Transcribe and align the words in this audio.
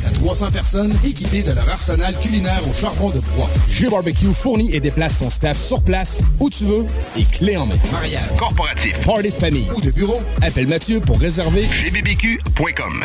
10 0.00 0.06
à 0.06 0.10
300 0.10 0.50
personnes 0.50 0.94
équipées 1.04 1.42
de 1.42 1.52
leur 1.52 1.68
arsenal 1.68 2.14
culinaire 2.18 2.60
au 2.68 2.72
charbon 2.72 3.10
de 3.10 3.20
bois. 3.34 3.50
G-Barbecue 3.68 4.32
fournit 4.32 4.74
et 4.74 4.80
déplace 4.80 5.18
son 5.18 5.30
staff 5.30 5.58
sur 5.58 5.82
place, 5.82 6.22
où 6.38 6.48
tu 6.48 6.64
veux, 6.64 6.84
et 7.18 7.24
clé 7.24 7.56
en 7.56 7.66
main. 7.66 7.74
Mariage, 7.92 8.22
corporatif, 8.38 8.94
Party 9.04 9.28
de 9.28 9.34
famille 9.34 9.70
ou 9.74 9.80
de 9.80 9.90
bureau, 9.90 10.20
appelle 10.42 10.68
Mathieu 10.68 11.00
pour 11.00 11.18
réserver 11.18 11.66
gbbq.com. 11.66 13.04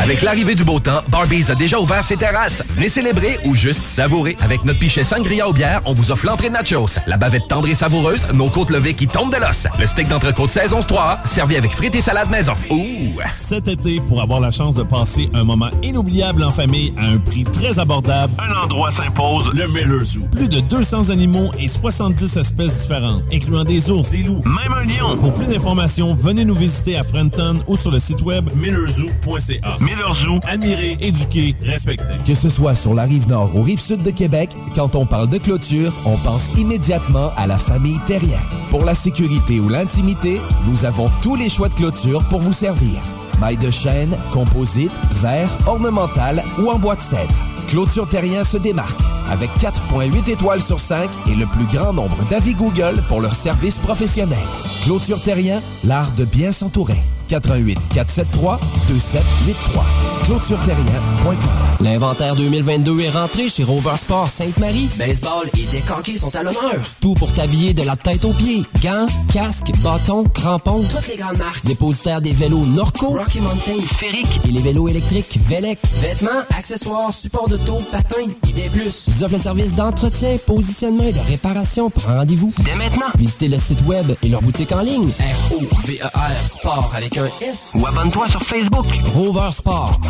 Avec 0.00 0.22
l'arrivée 0.22 0.54
du 0.54 0.64
beau 0.64 0.78
temps, 0.80 1.02
Barbies 1.10 1.50
a 1.50 1.54
déjà 1.54 1.78
ouvert 1.78 2.02
ses 2.02 2.16
terrasses. 2.16 2.62
Venez 2.70 2.88
célébrer 2.88 3.38
ou 3.44 3.54
juste 3.54 3.82
savourer. 3.82 4.36
Avec 4.40 4.64
notre 4.64 4.78
pichet 4.78 5.04
sangria 5.04 5.46
au 5.48 5.52
bière, 5.52 5.80
on 5.84 5.92
vous 5.92 6.10
offre 6.10 6.24
l'entrée 6.24 6.48
de 6.48 6.54
nachos, 6.54 6.98
la 7.06 7.16
bavette 7.18 7.46
tendre 7.48 7.68
et 7.68 7.74
savoureuse, 7.74 8.26
nos 8.32 8.48
côtes 8.48 8.70
levées 8.70 8.94
qui 8.94 9.06
tombent 9.06 9.32
de 9.32 9.38
l'os, 9.38 9.66
le 9.78 9.86
steak 9.86 10.08
d'entrecôte 10.08 10.50
saison 10.50 10.80
3, 10.80 11.20
servi 11.26 11.56
avec 11.56 11.72
frites 11.72 11.94
et 11.94 12.00
salade 12.00 12.30
maison. 12.30 12.52
Ouh! 12.70 13.20
Cet 13.30 13.68
été, 13.68 14.00
pour 14.00 14.22
avoir 14.22 14.40
la 14.40 14.50
chance 14.50 14.74
de 14.74 14.82
passer 14.82 15.28
un 15.34 15.44
moment 15.44 15.70
inoubliable 15.82 16.42
en 16.42 16.52
famille 16.52 16.94
à 16.96 17.04
un 17.06 17.18
prix 17.18 17.44
très 17.44 17.78
abordable, 17.78 18.32
Un 18.38 18.64
endroit 18.64 18.90
s'impose. 18.90 19.50
le 19.52 19.66
Miller 19.68 20.04
Zoo. 20.04 20.22
Plus 20.32 20.48
de 20.48 20.60
200 20.60 21.10
animaux 21.10 21.50
et 21.58 21.68
70 21.68 22.36
espèces 22.36 22.78
différentes, 22.78 23.22
incluant 23.32 23.64
des 23.64 23.90
ours, 23.90 24.10
des 24.10 24.22
loups. 24.22 24.42
Même 24.44 24.72
un 24.72 24.84
lion. 24.84 25.16
Pour 25.18 25.34
plus 25.34 25.48
d'informations, 25.48 26.14
venez 26.14 26.44
nous 26.44 26.54
visiter 26.54 26.96
à 26.96 27.04
Frenton 27.04 27.60
ou 27.66 27.76
sur 27.76 27.90
le 27.90 27.98
site 27.98 28.22
web 28.22 28.48
millerzoo.ca. 28.78 29.76
Miller 29.80 30.14
Zoo. 30.14 30.38
Admirer, 30.46 30.96
éduquer, 31.00 31.56
respecter. 31.62 32.04
Que 32.26 32.34
ce 32.34 32.48
soit 32.48 32.74
sur 32.74 32.94
la 32.94 33.02
rive 33.04 33.28
nord 33.28 33.50
ou 33.54 33.62
rive 33.62 33.80
sud 33.80 34.02
de 34.02 34.10
Québec, 34.10 34.50
quand 34.74 34.94
on 34.94 35.06
parle 35.06 35.28
de 35.28 35.38
clôture, 35.38 35.92
on 36.06 36.16
pense 36.18 36.54
immédiatement 36.56 37.30
à 37.36 37.46
la 37.46 37.58
famille 37.58 37.98
Terrien. 38.06 38.38
Pour 38.70 38.84
la 38.84 38.94
sécurité 38.94 39.60
ou 39.60 39.68
l'intimité, 39.68 40.38
nous 40.68 40.84
avons 40.84 41.06
tous 41.22 41.36
les 41.36 41.48
choix 41.48 41.68
de 41.68 41.74
clôture 41.74 42.22
pour 42.28 42.40
vous 42.40 42.52
servir. 42.52 43.00
Maille 43.40 43.56
de 43.56 43.70
chêne, 43.70 44.16
composite, 44.32 44.92
verre, 45.20 45.50
ornemental 45.66 46.42
ou 46.58 46.70
en 46.70 46.78
bois 46.78 46.96
de 46.96 47.02
cèdre. 47.02 47.34
Clôture 47.68 48.08
Terrien 48.08 48.44
se 48.44 48.56
démarque 48.56 48.98
avec 49.30 49.50
4.8 49.60 50.30
étoiles 50.30 50.62
sur 50.62 50.80
5 50.80 51.10
et 51.30 51.34
le 51.34 51.46
plus 51.46 51.66
grand 51.66 51.92
nombre 51.92 52.16
d'avis 52.30 52.54
Google 52.54 53.02
pour 53.08 53.20
leur 53.20 53.36
service 53.36 53.78
professionnel. 53.78 54.38
Clôture 54.84 55.22
Terrien, 55.22 55.60
l'art 55.84 56.12
de 56.12 56.24
bien 56.24 56.50
s'entourer. 56.50 56.98
88 57.28 57.78
473 57.94 58.58
2783. 58.88 59.84
ClôtureTerrien.com. 60.24 61.36
L'inventaire 61.80 62.34
2022 62.36 63.00
est 63.00 63.10
rentré 63.10 63.48
chez 63.48 63.64
Rover 63.64 63.96
Sport 63.98 64.28
Sainte-Marie. 64.30 64.88
Baseball 64.98 65.48
et 65.58 65.66
décanqués 65.66 66.18
sont 66.18 66.34
à 66.34 66.42
l'honneur. 66.42 66.80
Tout 67.00 67.14
pour 67.14 67.32
t'habiller 67.32 67.74
de 67.74 67.82
la 67.82 67.96
tête 67.96 68.24
aux 68.24 68.32
pieds. 68.32 68.64
Gants, 68.82 69.06
casques, 69.32 69.72
bâtons, 69.82 70.24
crampons. 70.24 70.84
Toutes 70.88 71.08
les 71.08 71.16
grandes 71.16 71.38
marques. 71.38 71.64
Dépositaire 71.64 72.20
des 72.20 72.32
vélos 72.32 72.64
Norco, 72.64 73.08
Rocky 73.10 73.40
Mountain, 73.40 73.80
Sphérique 73.86 74.40
et 74.48 74.52
les 74.52 74.60
vélos 74.60 74.88
électriques 74.88 75.38
Velec. 75.46 75.78
Vêtements, 76.00 76.42
accessoires, 76.56 77.12
supports 77.12 77.48
patins 77.90 78.30
et 78.48 78.52
des 78.52 78.68
plus. 78.68 79.06
Ils 79.08 79.24
offrent 79.24 79.34
le 79.34 79.40
service 79.40 79.72
d'entretien, 79.72 80.36
positionnement 80.46 81.04
et 81.04 81.12
de 81.12 81.20
réparation. 81.20 81.90
Prends 81.90 82.16
rendez-vous 82.18 82.52
dès 82.58 82.74
maintenant. 82.74 83.06
Visitez 83.16 83.48
le 83.48 83.58
site 83.58 83.84
web 83.86 84.12
et 84.22 84.28
leur 84.28 84.42
boutique 84.42 84.72
en 84.72 84.82
ligne. 84.82 85.08
R-O-V-E-R 85.08 86.50
Sport 86.50 86.92
avec 86.96 87.16
un 87.16 87.26
S. 87.42 87.70
Ou 87.74 87.86
abonne-toi 87.86 88.28
sur 88.28 88.42
Facebook. 88.42 88.86
Rover 89.14 89.50
Sport. 89.52 90.00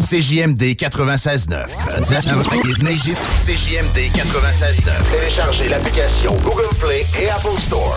CJMD 0.00 0.62
96.9. 0.74 2.82
Neigiste 2.82 3.22
CJMD 3.46 4.10
96.9. 4.14 4.90
Téléchargez 5.12 5.68
l'application 5.68 6.32
Google 6.42 6.68
Play 6.80 7.06
et 7.20 7.30
Apple 7.30 7.56
Store. 7.58 7.96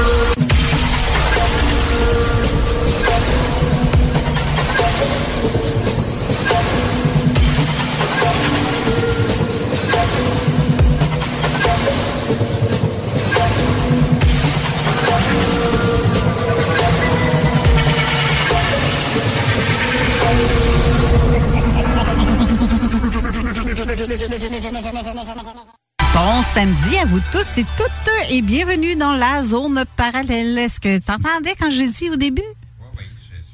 Bon 26.13 26.41
samedi 26.53 26.97
à 26.97 27.05
vous 27.05 27.19
tous 27.31 27.57
et 27.59 27.65
toutes 27.77 28.11
et 28.31 28.41
bienvenue 28.41 28.95
dans 28.95 29.13
la 29.13 29.43
zone 29.43 29.83
parallèle. 29.95 30.57
Est-ce 30.57 30.79
que 30.79 30.97
tu 30.97 31.11
entendais 31.11 31.53
quand 31.59 31.69
j'ai 31.69 31.87
dit 31.87 32.09
au 32.09 32.15
début? 32.15 32.41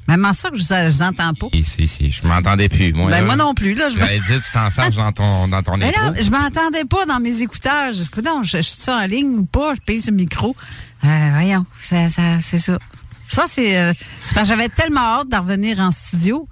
Même 0.06 0.24
en 0.24 0.32
ça 0.32 0.48
que 0.48 0.56
je 0.56 0.62
vous 0.88 1.02
entends 1.02 1.34
pas. 1.34 1.48
Si, 1.52 1.64
si, 1.64 1.86
si, 1.86 2.10
je 2.10 2.26
m'entendais 2.26 2.70
plus. 2.70 2.94
Moi, 2.94 3.10
Ben, 3.10 3.20
là, 3.20 3.26
moi 3.26 3.36
non 3.36 3.52
plus, 3.52 3.74
là, 3.74 3.90
je- 3.90 3.98
J'avais 3.98 4.18
dit, 4.20 4.40
tu 4.42 4.52
t'enfermes 4.54 4.90
dans 4.94 5.12
ton, 5.12 5.48
dans 5.48 5.62
ton 5.62 5.76
Mais 5.76 5.92
là, 5.92 6.14
je 6.18 6.30
m'entendais 6.30 6.86
pas 6.86 7.04
dans 7.04 7.20
mes 7.20 7.42
écouteurs. 7.42 7.92
Je 7.92 7.98
dis, 8.04 8.08
non, 8.24 8.42
je, 8.42 8.56
je 8.56 8.62
suis 8.62 8.90
en 8.90 9.04
ligne 9.04 9.40
ou 9.40 9.44
pas? 9.44 9.74
Je 9.74 9.80
paye 9.82 10.02
le 10.06 10.12
micro. 10.14 10.56
Euh, 11.04 11.28
voyons, 11.34 11.66
ça, 11.78 12.08
ça, 12.08 12.40
c'est 12.40 12.58
ça. 12.58 12.78
Ça, 13.26 13.44
c'est, 13.46 13.76
euh, 13.76 13.92
c'est 14.24 14.34
parce 14.34 14.48
que 14.48 14.54
j'avais 14.56 14.70
tellement 14.70 15.00
hâte 15.20 15.28
de 15.28 15.36
revenir 15.36 15.78
en 15.80 15.90
studio 15.90 16.48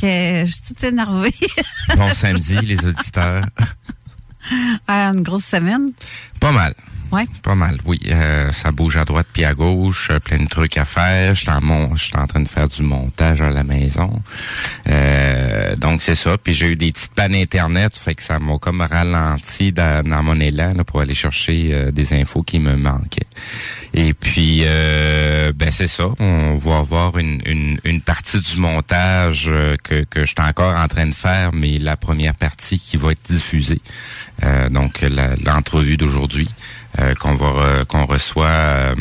que 0.00 0.44
je 0.46 0.52
suis 0.52 0.62
toute 0.62 0.82
énervée. 0.84 1.34
Bon 1.96 2.12
samedi, 2.14 2.58
les 2.62 2.84
auditeurs. 2.86 3.46
Ah, 4.88 5.10
une 5.14 5.22
grosse 5.22 5.44
semaine. 5.44 5.92
Pas 6.40 6.50
mal. 6.50 6.74
Ouais. 7.12 7.24
Pas 7.42 7.56
mal, 7.56 7.78
oui. 7.86 7.98
Euh, 8.10 8.52
ça 8.52 8.70
bouge 8.70 8.96
à 8.96 9.04
droite 9.04 9.26
puis 9.32 9.44
à 9.44 9.52
gauche, 9.54 10.08
euh, 10.10 10.20
plein 10.20 10.38
de 10.38 10.46
trucs 10.46 10.78
à 10.78 10.84
faire. 10.84 11.34
Je 11.34 11.40
suis 11.40 11.50
en, 11.50 11.60
mon, 11.60 11.90
en 11.92 12.26
train 12.26 12.40
de 12.40 12.48
faire 12.48 12.68
du 12.68 12.82
montage 12.82 13.40
à 13.42 13.50
la 13.50 13.64
maison. 13.64 14.22
Euh, 14.88 15.74
donc 15.76 16.02
c'est 16.02 16.14
ça. 16.14 16.38
Puis 16.38 16.54
j'ai 16.54 16.68
eu 16.68 16.76
des 16.76 16.92
petites 16.92 17.12
pannes 17.12 17.34
internet, 17.34 17.96
fait 17.96 18.14
que 18.14 18.22
ça 18.22 18.38
m'a 18.38 18.58
comme 18.58 18.80
ralenti 18.80 19.72
dans, 19.72 20.06
dans 20.08 20.22
mon 20.22 20.38
élan 20.38 20.72
là, 20.76 20.84
pour 20.84 21.00
aller 21.00 21.14
chercher 21.14 21.70
euh, 21.72 21.90
des 21.90 22.14
infos 22.14 22.42
qui 22.42 22.60
me 22.60 22.76
manquaient. 22.76 23.26
Et 23.92 24.14
puis 24.14 24.62
euh, 24.64 25.52
ben 25.52 25.70
c'est 25.72 25.88
ça. 25.88 26.10
On 26.20 26.54
va 26.56 26.78
avoir 26.78 27.18
une, 27.18 27.42
une, 27.44 27.80
une 27.82 28.00
partie 28.02 28.40
du 28.40 28.56
montage 28.60 29.50
que, 29.82 30.04
que 30.04 30.20
je 30.20 30.26
suis 30.26 30.48
encore 30.48 30.76
en 30.76 30.86
train 30.86 31.06
de 31.06 31.14
faire, 31.14 31.50
mais 31.52 31.78
la 31.78 31.96
première 31.96 32.36
partie 32.36 32.78
qui 32.78 32.96
va 32.96 33.12
être 33.12 33.32
diffusée. 33.32 33.80
Donc 34.70 35.04
l'entrevue 35.44 35.98
d'aujourd'hui 35.98 36.48
euh, 36.98 37.14
qu'on 37.14 37.34
va 37.34 37.46
re- 37.46 37.84
qu'on 37.86 38.04
reçoit 38.06 38.46
euh, 38.46 38.94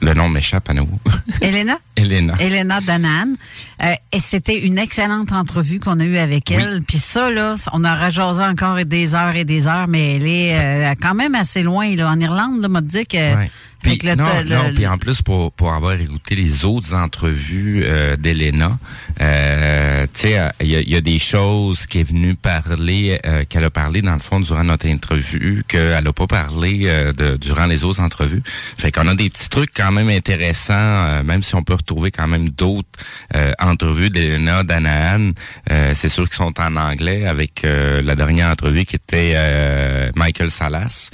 le 0.00 0.14
nom 0.14 0.28
m'échappe 0.28 0.68
à 0.70 0.74
nouveau. 0.74 0.98
Elena? 1.40 1.76
Elena. 1.96 2.34
Elena 2.40 2.80
Danan. 2.80 3.34
Euh, 3.82 3.92
et 4.12 4.18
c'était 4.18 4.58
une 4.58 4.78
excellente 4.78 5.32
entrevue 5.32 5.78
qu'on 5.80 6.00
a 6.00 6.04
eue 6.04 6.18
avec 6.18 6.50
elle. 6.50 6.82
Puis 6.86 6.98
ça, 6.98 7.30
là, 7.30 7.56
on 7.72 7.84
aurait 7.84 8.10
jasé 8.10 8.42
encore 8.42 8.84
des 8.84 9.14
heures 9.14 9.36
et 9.36 9.44
des 9.44 9.66
heures, 9.66 9.88
mais 9.88 10.16
elle 10.16 10.26
est 10.26 10.58
euh, 10.58 10.94
quand 11.00 11.14
même 11.14 11.34
assez 11.34 11.62
loin. 11.62 11.94
Là. 11.94 12.10
En 12.10 12.18
Irlande, 12.20 12.60
là, 12.62 12.68
m'a 12.68 12.80
dit 12.80 13.06
que... 13.06 13.36
Ouais. 13.36 13.50
Puis, 13.82 13.98
le- 14.02 14.14
non, 14.14 14.24
le- 14.42 14.48
non, 14.48 14.68
le- 14.68 14.72
puis 14.74 14.86
en 14.86 14.96
plus, 14.96 15.20
pour, 15.20 15.52
pour 15.52 15.74
avoir 15.74 15.92
écouté 16.00 16.34
les 16.36 16.64
autres 16.64 16.94
entrevues 16.94 17.82
euh, 17.84 18.16
d'Elena, 18.16 18.78
euh, 19.20 20.06
tu 20.14 20.28
sais, 20.28 20.40
il 20.62 20.68
y, 20.68 20.76
a, 20.76 20.80
y 20.80 20.96
a 20.96 21.02
des 21.02 21.18
choses 21.18 21.86
qui 21.86 22.00
est 22.00 22.02
venue 22.08 22.34
parler, 22.34 23.18
euh, 23.26 23.44
qu'elle 23.46 23.64
a 23.64 23.68
parlé 23.70 24.00
dans 24.00 24.14
le 24.14 24.20
fond 24.20 24.40
durant 24.40 24.64
notre 24.64 24.86
interview, 24.86 25.60
qu'elle 25.68 26.06
a 26.06 26.12
pas 26.14 26.26
parlé 26.26 26.84
euh, 26.84 27.12
de, 27.12 27.36
durant 27.36 27.66
les 27.66 27.84
autres 27.84 28.00
entrevues. 28.00 28.42
Fait 28.78 28.90
qu'on 28.90 29.06
a 29.06 29.14
des 29.14 29.28
petits 29.28 29.50
trucs 29.50 29.72
quand 29.74 29.92
même 29.92 30.08
intéressants, 30.08 30.72
euh, 30.78 31.22
même 31.22 31.42
si 31.42 31.54
on 31.54 31.62
peut 31.62 31.74
retrouver 31.84 32.10
quand 32.10 32.26
même 32.26 32.48
d'autres 32.50 32.88
euh, 33.36 33.52
entrevues 33.60 34.08
d'Elena 34.10 34.62
Danahan. 34.62 35.30
Euh, 35.70 35.92
C'est 35.94 36.08
sûr 36.08 36.24
qu'ils 36.24 36.36
sont 36.36 36.58
en 36.60 36.76
anglais 36.76 37.26
avec 37.26 37.64
euh, 37.64 38.02
la 38.02 38.14
dernière 38.16 38.48
entrevue 38.50 38.84
qui 38.84 38.96
était 38.96 39.34
euh, 39.36 40.10
Michael 40.16 40.50
Salas. 40.50 41.10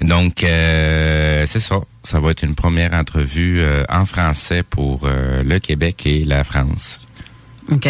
Donc, 0.00 0.42
euh, 0.42 1.46
c'est 1.46 1.60
ça. 1.60 1.76
Ça 2.02 2.18
va 2.18 2.30
être 2.32 2.42
une 2.42 2.56
première 2.56 2.92
entrevue 2.92 3.60
euh, 3.60 3.84
en 3.88 4.04
français 4.04 4.62
pour 4.64 5.02
euh, 5.04 5.42
le 5.44 5.58
Québec 5.60 6.06
et 6.06 6.24
la 6.24 6.42
France. 6.42 7.06
OK? 7.70 7.88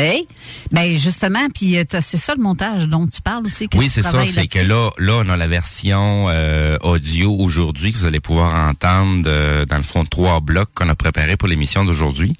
Ben 0.70 0.96
justement, 0.96 1.48
puis 1.54 1.78
euh, 1.78 1.84
c'est 2.00 2.16
ça 2.16 2.34
le 2.36 2.42
montage 2.42 2.88
dont 2.88 3.06
tu 3.06 3.22
parles 3.22 3.46
aussi. 3.46 3.68
Que 3.68 3.78
oui, 3.78 3.88
c'est 3.88 4.02
ça. 4.02 4.22
C'est 4.32 4.46
que 4.46 4.58
là, 4.58 4.90
là, 4.98 5.22
on 5.24 5.28
a 5.28 5.36
la 5.36 5.46
version 5.46 6.26
euh, 6.28 6.76
audio 6.82 7.34
aujourd'hui 7.38 7.92
que 7.92 7.98
vous 7.98 8.06
allez 8.06 8.20
pouvoir 8.20 8.68
entendre 8.68 9.24
euh, 9.26 9.64
dans 9.64 9.78
le 9.78 9.82
fond 9.82 10.04
trois 10.04 10.40
blocs 10.40 10.70
qu'on 10.74 10.88
a 10.88 10.94
préparés 10.94 11.36
pour 11.36 11.48
l'émission 11.48 11.84
d'aujourd'hui. 11.84 12.34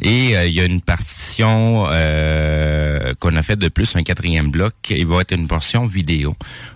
Et 0.00 0.36
euh, 0.36 0.46
il 0.46 0.54
y 0.54 0.60
a 0.60 0.64
une 0.64 0.80
partition 0.80 1.86
euh, 1.90 3.14
qu'on 3.20 3.36
a 3.36 3.42
fait 3.42 3.56
de 3.56 3.68
plus, 3.68 3.94
un 3.96 4.02
quatrième 4.02 4.50
bloc. 4.50 4.74
Il 4.90 5.06
va 5.06 5.20
être 5.20 5.32
une 5.32 5.46
portion 5.46 5.86
vidéo. 5.86 6.34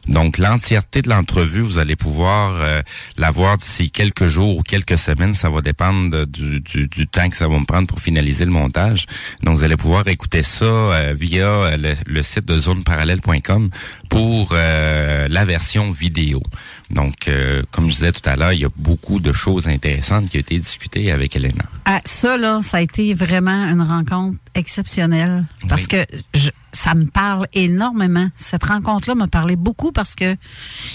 Donc 0.09 0.39
l'entièreté 0.39 1.01
de 1.03 1.09
l'entrevue, 1.09 1.61
vous 1.61 1.79
allez 1.79 1.97
pouvoir 1.97 2.53
euh, 2.61 2.83
la 3.17 3.31
voir 3.31 3.57
d'ici 3.57 3.91
quelques 3.91 4.27
jours 4.27 4.59
ou 4.59 4.63
quelques 4.63 4.99
semaines. 4.99 5.35
Ça 5.35 5.49
va 5.49 5.63
dépendre 5.63 6.27
du, 6.27 6.61
du, 6.61 6.87
du 6.87 7.07
temps 7.07 7.29
que 7.31 7.37
ça 7.37 7.49
va 7.49 7.59
me 7.59 7.65
prendre 7.65 7.87
pour 7.87 8.01
finaliser 8.01 8.45
le 8.45 8.51
montage. 8.51 9.07
Donc 9.43 9.57
vous 9.57 9.65
allez 9.65 9.77
pouvoir 9.77 10.02
écouter 10.09 10.43
ça 10.43 10.65
euh, 10.65 11.15
via 11.19 11.47
euh, 11.47 11.77
le, 11.77 11.95
le 12.07 12.23
site 12.23 12.45
de 12.47 12.59
zoneparallèle.com 12.59 13.71
pour 14.09 14.51
euh, 14.53 15.29
la 15.29 15.45
version 15.45 15.91
vidéo. 15.91 16.43
Donc, 16.91 17.29
euh, 17.29 17.63
comme 17.71 17.89
je 17.89 17.95
disais 17.95 18.13
tout 18.13 18.29
à 18.29 18.37
l'heure, 18.37 18.53
il 18.53 18.61
y 18.61 18.65
a 18.65 18.69
beaucoup 18.77 19.19
de 19.21 19.33
choses 19.33 19.67
intéressantes 19.69 20.29
qui 20.29 20.37
ont 20.37 20.41
été 20.41 20.59
discutées 20.59 21.11
avec 21.11 21.35
Elena. 21.37 21.65
Ah, 21.87 22.01
ça, 22.05 22.37
là, 22.37 22.61
ça 22.63 22.79
a 22.79 22.81
été 22.83 23.15
vraiment 23.15 23.67
une 23.69 23.81
rencontre 23.83 24.37
exceptionnelle 24.55 25.45
parce 25.69 25.83
Oui. 25.83 25.89
que 25.89 26.05
je- 26.35 26.51
ça 26.73 26.95
me 26.95 27.07
parle 27.07 27.47
énormément. 27.55 28.29
Cette 28.37 28.65
rencontre-là 28.65 29.15
m'a 29.15 29.29
parlé 29.29 29.57
beaucoup 29.57 29.93
parce 29.93 30.15
que 30.15 30.37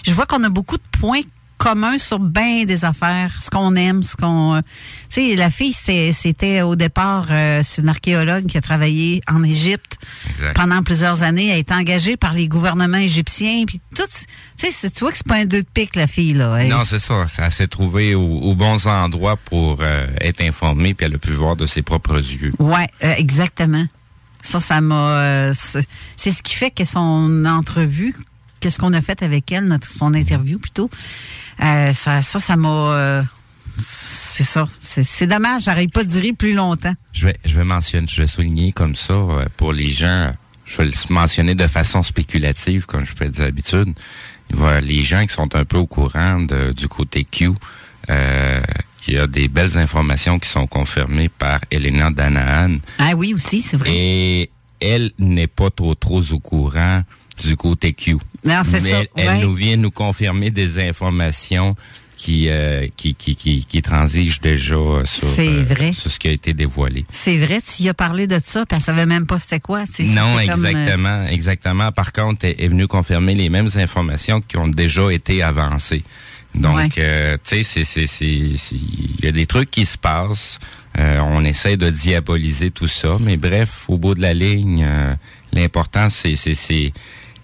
je 0.05 0.11
vois 0.11 0.25
qu'on 0.25 0.43
a 0.43 0.49
beaucoup 0.49 0.77
de 0.77 0.99
points 0.99 1.21
communs 1.57 1.97
sur 1.97 2.19
bien 2.19 2.65
des 2.65 2.85
affaires, 2.85 3.35
ce 3.41 3.49
qu'on 3.49 3.75
aime, 3.75 4.03
ce 4.03 4.15
qu'on... 4.15 4.55
euh, 4.55 4.61
tu 5.09 5.29
sais, 5.29 5.35
la 5.35 5.49
fille, 5.49 5.73
c'était 5.73 6.61
au 6.61 6.75
départ, 6.75 7.27
euh, 7.31 7.61
c'est 7.63 7.81
une 7.81 7.89
archéologue 7.89 8.45
qui 8.45 8.57
a 8.57 8.61
travaillé 8.61 9.21
en 9.27 9.43
Égypte 9.43 9.97
Exact. 10.35 10.53
pendant 10.55 10.83
plusieurs 10.83 11.23
années. 11.23 11.47
Elle 11.47 11.53
a 11.55 11.57
été 11.57 11.73
engagée 11.73 12.15
par 12.17 12.33
les 12.33 12.47
gouvernements 12.47 12.97
égyptiens. 12.97 13.63
Puis 13.65 13.81
tout, 13.95 14.03
tu 14.57 14.71
sais, 14.71 14.89
tu 14.91 14.99
vois 15.01 15.11
que 15.11 15.17
c'est 15.17 15.27
pas 15.27 15.37
un 15.37 15.45
deux 15.45 15.61
de 15.63 15.67
pique, 15.73 15.95
la 15.95 16.07
fille, 16.07 16.33
là. 16.33 16.55
Elle- 16.57 16.69
Non, 16.69 16.85
c'est 16.85 16.99
ça. 16.99 17.27
Ça 17.27 17.49
s'est 17.49 17.67
trouvé 17.67 18.15
au- 18.15 18.21
aux 18.39 18.55
bons 18.55 18.85
endroits 18.87 19.35
pour 19.37 19.79
euh, 19.81 20.07
être 20.21 20.41
informée, 20.41 20.93
puis 20.93 21.05
elle 21.05 21.15
a 21.15 21.19
pu 21.19 21.31
voir 21.31 21.55
de 21.55 21.65
ses 21.65 21.81
propres 21.81 22.17
yeux. 22.17 22.53
Ouais, 22.59 22.87
euh, 23.03 23.13
exactement. 23.17 23.85
Ça, 24.39 24.59
ça 24.59 24.79
m'a. 24.81 25.51
c'est 25.53 26.31
ce 26.31 26.43
qui 26.43 26.55
fait 26.55 26.69
que 26.71 26.83
son 26.85 27.43
entrevue, 27.45 28.13
qu'est-ce 28.59 28.79
qu'on 28.79 28.93
a 28.93 29.01
fait 29.01 29.21
avec 29.23 29.51
elle, 29.51 29.65
notre, 29.65 29.89
son 29.89 30.13
interview 30.13 30.57
plutôt, 30.57 30.89
euh, 31.63 31.93
ça, 31.93 32.21
ça, 32.21 32.39
ça 32.39 32.55
m'a. 32.55 32.69
euh, 32.69 33.23
c'est 33.79 34.43
ça. 34.43 34.67
C'est 34.81 35.03
c'est 35.03 35.27
dommage, 35.27 35.63
j'arrive 35.63 35.89
pas 35.89 36.03
de 36.03 36.09
durer 36.09 36.33
plus 36.33 36.53
longtemps. 36.53 36.93
Je 37.13 37.27
vais, 37.27 37.37
je 37.45 37.55
vais 37.55 37.63
mentionner, 37.63 38.07
je 38.09 38.21
vais 38.21 38.27
souligner 38.27 38.71
comme 38.71 38.95
ça 38.95 39.13
euh, 39.13 39.45
pour 39.57 39.73
les 39.73 39.91
gens. 39.91 40.31
Je 40.65 40.77
vais 40.77 40.85
le 40.85 41.13
mentionner 41.13 41.55
de 41.55 41.67
façon 41.67 42.03
spéculative, 42.03 42.85
comme 42.85 43.05
je 43.05 43.13
fais 43.15 43.29
d'habitude. 43.29 43.93
Il 44.49 44.55
va- 44.57 44.81
Les 44.81 45.03
gens 45.03 45.25
qui 45.25 45.33
sont 45.33 45.55
un 45.55 45.63
peu 45.65 45.77
au 45.77 45.87
courant 45.87 46.39
de- 46.41 46.73
du 46.73 46.87
côté 46.87 47.23
Q, 47.23 47.51
euh, 48.09 48.61
il 49.07 49.13
y 49.13 49.17
a 49.17 49.27
des 49.27 49.47
belles 49.47 49.77
informations 49.77 50.39
qui 50.39 50.49
sont 50.49 50.67
confirmées 50.67 51.29
par 51.29 51.59
Elena 51.71 52.11
Danahan. 52.11 52.77
Ah 52.99 53.13
oui, 53.15 53.33
aussi, 53.33 53.61
c'est 53.61 53.77
vrai. 53.77 53.89
Et 53.93 54.49
elle 54.81 55.11
n'est 55.19 55.47
pas 55.47 55.69
trop 55.69 55.95
trop 55.95 56.21
au 56.33 56.39
courant 56.39 57.01
du 57.43 57.55
côté 57.55 57.93
Q. 57.93 58.17
Non, 58.47 58.61
c'est 58.63 58.81
Mais 58.81 58.89
ça, 58.91 58.99
Elle, 58.99 59.07
elle 59.17 59.27
ouais. 59.27 59.41
nous 59.41 59.53
vient 59.53 59.77
nous 59.77 59.91
confirmer 59.91 60.49
des 60.49 60.79
informations 60.87 61.75
qui 62.15 62.49
euh, 62.49 62.87
qui, 62.97 63.13
qui, 63.13 63.35
qui, 63.35 63.63
qui 63.65 63.81
transigent 63.83 64.39
déjà 64.41 64.75
euh, 64.75 65.05
sur, 65.05 65.27
C'est 65.29 65.47
euh, 65.47 65.63
vrai. 65.63 65.93
sur 65.93 66.09
ce 66.09 66.17
qui 66.17 66.27
a 66.27 66.31
été 66.31 66.51
dévoilé. 66.53 67.05
C'est 67.11 67.37
vrai, 67.37 67.61
tu 67.61 67.83
y 67.83 67.89
as 67.89 67.93
parlé 67.93 68.25
de 68.25 68.39
ça, 68.43 68.65
puis 68.65 68.75
elle 68.77 68.83
savait 68.83 69.05
même 69.05 69.27
pas 69.27 69.37
c'était 69.37 69.59
quoi. 69.59 69.83
C'est- 69.85 70.03
Non, 70.03 70.37
comme, 70.47 70.65
euh, 70.65 70.69
exactement, 70.69 71.25
exactement. 71.27 71.91
Par 71.91 72.11
contre, 72.13 72.45
elle 72.45 72.55
est 72.57 72.67
venue 72.69 72.87
confirmer 72.87 73.35
les 73.35 73.49
mêmes 73.49 73.69
informations 73.75 74.41
qui 74.41 74.57
ont 74.57 74.67
déjà 74.67 75.11
été 75.11 75.43
avancées. 75.43 76.03
Donc, 76.55 76.75
Ouais. 76.77 76.89
euh, 76.97 77.37
tu 77.47 77.57
sais, 77.57 77.63
c'est, 77.63 77.83
c'est, 77.83 78.07
c'est, 78.07 78.51
c'est- 78.57 78.75
il 78.75 79.23
y 79.23 79.27
a 79.27 79.31
des 79.31 79.45
trucs 79.45 79.69
qui 79.69 79.85
se 79.85 79.97
passent. 79.99 80.57
Euh, 80.97 81.19
on 81.19 81.45
essaie 81.45 81.77
de 81.77 81.91
diaboliser 81.91 82.71
tout 82.71 82.87
ça, 82.87 83.17
mais 83.19 83.37
bref, 83.37 83.85
au 83.89 83.99
bout 83.99 84.15
de 84.15 84.21
la 84.23 84.33
ligne, 84.33 84.83
euh, 84.83 85.13
l'important 85.53 86.09
c'est, 86.09 86.33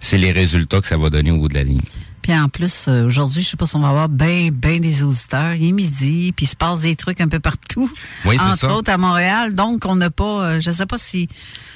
c'est, 0.04 0.18
les 0.18 0.32
résultats 0.32 0.82
que 0.82 0.88
ça 0.88 0.98
va 0.98 1.10
donner 1.10 1.32
au 1.32 1.38
bout 1.38 1.48
de 1.48 1.56
la 1.56 1.64
ligne. 1.64 1.82
Puis 2.22 2.34
en 2.34 2.48
plus, 2.48 2.86
euh, 2.88 3.06
aujourd'hui, 3.06 3.44
je 3.44 3.50
sais 3.50 3.58
pas 3.58 3.66
si 3.66 3.76
on 3.76 3.82
va 3.82 3.90
avoir 3.90 4.08
bien, 4.08 4.50
bien 4.50 4.80
des 4.80 5.04
auditeurs. 5.04 5.56
Il 5.56 5.68
est 5.68 5.72
midi, 5.74 6.32
puis 6.34 6.46
il 6.46 6.48
se 6.48 6.56
passe 6.56 6.82
des 6.82 6.96
trucs 6.96 7.20
un 7.20 7.28
peu 7.28 7.42
partout. 7.42 7.92
Oui, 8.24 8.38
c'est 8.40 8.46
Entre 8.46 8.58
ça. 8.60 8.74
autres 8.74 8.90
à 8.92 8.98
Montréal. 8.98 9.54
Donc, 9.56 9.86
on 9.86 9.98
n'a 9.98 10.10
pas, 10.10 10.24
euh, 10.46 10.60
je 10.62 10.72
sais 10.72 10.86
pas 10.86 10.98
si... 10.98 11.28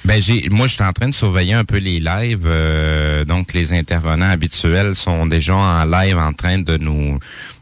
Ben 0.06 0.22
j'ai, 0.22 0.48
moi, 0.48 0.66
je 0.66 0.74
suis 0.74 0.82
en 0.82 0.92
train 0.94 1.08
de 1.08 1.14
surveiller 1.14 1.52
un 1.52 1.64
peu 1.64 1.76
les 1.76 2.00
lives. 2.00 2.46
euh, 2.46 3.26
donc, 3.26 3.52
les 3.52 3.74
intervenants 3.74 4.30
habituels 4.30 4.94
sont 4.94 5.26
déjà 5.26 5.54
en 5.54 5.84
live 5.84 6.16
en 6.16 6.32
train 6.32 6.58
de 6.58 6.78
nous 6.78 7.18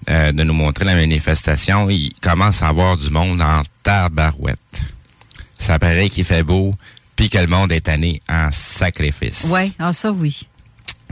euh, 0.08 0.30
de 0.30 0.44
nous 0.44 0.54
montrer 0.54 0.84
la 0.84 0.94
manifestation. 0.94 1.90
Il 1.90 2.12
commence 2.20 2.62
à 2.62 2.68
avoir 2.68 2.96
du 2.96 3.10
monde 3.10 3.40
en 3.40 3.62
tabarouette. 3.82 4.84
Ça 5.58 5.80
paraît 5.80 6.08
qu'il 6.08 6.24
fait 6.24 6.44
beau, 6.44 6.76
puis 7.16 7.28
que 7.28 7.38
le 7.38 7.48
monde 7.48 7.72
est 7.72 7.80
tanné 7.80 8.22
en 8.28 8.50
sacrifice. 8.52 9.44
Ouais, 9.50 9.72
ah 9.80 9.92
ça 9.92 10.12
oui. 10.12 10.46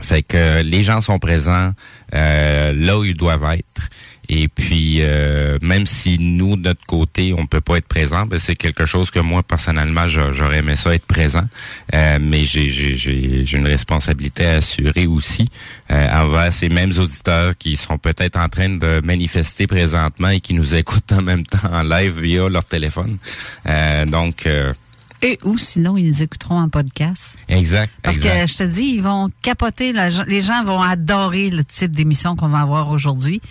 Fait 0.01 0.23
que 0.23 0.35
euh, 0.37 0.63
les 0.63 0.83
gens 0.83 1.01
sont 1.01 1.19
présents 1.19 1.71
euh, 2.13 2.73
là 2.75 2.99
où 2.99 3.03
ils 3.05 3.15
doivent 3.15 3.45
être. 3.53 3.89
Et 4.27 4.47
puis, 4.47 4.97
euh, 5.01 5.59
même 5.61 5.85
si 5.85 6.17
nous, 6.17 6.55
de 6.55 6.63
notre 6.69 6.83
côté, 6.87 7.31
on 7.37 7.45
peut 7.45 7.61
pas 7.61 7.77
être 7.77 7.87
présent, 7.87 8.25
ben, 8.25 8.39
c'est 8.39 8.55
quelque 8.55 8.87
chose 8.87 9.11
que 9.11 9.19
moi, 9.19 9.43
personnellement, 9.43 10.09
j'a- 10.09 10.31
j'aurais 10.31 10.57
aimé 10.57 10.75
ça 10.75 10.95
être 10.95 11.05
présent. 11.05 11.47
Euh, 11.93 12.17
mais 12.19 12.43
j'ai 12.43 13.45
une 13.55 13.67
responsabilité 13.67 14.45
à 14.47 14.53
assurer 14.55 15.05
aussi 15.05 15.47
euh, 15.91 16.07
envers 16.23 16.51
ces 16.51 16.69
mêmes 16.69 16.91
auditeurs 16.97 17.55
qui 17.55 17.75
sont 17.75 17.99
peut-être 17.99 18.37
en 18.39 18.49
train 18.49 18.69
de 18.69 18.99
manifester 19.03 19.67
présentement 19.67 20.29
et 20.29 20.39
qui 20.39 20.55
nous 20.55 20.73
écoutent 20.81 21.11
en 21.11 21.21
même 21.21 21.45
temps 21.45 21.71
en 21.71 21.83
live 21.83 22.19
via 22.19 22.49
leur 22.49 22.65
téléphone. 22.65 23.17
Euh, 23.69 24.05
donc, 24.05 24.47
euh, 24.47 24.73
Et 25.25 25.39
ou 25.43 25.57
sinon, 25.57 25.97
ils 25.97 26.07
nous 26.07 26.21
écouteront 26.23 26.59
en 26.59 26.69
podcast. 26.69 27.37
exact. 27.47 27.91
Parce 28.03 28.17
exact. 28.17 28.45
que 28.45 28.51
je 28.51 28.57
te 28.57 28.63
dis, 28.63 28.93
ils 28.95 29.01
vont 29.01 29.29
capoter. 29.41 29.91
la 29.91 30.09
les 30.09 30.41
gens 30.41 30.63
vont 30.63 30.81
adorer 30.81 31.49
le 31.49 31.63
type 31.63 31.95
d'émission 31.95 32.35
qu'on 32.35 32.49
va 32.49 32.59
avoir 32.59 32.89
aujourd'hui. 32.91 33.41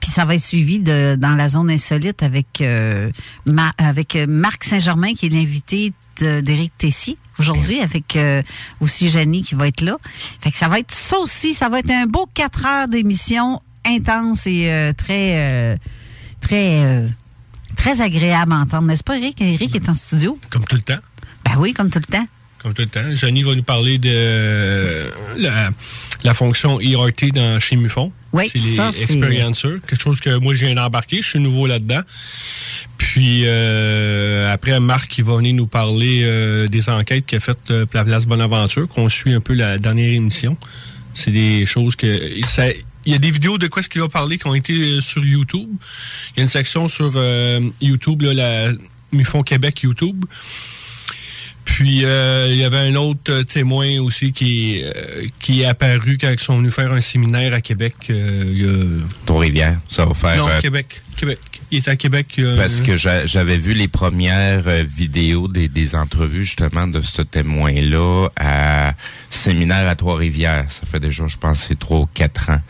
Puis 0.00 0.10
ça 0.10 0.24
va 0.26 0.34
être 0.34 0.42
suivi 0.42 0.80
de, 0.80 1.16
dans 1.18 1.34
la 1.34 1.48
zone 1.48 1.70
insolite 1.70 2.22
avec, 2.22 2.60
euh, 2.60 3.10
Ma- 3.46 3.72
avec 3.78 4.16
euh, 4.16 4.26
Marc 4.28 4.64
Saint-Germain, 4.64 5.14
qui 5.14 5.26
est 5.26 5.30
l'invité 5.30 5.92
d'Éric 6.20 6.72
Tessier 6.78 7.16
aujourd'hui 7.38 7.80
avec 7.80 8.14
euh, 8.14 8.42
aussi 8.80 9.08
Janie 9.08 9.42
qui 9.42 9.54
va 9.56 9.66
être 9.66 9.80
là. 9.80 9.96
Fait 10.40 10.50
que 10.52 10.56
ça 10.58 10.68
va 10.68 10.78
être 10.78 10.92
ça 10.92 11.18
aussi, 11.18 11.54
ça 11.54 11.68
va 11.68 11.80
être 11.80 11.90
un 11.90 12.06
beau 12.06 12.28
quatre 12.34 12.64
heures 12.66 12.86
d'émission 12.86 13.60
intense 13.84 14.46
et 14.46 14.70
euh, 14.70 14.92
très 14.92 15.72
euh, 15.72 15.76
très 16.40 16.84
euh, 16.84 17.08
très 17.76 18.00
agréable 18.00 18.52
à 18.52 18.58
entendre, 18.58 18.86
n'est-ce 18.86 19.02
pas 19.02 19.16
Eric? 19.16 19.40
Eric 19.40 19.74
est 19.74 19.88
en 19.88 19.94
studio. 19.94 20.38
Comme 20.50 20.64
tout 20.64 20.76
le 20.76 20.82
temps. 20.82 21.00
Ben 21.54 21.60
oui, 21.60 21.72
comme 21.72 21.90
tout 21.90 22.00
le 22.00 22.12
temps. 22.12 22.24
Comme 22.58 22.72
tout 22.74 22.82
le 22.82 22.88
temps. 22.88 23.14
Janie 23.14 23.42
va 23.42 23.54
nous 23.54 23.62
parler 23.62 23.98
de 23.98 24.10
euh, 24.12 25.10
la, 25.36 25.70
la 26.24 26.34
fonction 26.34 26.80
ERT 26.80 27.32
dans, 27.34 27.60
chez 27.60 27.76
Mufon. 27.76 28.10
Oui, 28.32 28.48
c'est 28.50 28.58
les 28.58 28.74
ça, 28.74 28.88
experiencers. 28.88 29.80
Quelque 29.86 30.00
chose 30.02 30.20
que 30.20 30.36
moi, 30.38 30.54
je 30.54 30.64
viens 30.64 30.74
d'embarquer. 30.74 31.22
Je 31.22 31.28
suis 31.28 31.38
nouveau 31.38 31.66
là-dedans. 31.66 32.00
Puis 32.98 33.42
euh, 33.44 34.52
après, 34.52 34.80
Marc, 34.80 35.16
il 35.18 35.24
va 35.24 35.36
venir 35.36 35.54
nous 35.54 35.66
parler 35.66 36.22
euh, 36.24 36.66
des 36.66 36.88
enquêtes 36.88 37.26
qu'il 37.26 37.36
a 37.36 37.40
faites 37.40 37.70
euh, 37.70 37.86
la 37.92 38.04
place 38.04 38.24
Bonaventure, 38.26 38.88
qu'on 38.88 39.08
suit 39.08 39.32
un 39.34 39.40
peu 39.40 39.52
la 39.54 39.78
dernière 39.78 40.10
émission. 40.10 40.56
C'est 41.12 41.30
des 41.30 41.66
choses 41.66 41.94
que... 41.96 42.40
ça- 42.44 42.70
il 43.06 43.12
y 43.12 43.14
a 43.14 43.18
des 43.18 43.30
vidéos 43.30 43.58
de 43.58 43.66
quoi 43.66 43.82
ce 43.82 43.88
qu'il 43.90 44.00
va 44.00 44.08
parler 44.08 44.38
qui 44.38 44.46
ont 44.46 44.54
été 44.54 45.00
sur 45.02 45.22
YouTube. 45.22 45.68
Il 46.30 46.38
y 46.38 46.40
a 46.40 46.42
une 46.44 46.48
section 46.48 46.88
sur 46.88 47.12
YouTube, 47.82 48.22
là, 48.22 48.32
la 48.32 48.72
Mufon 49.12 49.42
Québec 49.42 49.82
YouTube. 49.82 50.24
Puis 51.64 52.04
euh, 52.04 52.48
il 52.50 52.56
y 52.58 52.64
avait 52.64 52.76
un 52.78 52.94
autre 52.94 53.20
euh, 53.32 53.42
témoin 53.42 53.98
aussi 54.00 54.32
qui, 54.32 54.80
euh, 54.82 55.26
qui 55.40 55.62
est 55.62 55.64
apparu 55.64 56.18
quand 56.20 56.30
ils 56.30 56.38
sont 56.38 56.58
venus 56.58 56.72
faire 56.74 56.92
un 56.92 57.00
séminaire 57.00 57.52
à 57.54 57.60
Québec. 57.60 57.94
euh, 58.10 59.00
Trois-Rivières, 59.26 59.78
ça 59.88 60.04
va 60.04 60.14
faire... 60.14 60.36
Non, 60.36 60.48
euh, 60.48 60.60
Québec. 60.60 61.00
Québec. 61.16 61.38
Il 61.70 61.78
était 61.78 61.90
à 61.90 61.96
Québec. 61.96 62.26
euh, 62.38 62.56
Parce 62.56 62.80
que 62.82 62.96
j'a- 62.96 63.26
j'avais 63.26 63.56
vu 63.56 63.72
les 63.74 63.88
premières 63.88 64.62
vidéos 64.84 65.48
des, 65.48 65.68
des 65.68 65.94
entrevues 65.96 66.44
justement 66.44 66.86
de 66.86 67.00
ce 67.00 67.22
témoin-là 67.22 68.28
à 68.36 68.92
séminaire 69.30 69.88
à 69.88 69.96
Trois-Rivières. 69.96 70.66
Ça 70.68 70.82
fait 70.86 71.00
déjà, 71.00 71.26
je 71.26 71.38
pense, 71.38 71.60
c'est 71.66 71.78
trois 71.78 72.00
ou 72.00 72.06
quatre 72.06 72.50
ans. 72.50 72.60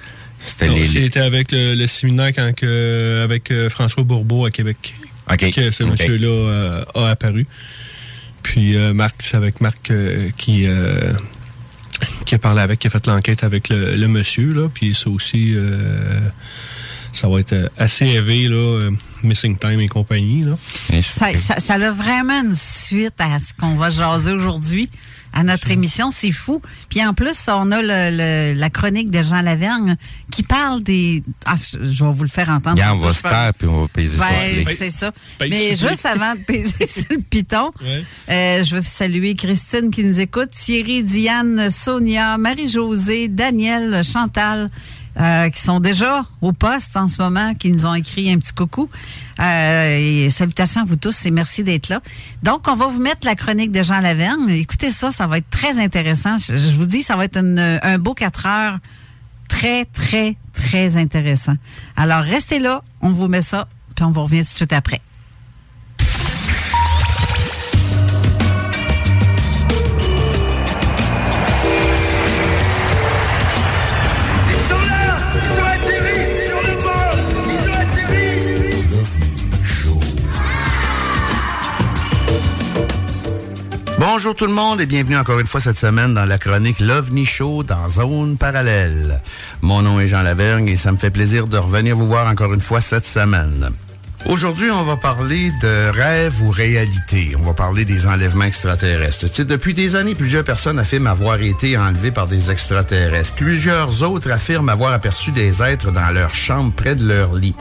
C'était 0.44 0.68
les, 0.68 0.86
C'était 0.86 1.20
avec 1.20 1.50
le, 1.52 1.74
le 1.74 1.86
séminaire 1.86 2.32
quand 2.34 2.54
que, 2.54 3.22
avec 3.24 3.52
François 3.70 4.04
Bourbeau 4.04 4.46
à 4.46 4.50
Québec. 4.50 4.94
OK. 5.30 5.50
Que 5.52 5.70
ce 5.70 5.84
monsieur-là 5.84 6.28
euh, 6.28 6.84
a 6.94 7.08
apparu. 7.08 7.46
Puis 8.44 8.76
euh, 8.76 8.92
Marc, 8.94 9.16
c'est 9.22 9.36
avec 9.36 9.60
Marc 9.60 9.90
euh, 9.90 10.30
qui, 10.36 10.66
euh, 10.66 11.12
qui 12.24 12.36
a 12.36 12.38
parlé 12.38 12.60
avec, 12.60 12.78
qui 12.78 12.86
a 12.86 12.90
fait 12.90 13.04
l'enquête 13.08 13.42
avec 13.42 13.68
le, 13.70 13.96
le 13.96 14.06
monsieur. 14.06 14.52
Là. 14.52 14.68
Puis 14.72 14.94
ça 14.94 15.10
aussi, 15.10 15.54
euh, 15.56 16.20
ça 17.12 17.26
va 17.26 17.40
être 17.40 17.72
assez 17.76 18.06
élevé, 18.06 18.48
là, 18.48 18.90
Missing 19.24 19.58
Time 19.58 19.80
et 19.80 19.88
compagnie. 19.88 20.44
Là. 20.44 20.56
Ça, 21.02 21.34
ça 21.34 21.74
a 21.74 21.90
vraiment 21.90 22.42
une 22.42 22.54
suite 22.54 23.14
à 23.18 23.40
ce 23.40 23.52
qu'on 23.54 23.74
va 23.76 23.90
jaser 23.90 24.32
aujourd'hui 24.32 24.90
à 25.34 25.42
notre 25.42 25.70
émission. 25.70 26.10
C'est 26.10 26.32
fou. 26.32 26.62
Puis 26.88 27.04
en 27.04 27.12
plus, 27.12 27.36
on 27.48 27.70
a 27.72 27.82
le, 27.82 27.88
le- 28.16 28.58
la 28.58 28.70
chronique 28.70 29.10
de 29.10 29.20
Jean 29.20 29.42
Lavergne 29.42 29.96
qui 30.30 30.42
parle 30.42 30.82
des... 30.82 31.22
Ah, 31.44 31.56
je 31.56 31.84
je 31.90 32.04
vais 32.04 32.10
vous 32.12 32.22
le 32.22 32.28
faire 32.28 32.48
entendre. 32.48 32.76
Regarde, 32.76 32.98
on 32.98 33.06
va 33.06 33.12
se 33.12 33.22
taire 33.22 33.52
puis 33.58 33.66
on 33.68 33.82
va 33.82 33.88
peser 33.88 34.16
sur 34.16 34.24
Ouais, 34.24 34.52
les- 34.64 34.76
c'est 34.76 34.90
ça. 34.90 35.10
Mais 35.40 35.76
sur 35.76 35.88
juste 35.88 36.06
avant 36.06 36.34
de 36.34 36.40
peser 36.40 36.86
sur 36.86 37.04
le 37.10 37.18
piton, 37.18 37.72
Ouais. 37.82 38.04
euh, 38.30 38.62
je 38.64 38.76
veux 38.76 38.82
saluer 38.82 39.34
Christine 39.34 39.90
qui 39.90 40.04
nous 40.04 40.20
écoute, 40.20 40.50
Thierry, 40.52 41.02
Diane, 41.02 41.68
Sonia, 41.70 42.38
Marie-Josée, 42.38 43.28
Daniel, 43.28 44.02
Chantal, 44.04 44.70
euh, 45.18 45.48
qui 45.50 45.60
sont 45.60 45.80
déjà 45.80 46.24
au 46.40 46.52
poste 46.52 46.96
en 46.96 47.06
ce 47.06 47.22
moment, 47.22 47.54
qui 47.54 47.70
nous 47.70 47.86
ont 47.86 47.94
écrit 47.94 48.32
un 48.32 48.38
petit 48.38 48.52
coucou. 48.52 48.88
Euh, 49.40 49.96
et 49.96 50.30
salutations 50.30 50.82
à 50.82 50.84
vous 50.84 50.96
tous 50.96 51.26
et 51.26 51.30
merci 51.30 51.64
d'être 51.64 51.88
là. 51.88 52.00
Donc, 52.42 52.68
on 52.68 52.76
va 52.76 52.86
vous 52.86 53.00
mettre 53.00 53.26
la 53.26 53.34
chronique 53.34 53.72
de 53.72 53.82
Jean 53.82 54.00
Lavergne. 54.00 54.48
Écoutez 54.50 54.90
ça, 54.90 55.10
ça 55.10 55.26
va 55.26 55.38
être 55.38 55.50
très 55.50 55.78
intéressant. 55.78 56.38
Je, 56.38 56.76
vous 56.76 56.86
dis, 56.86 57.02
ça 57.02 57.16
va 57.16 57.24
être 57.24 57.36
un 57.36 57.98
beau 57.98 58.14
quatre 58.14 58.46
heures 58.46 58.78
très, 59.48 59.84
très, 59.84 60.36
très 60.52 60.96
intéressant. 60.96 61.54
Alors, 61.96 62.22
restez 62.22 62.58
là, 62.58 62.82
on 63.00 63.10
vous 63.10 63.28
met 63.28 63.42
ça, 63.42 63.68
puis 63.94 64.04
on 64.04 64.10
vous 64.10 64.22
revient 64.22 64.42
tout 64.42 64.50
de 64.50 64.56
suite 64.56 64.72
après. 64.72 65.00
Bonjour 84.06 84.34
tout 84.34 84.44
le 84.44 84.52
monde 84.52 84.82
et 84.82 84.86
bienvenue 84.86 85.16
encore 85.16 85.40
une 85.40 85.46
fois 85.46 85.62
cette 85.62 85.78
semaine 85.78 86.12
dans 86.12 86.26
la 86.26 86.36
chronique 86.36 86.78
l'OVNI 86.78 87.24
Show 87.24 87.62
dans 87.62 87.88
Zone 87.88 88.36
Parallèle. 88.36 89.22
Mon 89.62 89.80
nom 89.80 89.98
est 89.98 90.08
Jean 90.08 90.20
Lavergne 90.20 90.68
et 90.68 90.76
ça 90.76 90.92
me 90.92 90.98
fait 90.98 91.10
plaisir 91.10 91.46
de 91.46 91.56
revenir 91.56 91.96
vous 91.96 92.06
voir 92.06 92.26
encore 92.26 92.52
une 92.52 92.60
fois 92.60 92.82
cette 92.82 93.06
semaine. 93.06 93.70
Aujourd'hui, 94.26 94.70
on 94.70 94.82
va 94.84 94.96
parler 94.96 95.52
de 95.60 95.90
rêve 95.90 96.40
ou 96.42 96.48
réalité. 96.48 97.36
On 97.38 97.42
va 97.42 97.52
parler 97.52 97.84
des 97.84 98.06
enlèvements 98.06 98.44
extraterrestres. 98.44 99.44
Depuis 99.44 99.74
des 99.74 99.96
années, 99.96 100.14
plusieurs 100.14 100.44
personnes 100.44 100.78
affirment 100.78 101.08
avoir 101.08 101.42
été 101.42 101.76
enlevées 101.76 102.10
par 102.10 102.26
des 102.26 102.50
extraterrestres. 102.50 103.34
Plusieurs 103.34 104.02
autres 104.02 104.30
affirment 104.30 104.70
avoir 104.70 104.94
aperçu 104.94 105.30
des 105.30 105.62
êtres 105.62 105.92
dans 105.92 106.10
leur 106.10 106.34
chambre 106.34 106.72
près 106.72 106.94
de 106.94 107.06
leur 107.06 107.34
lit. 107.34 107.54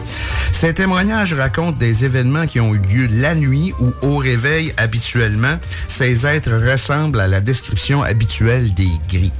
Ces 0.54 0.74
témoignages 0.74 1.34
racontent 1.34 1.78
des 1.78 2.06
événements 2.06 2.48
qui 2.48 2.62
ont 2.62 2.74
eu 2.74 2.80
lieu 2.80 3.10
la 3.12 3.36
nuit 3.36 3.74
ou 3.82 3.92
au 4.02 4.16
réveil 4.16 4.74
habituellement. 4.78 5.60
Ces 5.90 6.26
êtres 6.26 6.54
ressemblent 6.54 7.20
à 7.20 7.28
la 7.28 7.42
description 7.42 8.04
habituelle 8.04 8.74
des 8.74 8.92
gris. 9.10 9.34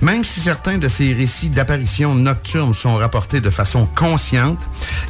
Même 0.00 0.24
si 0.24 0.40
certains 0.40 0.78
de 0.78 0.88
ces 0.88 1.12
récits 1.12 1.50
d'apparitions 1.50 2.14
nocturnes 2.14 2.74
sont 2.74 2.96
rapportés 2.96 3.40
de 3.40 3.50
façon 3.50 3.86
consciente, 3.86 4.58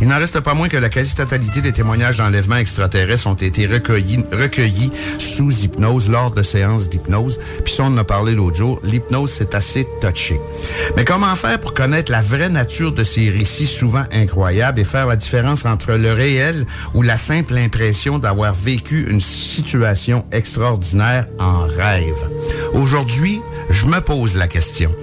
il 0.00 0.09
n'en 0.09 0.18
reste 0.18 0.40
pas 0.40 0.54
moins 0.54 0.68
que 0.68 0.76
la 0.76 0.88
quasi-totalité 0.88 1.61
des 1.61 1.73
témoignages 1.73 2.18
d'enlèvements 2.18 2.56
extraterrestres 2.56 3.26
ont 3.26 3.35
été 3.35 3.66
recueillis, 3.66 4.92
sous 5.18 5.64
hypnose 5.64 6.11
lors 6.11 6.30
de 6.30 6.42
séances 6.42 6.88
d'hypnose. 6.88 7.40
Puis 7.64 7.75
on 7.78 7.87
en 7.87 7.99
a 7.99 8.04
parlé 8.04 8.35
l'autre 8.35 8.56
jour. 8.56 8.80
L'hypnose, 8.82 9.30
c'est 9.30 9.54
assez 9.54 9.87
touché. 10.00 10.40
Mais 10.97 11.04
comment 11.04 11.35
faire 11.37 11.59
pour 11.61 11.75
connaître 11.75 12.12
la 12.12 12.21
vraie 12.21 12.49
nature 12.49 12.92
de 12.92 13.04
ces 13.04 13.30
récits 13.30 13.66
souvent 13.66 14.04
incroyables 14.12 14.80
et 14.80 14.85
faire 14.85 15.06
la 15.06 15.16
différence 15.16 15.64
entre 15.64 15.92
le 15.92 16.12
réel 16.12 16.66
ou 16.94 17.02
la 17.02 17.16
simple 17.16 17.56
impression 17.56 18.18
d'avoir 18.18 18.54
vécu 18.54 19.06
une 19.09 19.21
situation 19.21 20.25
extraordinaire 20.32 21.26
en 21.38 21.61
rêve? 21.66 22.28
Aujourd'hui, 22.75 23.40
je 23.71 23.87
me 23.87 24.00
pose 24.00 24.37
la 24.37 24.41
question. 24.46 24.94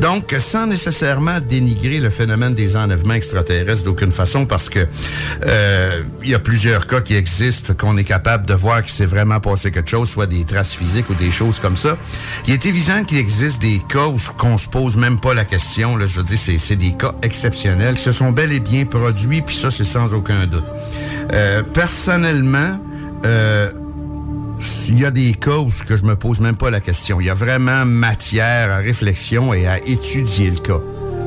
Donc, 0.00 0.34
sans 0.38 0.66
nécessairement 0.66 1.40
dénigrer 1.40 1.98
le 1.98 2.10
phénomène 2.10 2.54
des 2.54 2.76
enlèvements 2.76 3.14
extraterrestres 3.14 3.84
d'aucune 3.84 4.12
façon, 4.12 4.46
parce 4.46 4.68
que 4.68 4.86
euh, 5.46 6.02
il 6.22 6.30
y 6.30 6.34
a 6.34 6.38
plusieurs 6.38 6.86
cas 6.86 7.00
qui 7.00 7.14
existent 7.14 7.74
qu'on 7.74 7.96
est 7.96 8.04
capable 8.04 8.46
de 8.46 8.54
voir 8.54 8.82
qu'il 8.82 8.92
s'est 8.92 9.06
vraiment 9.06 9.40
passé 9.40 9.70
quelque 9.70 9.90
chose, 9.90 10.08
soit 10.08 10.26
des 10.26 10.44
traces 10.44 10.74
physiques 10.74 11.10
ou 11.10 11.14
des 11.14 11.30
choses 11.30 11.60
comme 11.60 11.76
ça. 11.76 11.96
Il 12.46 12.54
est 12.54 12.66
évident 12.66 13.04
qu'il 13.04 13.18
existe 13.18 13.60
des 13.60 13.80
cas 13.88 14.06
où 14.06 14.18
qu'on 14.36 14.58
se 14.58 14.68
pose 14.68 14.96
même 14.96 15.20
pas 15.20 15.34
la 15.34 15.44
question. 15.44 15.96
Là, 15.96 16.06
je 16.06 16.18
veux 16.18 16.24
dire, 16.24 16.38
c'est, 16.38 16.76
des 16.76 16.92
cas 16.92 17.14
exceptionnels 17.22 17.96
qui 17.96 18.02
se 18.02 18.12
sont 18.12 18.30
bel 18.30 18.52
et 18.52 18.60
bien 18.60 18.84
produits, 18.84 19.42
puis 19.42 19.56
ça, 19.56 19.70
c'est 19.70 19.84
sans 19.84 20.14
aucun 20.14 20.46
doute. 20.46 20.64
Euh, 21.32 21.62
personnellement, 21.62 22.78
euh, 23.24 23.70
il 24.88 25.00
y 25.00 25.04
a 25.04 25.10
des 25.10 25.34
cas 25.34 25.58
où 25.58 25.70
que 25.86 25.96
je 25.96 26.04
me 26.04 26.16
pose 26.16 26.40
même 26.40 26.56
pas 26.56 26.70
la 26.70 26.80
question. 26.80 27.20
Il 27.20 27.26
y 27.26 27.30
a 27.30 27.34
vraiment 27.34 27.84
matière 27.84 28.70
à 28.70 28.78
réflexion 28.78 29.52
et 29.54 29.66
à 29.66 29.78
étudier 29.86 30.50
le 30.50 30.58
cas. 30.58 30.80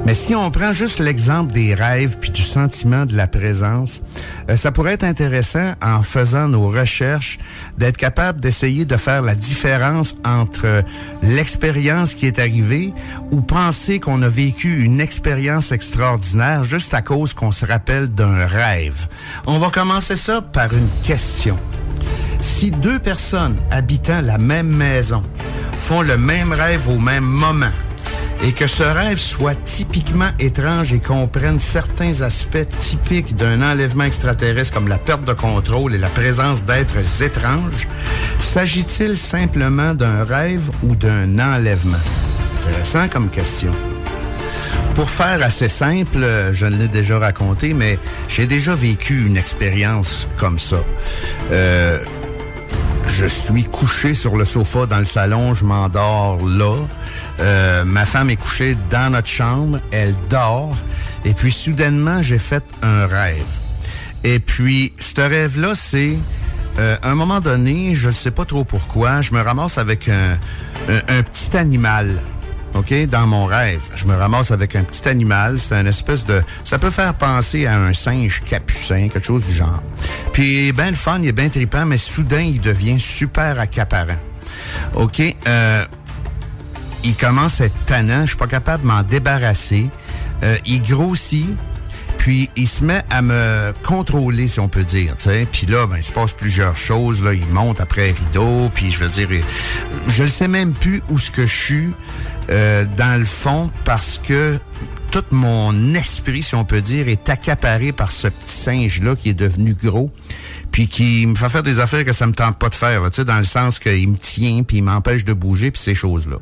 Mais 0.06 0.16
si 0.16 0.34
on 0.34 0.50
prend 0.50 0.74
juste 0.74 1.00
l'exemple 1.00 1.54
des 1.54 1.76
rêves 1.76 2.18
puis 2.20 2.32
du 2.32 2.42
sentiment 2.42 3.06
de 3.06 3.16
la 3.16 3.28
présence, 3.28 4.02
euh, 4.50 4.56
ça 4.56 4.72
pourrait 4.72 4.94
être 4.94 5.04
intéressant 5.04 5.74
en 5.82 6.02
faisant 6.02 6.48
nos 6.48 6.70
recherches 6.70 7.38
d'être 7.78 7.98
capable 7.98 8.42
d'essayer 8.42 8.86
de 8.86 8.98
faire 8.98 9.22
la 9.22 9.36
différence 9.36 10.16
entre 10.26 10.66
euh, 10.66 10.82
l'expérience 11.22 12.16
qui 12.16 12.26
est 12.26 12.40
arrivée 12.40 12.94
ou 13.32 13.42
penser 13.42 14.00
qu'on 14.00 14.24
a 14.24 14.30
vécu 14.30 14.84
une 14.84 15.00
expérience 15.00 15.72
extraordinaire 15.72 16.64
juste 16.64 16.96
à 16.96 17.04
cause 17.04 17.36
qu'on 17.36 17.52
se 17.52 17.68
rappelle 17.68 18.08
d'un 18.08 18.48
rêve. 18.48 19.08
On 19.46 19.60
va 19.60 19.70
commencer 19.70 20.16
ça 20.16 20.42
par 20.42 20.74
une 20.74 20.90
question. 21.04 21.60
Si 22.42 22.72
deux 22.72 23.00
personnes 23.00 23.58
habitant 23.70 24.22
la 24.22 24.38
même 24.38 24.68
maison 24.68 25.24
font 25.78 26.02
le 26.02 26.18
même 26.18 26.54
rêve 26.54 26.90
au 26.90 27.00
même 27.00 27.24
moment 27.24 27.72
et 28.44 28.52
que 28.52 28.66
ce 28.66 28.84
rêve 28.84 29.20
soit 29.20 29.56
typiquement 29.64 30.30
étrange 30.40 30.94
et 30.94 31.00
comprenne 31.00 31.60
certains 31.60 32.22
aspects 32.22 32.68
typiques 32.80 33.36
d'un 33.36 33.62
enlèvement 33.62 34.06
extraterrestre 34.06 34.74
comme 34.74 34.88
la 34.88 34.98
perte 34.98 35.24
de 35.26 35.34
contrôle 35.34 35.94
et 35.94 36.00
la 36.00 36.10
présence 36.10 36.66
d'êtres 36.66 37.22
étranges, 37.22 37.88
s'agit-il 38.40 39.16
simplement 39.16 39.94
d'un 39.94 40.24
rêve 40.24 40.72
ou 40.84 40.96
d'un 40.96 41.38
enlèvement? 41.38 41.98
Intéressant 42.64 43.08
comme 43.08 43.30
question. 43.30 43.72
Pour 44.96 45.10
faire 45.10 45.44
assez 45.44 45.70
simple, 45.70 46.26
je 46.52 46.66
l'ai 46.66 46.88
déjà 46.88 47.18
raconté, 47.20 47.74
mais 47.74 47.98
j'ai 48.28 48.46
déjà 48.46 48.76
vécu 48.76 49.26
une 49.26 49.38
expérience 49.38 50.28
comme 50.38 50.60
ça. 50.60 50.84
Euh, 51.52 52.00
je 53.08 53.26
suis 53.26 53.64
couché 53.66 54.14
sur 54.14 54.36
le 54.36 54.46
sofa 54.46 54.86
dans 54.86 54.98
le 55.00 55.06
salon, 55.06 55.54
je 55.54 55.66
m'endors 55.66 56.46
là. 56.46 56.76
Euh, 57.40 57.84
ma 57.86 58.06
femme 58.06 58.30
est 58.30 58.36
couchée 58.36 58.78
dans 58.90 59.12
notre 59.12 59.28
chambre, 59.28 59.80
elle 59.92 60.16
dort. 60.30 60.76
Et 61.26 61.34
puis 61.34 61.52
soudainement, 61.52 62.22
j'ai 62.22 62.40
fait 62.40 62.64
un 62.82 63.08
rêve. 63.08 63.44
Et 64.24 64.40
puis, 64.40 64.94
ce 65.00 65.22
rêve-là, 65.22 65.74
c'est... 65.76 66.18
euh, 66.80 66.96
un 67.04 67.16
moment 67.16 67.42
donné, 67.42 67.96
je 67.96 68.10
sais 68.12 68.32
pas 68.32 68.46
trop 68.46 68.64
pourquoi, 68.64 69.22
je 69.22 69.34
me 69.34 69.42
ramasse 69.42 69.78
avec 69.78 70.10
un 70.10 71.24
petit 71.24 71.58
animal. 71.58 72.22
OK? 72.74 72.94
Dans 73.08 73.28
mon 73.28 73.46
rêve. 73.46 73.82
Je 73.96 74.06
me 74.06 74.16
ramasse 74.16 74.52
avec 74.52 74.76
un 74.76 74.84
petit 74.84 75.08
animal. 75.08 75.58
C'est 75.60 75.76
un 75.76 75.86
espèce 75.86 76.26
de... 76.26 76.42
Ça 76.64 76.80
peut 76.80 76.90
faire 76.90 77.14
penser 77.14 77.66
à 77.66 77.78
un 77.78 77.94
singe 77.94 78.44
capucin, 78.46 79.10
quelque 79.10 79.26
chose 79.26 79.46
du 79.46 79.54
genre. 79.54 79.82
Puis, 80.32 80.72
bien 80.72 80.92
le 80.92 80.96
fun, 80.96 81.20
il 81.22 81.28
est 81.28 81.34
bien 81.34 81.50
trippant, 81.50 81.86
mais 81.86 81.98
soudain, 81.98 82.42
il 82.42 82.62
devient 82.62 83.00
super 83.00 83.60
accaparant. 83.60 84.20
OK? 84.96 85.22
Euh, 85.48 85.86
il 87.04 87.16
commence 87.16 87.62
à 87.62 87.66
être 87.66 87.86
tannant. 87.86 88.22
Je 88.22 88.30
suis 88.30 88.38
pas 88.38 88.48
capable 88.48 88.84
de 88.84 88.88
m'en 88.88 89.04
débarrasser. 89.04 89.90
Euh, 90.44 90.58
il 90.66 90.82
grossit. 90.82 91.56
Puis 92.18 92.52
il 92.56 92.68
se 92.68 92.84
met 92.84 93.02
à 93.10 93.24
me 93.24 93.74
contrôler, 93.82 94.48
si 94.48 94.60
on 94.60 94.68
peut 94.68 94.84
dire. 94.84 95.16
Puis 95.52 95.66
là, 95.66 95.88
ben, 95.88 95.98
il 95.98 96.04
se 96.04 96.12
passe 96.12 96.34
plusieurs 96.34 96.78
choses. 96.78 97.24
Là, 97.24 97.34
il 97.34 97.48
monte 97.48 97.82
après 97.82 98.12
rideau. 98.12 98.70
Puis 98.76 98.92
je 98.92 99.00
veux 99.00 99.10
dire, 99.10 99.28
je 100.08 100.24
ne 100.24 100.30
sais 100.30 100.48
même 100.48 100.74
plus 100.74 101.02
où 101.10 101.18
ce 101.18 101.32
que 101.32 101.48
je 101.48 101.56
suis 101.56 101.90
euh, 102.52 102.86
dans 102.98 103.20
le 103.20 103.26
fond 103.26 103.72
parce 103.86 104.18
que 104.18 104.58
tout 105.12 105.24
mon 105.32 105.94
esprit, 105.94 106.44
si 106.44 106.56
on 106.56 106.64
peut 106.64 106.82
dire, 106.82 107.08
est 107.08 107.30
accaparé 107.30 107.92
par 107.92 108.12
ce 108.12 108.28
petit 108.28 108.56
singe-là 108.56 109.16
qui 109.16 109.30
est 109.30 109.34
devenu 109.34 109.74
gros 109.74 110.12
puis 110.72 110.88
qui 110.88 111.26
me 111.26 111.36
fait 111.36 111.50
faire 111.50 111.64
des 111.64 111.80
affaires 111.80 112.06
que 112.06 112.14
ça 112.14 112.26
me 112.26 112.34
tente 112.34 112.58
pas 112.58 112.70
de 112.70 112.76
faire, 112.76 113.04
tu 113.12 113.18
sais, 113.18 113.26
dans 113.26 113.38
le 113.38 113.44
sens 113.44 113.78
qu'il 113.78 114.08
me 114.10 114.18
tient, 114.18 114.64
puis 114.64 114.78
il 114.78 114.84
m'empêche 114.84 115.26
de 115.26 115.34
bouger, 115.34 115.70
puis 115.70 115.82
ces 115.82 115.96
choses-là. 115.96 116.38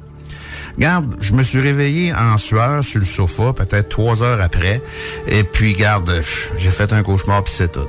Garde, 0.78 1.16
je 1.20 1.34
me 1.34 1.42
suis 1.42 1.60
réveillé 1.60 2.14
en 2.14 2.38
sueur 2.38 2.84
sur 2.84 3.00
le 3.00 3.06
sofa, 3.06 3.54
peut-être 3.54 3.90
trois 3.90 4.22
heures 4.24 4.40
après, 4.40 4.82
et 5.28 5.44
puis 5.44 5.74
garde, 5.74 6.22
j'ai 6.58 6.70
fait 6.70 6.94
un 6.94 7.02
cauchemar, 7.02 7.44
puis 7.44 7.54
c'est 7.56 7.72
tout. 7.72 7.88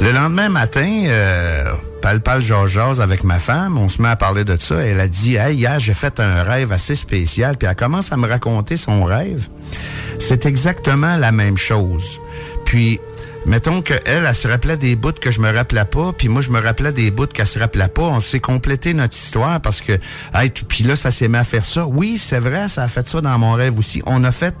Le 0.00 0.12
lendemain 0.12 0.48
matin, 0.48 1.04
euh, 1.06 1.72
pal 2.06 2.20
pal 2.20 2.40
jase 2.40 3.00
avec 3.00 3.24
ma 3.24 3.40
femme, 3.40 3.76
on 3.78 3.88
se 3.88 4.00
met 4.00 4.06
à 4.06 4.14
parler 4.14 4.44
de 4.44 4.56
ça. 4.60 4.76
Elle 4.76 5.00
a 5.00 5.08
dit, 5.08 5.34
hey, 5.34 5.56
hier 5.56 5.80
j'ai 5.80 5.92
fait 5.92 6.20
un 6.20 6.44
rêve 6.44 6.70
assez 6.70 6.94
spécial, 6.94 7.56
puis 7.56 7.66
elle 7.68 7.74
commence 7.74 8.12
à 8.12 8.16
me 8.16 8.28
raconter 8.28 8.76
son 8.76 9.02
rêve. 9.02 9.48
C'est 10.20 10.46
exactement 10.46 11.16
la 11.16 11.32
même 11.32 11.56
chose. 11.56 12.20
Puis 12.64 13.00
Mettons 13.44 13.82
qu'elle, 13.82 14.02
elle, 14.04 14.34
se 14.34 14.46
rappelait 14.46 14.76
des 14.76 14.94
bouts 14.94 15.18
que 15.20 15.32
je 15.32 15.40
me 15.40 15.52
rappelais 15.52 15.84
pas, 15.84 16.12
puis 16.12 16.28
moi, 16.28 16.42
je 16.42 16.50
me 16.50 16.60
rappelais 16.60 16.92
des 16.92 17.12
bouts 17.12 17.26
qu'elle 17.26 17.46
se 17.46 17.58
rappelait 17.58 17.88
pas. 17.88 18.02
On 18.02 18.20
s'est 18.20 18.40
complété 18.40 18.92
notre 18.92 19.16
histoire 19.16 19.60
parce 19.60 19.80
que, 19.80 19.98
hey, 20.34 20.50
puis 20.50 20.82
là, 20.84 20.94
ça 20.94 21.12
s'est 21.12 21.28
mis 21.28 21.36
à 21.36 21.44
faire 21.44 21.64
ça. 21.64 21.86
Oui, 21.86 22.18
c'est 22.18 22.40
vrai, 22.40 22.68
ça 22.68 22.84
a 22.84 22.88
fait 22.88 23.08
ça 23.08 23.20
dans 23.20 23.38
mon 23.38 23.52
rêve 23.52 23.78
aussi. 23.78 24.02
On 24.06 24.22
a 24.22 24.30
fait 24.30 24.54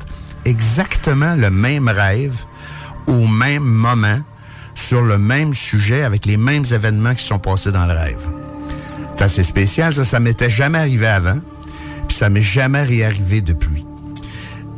exactement 0.44 1.34
le 1.36 1.50
même 1.50 1.88
rêve 1.88 2.36
au 3.06 3.26
même 3.26 3.64
moment 3.64 4.20
sur 4.76 5.02
le 5.02 5.18
même 5.18 5.54
sujet 5.54 6.02
avec 6.02 6.26
les 6.26 6.36
mêmes 6.36 6.64
événements 6.70 7.14
qui 7.14 7.24
sont 7.24 7.38
passés 7.38 7.72
dans 7.72 7.86
le 7.86 7.92
rêve. 7.92 8.24
C'est 9.16 9.24
assez 9.24 9.42
spécial, 9.42 9.94
ça. 9.94 10.04
Ça 10.04 10.20
m'était 10.20 10.50
jamais 10.50 10.78
arrivé 10.78 11.06
avant, 11.06 11.38
puis 12.06 12.16
ça 12.16 12.28
m'est 12.28 12.42
jamais 12.42 12.82
réarrivé 12.82 13.40
depuis. 13.40 13.84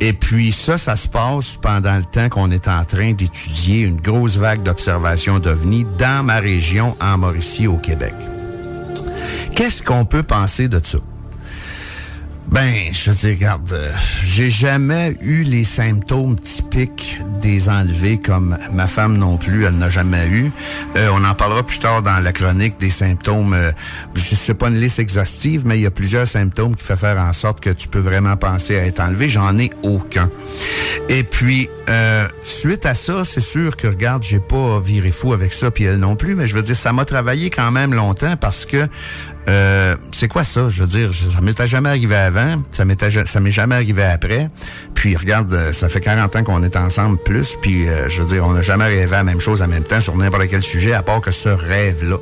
Et 0.01 0.13
puis 0.13 0.53
ça, 0.53 0.77
ça 0.77 0.95
se 0.95 1.09
passe 1.09 1.57
pendant 1.61 1.97
le 1.97 2.03
temps 2.03 2.29
qu'on 2.29 2.51
est 2.51 2.69
en 2.69 2.85
train 2.85 3.11
d'étudier 3.11 3.81
une 3.81 3.99
grosse 3.99 4.37
vague 4.37 4.63
d'observation 4.63 5.39
d'OVNI 5.39 5.85
dans 5.97 6.23
ma 6.23 6.39
région, 6.39 6.95
en 7.01 7.17
Mauricie, 7.17 7.67
au 7.67 7.75
Québec. 7.75 8.13
Qu'est-ce 9.55 9.83
qu'on 9.83 10.05
peut 10.05 10.23
penser 10.23 10.69
de 10.69 10.79
ça? 10.81 10.99
Ben, 12.51 12.73
je 12.91 13.11
veux 13.11 13.15
dire, 13.15 13.35
regarde, 13.35 13.73
euh, 13.73 13.91
j'ai 14.25 14.49
jamais 14.49 15.15
eu 15.21 15.43
les 15.43 15.63
symptômes 15.63 16.35
typiques 16.39 17.19
des 17.41 17.69
enlevés 17.69 18.17
comme 18.17 18.57
ma 18.73 18.87
femme 18.87 19.17
non 19.17 19.37
plus, 19.37 19.65
elle 19.65 19.77
n'a 19.77 19.89
jamais 19.89 20.27
eu. 20.27 20.51
Euh, 20.95 21.09
on 21.13 21.23
en 21.23 21.35
parlera 21.35 21.61
plus 21.61 21.77
tard 21.77 22.01
dans 22.01 22.19
la 22.19 22.33
chronique 22.33 22.79
des 22.79 22.89
symptômes. 22.89 23.53
euh, 23.53 23.71
je 24.15 24.35
sais 24.35 24.55
pas 24.55 24.69
une 24.69 24.79
liste 24.79 24.97
exhaustive, 24.97 25.65
mais 25.65 25.77
il 25.77 25.81
y 25.81 25.85
a 25.85 25.91
plusieurs 25.91 26.25
symptômes 26.25 26.75
qui 26.75 26.83
font 26.83 26.95
faire 26.95 27.19
en 27.19 27.33
sorte 27.33 27.59
que 27.59 27.69
tu 27.69 27.87
peux 27.87 27.99
vraiment 27.99 28.35
penser 28.35 28.77
à 28.77 28.85
être 28.85 28.99
enlevé. 28.99 29.29
J'en 29.29 29.57
ai 29.59 29.69
aucun. 29.83 30.29
Et 31.07 31.23
puis, 31.23 31.69
euh, 31.87 32.27
suite 32.43 32.85
à 32.85 32.95
ça, 32.95 33.23
c'est 33.25 33.41
sûr 33.41 33.77
que, 33.77 33.87
regarde, 33.87 34.23
j'ai 34.23 34.39
pas 34.39 34.79
viré 34.79 35.11
fou 35.11 35.33
avec 35.33 35.53
ça, 35.53 35.69
puis 35.69 35.83
elle 35.83 35.97
non 35.97 36.15
plus, 36.15 36.33
mais 36.33 36.47
je 36.47 36.55
veux 36.55 36.63
dire, 36.63 36.75
ça 36.75 36.93
m'a 36.93 37.05
travaillé 37.05 37.51
quand 37.51 37.71
même 37.71 37.93
longtemps 37.93 38.37
parce 38.37 38.65
que 38.65 38.87
euh, 39.49 39.95
c'est 40.11 40.27
quoi 40.27 40.43
ça? 40.43 40.69
Je 40.69 40.83
veux 40.83 40.87
dire, 40.87 41.11
ça 41.13 41.41
m'était 41.41 41.65
jamais 41.65 41.89
arrivé 41.89 42.15
avant, 42.15 42.61
ça 42.69 42.85
m'était 42.85 43.09
ça 43.25 43.39
m'est 43.39 43.51
jamais 43.51 43.75
arrivé 43.75 44.03
après. 44.03 44.49
Puis 44.93 45.15
regarde, 45.15 45.51
euh, 45.53 45.73
ça 45.73 45.89
fait 45.89 46.01
40 46.01 46.35
ans 46.35 46.43
qu'on 46.43 46.63
est 46.63 46.75
ensemble 46.75 47.17
plus, 47.17 47.57
puis 47.59 47.89
euh, 47.89 48.07
je 48.09 48.21
veux 48.21 48.27
dire, 48.27 48.45
on 48.45 48.53
n'a 48.53 48.61
jamais 48.61 48.85
rêvé 48.85 49.09
la 49.09 49.23
même 49.23 49.39
chose 49.39 49.63
en 49.63 49.67
même 49.67 49.83
temps 49.83 50.01
sur 50.01 50.15
n'importe 50.15 50.49
quel 50.49 50.61
sujet, 50.61 50.93
à 50.93 51.01
part 51.01 51.21
que 51.21 51.31
ce 51.31 51.49
rêve-là. 51.49 52.17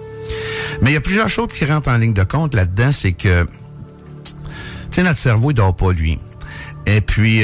Mais 0.82 0.92
il 0.92 0.94
y 0.94 0.98
a 0.98 1.02
plusieurs 1.02 1.28
choses 1.28 1.50
qui 1.50 1.66
rentrent 1.66 1.90
en 1.90 1.98
ligne 1.98 2.14
de 2.14 2.24
compte 2.24 2.56
là-dedans, 2.56 2.94
c'est 2.94 3.12
que, 3.12 3.44
tu 3.44 4.32
sais, 4.92 5.04
notre 5.04 5.20
cerveau, 5.20 5.52
il 5.52 5.56
dort 5.56 5.76
pas, 5.76 5.92
lui. 5.92 6.20
Et 6.86 7.02
puis, 7.02 7.44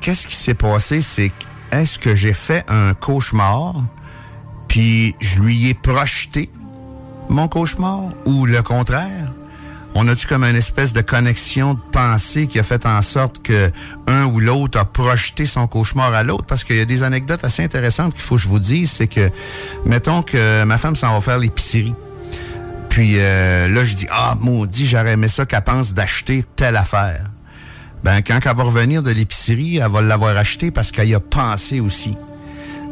qu'est-ce 0.00 0.26
qui 0.26 0.36
s'est 0.36 0.54
passé? 0.54 1.02
C'est 1.02 1.32
est-ce 1.72 1.98
que 1.98 2.14
j'ai 2.14 2.32
fait 2.32 2.64
un 2.68 2.94
cauchemar, 2.94 3.74
puis 4.68 5.16
je 5.20 5.40
lui 5.40 5.68
ai 5.70 5.74
projeté 5.74 6.50
mon 7.28 7.48
cauchemar 7.48 8.00
ou 8.26 8.46
le 8.46 8.62
contraire? 8.62 9.32
On 9.96 10.08
a-tu 10.08 10.26
comme 10.26 10.42
une 10.42 10.56
espèce 10.56 10.92
de 10.92 11.02
connexion 11.02 11.74
de 11.74 11.80
pensée 11.92 12.48
qui 12.48 12.58
a 12.58 12.64
fait 12.64 12.84
en 12.84 13.00
sorte 13.00 13.42
que 13.42 13.70
un 14.08 14.24
ou 14.24 14.40
l'autre 14.40 14.78
a 14.78 14.84
projeté 14.84 15.46
son 15.46 15.68
cauchemar 15.68 16.12
à 16.12 16.24
l'autre? 16.24 16.44
Parce 16.46 16.64
qu'il 16.64 16.76
y 16.76 16.80
a 16.80 16.84
des 16.84 17.04
anecdotes 17.04 17.44
assez 17.44 17.62
intéressantes 17.62 18.12
qu'il 18.12 18.22
faut 18.22 18.34
que 18.34 18.40
je 18.40 18.48
vous 18.48 18.58
dise. 18.58 18.90
C'est 18.90 19.06
que, 19.06 19.30
mettons 19.86 20.22
que 20.22 20.64
ma 20.64 20.78
femme 20.78 20.96
s'en 20.96 21.12
va 21.12 21.20
faire 21.20 21.38
l'épicerie. 21.38 21.94
Puis 22.88 23.14
euh, 23.18 23.68
là, 23.68 23.84
je 23.84 23.94
dis, 23.94 24.06
ah, 24.10 24.36
maudit, 24.40 24.86
j'aurais 24.86 25.12
aimé 25.12 25.28
ça 25.28 25.46
qu'elle 25.46 25.62
pense 25.62 25.94
d'acheter 25.94 26.44
telle 26.56 26.76
affaire. 26.76 27.24
Ben, 28.02 28.20
quand 28.20 28.38
elle 28.44 28.56
va 28.56 28.62
revenir 28.64 29.02
de 29.02 29.10
l'épicerie, 29.10 29.78
elle 29.78 29.90
va 29.90 30.02
l'avoir 30.02 30.36
acheté 30.36 30.70
parce 30.70 30.90
qu'elle 30.90 31.08
y 31.08 31.14
a 31.14 31.20
pensé 31.20 31.80
aussi. 31.80 32.16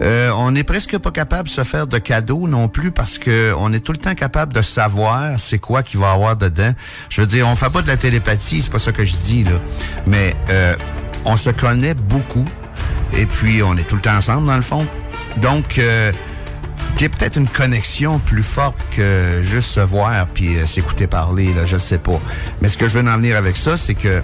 Euh, 0.03 0.33
on 0.33 0.51
n'est 0.51 0.65
presque 0.65 0.99
pas 0.99 1.13
capable 1.13 1.49
de 1.49 1.53
se 1.53 1.63
faire 1.63 1.87
de 1.87 1.99
cadeaux 1.99 2.49
non 2.49 2.69
plus 2.69 2.91
parce 2.91 3.19
que 3.19 3.55
on 3.57 3.73
est 3.73 3.81
tout 3.81 3.93
le 3.93 3.99
temps 3.99 4.15
capable 4.15 4.53
de 4.53 4.61
savoir 4.61 5.39
c'est 5.39 5.59
quoi 5.59 5.83
qu'il 5.83 6.01
va 6.01 6.11
y 6.11 6.15
avoir 6.15 6.37
dedans. 6.37 6.73
Je 7.09 7.21
veux 7.21 7.27
dire, 7.27 7.47
on 7.47 7.55
fait 7.55 7.71
pas 7.71 7.83
de 7.83 7.89
la 7.89 7.97
télépathie, 7.97 8.63
c'est 8.63 8.73
pas 8.73 8.81
ça 8.81 8.91
que 8.91 9.05
je 9.05 9.15
dis 9.17 9.45
là, 9.45 9.61
mais 10.07 10.35
euh, 10.51 10.75
on 11.25 11.37
se 11.37 11.51
connaît 11.51 11.95
beaucoup 11.95 12.45
et 13.17 13.27
puis 13.27 13.63
on 13.63 13.77
est 13.77 13.85
tout 13.85 13.97
le 13.97 14.03
temps 14.03 14.17
ensemble 14.17 14.47
dans 14.47 14.57
le 14.57 14.63
fond. 14.63 14.87
Donc 15.37 15.79
euh, 15.79 16.11
il 16.97 17.03
y 17.03 17.05
a 17.07 17.09
peut-être 17.09 17.37
une 17.37 17.49
connexion 17.49 18.19
plus 18.19 18.43
forte 18.43 18.79
que 18.91 19.41
juste 19.43 19.71
se 19.71 19.81
voir 19.81 20.27
puis 20.29 20.57
euh, 20.57 20.67
s'écouter 20.67 21.07
parler 21.07 21.55
là, 21.55 21.65
je 21.65 21.77
sais 21.77 21.99
pas. 21.99 22.21
Mais 22.61 22.69
ce 22.69 22.77
que 22.77 22.89
je 22.89 22.99
veux 22.99 23.09
en 23.09 23.17
venir 23.17 23.37
avec 23.37 23.57
ça, 23.57 23.77
c'est 23.77 23.95
que 23.95 24.23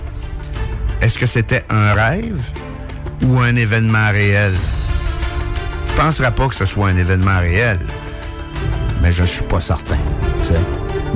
est-ce 1.00 1.18
que 1.18 1.26
c'était 1.26 1.64
un 1.70 1.94
rêve 1.94 2.50
ou 3.22 3.38
un 3.38 3.54
événement 3.54 4.10
réel? 4.10 4.52
Je 5.98 6.04
penserais 6.04 6.30
pas 6.30 6.46
que 6.46 6.54
ce 6.54 6.64
soit 6.64 6.90
un 6.90 6.96
événement 6.96 7.40
réel, 7.40 7.76
mais 9.02 9.12
je 9.12 9.24
suis 9.24 9.42
pas 9.42 9.58
certain. 9.58 9.98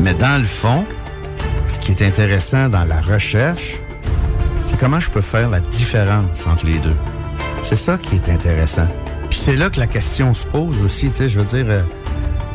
Mais 0.01 0.13
dans 0.13 0.41
le 0.41 0.45
fond, 0.45 0.85
ce 1.69 1.79
qui 1.79 1.93
est 1.93 2.03
intéressant 2.03 2.69
dans 2.69 2.83
la 2.83 3.01
recherche, 3.01 3.77
c'est 4.67 4.77
comment 4.77 4.99
je 4.99 5.09
peux 5.09 5.21
faire 5.21 5.51
la 5.51 5.61
différence 5.61 6.49
entre 6.49 6.67
les 6.67 6.81
deux. 6.81 6.97
C'est 7.63 7.77
ça 7.77 7.97
qui 7.97 8.17
est 8.17 8.29
intéressant. 8.29 8.89
Puis 9.31 9.39
c'est 9.39 9.55
là 9.55 9.71
que 9.71 9.79
la 9.79 9.87
question 9.87 10.35
se 10.35 10.47
pose 10.47 10.83
aussi, 10.83 11.13
tu 11.13 11.17
sais, 11.17 11.29
je 11.29 11.39
veux 11.39 11.47
dire, 11.47 11.67
euh, 11.69 11.83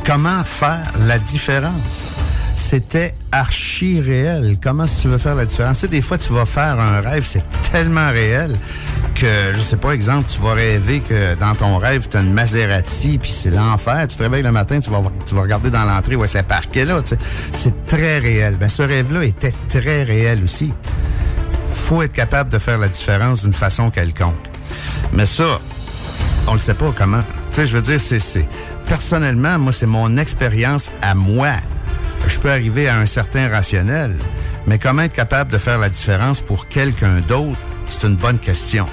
comment 0.06 0.44
faire 0.44 0.92
la 1.00 1.20
différence? 1.20 2.12
C'était 2.58 3.14
archi 3.32 4.02
réel. 4.02 4.58
Comment 4.62 4.88
si 4.88 5.02
tu 5.02 5.08
veux 5.08 5.20
faire 5.20 5.36
la 5.36 5.46
différence? 5.46 5.78
Tu 5.78 5.82
sais, 5.82 5.88
des 5.88 6.02
fois, 6.02 6.18
tu 6.18 6.34
vas 6.34 6.46
faire 6.46 6.80
un 6.80 7.02
rêve, 7.02 7.24
c'est 7.24 7.44
tellement 7.72 8.10
réel 8.10 8.58
que, 9.14 9.54
je 9.54 9.60
sais 9.60 9.78
pas, 9.78 9.92
exemple, 9.92 10.28
tu 10.28 10.42
vas 10.42 10.54
rêver 10.54 11.00
que 11.00 11.36
dans 11.36 11.54
ton 11.54 11.78
rêve, 11.78 12.08
tu 12.10 12.18
as 12.18 12.22
une 12.22 12.34
Maserati, 12.34 13.20
puis 13.20 13.30
c'est 13.30 13.52
l'enfer. 13.52 14.08
Tu 14.10 14.18
te 14.18 14.24
réveilles 14.24 14.42
le 14.42 14.52
matin, 14.52 14.80
tu 14.80 14.90
vas, 14.90 15.04
tu 15.28 15.36
vas 15.36 15.42
regarder 15.42 15.70
dans 15.70 15.86
l'entrée, 15.86 16.16
ouais, 16.16 16.26
c'est 16.26 16.42
parquet 16.42 16.84
là. 16.84 17.02
tu 17.04 17.10
sais. 17.10 17.18
C'est 17.54 17.86
très 17.86 18.18
réel. 18.18 18.58
Ben, 18.58 18.68
ce 18.68 18.82
rêve-là 18.82 19.24
était 19.24 19.54
très 19.70 20.02
réel 20.02 20.44
aussi. 20.44 20.74
faut 21.70 22.02
être 22.02 22.14
capable 22.14 22.50
de 22.50 22.58
faire 22.58 22.80
la 22.80 22.88
différence 22.88 23.44
d'une 23.44 23.54
façon 23.54 23.92
quelconque. 23.92 24.34
Mais 25.14 25.28
ça, 25.28 25.62
on 26.48 26.54
le 26.54 26.60
sait 26.60 26.74
pas 26.74 26.92
comment. 26.98 27.22
Tu 27.52 27.58
sais, 27.58 27.66
je 27.68 27.78
veux 27.78 27.84
dire, 27.84 28.00
c'est, 28.00 28.50
personnellement, 28.88 29.60
moi, 29.60 29.72
c'est 29.72 29.86
mon 29.86 30.18
expérience 30.18 30.92
à 31.04 31.14
moi. 31.14 31.52
Je 32.28 32.40
peux 32.40 32.52
arriver 32.52 32.90
à 32.90 32.98
un 32.98 33.06
certain 33.06 33.50
rationnel, 33.50 34.18
mais 34.68 34.80
comment 34.80 35.04
être 35.04 35.14
capable 35.14 35.52
de 35.52 35.58
faire 35.58 35.80
la 35.80 35.90
différence 35.90 36.42
pour 36.42 36.68
quelqu'un 36.68 37.22
d'autre, 37.22 37.58
c'est 37.88 38.06
une 38.06 38.18
bonne 38.18 38.38
question. 38.38 38.86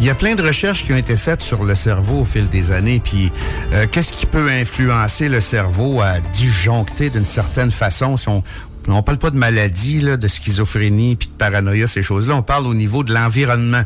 Il 0.00 0.06
y 0.06 0.10
a 0.10 0.14
plein 0.14 0.34
de 0.36 0.42
recherches 0.42 0.84
qui 0.84 0.92
ont 0.92 0.96
été 0.96 1.16
faites 1.16 1.40
sur 1.40 1.64
le 1.64 1.74
cerveau 1.74 2.20
au 2.20 2.24
fil 2.24 2.48
des 2.48 2.70
années. 2.70 3.00
Puis, 3.02 3.32
euh, 3.72 3.86
qu'est-ce 3.90 4.12
qui 4.12 4.26
peut 4.26 4.48
influencer 4.48 5.28
le 5.28 5.40
cerveau 5.40 6.00
à 6.00 6.20
disjoncter 6.32 7.10
d'une 7.10 7.26
certaine 7.26 7.70
façon? 7.70 8.16
On, 8.26 8.42
on 8.88 9.02
parle 9.02 9.18
pas 9.18 9.30
de 9.30 9.38
maladie, 9.38 10.00
là, 10.00 10.16
de 10.16 10.28
schizophrénie, 10.28 11.16
puis 11.16 11.28
de 11.28 11.32
paranoïa, 11.32 11.86
ces 11.86 12.02
choses-là. 12.02 12.34
On 12.34 12.42
parle 12.42 12.66
au 12.66 12.74
niveau 12.74 13.02
de 13.02 13.12
l'environnement. 13.12 13.82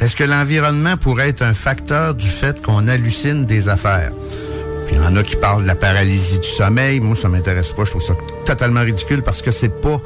Est-ce 0.00 0.16
que 0.16 0.24
l'environnement 0.24 0.96
pourrait 0.96 1.30
être 1.30 1.42
un 1.42 1.54
facteur 1.54 2.14
du 2.14 2.28
fait 2.28 2.62
qu'on 2.62 2.86
hallucine 2.86 3.46
des 3.46 3.68
affaires? 3.68 4.12
Il 4.94 5.02
y 5.02 5.04
en 5.04 5.16
a 5.16 5.24
qui 5.24 5.34
parlent 5.34 5.62
de 5.62 5.66
la 5.66 5.74
paralysie 5.74 6.38
du 6.38 6.46
sommeil. 6.46 7.00
Moi, 7.00 7.16
ça 7.16 7.28
m'intéresse 7.28 7.72
pas. 7.72 7.84
Je 7.84 7.90
trouve 7.90 8.02
ça 8.02 8.14
totalement 8.46 8.80
ridicule 8.80 9.22
parce 9.22 9.42
que 9.42 9.50
c'est 9.50 9.80
pas, 9.80 10.00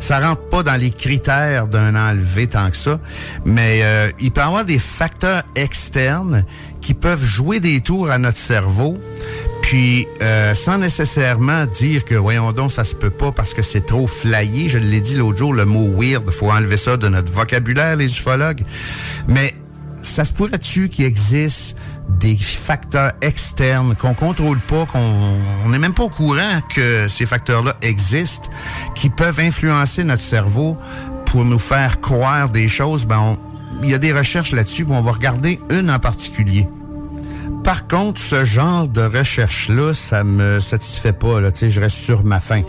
ça 0.00 0.20
rentre 0.20 0.42
pas 0.42 0.62
dans 0.62 0.76
les 0.76 0.90
critères 0.90 1.66
d'un 1.66 1.94
enlevé 1.96 2.46
tant 2.46 2.68
que 2.70 2.76
ça. 2.76 3.00
Mais 3.46 3.80
euh, 3.82 4.10
il 4.20 4.32
peut 4.32 4.42
y 4.42 4.44
avoir 4.44 4.66
des 4.66 4.78
facteurs 4.78 5.44
externes 5.56 6.44
qui 6.82 6.92
peuvent 6.92 7.24
jouer 7.24 7.58
des 7.58 7.80
tours 7.80 8.10
à 8.10 8.18
notre 8.18 8.36
cerveau. 8.36 8.98
Puis, 9.62 10.06
euh, 10.20 10.52
sans 10.52 10.76
nécessairement 10.76 11.64
dire 11.64 12.04
que, 12.04 12.14
voyons 12.14 12.52
donc, 12.52 12.70
ça 12.70 12.84
se 12.84 12.94
peut 12.94 13.08
pas 13.08 13.32
parce 13.32 13.54
que 13.54 13.62
c'est 13.62 13.86
trop 13.86 14.06
flyé. 14.06 14.68
Je 14.68 14.76
l'ai 14.76 15.00
dit 15.00 15.16
l'autre 15.16 15.38
jour, 15.38 15.54
le 15.54 15.64
mot 15.64 15.88
weird, 15.98 16.30
faut 16.30 16.50
enlever 16.50 16.76
ça 16.76 16.98
de 16.98 17.08
notre 17.08 17.32
vocabulaire, 17.32 17.96
les 17.96 18.12
ufologues. 18.12 18.62
Mais 19.26 19.54
ça 20.02 20.24
se 20.24 20.34
pourrait-tu 20.34 20.90
qu'il 20.90 21.06
existe 21.06 21.78
des 22.08 22.36
facteurs 22.36 23.12
externes 23.22 23.94
qu'on 23.96 24.14
contrôle 24.14 24.58
pas, 24.58 24.86
qu'on 24.86 25.68
n'est 25.68 25.78
même 25.78 25.94
pas 25.94 26.04
au 26.04 26.08
courant 26.08 26.60
que 26.74 27.08
ces 27.08 27.26
facteurs-là 27.26 27.76
existent, 27.82 28.48
qui 28.94 29.10
peuvent 29.10 29.40
influencer 29.40 30.04
notre 30.04 30.22
cerveau 30.22 30.76
pour 31.26 31.44
nous 31.44 31.58
faire 31.58 32.00
croire 32.00 32.48
des 32.48 32.68
choses. 32.68 33.06
Ben, 33.06 33.36
il 33.82 33.90
y 33.90 33.94
a 33.94 33.98
des 33.98 34.12
recherches 34.12 34.52
là-dessus, 34.52 34.86
on 34.88 35.00
va 35.00 35.12
regarder 35.12 35.60
une 35.70 35.90
en 35.90 35.98
particulier. 35.98 36.68
Par 37.62 37.88
contre, 37.88 38.20
ce 38.20 38.44
genre 38.44 38.88
de 38.88 39.00
recherche-là, 39.00 39.94
ça 39.94 40.22
me 40.22 40.60
satisfait 40.60 41.12
pas. 41.12 41.40
Là, 41.40 41.50
je 41.60 41.80
reste 41.80 41.96
sur 41.96 42.24
ma 42.24 42.40
faim. 42.40 42.62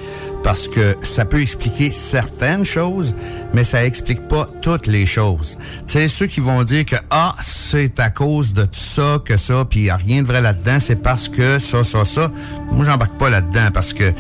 Parce 0.44 0.68
que 0.68 0.96
ça 1.02 1.26
peut 1.26 1.42
expliquer 1.42 1.92
certaines 1.92 2.66
choses, 2.66 3.16
mais 3.54 3.64
ça 3.64 3.86
explique 3.86 4.28
pas 4.28 4.48
toutes 4.62 4.88
les 4.88 5.06
choses. 5.06 5.58
Sais, 5.86 6.08
ceux 6.08 6.28
qui 6.28 6.40
vont 6.40 6.64
dire 6.64 6.86
que 6.86 6.96
ah, 7.10 7.36
c'est 7.42 8.00
à 8.00 8.10
cause 8.10 8.54
de 8.54 8.68
ça 8.72 9.20
que 9.26 9.38
ça, 9.38 9.66
puis 9.68 9.82
il 9.82 9.90
a 9.90 9.98
rien 9.98 10.22
de 10.22 10.28
vrai 10.28 10.42
là-dedans, 10.42 10.78
c'est 10.80 11.02
parce 11.02 11.30
que 11.30 11.60
ça, 11.60 11.84
ça, 11.84 12.06
ça. 12.06 12.32
Moi, 12.72 12.86
j'embarque 12.86 13.18
pas 13.18 13.30
là-dedans 13.30 13.70
parce 13.74 13.92
que 13.92 14.14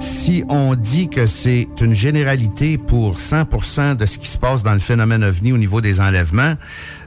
si 0.00 0.44
on 0.48 0.74
dit 0.74 1.08
que 1.08 1.26
c'est 1.26 1.68
une 1.80 1.94
généralité 1.94 2.76
pour 2.76 3.16
100% 3.16 3.96
de 3.96 4.04
ce 4.04 4.18
qui 4.18 4.28
se 4.28 4.38
passe 4.38 4.62
dans 4.62 4.74
le 4.74 4.78
phénomène 4.78 5.24
ovni 5.24 5.52
au 5.52 5.58
niveau 5.58 5.80
des 5.80 6.00
enlèvements, 6.00 6.54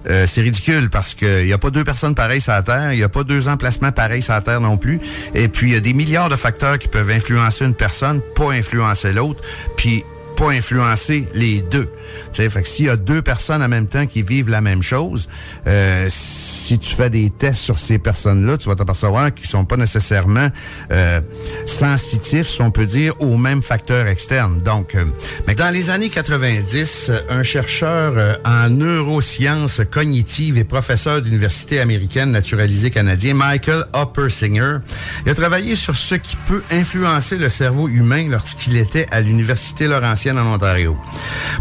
euh, 0.09 0.25
c'est 0.27 0.41
ridicule 0.41 0.89
parce 0.89 1.13
qu'il 1.13 1.45
n'y 1.45 1.53
a 1.53 1.57
pas 1.57 1.69
deux 1.69 1.83
personnes 1.83 2.15
pareilles 2.15 2.41
sur 2.41 2.53
la 2.53 2.63
Terre, 2.63 2.93
il 2.93 2.97
n'y 2.97 3.03
a 3.03 3.09
pas 3.09 3.23
deux 3.23 3.47
emplacements 3.47 3.91
pareils 3.91 4.21
sur 4.21 4.33
la 4.33 4.41
Terre 4.41 4.61
non 4.61 4.77
plus. 4.77 4.99
Et 5.33 5.47
puis, 5.47 5.69
il 5.69 5.73
y 5.73 5.77
a 5.77 5.79
des 5.79 5.93
milliards 5.93 6.29
de 6.29 6.35
facteurs 6.35 6.79
qui 6.79 6.87
peuvent 6.87 7.09
influencer 7.09 7.65
une 7.65 7.75
personne, 7.75 8.21
pas 8.35 8.51
influencer 8.51 9.13
l'autre, 9.13 9.41
puis 9.77 10.03
influencer 10.49 11.27
les 11.33 11.61
deux. 11.61 11.89
Tu 12.31 12.43
sais, 12.43 12.49
fait 12.49 12.61
que 12.61 12.67
s'il 12.67 12.85
y 12.85 12.89
a 12.89 12.97
deux 12.97 13.21
personnes 13.21 13.61
en 13.61 13.67
même 13.67 13.87
temps 13.87 14.05
qui 14.05 14.21
vivent 14.21 14.49
la 14.49 14.61
même 14.61 14.83
chose, 14.83 15.29
euh, 15.67 16.07
si 16.09 16.79
tu 16.79 16.95
fais 16.95 17.09
des 17.09 17.29
tests 17.29 17.61
sur 17.61 17.79
ces 17.79 17.99
personnes-là, 17.99 18.57
tu 18.57 18.69
vas 18.69 18.75
t'apercevoir 18.75 19.33
qu'ils 19.33 19.47
sont 19.47 19.65
pas 19.65 19.77
nécessairement 19.77 20.49
euh, 20.91 21.21
sensitifs, 21.65 22.47
si 22.47 22.61
on 22.61 22.71
peut 22.71 22.85
dire, 22.85 23.13
aux 23.19 23.37
mêmes 23.37 23.61
facteurs 23.61 24.07
externes. 24.07 24.61
Donc, 24.61 24.95
euh, 24.95 25.05
mais 25.47 25.55
dans 25.55 25.73
les 25.73 25.89
années 25.89 26.09
90, 26.09 27.07
euh, 27.09 27.19
un 27.29 27.43
chercheur 27.43 28.13
euh, 28.15 28.35
en 28.45 28.69
neurosciences 28.69 29.81
cognitives 29.89 30.57
et 30.57 30.63
professeur 30.63 31.21
d'université 31.21 31.79
américaine 31.79 32.31
naturalisé 32.31 32.91
canadien, 32.91 33.33
Michael 33.33 33.85
Hoppersinger, 33.93 34.77
il 35.25 35.31
a 35.31 35.35
travaillé 35.35 35.75
sur 35.75 35.95
ce 35.95 36.15
qui 36.15 36.35
peut 36.47 36.63
influencer 36.71 37.37
le 37.37 37.49
cerveau 37.49 37.87
humain 37.87 38.27
lorsqu'il 38.29 38.77
était 38.77 39.07
à 39.11 39.21
l'université 39.21 39.87
Laurentienne 39.87 40.30
en 40.37 40.53
Ontario. 40.53 40.97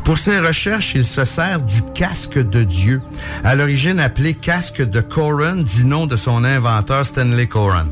Pour 0.05 0.19
ses 0.19 0.39
recherches, 0.39 0.95
il 0.95 1.05
se 1.05 1.25
sert 1.25 1.61
du 1.61 1.83
casque 1.95 2.39
de 2.39 2.65
Dieu, 2.65 3.01
à 3.45 3.55
l'origine 3.55 4.01
appelé 4.01 4.35
casque 4.35 4.83
de 4.83 5.01
Coran 5.01 5.57
du 5.57 5.85
nom 5.85 6.07
de 6.07 6.17
son 6.17 6.45
inventeur 6.45 7.05
Stanley 7.05 7.47
Coran. 7.47 7.85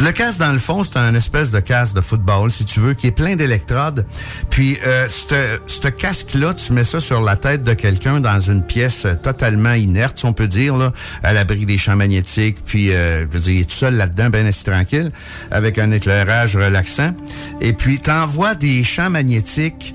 Le 0.00 0.12
casque, 0.12 0.38
dans 0.38 0.52
le 0.52 0.58
fond, 0.58 0.84
c'est 0.84 0.98
un 0.98 1.14
espèce 1.14 1.50
de 1.50 1.60
casque 1.60 1.94
de 1.94 2.00
football, 2.00 2.50
si 2.50 2.64
tu 2.64 2.80
veux, 2.80 2.94
qui 2.94 3.06
est 3.06 3.12
plein 3.12 3.36
d'électrodes. 3.36 4.04
Puis, 4.50 4.78
euh, 4.86 5.06
ce 5.08 5.88
casque-là, 5.88 6.52
tu 6.52 6.72
mets 6.72 6.84
ça 6.84 7.00
sur 7.00 7.22
la 7.22 7.36
tête 7.36 7.62
de 7.62 7.72
quelqu'un 7.74 8.20
dans 8.20 8.40
une 8.40 8.62
pièce 8.64 9.06
totalement 9.22 9.72
inerte, 9.72 10.18
si 10.18 10.26
on 10.26 10.32
peut 10.32 10.48
dire, 10.48 10.76
là, 10.76 10.92
à 11.22 11.32
l'abri 11.32 11.64
des 11.64 11.78
champs 11.78 11.96
magnétiques. 11.96 12.58
Puis, 12.66 12.92
euh, 12.92 13.20
je 13.20 13.32
veux 13.32 13.40
dire, 13.40 13.52
il 13.54 13.60
est 13.60 13.70
tout 13.70 13.76
seul 13.76 13.94
là-dedans, 13.94 14.30
bien 14.30 14.44
assis 14.44 14.64
tranquille, 14.64 15.10
avec 15.50 15.78
un 15.78 15.90
éclairage 15.90 16.56
relaxant. 16.56 17.14
Et 17.60 17.72
puis, 17.72 17.98
t'envoies 17.98 18.54
des 18.56 18.82
champs 18.82 19.10
magnétiques 19.10 19.94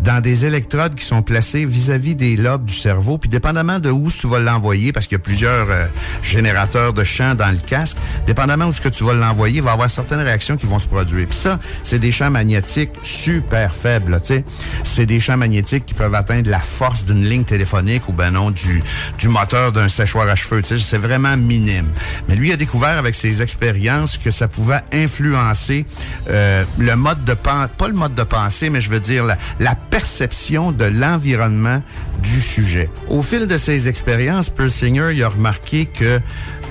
dans 0.00 0.20
des 0.20 0.46
électrodes 0.46 0.94
qui 0.94 1.04
sont 1.04 1.22
placées 1.22 1.64
vis-à-vis 1.64 2.14
des 2.14 2.36
lobes 2.36 2.64
du 2.64 2.74
cerveau. 2.74 3.18
Puis, 3.18 3.28
dépendamment 3.28 3.78
de 3.78 3.90
où 3.90 4.10
tu 4.10 4.26
vas 4.26 4.38
l'envoyer, 4.38 4.92
parce 4.92 5.06
qu'il 5.06 5.16
y 5.16 5.20
a 5.20 5.22
plusieurs 5.22 5.70
euh, 5.70 5.86
générateurs 6.22 6.92
de 6.92 7.04
champs 7.04 7.34
dans 7.34 7.50
le 7.50 7.58
casque, 7.58 7.96
dépendamment 8.26 8.66
où 8.66 8.72
ce 8.72 8.80
que 8.80 8.88
tu 8.88 9.04
vas 9.04 9.12
l'envoyer, 9.12 9.56
il 9.56 9.62
va 9.62 9.70
y 9.70 9.72
avoir 9.72 9.90
certaines 9.90 10.20
réactions 10.20 10.56
qui 10.56 10.66
vont 10.66 10.78
se 10.78 10.86
produire. 10.86 11.26
Puis 11.28 11.38
ça, 11.38 11.58
c'est 11.82 11.98
des 11.98 12.12
champs 12.12 12.30
magnétiques 12.30 12.92
super 13.02 13.74
faibles, 13.74 14.20
tu 14.20 14.34
sais. 14.34 14.44
C'est 14.84 15.06
des 15.06 15.20
champs 15.20 15.36
magnétiques 15.36 15.86
qui 15.86 15.94
peuvent 15.94 16.14
atteindre 16.14 16.50
la 16.50 16.60
force 16.60 17.04
d'une 17.04 17.24
ligne 17.24 17.44
téléphonique 17.44 18.08
ou 18.08 18.12
ben 18.12 18.30
non, 18.30 18.50
du, 18.50 18.82
du 19.18 19.28
moteur 19.28 19.72
d'un 19.72 19.88
séchoir 19.88 20.28
à 20.28 20.34
cheveux, 20.34 20.62
tu 20.62 20.76
sais. 20.76 20.84
C'est 20.84 20.98
vraiment 20.98 21.36
minime. 21.36 21.88
Mais 22.28 22.36
lui 22.36 22.52
a 22.52 22.56
découvert 22.56 22.98
avec 22.98 23.14
ses 23.14 23.42
expériences 23.42 24.18
que 24.18 24.30
ça 24.30 24.48
pouvait 24.48 24.80
influencer 24.92 25.84
euh, 26.28 26.64
le 26.78 26.96
mode 26.96 27.24
de 27.24 27.34
pensée, 27.34 27.70
pas 27.76 27.88
le 27.88 27.94
mode 27.94 28.14
de 28.14 28.22
pensée, 28.22 28.70
mais 28.70 28.80
je 28.80 28.90
veux 28.90 29.00
dire 29.00 29.24
la 29.58 29.74
perception 29.90 30.72
de 30.72 30.84
l'environnement 30.84 31.82
du 32.22 32.40
sujet. 32.40 32.90
Au 33.08 33.22
fil 33.22 33.46
de 33.46 33.56
ses 33.56 33.88
expériences, 33.88 34.50
Persinger 34.50 35.22
a 35.22 35.28
remarqué 35.28 35.86
que 35.86 36.20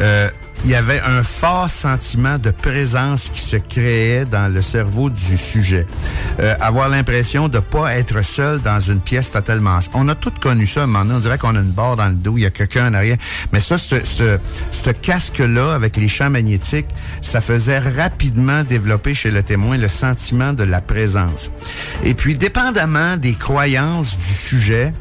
euh, 0.02 0.30
il 0.64 0.70
y 0.72 0.76
avait 0.76 1.00
un 1.02 1.24
fort 1.24 1.70
sentiment 1.70 2.38
de 2.38 2.52
présence 2.52 3.30
qui 3.30 3.42
se 3.42 3.58
créait 3.58 4.26
dans 4.26 4.52
le 4.52 4.62
cerveau 4.62 5.10
du 5.10 5.38
sujet. 5.38 5.86
Euh, 6.40 6.56
avoir 6.60 6.90
l'impression 6.90 7.48
de 7.48 7.60
pas 7.60 7.96
être 7.96 8.24
seul 8.24 8.62
dans 8.62 8.80
une 8.80 9.00
pièce 9.00 9.32
totalement... 9.32 9.80
On 9.94 10.08
a 10.10 10.16
tous 10.16 10.32
connu 10.42 10.66
ça, 10.66 10.84
un 10.84 10.88
moment 10.88 11.06
donné, 11.06 11.16
on 11.16 11.20
dirait 11.20 11.38
qu'on 11.38 11.56
a 11.56 11.60
une 11.60 11.72
barre 11.72 11.96
dans 11.96 12.08
le 12.08 12.16
dos, 12.16 12.34
il 12.38 12.42
y 12.42 12.46
a 12.46 12.50
quelqu'un 12.50 12.90
en 12.90 12.94
arrière. 12.94 13.18
Mais 13.52 13.60
ça, 13.60 13.78
ce, 13.78 13.96
ce 14.72 14.90
casque-là, 14.90 15.74
avec 15.74 15.98
les 15.98 16.08
champs 16.08 16.30
magnétiques, 16.30 16.88
ça 17.22 17.42
faisait 17.42 17.80
rapidement 17.80 18.64
développer 18.64 19.14
chez 19.14 19.32
le 19.32 19.44
témoin 19.44 19.78
le 19.78 19.88
sentiment 19.88 20.54
de 20.54 20.64
la 20.64 20.82
présence. 20.82 21.52
Et 22.04 22.14
puis, 22.14 22.36
dépendamment 22.36 23.18
des 23.18 23.34
croyances 23.34 24.18
du 24.18 24.24
sujet, 24.24 24.94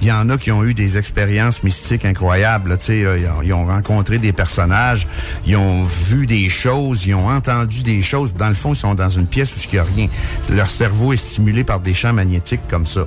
il 0.00 0.08
y 0.08 0.12
en 0.12 0.28
a 0.30 0.36
qui 0.36 0.50
ont 0.52 0.64
eu 0.64 0.74
des 0.74 0.98
expériences 0.98 1.62
mystiques 1.62 2.04
incroyables. 2.04 2.76
Tu 2.78 2.84
sais, 2.84 2.98
ils, 2.98 3.28
ont, 3.28 3.42
ils 3.42 3.52
ont 3.52 3.66
rencontré 3.66 4.18
des 4.18 4.32
personnages, 4.32 5.06
ils 5.46 5.56
ont 5.56 5.84
vu 5.84 6.26
des 6.26 6.48
choses, 6.48 7.06
ils 7.06 7.14
ont 7.14 7.28
entendu 7.28 7.82
des 7.82 8.02
choses. 8.02 8.34
Dans 8.34 8.48
le 8.48 8.54
fond, 8.54 8.72
ils 8.72 8.76
sont 8.76 8.94
dans 8.94 9.08
une 9.08 9.26
pièce 9.26 9.56
où 9.56 9.60
il 9.70 9.74
n'y 9.74 9.78
a 9.78 9.84
rien. 9.84 10.08
Leur 10.50 10.68
cerveau 10.68 11.12
est 11.12 11.16
stimulé 11.16 11.64
par 11.64 11.80
des 11.80 11.94
champs 11.94 12.12
magnétiques 12.12 12.60
comme 12.68 12.86
ça. 12.86 13.06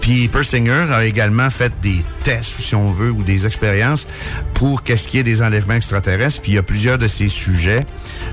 Puis 0.00 0.28
Persinger 0.28 0.86
a 0.92 1.04
également 1.04 1.50
fait 1.50 1.72
des 1.82 2.02
tests, 2.22 2.60
si 2.60 2.74
on 2.74 2.90
veut, 2.90 3.10
ou 3.10 3.22
des 3.22 3.46
expériences 3.46 4.06
pour 4.54 4.82
qu'est-ce 4.82 5.08
qu'il 5.08 5.18
y 5.18 5.20
ait 5.20 5.24
des 5.24 5.42
enlèvements 5.42 5.74
extraterrestres. 5.74 6.40
Puis 6.42 6.52
il 6.52 6.54
y 6.54 6.58
a 6.58 6.62
plusieurs 6.62 6.98
de 6.98 7.06
ces 7.06 7.28
sujets. 7.28 7.84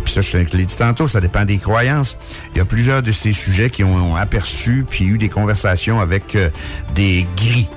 Puis 0.03 0.13
ça, 0.13 0.21
je 0.21 0.37
l'ai 0.37 0.65
dit 0.65 0.75
tantôt, 0.77 1.07
ça 1.07 1.19
dépend 1.19 1.45
des 1.45 1.57
croyances. 1.57 2.17
Il 2.53 2.57
y 2.57 2.61
a 2.61 2.65
plusieurs 2.65 3.03
de 3.03 3.11
ces 3.11 3.31
sujets 3.31 3.69
qui 3.69 3.83
ont, 3.83 3.95
ont 3.95 4.15
aperçu 4.15 4.85
puis 4.89 5.05
eu 5.05 5.17
des 5.17 5.29
conversations 5.29 5.99
avec 5.99 6.35
euh, 6.35 6.49
des 6.95 7.27
gris. 7.35 7.67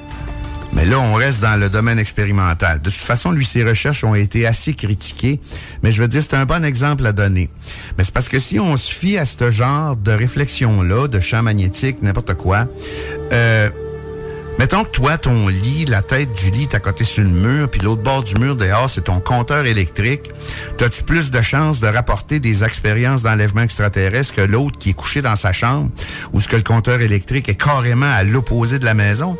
Mais 0.73 0.85
là, 0.85 0.99
on 1.01 1.15
reste 1.15 1.41
dans 1.41 1.59
le 1.59 1.69
domaine 1.69 1.99
expérimental. 1.99 2.81
De 2.81 2.91
toute 2.91 2.95
façon, 2.95 3.33
lui, 3.33 3.45
ses 3.45 3.65
recherches 3.65 4.05
ont 4.05 4.15
été 4.15 4.47
assez 4.47 4.75
critiquées. 4.75 5.41
Mais 5.83 5.91
je 5.91 6.01
veux 6.01 6.09
dire, 6.09 6.23
c'est 6.23 6.37
un 6.37 6.47
bon 6.47 6.65
exemple 6.65 7.05
à 7.07 7.13
donner. 7.13 7.51
Mais 7.99 8.05
c'est 8.05 8.15
parce 8.15 8.29
que 8.29 8.39
si 8.39 8.61
on 8.61 8.77
se 8.77 8.93
fie 8.93 9.19
à 9.19 9.25
ce 9.25 9.51
genre 9.51 9.97
de 9.97 10.13
réflexion-là, 10.13 11.09
de 11.09 11.21
champ 11.21 11.43
magnétique, 11.43 12.03
n'importe 12.03 12.35
quoi, 12.35 12.67
euh, 13.33 13.69
Mettons 14.61 14.85
que 14.85 14.91
toi, 14.91 15.17
ton 15.17 15.49
lit, 15.49 15.87
la 15.87 16.03
tête 16.03 16.29
du 16.35 16.51
lit 16.51 16.69
à 16.75 16.81
côté 16.81 17.05
sur 17.05 17.23
le 17.25 17.31
mur, 17.31 17.71
puis 17.71 17.81
l'autre 17.81 18.03
bord 18.03 18.23
du 18.23 18.35
mur 18.35 18.57
dehors, 18.57 18.91
c'est 18.91 19.05
ton 19.05 19.19
compteur 19.19 19.65
électrique. 19.65 20.31
T'as-tu 20.77 21.03
plus 21.03 21.31
de 21.31 21.41
chances 21.41 21.81
de 21.81 21.87
rapporter 21.87 22.41
des 22.41 22.63
expériences 22.63 23.23
d'enlèvement 23.23 23.63
extraterrestre 23.63 24.35
que 24.35 24.43
l'autre 24.43 24.77
qui 24.79 24.91
est 24.91 24.93
couché 24.93 25.23
dans 25.23 25.35
sa 25.35 25.55
chambre, 25.55 25.89
ou 26.35 26.43
ce 26.43 26.49
que 26.49 26.57
le 26.57 26.63
compteur 26.63 27.01
électrique 27.01 27.49
est 27.49 27.55
carrément 27.55 28.13
à 28.13 28.23
l'opposé 28.23 28.79
de 28.79 28.85
la 28.85 28.93
maison? 28.93 29.39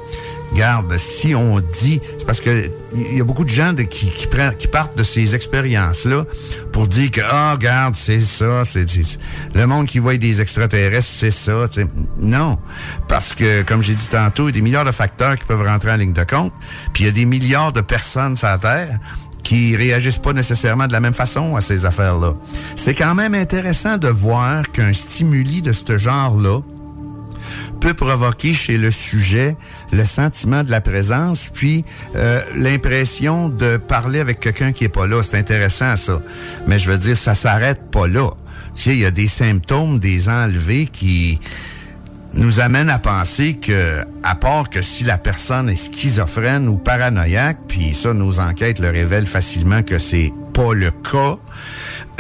Garde, 0.55 0.97
si 0.99 1.35
on 1.35 1.61
dit, 1.61 2.01
c'est 2.19 2.27
parce 2.27 2.41
que 2.41 2.71
il 2.95 3.19
y 3.19 3.21
a 3.21 3.25
beaucoup 3.25 3.45
de 3.45 3.51
gens 3.51 3.73
qui, 3.75 4.27
partent 4.67 4.99
de 4.99 5.03
ces 5.03 5.35
expériences-là 5.35 6.25
pour 6.73 6.89
dire 6.89 7.11
que, 7.11 7.21
ah, 7.25 7.57
garde, 7.59 7.95
c'est 7.95 8.21
ça, 8.21 8.65
c'est 8.65 8.87
le 9.55 9.67
monde 9.67 9.87
qui 9.87 10.01
voit 10.01 10.17
des 10.17 10.43
extraterrestres, 10.43 11.07
c'est 11.07 11.31
ça. 11.31 11.67
sais. 11.71 11.87
Non, 12.19 12.59
parce 13.09 13.33
que, 13.33 13.63
comme 13.63 13.81
j'ai 13.81 13.95
dit 13.95 14.09
tantôt, 14.09 14.45
il 14.45 14.47
y 14.47 14.49
a 14.51 14.53
des 14.53 14.61
milliards 14.61 14.85
de 14.85 14.91
facteurs 14.91 15.39
qui 15.39 15.45
peuvent 15.45 15.63
rentrer 15.63 15.93
en 15.93 15.97
ligne 15.97 16.13
de 16.13 16.25
compte, 16.25 16.53
puis 16.93 17.05
il 17.05 17.07
y 17.07 17.09
a 17.09 17.13
des 17.13 17.27
milliards 17.27 17.73
de 17.73 17.81
personnes 17.81 18.37
sur 18.37 18.49
la 18.49 18.59
Terre 18.59 18.99
qui 19.43 19.77
réagissent 19.77 20.19
pas 20.19 20.33
nécessairement 20.33 20.87
de 20.87 20.93
la 20.93 21.01
même 21.01 21.15
façon 21.15 21.57
à 21.57 21.61
ces 21.61 21.87
affaires-là. 21.87 22.35
C'est 22.77 22.95
quand 22.95 23.15
même 23.15 23.35
intéressant 23.35 23.99
de 23.99 24.09
voir 24.09 24.71
qu'un 24.71 24.93
stimuli 24.93 25.63
de 25.63 25.73
ce 25.73 25.97
genre-là 25.97 26.61
peut 27.81 27.95
provoquer 27.95 28.53
chez 28.53 28.77
le 28.77 28.91
sujet 28.91 29.57
le 29.93 30.05
sentiment 30.05 30.65
de 30.65 30.71
la 30.71 30.81
présence, 30.81 31.49
puis 31.53 31.85
euh, 32.17 32.41
l'impression 32.55 33.49
de 33.49 33.77
parler 33.77 34.21
avec 34.21 34.41
quelqu'un 34.41 34.73
qui 34.73 34.85
est 34.85 34.89
pas 34.89 35.07
là. 35.07 35.23
C'est 35.23 35.39
intéressant 35.39 35.97
ça. 35.97 36.23
Mais 36.67 36.79
je 36.79 36.91
veux 36.91 36.99
dire, 36.99 37.17
ça 37.17 37.35
s'arrête 37.35 37.91
pas 37.91 38.07
là. 38.07 38.31
Tu 38.75 38.83
sais, 38.83 38.91
il 38.93 39.01
y 39.01 39.05
a 39.05 39.11
des 39.11 39.27
symptômes 39.27 39.99
des 39.99 40.29
enlevés 40.29 40.87
qui 40.87 41.41
nous 42.35 42.61
amènent 42.61 42.91
à 42.91 42.99
penser 42.99 43.55
que, 43.55 44.05
à 44.23 44.35
part 44.37 44.71
que 44.71 44.83
si 44.83 45.05
la 45.05 45.19
personne 45.19 45.69
est 45.69 45.77
schizophrène 45.77 46.69
ou 46.69 46.77
paranoïaque, 46.77 47.59
puis 47.67 47.93
ça, 47.93 48.13
nos 48.13 48.39
enquêtes 48.39 48.79
le 48.79 48.91
révèlent 48.91 49.27
facilement 49.27 49.83
que 49.83 49.99
c'est 49.99 50.33
pas 50.55 50.73
le 50.73 50.91
cas, 50.91 51.39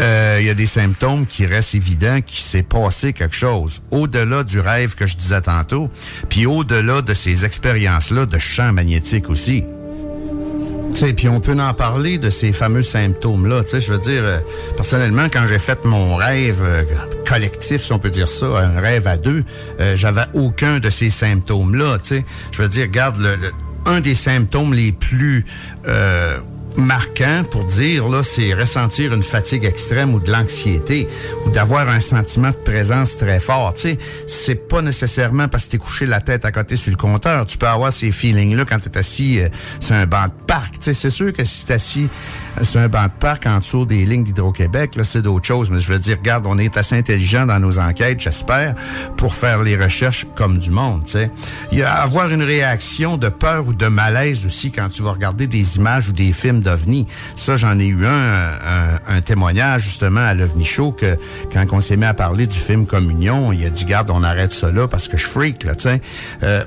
euh, 0.01 0.39
il 0.41 0.47
y 0.47 0.51
a 0.51 0.55
des 0.55 0.67
symptômes 0.67 1.27
qui 1.27 1.47
restent 1.47 1.75
évidents 1.75 2.21
qu'il 2.21 2.41
s'est 2.41 2.63
passé 2.63 3.13
quelque 3.13 3.35
chose 3.35 3.83
au-delà 3.91 4.45
du 4.45 4.61
rêve 4.61 4.95
que 4.95 5.07
je 5.07 5.17
disais 5.17 5.41
tantôt, 5.41 5.91
puis 6.29 6.47
au-delà 6.47 7.03
de 7.03 7.13
ces 7.13 7.45
expériences-là 7.45 8.27
de 8.27 8.39
champ 8.39 8.73
magnétique 8.73 9.29
aussi. 9.29 9.65
Puis 11.17 11.29
on 11.29 11.41
peut 11.41 11.59
en 11.59 11.73
parler 11.73 12.19
de 12.19 12.31
ces 12.31 12.53
fameux 12.53 12.83
symptômes-là. 12.83 13.63
Je 13.73 13.93
veux 13.93 13.99
dire, 13.99 14.23
euh, 14.25 14.39
personnellement, 14.77 15.29
quand 15.33 15.47
j'ai 15.47 15.59
fait 15.59 15.85
mon 15.85 16.17
rêve 16.17 16.61
euh, 16.63 16.83
collectif, 17.27 17.81
si 17.83 17.93
on 17.93 17.99
peut 17.99 18.11
dire 18.11 18.29
ça, 18.29 18.47
un 18.47 18.81
rêve 18.81 19.07
à 19.07 19.17
deux, 19.17 19.45
j'avais 19.95 20.25
aucun 20.35 20.79
de 20.79 20.91
ces 20.91 21.09
symptômes-là. 21.09 21.99
Je 22.53 22.63
veux 22.63 22.69
dire, 22.69 22.87
regarde, 22.87 23.19
le, 23.19 23.37
un 23.87 24.01
des 24.01 24.15
symptômes 24.17 24.75
les 24.75 24.93
plus 24.93 25.45
marquant 26.81 27.45
pour 27.51 27.65
dire 27.65 28.09
là, 28.09 28.23
c'est 28.23 28.55
ressentir 28.55 29.13
une 29.13 29.23
fatigue 29.23 29.65
extrême 29.65 30.15
ou 30.15 30.21
de 30.21 30.31
l'anxiété 30.31 31.07
ou 31.45 31.51
d'avoir 31.51 31.89
un 31.89 32.01
sentiment 32.01 32.51
de 32.51 32.57
présence 32.57 33.17
très 33.17 33.41
fort. 33.41 33.75
Tu 33.75 33.81
sais, 33.81 33.99
c'est 34.27 34.69
pas 34.69 34.83
nécessairement 34.83 35.49
parce 35.49 35.67
que 35.67 35.73
t'es 35.73 35.79
couché 35.79 36.07
la 36.07 36.21
tête 36.21 36.45
à 36.45 36.53
côté 36.53 36.77
sur 36.77 36.91
le 36.91 36.97
compteur. 36.97 37.47
Tu 37.47 37.59
peux 37.59 37.69
avoir 37.69 37.93
ces 37.93 38.13
feelings-là 38.13 38.65
quand 38.65 38.79
t'es 38.79 38.99
assis 38.99 39.41
euh, 39.41 39.49
sur 39.81 39.95
un 39.95 40.07
banc 40.07 40.27
de 40.27 40.45
parc. 40.47 40.79
Tu 40.79 40.95
c'est 40.95 41.11
sûr 41.11 41.33
que 41.33 41.45
si 41.45 41.65
t'es 41.65 41.75
assis 41.75 42.09
sur 42.63 42.81
un 42.81 42.89
banc 42.89 43.05
de 43.05 43.13
parc 43.19 43.47
en 43.47 43.59
dessous 43.59 43.87
des 43.87 44.05
lignes 44.05 44.25
d'Hydro-Québec, 44.25 44.97
là, 44.97 45.05
c'est 45.05 45.23
d'autres 45.23 45.47
choses. 45.47 45.71
Mais 45.71 45.81
je 45.81 45.93
veux 45.93 45.99
dire, 45.99 46.19
regarde, 46.19 46.47
on 46.47 46.59
est 46.59 46.77
assez 46.77 46.97
intelligent 46.97 47.47
dans 47.47 47.59
nos 47.59 47.79
enquêtes, 47.79 48.21
j'espère, 48.21 48.75
pour 49.17 49.35
faire 49.35 49.63
les 49.63 49.77
recherches 49.77 50.27
comme 50.35 50.59
du 50.59 50.71
monde. 50.71 51.05
Tu 51.05 51.13
sais, 51.13 51.31
il 51.73 51.79
y 51.79 51.83
a 51.83 51.93
avoir 51.93 52.31
une 52.31 52.43
réaction 52.43 53.17
de 53.17 53.29
peur 53.29 53.67
ou 53.67 53.75
de 53.75 53.87
malaise 53.87 54.47
aussi 54.47 54.71
quand 54.71 54.89
tu 54.89 55.03
vas 55.03 55.13
regarder 55.13 55.47
des 55.47 55.77
images 55.77 56.09
ou 56.09 56.13
des 56.13 56.33
films 56.33 56.61
d'OVNI. 56.61 57.07
Ça, 57.37 57.57
j'en 57.57 57.79
ai 57.79 57.87
eu 57.87 58.07
un, 58.07 58.51
un, 59.09 59.21
témoignage 59.21 59.83
justement 59.83 60.21
à 60.21 60.35
l'OVNI 60.35 60.65
Show 60.65 60.93
que 60.93 61.17
quand 61.53 61.65
on 61.73 61.81
s'est 61.81 61.97
mis 61.97 62.07
à 62.07 62.15
parler 62.15 62.47
du 62.47 62.59
film 62.59 62.87
Communion, 62.87 63.53
il 63.53 63.65
a 63.65 63.71
dit, 63.71 63.85
garde, 63.85 64.11
on 64.11 64.23
arrête 64.23 64.53
ça 64.53 64.73
là 64.73 64.89
parce 64.89 65.09
que 65.09 65.17
je 65.17 65.27
freak, 65.27 65.65
là, 65.65 65.75
tu 65.75 65.83
sais. 65.83 66.01
Euh, 66.43 66.65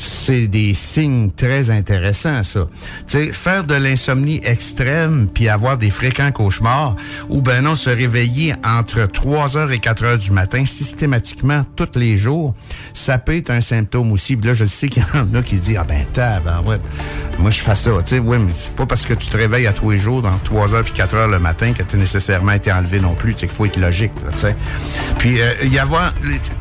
c'est 0.00 0.46
des 0.46 0.74
signes 0.74 1.30
très 1.30 1.70
intéressants, 1.70 2.42
ça. 2.42 2.66
Sais, 3.06 3.32
faire 3.32 3.64
de 3.64 3.74
l'insomnie 3.74 4.40
extrême 4.44 5.28
puis 5.32 5.48
avoir 5.48 5.76
des 5.76 5.90
fréquents 5.90 6.32
cauchemars 6.32 6.96
ou 7.28 7.42
ben 7.42 7.62
non, 7.62 7.74
se 7.74 7.90
réveiller 7.90 8.54
entre 8.64 9.06
3 9.06 9.56
heures 9.56 9.72
et 9.72 9.78
4 9.78 10.04
heures 10.04 10.18
du 10.18 10.30
matin 10.30 10.64
systématiquement 10.64 11.64
tous 11.76 11.98
les 11.98 12.16
jours, 12.16 12.54
ça 12.94 13.18
peut 13.18 13.36
être 13.36 13.50
un 13.50 13.60
symptôme 13.60 14.12
aussi. 14.12 14.36
là, 14.36 14.54
je 14.54 14.64
sais 14.64 14.88
qu'il 14.88 15.02
y 15.02 15.18
en 15.18 15.34
a 15.34 15.42
qui 15.42 15.56
disent, 15.56 15.78
ah 15.78 15.84
ben, 15.84 16.06
ben 16.14 16.62
ouais, 16.66 16.78
moi 17.38 17.50
je 17.50 17.60
fais 17.60 17.74
ça. 17.74 17.90
Tu 18.04 18.10
sais, 18.10 18.18
oui, 18.18 18.38
mais 18.38 18.50
c'est 18.54 18.72
pas 18.72 18.86
parce 18.86 19.04
que 19.04 19.14
tu 19.14 19.28
te 19.28 19.36
réveilles 19.36 19.66
à 19.66 19.72
tous 19.72 19.90
les 19.90 19.98
jours 19.98 20.22
dans 20.22 20.38
3 20.38 20.74
heures 20.74 20.84
puis 20.84 20.92
4 20.92 21.14
heures 21.14 21.28
le 21.28 21.38
matin 21.38 21.72
que 21.72 21.82
tu 21.82 21.96
nécessairement 21.96 22.52
été 22.52 22.72
enlevé 22.72 23.00
non 23.00 23.14
plus. 23.14 23.32
Sais, 23.32 23.46
qu'il 23.46 23.50
faut 23.50 23.66
être 23.66 23.78
logique, 23.78 24.12
tu 24.32 24.38
sais. 24.38 24.56
Puis, 25.18 25.40
euh, 25.40 25.64
y 25.64 25.78
avoir, 25.78 26.12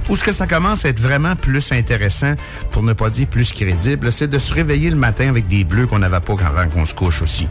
où 0.09 0.13
est-ce 0.13 0.23
que 0.23 0.31
ça 0.31 0.47
commence 0.47 0.85
à 0.85 0.89
être 0.89 0.99
vraiment 0.99 1.35
plus 1.35 1.71
intéressant, 1.71 2.33
pour 2.71 2.83
ne 2.83 2.93
pas 2.93 3.09
dire 3.09 3.27
plus 3.27 3.53
crédible, 3.53 4.11
c'est 4.11 4.27
de 4.27 4.39
se 4.39 4.53
réveiller 4.53 4.89
le 4.89 4.95
matin 4.95 5.29
avec 5.29 5.47
des 5.47 5.63
bleus 5.63 5.85
qu'on 5.85 5.99
n'avait 5.99 6.19
pas 6.19 6.33
avant 6.33 6.67
qu'on 6.69 6.85
se 6.85 6.95
couche 6.95 7.21
aussi. 7.21 7.47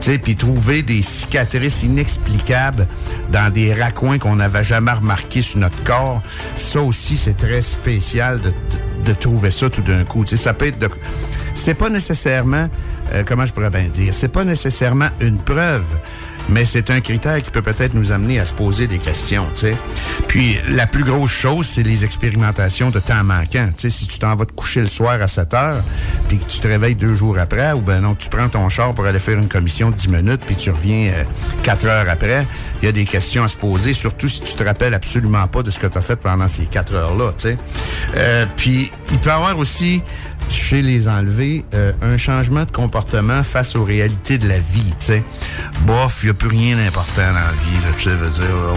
Tu 0.00 0.06
sais, 0.06 0.18
puis 0.18 0.34
trouver 0.34 0.82
des 0.82 1.02
cicatrices 1.02 1.84
inexplicables 1.84 2.88
dans 3.30 3.52
des 3.52 3.72
raccoins 3.72 4.18
qu'on 4.18 4.36
n'avait 4.36 4.64
jamais 4.64 4.92
remarqués 4.92 5.42
sur 5.42 5.60
notre 5.60 5.82
corps. 5.84 6.20
Ça 6.56 6.80
aussi, 6.80 7.16
c'est 7.16 7.36
très 7.36 7.62
spécial 7.62 8.40
de, 8.40 8.52
de, 9.04 9.12
trouver 9.12 9.50
ça 9.50 9.70
tout 9.70 9.82
d'un 9.82 10.04
coup. 10.04 10.24
Tu 10.24 10.30
sais, 10.30 10.42
ça 10.42 10.54
peut 10.54 10.66
être 10.66 10.78
de... 10.78 10.88
C'est 11.54 11.74
pas 11.74 11.90
nécessairement, 11.90 12.68
euh, 13.12 13.22
comment 13.26 13.46
je 13.46 13.52
pourrais 13.52 13.70
bien 13.70 13.88
dire, 13.88 14.12
c'est 14.12 14.28
pas 14.28 14.44
nécessairement 14.44 15.08
une 15.20 15.38
preuve 15.38 15.86
mais 16.48 16.64
c'est 16.64 16.90
un 16.90 17.00
critère 17.00 17.40
qui 17.42 17.50
peut 17.50 17.62
peut-être 17.62 17.94
nous 17.94 18.12
amener 18.12 18.40
à 18.40 18.46
se 18.46 18.52
poser 18.52 18.86
des 18.86 18.98
questions, 18.98 19.46
tu 19.54 19.60
sais. 19.60 19.76
Puis 20.26 20.58
la 20.68 20.86
plus 20.86 21.04
grosse 21.04 21.30
chose, 21.30 21.66
c'est 21.66 21.82
les 21.82 22.04
expérimentations 22.04 22.90
de 22.90 22.98
temps 22.98 23.22
manquant. 23.24 23.68
Tu 23.76 23.88
sais, 23.88 23.90
si 23.90 24.06
tu 24.06 24.18
t'en 24.18 24.34
vas 24.34 24.46
te 24.46 24.52
coucher 24.52 24.80
le 24.80 24.86
soir 24.86 25.20
à 25.20 25.26
7 25.26 25.54
heures, 25.54 25.82
puis 26.28 26.38
que 26.38 26.44
tu 26.44 26.60
te 26.60 26.68
réveilles 26.68 26.96
deux 26.96 27.14
jours 27.14 27.38
après, 27.38 27.72
ou 27.72 27.80
ben 27.80 28.00
non, 28.00 28.14
tu 28.14 28.28
prends 28.28 28.48
ton 28.48 28.68
char 28.68 28.94
pour 28.94 29.06
aller 29.06 29.18
faire 29.18 29.38
une 29.38 29.48
commission 29.48 29.90
de 29.90 29.96
10 29.96 30.08
minutes, 30.08 30.42
puis 30.46 30.56
tu 30.56 30.70
reviens 30.70 31.12
euh, 31.12 31.24
quatre 31.62 31.86
heures 31.86 32.08
après, 32.08 32.46
il 32.82 32.86
y 32.86 32.88
a 32.88 32.92
des 32.92 33.04
questions 33.04 33.44
à 33.44 33.48
se 33.48 33.56
poser, 33.56 33.92
surtout 33.92 34.28
si 34.28 34.40
tu 34.40 34.54
te 34.54 34.62
rappelles 34.62 34.94
absolument 34.94 35.46
pas 35.48 35.62
de 35.62 35.70
ce 35.70 35.78
que 35.78 35.86
tu 35.86 35.98
as 35.98 36.02
fait 36.02 36.16
pendant 36.16 36.48
ces 36.48 36.64
quatre 36.64 36.94
heures-là, 36.94 37.32
tu 37.36 37.48
sais. 37.48 37.58
Euh, 38.16 38.46
puis 38.56 38.90
il 39.10 39.18
peut 39.18 39.30
y 39.30 39.32
avoir 39.32 39.58
aussi 39.58 40.02
chez 40.52 40.82
les 40.82 41.08
enlevés 41.08 41.64
euh, 41.74 41.92
un 42.02 42.16
changement 42.16 42.64
de 42.64 42.70
comportement 42.70 43.42
face 43.42 43.76
aux 43.76 43.84
réalités 43.84 44.38
de 44.38 44.48
la 44.48 44.58
vie, 44.58 44.94
tu 44.98 45.06
sais. 45.06 45.22
Bof, 45.86 46.20
il 46.22 46.26
n'y 46.26 46.30
a 46.30 46.34
plus 46.34 46.48
rien 46.48 46.76
d'important 46.76 47.28
dans 47.28 47.34
la 47.34 47.52
vie, 47.52 47.94
tu 47.96 48.04
sais, 48.04 48.10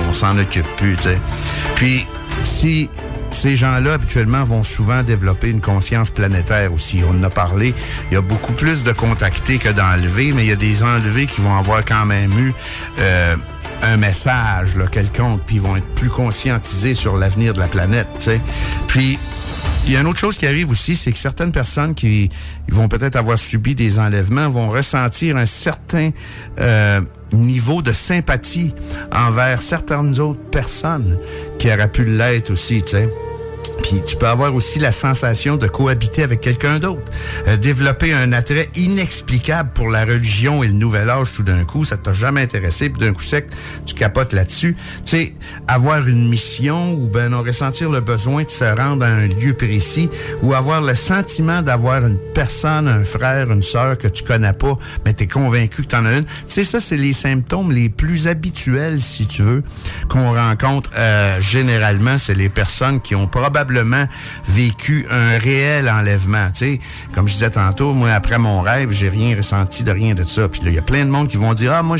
on 0.10 0.14
s'en 0.14 0.38
occupe 0.38 0.68
plus, 0.78 0.96
tu. 0.98 1.10
Puis, 1.76 2.06
si 2.42 2.90
ces 3.34 3.56
gens-là, 3.56 3.94
habituellement, 3.94 4.44
vont 4.44 4.64
souvent 4.64 5.04
développer 5.04 5.50
une 5.50 5.62
conscience 5.62 6.12
planétaire 6.12 6.72
aussi. 6.72 7.02
On 7.08 7.20
en 7.20 7.24
a 7.24 7.30
parlé. 7.30 7.74
Il 8.10 8.14
y 8.14 8.18
a 8.18 8.22
beaucoup 8.22 8.54
plus 8.54 8.84
de 8.84 8.92
contactés 8.92 9.58
que 9.58 9.70
d'enlevés, 9.70 10.32
mais 10.34 10.44
il 10.44 10.50
y 10.50 10.54
a 10.54 10.56
des 10.56 10.84
enlevés 10.84 11.26
qui 11.26 11.42
vont 11.42 11.58
avoir 11.58 11.84
quand 11.84 12.06
même 12.06 12.32
eu 12.38 12.54
euh, 13.00 13.36
un 13.82 13.98
message 13.98 14.76
là, 14.76 14.88
quelconque, 14.88 15.42
puis 15.46 15.56
ils 15.56 15.62
vont 15.62 15.76
être 15.76 15.96
plus 15.96 16.10
conscientisés 16.10 16.94
sur 16.94 17.18
l'avenir 17.18 17.54
de 17.54 17.60
la 17.60 17.68
planète. 17.68 18.08
sais. 18.20 18.40
Puis, 18.88 19.18
il 19.86 19.92
y 19.92 19.98
a 19.98 20.02
une 20.02 20.08
autre 20.08 20.20
chose 20.20 20.38
qui 20.38 20.48
arrive 20.48 20.70
aussi, 20.72 20.96
c'est 20.96 21.12
que 21.12 21.18
certaines 21.18 21.52
personnes 21.52 21.94
qui 21.94 22.30
vont 22.70 22.88
peut-être 22.88 23.18
avoir 23.18 23.38
subi 23.38 23.76
des 23.76 24.00
enlèvements 24.00 24.50
vont 24.50 24.70
ressentir 24.70 25.36
un 25.36 25.46
certain 25.46 26.12
euh, 26.60 27.02
niveau 27.34 27.82
de 27.82 27.92
sympathie 27.92 28.74
envers 29.12 29.62
certaines 29.62 30.20
autres 30.20 30.44
personnes 30.52 31.18
qui 31.60 31.72
auraient 31.72 31.92
pu 31.92 32.06
l'être 32.06 32.52
aussi, 32.52 32.82
tu 32.82 32.92
sais. 32.92 33.10
Puis 33.82 34.02
tu 34.06 34.16
peux 34.16 34.28
avoir 34.28 34.54
aussi 34.54 34.80
la 34.80 34.92
sensation 34.92 35.58
de 35.58 35.68
cohabiter 35.68 36.24
avec 36.24 36.42
quelqu'un 36.42 36.80
d'autre. 36.80 37.02
Euh, 37.48 37.58
développer 37.58 38.14
un 38.14 38.32
attrait 38.34 38.70
inexplicable 38.76 39.72
pour 39.74 39.90
la 39.90 40.06
religion 40.06 40.64
et 40.64 40.68
le 40.68 40.74
nouvel 40.74 41.10
âge 41.10 41.34
tout 41.34 41.44
d'un 41.44 41.66
coup, 41.66 41.84
ça 41.84 41.98
t'a 41.98 42.14
jamais 42.14 42.42
intéressé, 42.42 42.90
puis 42.90 43.00
d'un 43.00 43.14
coup 43.14 43.24
sec, 43.24 43.48
tu 43.86 43.96
capotes 43.96 44.34
là-dessus. 44.34 44.76
Tu 45.06 45.12
sais, 45.12 45.34
avoir 45.68 46.08
une 46.08 46.30
mission 46.30 46.94
ou 46.94 47.08
ben 47.08 47.30
non, 47.30 47.42
ressentir 47.42 47.90
le 47.90 48.02
besoin 48.02 48.44
de 48.44 48.50
se 48.50 48.66
rendre 48.66 49.06
à 49.06 49.08
un 49.08 49.28
lieu 49.28 49.54
précis 49.54 50.10
ou 50.42 50.54
avoir 50.54 50.82
le 50.82 50.96
sentiment 50.96 51.62
d'avoir 51.62 52.06
une 52.06 52.18
personne, 52.34 52.88
un 52.88 53.04
frère, 53.04 53.52
une 53.52 53.64
sœur 53.64 53.98
que 53.98 54.08
tu 54.08 54.24
connais 54.24 54.54
pas, 54.54 54.78
mais 55.06 55.14
tu 55.14 55.24
es 55.24 55.28
convaincu 55.28 55.84
que 55.84 55.88
tu 55.88 55.96
en 55.96 56.06
as 56.06 56.18
une. 56.18 56.26
Tu 56.26 56.32
sais, 56.48 56.64
ça, 56.64 56.80
c'est 56.80 56.98
les 56.98 57.14
symptômes 57.14 57.72
les 57.72 57.90
plus 57.90 58.28
habituels, 58.28 59.00
si 59.02 59.26
tu 59.26 59.42
veux, 59.42 59.64
qu'on 60.10 60.34
rencontre 60.34 60.92
euh, 60.98 61.42
généralement. 61.42 62.18
C'est 62.18 62.36
les 62.36 62.50
personnes 62.50 63.02
qui 63.02 63.16
ont 63.16 63.28
probablement 63.28 63.63
vécu 64.48 65.06
un 65.10 65.38
réel 65.38 65.90
enlèvement. 65.90 66.48
Sais, 66.54 66.80
comme 67.14 67.28
je 67.28 67.34
disais 67.34 67.50
tantôt, 67.50 67.94
moi 67.94 68.12
après 68.12 68.38
mon 68.38 68.62
rêve, 68.62 68.92
j'ai 68.92 69.10
rien 69.10 69.36
ressenti 69.36 69.84
de 69.84 69.92
rien 69.92 70.14
de 70.14 70.24
ça. 70.24 70.48
Puis 70.48 70.62
là, 70.62 70.70
il 70.70 70.76
y 70.76 70.80
a 70.80 70.84
plein 70.84 71.06
de 71.06 71.10
monde 71.10 71.28
qui 71.28 71.38
vont 71.38 71.54
dire 71.54 71.74
ah 71.74 71.84
moi 71.84 71.98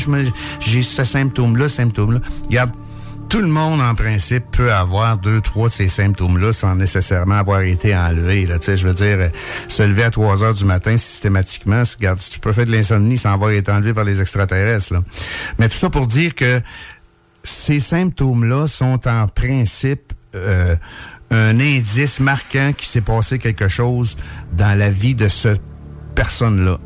j'ai 0.60 0.82
ce 0.82 1.04
symptôme-là, 1.04 1.68
symptôme-là. 1.68 2.20
Regarde, 2.46 2.70
tout 3.28 3.40
le 3.40 3.48
monde, 3.48 3.80
en 3.80 3.94
principe, 3.94 4.44
peut 4.52 4.72
avoir 4.72 5.16
deux, 5.16 5.40
trois 5.40 5.68
de 5.68 5.72
ces 5.72 5.88
symptômes-là 5.88 6.52
sans 6.52 6.76
nécessairement 6.76 7.34
avoir 7.34 7.62
été 7.62 7.96
enlevé. 7.96 8.46
Là. 8.46 8.58
Je 8.64 8.86
veux 8.86 8.94
dire, 8.94 9.30
se 9.66 9.82
lever 9.82 10.04
à 10.04 10.10
3 10.10 10.44
heures 10.44 10.54
du 10.54 10.64
matin 10.64 10.96
systématiquement, 10.96 11.82
regarde, 11.98 12.20
tu 12.20 12.38
peux 12.38 12.52
faire 12.52 12.66
de 12.66 12.70
l'insomnie 12.72 13.16
sans 13.16 13.32
avoir 13.32 13.50
été 13.50 13.72
enlevé 13.72 13.92
par 13.92 14.04
les 14.04 14.20
extraterrestres. 14.20 14.92
Là. 14.92 15.02
Mais 15.58 15.68
tout 15.68 15.74
ça 15.74 15.90
pour 15.90 16.06
dire 16.06 16.34
que 16.34 16.60
ces 17.42 17.80
symptômes-là 17.80 18.68
sont 18.68 19.08
en 19.08 19.26
principe 19.26 20.12
euh, 20.34 20.76
un 21.30 21.58
indice 21.60 22.20
marquant 22.20 22.72
qui 22.76 22.86
s'est 22.86 23.00
passé 23.00 23.38
quelque 23.38 23.68
chose 23.68 24.16
dans 24.56 24.78
la 24.78 24.90
vie 24.90 25.14
de 25.14 25.28
ce 25.28 25.56
personne-là. 26.14 26.78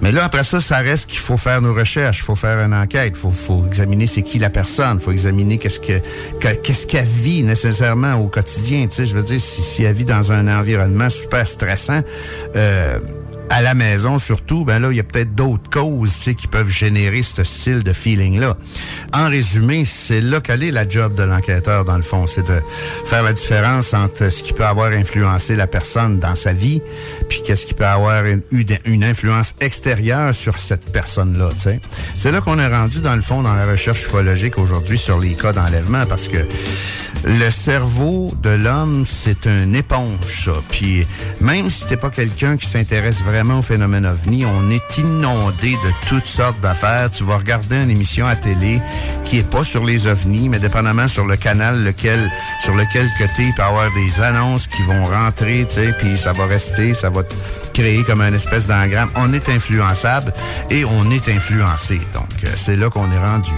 Mais 0.00 0.12
là, 0.12 0.24
après 0.24 0.44
ça, 0.44 0.60
ça 0.60 0.76
reste 0.78 1.10
qu'il 1.10 1.18
faut 1.18 1.36
faire 1.36 1.60
nos 1.60 1.74
recherches, 1.74 2.20
il 2.20 2.22
faut 2.22 2.36
faire 2.36 2.60
une 2.64 2.74
enquête, 2.74 3.12
il 3.16 3.18
faut, 3.18 3.32
faut 3.32 3.66
examiner 3.66 4.06
c'est 4.06 4.22
qui 4.22 4.38
la 4.38 4.50
personne, 4.50 4.98
il 5.00 5.02
faut 5.02 5.10
examiner 5.10 5.58
qu'est-ce 5.58 5.80
que 5.80 5.98
que- 6.38 6.54
qu'est-ce 6.62 6.86
qu'elle 6.86 7.06
vit 7.06 7.42
nécessairement 7.42 8.14
au 8.14 8.28
quotidien. 8.28 8.86
Je 8.96 9.02
veux 9.14 9.24
dire, 9.24 9.40
si, 9.40 9.62
si 9.62 9.82
elle 9.82 9.94
vit 9.96 10.04
dans 10.04 10.30
un 10.30 10.46
environnement 10.60 11.10
super 11.10 11.44
stressant, 11.48 12.02
euh, 12.54 13.00
à 13.50 13.62
la 13.62 13.74
maison 13.74 14.18
surtout, 14.18 14.64
ben 14.64 14.78
là, 14.78 14.90
il 14.90 14.96
y 14.96 15.00
a 15.00 15.04
peut-être 15.04 15.34
d'autres 15.34 15.70
causes 15.70 16.16
qui 16.36 16.46
peuvent 16.46 16.68
générer 16.68 17.22
ce 17.22 17.44
style 17.44 17.82
de 17.82 17.92
feeling-là. 17.92 18.56
En 19.12 19.28
résumé, 19.28 19.84
c'est 19.84 20.20
là 20.20 20.40
qu'elle 20.40 20.62
est 20.62 20.70
la 20.70 20.88
job 20.88 21.14
de 21.14 21.22
l'enquêteur, 21.22 21.84
dans 21.84 21.96
le 21.96 22.02
fond. 22.02 22.26
C'est 22.26 22.46
de 22.46 22.60
faire 23.04 23.22
la 23.22 23.32
différence 23.32 23.94
entre 23.94 24.30
ce 24.30 24.42
qui 24.42 24.52
peut 24.52 24.64
avoir 24.64 24.92
influencé 24.92 25.56
la 25.56 25.66
personne 25.66 26.18
dans 26.18 26.34
sa 26.34 26.52
vie, 26.52 26.82
puis 27.28 27.42
qu'est-ce 27.44 27.66
qui 27.66 27.74
peut 27.74 27.86
avoir 27.86 28.24
une, 28.24 28.42
une 28.84 29.04
influence 29.04 29.54
extérieure 29.60 30.34
sur 30.34 30.58
cette 30.58 30.92
personne-là. 30.92 31.48
C'est 32.14 32.32
là 32.32 32.40
qu'on 32.40 32.58
est 32.58 32.68
rendu, 32.68 33.00
dans 33.00 33.16
le 33.16 33.22
fond, 33.22 33.42
dans 33.42 33.54
la 33.54 33.66
recherche 33.66 34.04
ufologique 34.04 34.58
aujourd'hui 34.58 34.98
sur 34.98 35.18
les 35.18 35.34
cas 35.34 35.52
d'enlèvement, 35.52 36.04
parce 36.06 36.28
que 36.28 36.38
le 37.24 37.50
cerveau 37.50 38.30
de 38.42 38.50
l'homme, 38.50 39.04
c'est 39.06 39.46
une 39.46 39.74
éponge, 39.74 40.44
ça. 40.44 40.52
Puis 40.70 41.06
même 41.40 41.70
si 41.70 41.86
t'es 41.86 41.96
pas 41.96 42.10
quelqu'un 42.10 42.56
qui 42.56 42.66
s'intéresse 42.66 43.22
vraiment 43.22 43.35
au 43.44 43.62
phénomène 43.62 44.06
ovni, 44.06 44.46
on 44.46 44.70
est 44.70 44.98
inondé 44.98 45.72
de 45.72 46.08
toutes 46.08 46.26
sortes 46.26 46.58
d'affaires. 46.60 47.10
Tu 47.10 47.22
vas 47.22 47.36
regarder 47.36 47.82
une 47.82 47.90
émission 47.90 48.26
à 48.26 48.34
télé 48.34 48.80
qui 49.24 49.38
est 49.38 49.50
pas 49.50 49.62
sur 49.62 49.84
les 49.84 50.06
ovnis, 50.06 50.48
mais 50.48 50.58
dépendamment 50.58 51.06
sur 51.06 51.26
le 51.26 51.36
canal 51.36 51.84
lequel, 51.84 52.30
sur 52.62 52.74
lequel 52.74 53.08
que 53.18 53.24
t'es, 53.36 53.44
il 53.44 53.54
peut 53.54 53.62
avoir 53.62 53.92
des 53.92 54.22
annonces 54.22 54.66
qui 54.66 54.82
vont 54.84 55.04
rentrer, 55.04 55.66
tu 55.68 55.74
sais, 55.74 55.94
puis 55.98 56.16
ça 56.16 56.32
va 56.32 56.46
rester, 56.46 56.94
ça 56.94 57.10
va 57.10 57.22
créer 57.74 58.02
comme 58.04 58.22
une 58.22 58.34
espèce 58.34 58.66
d'engramme. 58.66 59.10
On 59.16 59.32
est 59.34 59.48
influençable 59.50 60.32
et 60.70 60.84
on 60.86 61.10
est 61.10 61.28
influencé. 61.28 62.00
Donc, 62.14 62.30
euh, 62.44 62.48
c'est 62.56 62.76
là 62.76 62.88
qu'on 62.88 63.10
est 63.12 63.18
rendu. 63.18 63.50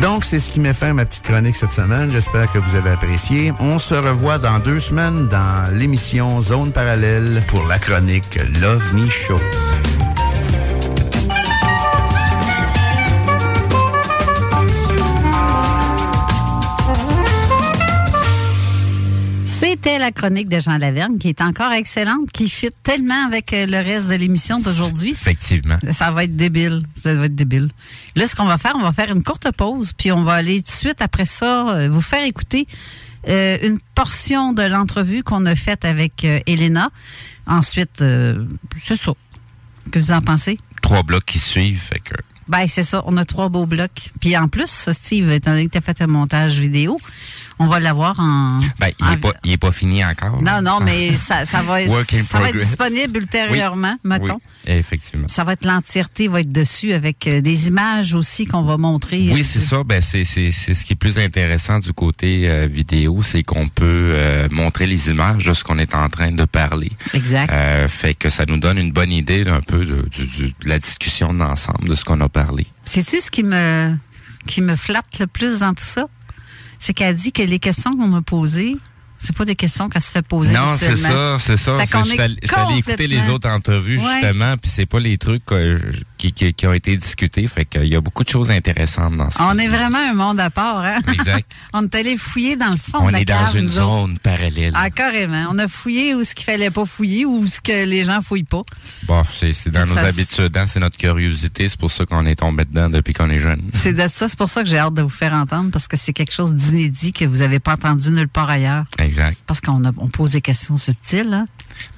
Donc, 0.00 0.24
c'est 0.24 0.38
ce 0.38 0.50
qui 0.50 0.60
m'a 0.60 0.72
fait 0.72 0.92
ma 0.94 1.04
petite 1.04 1.24
chronique 1.24 1.54
cette 1.54 1.72
semaine. 1.72 2.10
J'espère 2.12 2.50
que 2.50 2.58
vous 2.58 2.76
avez 2.76 2.90
apprécié. 2.90 3.52
On 3.60 3.78
se 3.78 3.94
revoit 3.94 4.38
dans 4.38 4.58
deux 4.58 4.80
semaines 4.80 5.28
dans 5.28 5.70
l'émission 5.76 6.40
Zone 6.40 6.72
Parallèle 6.72 7.42
pour 7.48 7.66
la 7.66 7.78
chronique 7.78 8.38
l'OVNI 8.60 9.01
C'était 19.82 19.98
la 19.98 20.12
chronique 20.12 20.48
de 20.48 20.58
Jean 20.58 20.78
Laverne 20.78 21.18
qui 21.18 21.28
est 21.28 21.40
encore 21.40 21.72
excellente, 21.72 22.30
qui 22.30 22.48
fit 22.48 22.70
tellement 22.82 23.26
avec 23.26 23.52
euh, 23.52 23.66
le 23.66 23.78
reste 23.78 24.08
de 24.08 24.14
l'émission 24.14 24.60
d'aujourd'hui. 24.60 25.10
Effectivement. 25.10 25.78
Ça 25.90 26.10
va 26.10 26.24
être 26.24 26.36
débile. 26.36 26.82
Ça 26.94 27.14
va 27.14 27.26
être 27.26 27.34
débile. 27.34 27.68
Là, 28.14 28.26
ce 28.26 28.36
qu'on 28.36 28.44
va 28.44 28.58
faire, 28.58 28.74
on 28.76 28.82
va 28.82 28.92
faire 28.92 29.10
une 29.10 29.22
courte 29.22 29.50
pause, 29.52 29.92
puis 29.92 30.12
on 30.12 30.24
va 30.24 30.34
aller 30.34 30.62
tout 30.62 30.70
de 30.70 30.76
suite 30.76 31.00
après 31.00 31.24
ça 31.24 31.68
euh, 31.70 31.88
vous 31.88 32.00
faire 32.00 32.24
écouter 32.24 32.68
euh, 33.28 33.58
une 33.62 33.78
portion 33.94 34.52
de 34.52 34.62
l'entrevue 34.62 35.22
qu'on 35.22 35.46
a 35.46 35.54
faite 35.54 35.84
avec 35.84 36.24
euh, 36.24 36.40
Elena. 36.46 36.90
Ensuite, 37.46 38.02
euh, 38.02 38.44
c'est 38.80 38.96
ça. 38.96 39.12
Que 39.90 39.98
vous 39.98 40.12
en 40.12 40.20
pensez? 40.20 40.58
Trois 40.80 41.02
blocs 41.02 41.24
qui 41.24 41.38
suivent, 41.38 41.80
fait 41.80 42.00
que... 42.00 42.14
Ben, 42.48 42.66
c'est 42.66 42.82
ça. 42.82 43.02
On 43.06 43.16
a 43.16 43.24
trois 43.24 43.48
beaux 43.48 43.66
blocs. 43.66 44.10
Puis 44.20 44.36
en 44.36 44.48
plus, 44.48 44.90
Steve, 44.92 45.30
étant 45.30 45.52
donné 45.52 45.66
que 45.66 45.72
tu 45.72 45.78
as 45.78 45.80
fait 45.80 46.02
un 46.02 46.06
montage 46.06 46.58
vidéo, 46.58 47.00
on 47.62 47.66
va 47.66 47.80
l'avoir 47.80 48.18
en... 48.20 48.58
Ben, 48.78 48.90
il 48.98 49.04
en- 49.04 49.10
n'est 49.10 49.16
pas, 49.16 49.32
il 49.44 49.52
est 49.52 49.56
pas 49.58 49.72
fini 49.72 50.04
encore. 50.04 50.42
Non, 50.42 50.60
non, 50.62 50.80
mais 50.80 51.12
ça, 51.12 51.44
ça 51.44 51.62
va, 51.62 51.78
ça 51.86 52.38
va 52.38 52.48
être 52.50 52.56
disponible 52.58 53.18
ultérieurement, 53.18 53.96
Oui, 54.04 54.10
mettons. 54.10 54.38
oui, 54.66 54.72
effectivement. 54.72 55.28
Ça 55.28 55.44
va 55.44 55.52
être 55.54 55.64
l'entièreté, 55.64 56.28
va 56.28 56.40
être 56.40 56.52
dessus 56.52 56.92
avec 56.92 57.26
euh, 57.26 57.40
des 57.40 57.68
images 57.68 58.14
aussi 58.14 58.46
qu'on 58.46 58.62
va 58.62 58.76
montrer. 58.76 59.30
Oui, 59.32 59.44
c'est 59.44 59.60
ça. 59.60 59.82
Ben 59.84 60.00
c'est 60.00 60.24
c'est 60.24 60.50
c'est 60.52 60.74
ce 60.74 60.84
qui 60.84 60.92
est 60.92 60.96
plus 60.96 61.18
intéressant 61.18 61.78
du 61.78 61.92
côté 61.92 62.48
euh, 62.48 62.66
vidéo, 62.66 63.22
c'est 63.22 63.42
qu'on 63.42 63.68
peut 63.68 63.84
euh, 64.14 64.48
montrer 64.50 64.86
les 64.86 65.08
images 65.10 65.44
de 65.46 65.54
ce 65.54 65.64
qu'on 65.64 65.78
est 65.78 65.94
en 65.94 66.08
train 66.08 66.32
de 66.32 66.44
parler. 66.44 66.92
Exact. 67.14 67.50
Euh, 67.52 67.88
fait 67.88 68.14
que 68.14 68.28
ça 68.30 68.44
nous 68.46 68.58
donne 68.58 68.78
une 68.78 68.92
bonne 68.92 69.12
idée 69.12 69.44
d'un 69.44 69.60
peu 69.60 69.84
de, 69.84 70.04
la 70.64 70.78
discussion 70.78 71.32
d'ensemble 71.34 71.88
de 71.88 71.94
ce 71.94 72.04
qu'on 72.04 72.20
a 72.20 72.28
parlé. 72.28 72.66
Sais-tu 72.84 73.20
ce 73.20 73.30
qui 73.30 73.42
me, 73.42 73.94
qui 74.46 74.60
me 74.62 74.76
flatte 74.76 75.18
le 75.18 75.26
plus 75.26 75.60
dans 75.60 75.74
tout 75.74 75.84
ça? 75.84 76.06
C'est 76.84 76.94
qu'elle 76.94 77.14
dit 77.14 77.30
que 77.30 77.42
les 77.42 77.60
questions 77.60 77.96
qu'on 77.96 78.12
a 78.16 78.22
posées, 78.22 78.76
c'est 79.16 79.36
pas 79.36 79.44
des 79.44 79.54
questions 79.54 79.88
qu'elle 79.88 80.02
se 80.02 80.10
fait 80.10 80.26
poser. 80.26 80.52
Non, 80.52 80.74
c'est 80.76 80.96
ça, 80.96 81.36
c'est 81.38 81.56
ça. 81.56 81.76
Je 81.78 82.02
suis 82.04 82.18
allé 82.20 82.78
écouter 82.78 83.06
les 83.06 83.28
autres 83.28 83.48
entrevues 83.48 83.98
Ouais. 83.98 84.04
justement, 84.20 84.56
puis 84.56 84.68
c'est 84.68 84.86
pas 84.86 84.98
les 84.98 85.16
trucs 85.16 85.44
euh, 85.52 85.78
qui, 86.22 86.32
qui, 86.32 86.54
qui 86.54 86.66
ont 86.68 86.72
été 86.72 86.96
discutés. 86.96 87.46
Fait 87.48 87.64
qu'il 87.64 87.86
y 87.86 87.96
a 87.96 88.00
beaucoup 88.00 88.22
de 88.22 88.28
choses 88.28 88.50
intéressantes 88.50 89.16
dans 89.16 89.28
ce. 89.30 89.42
On 89.42 89.58
est 89.58 89.66
vraiment 89.66 89.98
un 89.98 90.14
monde 90.14 90.38
à 90.38 90.50
part, 90.50 90.78
hein? 90.78 91.00
Exact. 91.12 91.50
on 91.72 91.82
est 91.82 91.94
allé 91.96 92.16
fouiller 92.16 92.54
dans 92.56 92.70
le 92.70 92.76
fond 92.76 92.98
On 93.00 93.08
de 93.08 93.12
la 93.12 93.20
est 93.22 93.24
dans 93.24 93.50
une 93.52 93.64
autres. 93.64 93.74
zone 93.74 94.18
parallèle. 94.18 94.72
Ah, 94.76 94.90
carrément. 94.90 95.48
On 95.50 95.58
a 95.58 95.66
fouillé 95.66 96.14
où 96.14 96.22
ce 96.22 96.34
qu'il 96.36 96.44
fallait 96.44 96.70
pas 96.70 96.86
fouiller 96.86 97.24
ou 97.26 97.44
ce 97.48 97.60
que 97.60 97.84
les 97.84 98.04
gens 98.04 98.22
fouillent 98.22 98.44
pas. 98.44 98.62
Bon, 99.08 99.22
c'est 99.24 99.68
dans 99.70 99.84
nos 99.84 99.98
habitudes, 99.98 100.56
hein, 100.56 100.66
c'est 100.68 100.78
notre 100.78 100.96
curiosité, 100.96 101.68
c'est 101.68 101.78
pour 101.80 101.90
ça 101.90 102.06
qu'on 102.06 102.24
est 102.26 102.36
tombé 102.36 102.64
dedans 102.64 102.88
depuis 102.88 103.14
qu'on 103.14 103.28
est 103.30 103.40
jeune. 103.40 103.62
C'est 103.72 103.92
de 103.92 104.06
ça, 104.08 104.28
c'est 104.28 104.38
pour 104.38 104.48
ça 104.48 104.62
que 104.62 104.68
j'ai 104.68 104.78
hâte 104.78 104.94
de 104.94 105.02
vous 105.02 105.08
faire 105.08 105.32
entendre 105.32 105.70
parce 105.72 105.88
que 105.88 105.96
c'est 105.96 106.12
quelque 106.12 106.32
chose 106.32 106.52
d'inédit 106.52 107.12
que 107.12 107.24
vous 107.24 107.42
avez 107.42 107.58
pas 107.58 107.72
entendu 107.72 108.10
nulle 108.10 108.28
part 108.28 108.48
ailleurs. 108.48 108.84
Exact. 108.98 109.38
Parce 109.46 109.60
qu'on 109.60 109.82
on 109.84 110.08
pose 110.08 110.32
des 110.32 110.40
questions 110.40 110.78
subtiles, 110.78 111.32
hein. 111.32 111.46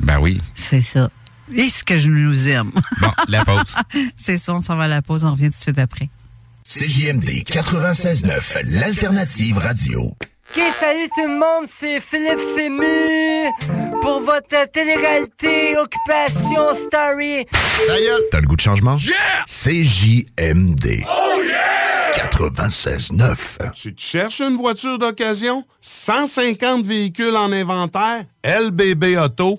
Ben 0.01 0.19
oui. 0.19 0.41
C'est 0.55 0.81
ça. 0.83 1.11
Et 1.53 1.69
ce 1.69 1.85
que 1.85 1.99
je 1.99 2.09
nous 2.09 2.49
aime? 2.49 2.71
Bon, 3.01 3.11
la 3.29 3.45
pause. 3.45 3.75
c'est 4.17 4.39
ça, 4.39 4.55
on 4.55 4.61
s'en 4.61 4.77
va 4.77 4.85
à 4.85 4.89
la 4.89 5.03
pause, 5.03 5.25
on 5.25 5.33
revient 5.33 5.47
tout 5.51 5.57
de 5.59 5.63
suite 5.63 5.79
après. 5.79 6.09
CJMD 6.65 7.45
96.9, 7.45 8.71
l'alternative 8.71 9.59
radio. 9.59 10.01
Ok, 10.57 10.63
salut 10.81 11.09
tout 11.15 11.27
le 11.27 11.39
monde, 11.39 11.69
c'est 11.79 12.01
Philippe 12.01 12.39
Fému 12.55 13.51
pour 14.01 14.21
votre 14.21 14.71
télé-réalité 14.71 15.77
Occupation 15.77 16.75
Story. 16.75 17.45
D'ailleurs, 17.89 18.21
t'as 18.31 18.41
le 18.41 18.47
goût 18.47 18.57
de 18.57 18.61
changement? 18.61 18.97
CJMD. 19.47 21.05
Oh 21.07 21.43
yeah! 21.45 22.13
96.9. 22.31 23.73
Tu 23.75 23.95
te 23.95 24.01
cherches 24.01 24.41
une 24.41 24.57
voiture 24.57 24.99
d'occasion? 24.99 25.65
150 25.81 26.85
véhicules 26.87 27.37
en 27.37 27.51
inventaire? 27.53 28.25
LBBauto.com. 28.45 29.59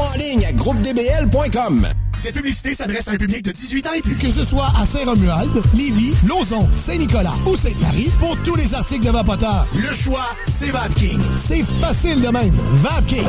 en 0.00 0.18
ligne 0.18 0.44
à 0.46 0.52
groupedbl.com. 0.52 1.88
Cette 2.20 2.34
publicité 2.34 2.74
s'adresse 2.74 3.06
à 3.08 3.12
un 3.12 3.16
public 3.16 3.42
de 3.42 3.52
18 3.52 3.86
ans 3.86 3.92
et 3.92 4.00
plus. 4.00 4.16
Que 4.16 4.30
ce 4.30 4.44
soit 4.44 4.72
à 4.80 4.86
Saint-Romuald, 4.86 5.50
Lévis, 5.74 6.14
Lauson, 6.26 6.68
Saint-Nicolas 6.74 7.34
ou 7.46 7.56
Sainte-Marie, 7.56 8.10
pour 8.18 8.36
tous 8.38 8.56
les 8.56 8.74
articles 8.74 9.04
de 9.04 9.10
Vapoteur, 9.10 9.66
le 9.74 9.94
choix, 9.94 10.34
c'est 10.46 10.70
VapKing. 10.70 11.20
C'est 11.36 11.64
facile 11.80 12.22
de 12.22 12.28
même. 12.28 12.54
VapKing. 12.72 13.26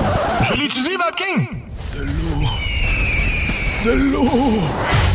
Je 0.50 0.54
l'utilise, 0.54 0.98
VapKing. 0.98 1.48
De 1.94 2.04
l'eau. 2.04 2.48
De 3.84 3.92
l'eau. 3.92 4.60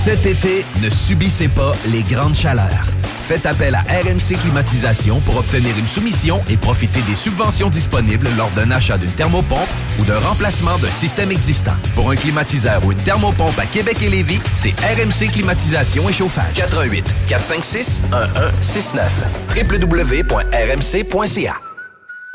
Cet 0.05 0.27
été, 0.27 0.65
ne 0.83 0.91
subissez 0.91 1.49
pas 1.49 1.73
les 1.87 2.03
grandes 2.03 2.37
chaleurs. 2.37 3.00
Faites 3.31 3.47
appel 3.47 3.77
à 3.77 3.83
RMC 3.83 4.37
Climatisation 4.43 5.21
pour 5.21 5.37
obtenir 5.37 5.79
une 5.79 5.87
soumission 5.87 6.43
et 6.49 6.57
profiter 6.57 7.01
des 7.03 7.15
subventions 7.15 7.71
disponibles 7.71 8.27
lors 8.37 8.51
d'un 8.51 8.73
achat 8.73 8.99
d'une 8.99 9.13
thermopompe 9.13 9.69
ou 10.01 10.05
d'un 10.05 10.19
remplacement 10.19 10.77
d'un 10.79 10.91
système 10.91 11.31
existant. 11.31 11.77
Pour 11.95 12.11
un 12.11 12.17
climatiseur 12.17 12.85
ou 12.85 12.91
une 12.91 12.99
thermopompe 12.99 13.57
à 13.57 13.67
Québec 13.67 14.03
et 14.03 14.09
Lévis, 14.11 14.41
c'est 14.53 14.75
RMC 14.81 15.31
Climatisation 15.31 16.09
et 16.09 16.13
Chauffage. 16.13 16.55
88 16.55 17.05
456 17.29 18.03
1169 18.11 19.13
www.rmc.ca 19.57 21.55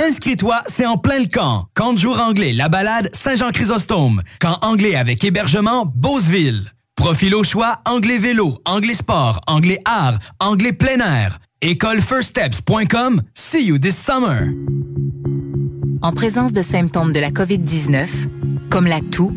Inscris-toi, 0.02 0.62
c'est 0.68 0.86
en 0.86 0.98
plein 0.98 1.20
le 1.20 1.28
camp. 1.28 1.66
Camp 1.74 1.92
de 1.92 2.00
jour 2.00 2.22
anglais, 2.22 2.54
la 2.54 2.70
balade 2.70 3.10
Saint-Jean-Chrysostome. 3.12 4.22
Camp 4.40 4.60
anglais 4.62 4.96
avec 4.96 5.26
hébergement 5.26 5.86
Beauceville. 5.94 6.72
Profil 6.96 7.36
au 7.36 7.44
choix 7.44 7.82
anglais 7.86 8.18
vélo, 8.18 8.58
anglais 8.66 8.96
sport, 8.96 9.42
anglais 9.48 9.80
art, 9.86 10.18
anglais 10.40 10.72
plein 10.72 11.00
air. 11.00 11.40
Écolefirststeps.com. 11.62 13.22
See 13.34 13.66
you 13.66 13.78
this 13.78 13.98
summer. 13.98 14.50
En 16.02 16.14
présence 16.14 16.54
de 16.54 16.62
symptômes 16.62 17.12
de 17.12 17.20
la 17.20 17.32
COVID-19, 17.32 18.08
comme 18.70 18.88
la 18.88 19.02
toux, 19.02 19.36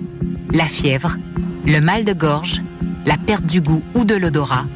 la 0.53 0.67
fièvre, 0.67 1.17
le 1.67 1.81
mal 1.81 2.05
de 2.05 2.13
gorge, 2.13 2.63
la 3.05 3.17
perte 3.17 3.45
du 3.45 3.61
goût 3.61 3.83
ou 3.95 4.05
de 4.05 4.15
l'odorat, 4.15 4.67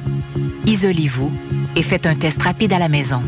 isolez-vous 0.67 1.31
et 1.77 1.83
faites 1.83 2.07
un 2.07 2.17
test 2.17 2.43
rapide 2.43 2.73
à 2.73 2.79
la 2.79 2.89
maison. 2.89 3.23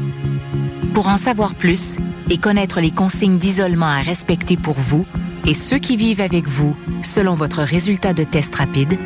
Pour 0.95 1.09
en 1.09 1.17
savoir 1.17 1.55
plus 1.55 1.99
et 2.29 2.39
connaître 2.39 2.81
les 2.81 2.91
consignes 2.91 3.39
d'isolement 3.39 3.87
à 3.87 4.01
respecter 4.01 4.57
pour 4.57 4.79
vous 4.79 5.07
et 5.47 5.55
ceux 5.55 5.79
qui 5.79 5.97
vivent 5.97 6.21
avec 6.21 6.49
vous 6.49 6.77
selon 7.03 7.35
votre 7.35 7.63
résultat 7.63 8.15
de 8.15 8.25
test 8.25 8.55
rapide, 8.57 8.99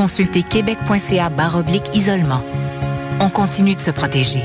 consultez 0.00 0.42
québec.ca 0.42 1.28
isolement. 1.94 2.42
On 3.20 3.28
continue 3.28 3.74
de 3.74 3.80
se 3.80 3.90
protéger. 3.90 4.44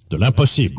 de 0.11 0.17
l'impossible. 0.17 0.75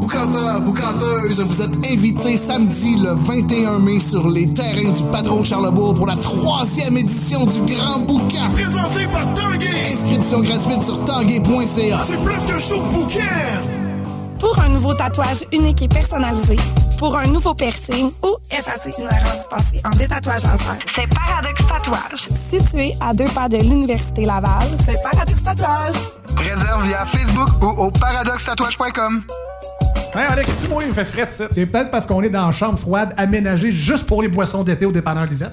Boucanteur, 0.00 0.60
boucanteuse, 0.60 1.40
vous 1.40 1.62
êtes 1.62 1.92
invités 1.92 2.36
samedi 2.36 2.96
le 2.96 3.14
21 3.14 3.78
mai 3.78 4.00
sur 4.00 4.28
les 4.28 4.52
terrains 4.52 4.92
du 4.92 5.02
Patron 5.10 5.42
Charlebourg 5.42 5.94
pour 5.94 6.06
la 6.06 6.16
troisième 6.16 6.96
édition 6.98 7.44
du 7.46 7.74
Grand 7.74 8.00
Boucan. 8.00 8.50
Présenté 8.52 9.06
par 9.06 9.34
Tanguay. 9.34 9.92
Inscription 9.92 10.40
gratuite 10.40 10.82
sur 10.82 11.04
tanguay.ca. 11.04 12.04
C'est 12.06 12.22
plus 12.22 12.46
qu'un 12.46 12.58
show 12.58 12.82
de. 12.92 13.85
Pour 14.38 14.58
un 14.58 14.68
nouveau 14.68 14.92
tatouage 14.94 15.44
unique 15.52 15.82
et 15.82 15.88
personnalisé, 15.88 16.56
pour 16.98 17.16
un 17.16 17.26
nouveau 17.26 17.54
piercing 17.54 18.10
ou 18.22 18.36
effacer 18.50 18.92
une 18.98 19.04
erreur 19.04 19.36
dispensée 19.38 19.80
en 19.84 19.90
détatouage 19.96 20.42
laser, 20.42 20.78
c'est 20.94 21.06
Paradox 21.08 21.66
Tatouage. 21.66 22.28
Situé 22.50 22.92
à 23.00 23.14
deux 23.14 23.28
pas 23.34 23.48
de 23.48 23.56
l'Université 23.56 24.26
Laval, 24.26 24.68
c'est 24.84 25.02
Paradox 25.02 25.42
Tatouage. 25.42 25.94
Réserve 26.36 26.84
via 26.84 27.06
Facebook 27.06 27.48
ou 27.62 27.66
au 27.82 27.90
paradoxtatouage.com. 27.90 29.22
Hein, 30.14 30.24
Alex, 30.30 30.50
tu 30.62 30.68
moi, 30.68 30.82
il 30.82 30.88
me 30.88 30.94
fait 30.94 31.04
frais 31.04 31.26
de 31.26 31.30
ça. 31.30 31.46
C'est 31.50 31.66
peut-être 31.66 31.90
parce 31.90 32.06
qu'on 32.06 32.22
est 32.22 32.30
dans 32.30 32.46
une 32.46 32.52
chambre 32.52 32.78
froide 32.78 33.14
aménagée 33.16 33.72
juste 33.72 34.06
pour 34.06 34.22
les 34.22 34.28
boissons 34.28 34.64
d'été 34.64 34.86
au 34.86 34.92
dépanneur 34.92 35.26
Lisette. 35.26 35.52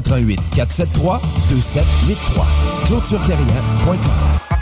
88 0.00 0.40
473 0.54 1.20
2783. 1.48 2.46
ClôtureTerrien.com. 2.86 4.61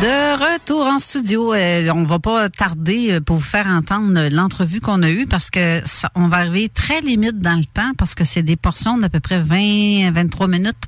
De 0.00 0.54
retour 0.54 0.86
en 0.86 1.00
studio, 1.00 1.52
euh, 1.52 1.90
on 1.92 2.04
va 2.04 2.20
pas 2.20 2.48
tarder 2.48 3.14
euh, 3.14 3.20
pour 3.20 3.38
vous 3.38 3.44
faire 3.44 3.66
entendre 3.66 4.28
l'entrevue 4.30 4.78
qu'on 4.78 5.02
a 5.02 5.10
eue 5.10 5.26
parce 5.26 5.50
que 5.50 5.80
ça, 5.84 6.12
on 6.14 6.28
va 6.28 6.36
arriver 6.36 6.68
très 6.68 7.00
limite 7.00 7.40
dans 7.40 7.56
le 7.56 7.64
temps 7.64 7.90
parce 7.98 8.14
que 8.14 8.22
c'est 8.22 8.44
des 8.44 8.54
portions 8.54 8.96
d'à 8.96 9.08
peu 9.08 9.18
près 9.18 9.40
20 9.40 10.12
23 10.12 10.46
minutes. 10.46 10.84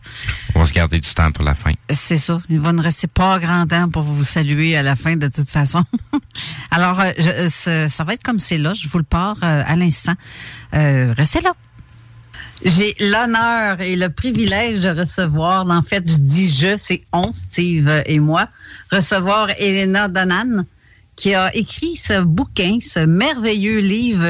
On 0.55 0.61
va 0.61 0.65
se 0.65 0.73
garder 0.73 1.01
du 1.01 1.13
temps 1.13 1.33
pour 1.33 1.45
la 1.45 1.57
fin. 1.57 1.73
C'est 1.91 2.19
ça. 2.19 2.41
Il 2.49 2.61
va 2.61 2.73
ne 2.73 2.81
rester 2.81 3.09
pas 3.09 3.41
grand 3.41 3.67
temps 3.67 3.89
pour 3.89 4.03
vous 4.03 4.23
saluer 4.23 4.77
à 4.77 4.85
la 4.85 4.95
fin 4.95 5.17
de 5.17 5.27
toute 5.27 5.51
façon. 5.51 5.85
Alors, 6.71 7.01
euh, 7.01 7.11
je, 7.19 7.89
ça, 7.89 8.05
va 8.05 8.15
être 8.15 8.23
comme 8.23 8.39
c'est 8.39 8.59
là. 8.59 8.75
Je 8.75 8.89
vous 8.89 8.99
le 8.99 9.05
pars 9.05 9.39
euh, 9.43 9.63
à 9.67 9.75
l'instant. 9.75 10.15
Euh, 10.75 11.13
restez 11.17 11.41
là. 11.41 11.53
J'ai 12.63 12.95
l'honneur 13.01 13.81
et 13.81 13.97
le 13.97 14.11
privilège 14.11 14.83
de 14.83 14.91
recevoir, 14.91 15.67
en 15.69 15.83
fait, 15.83 16.05
je 16.07 16.17
dis 16.19 16.53
je, 16.53 16.77
c'est 16.77 17.03
on, 17.13 17.33
Steve 17.33 18.03
et 18.05 18.19
moi, 18.19 18.49
recevoir 18.93 19.49
Elena 19.59 20.09
Donan, 20.09 20.65
qui 21.17 21.35
a 21.35 21.55
écrit 21.57 21.97
ce 21.97 22.21
bouquin, 22.23 22.79
ce 22.83 23.01
merveilleux 23.01 23.79
livre. 23.79 24.27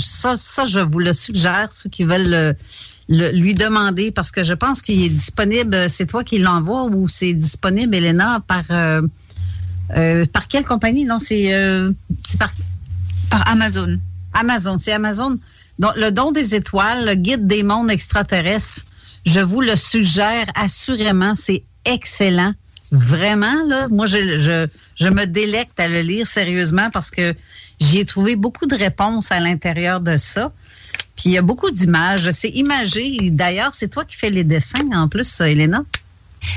Ça, 0.00 0.34
ça, 0.36 0.66
je 0.66 0.80
vous 0.80 0.98
le 0.98 1.12
suggère, 1.12 1.68
ceux 1.72 1.90
qui 1.90 2.04
veulent 2.04 2.28
le, 2.28 2.54
le- 3.08 3.30
lui 3.32 3.52
demander, 3.52 4.10
parce 4.10 4.30
que 4.30 4.44
je 4.44 4.54
pense 4.54 4.80
qu'il 4.80 5.02
est 5.04 5.10
disponible, 5.10 5.90
c'est 5.90 6.06
toi 6.06 6.24
qui 6.24 6.38
l'envoie 6.38 6.84
ou 6.84 7.06
c'est 7.08 7.34
disponible, 7.34 7.94
Elena, 7.94 8.42
par, 8.46 8.64
euh, 8.70 9.02
euh, 9.96 10.24
par 10.32 10.48
quelle 10.48 10.64
compagnie? 10.64 11.04
Non, 11.04 11.18
c'est 11.18 11.54
euh, 11.54 11.90
par... 12.38 12.50
Par 13.30 13.46
Amazon. 13.48 13.98
Amazon, 14.32 14.78
c'est 14.78 14.92
Amazon. 14.92 15.34
Donc, 15.78 15.92
le 15.96 16.10
don 16.10 16.32
des 16.32 16.54
étoiles, 16.54 17.06
le 17.06 17.14
guide 17.14 17.46
des 17.46 17.62
mondes 17.62 17.90
extraterrestres, 17.90 18.84
je 19.26 19.40
vous 19.40 19.60
le 19.60 19.76
suggère 19.76 20.46
assurément, 20.54 21.34
c'est 21.36 21.62
excellent. 21.84 22.52
Vraiment, 22.92 23.64
là, 23.66 23.88
moi, 23.88 24.06
je, 24.06 24.38
je, 24.38 24.66
je 24.96 25.08
me 25.08 25.26
délecte 25.26 25.80
à 25.80 25.88
le 25.88 26.02
lire 26.02 26.26
sérieusement 26.26 26.90
parce 26.90 27.10
que 27.10 27.34
j'y 27.80 27.98
ai 27.98 28.04
trouvé 28.04 28.36
beaucoup 28.36 28.66
de 28.66 28.76
réponses 28.76 29.32
à 29.32 29.40
l'intérieur 29.40 30.00
de 30.00 30.16
ça. 30.16 30.52
Puis 31.16 31.26
il 31.26 31.32
y 31.32 31.38
a 31.38 31.42
beaucoup 31.42 31.70
d'images. 31.70 32.30
C'est 32.30 32.50
imagé. 32.50 33.30
D'ailleurs, 33.30 33.74
c'est 33.74 33.88
toi 33.88 34.04
qui 34.04 34.16
fais 34.16 34.30
les 34.30 34.44
dessins 34.44 34.88
en 34.92 35.08
plus, 35.08 35.40
Elena? 35.40 35.82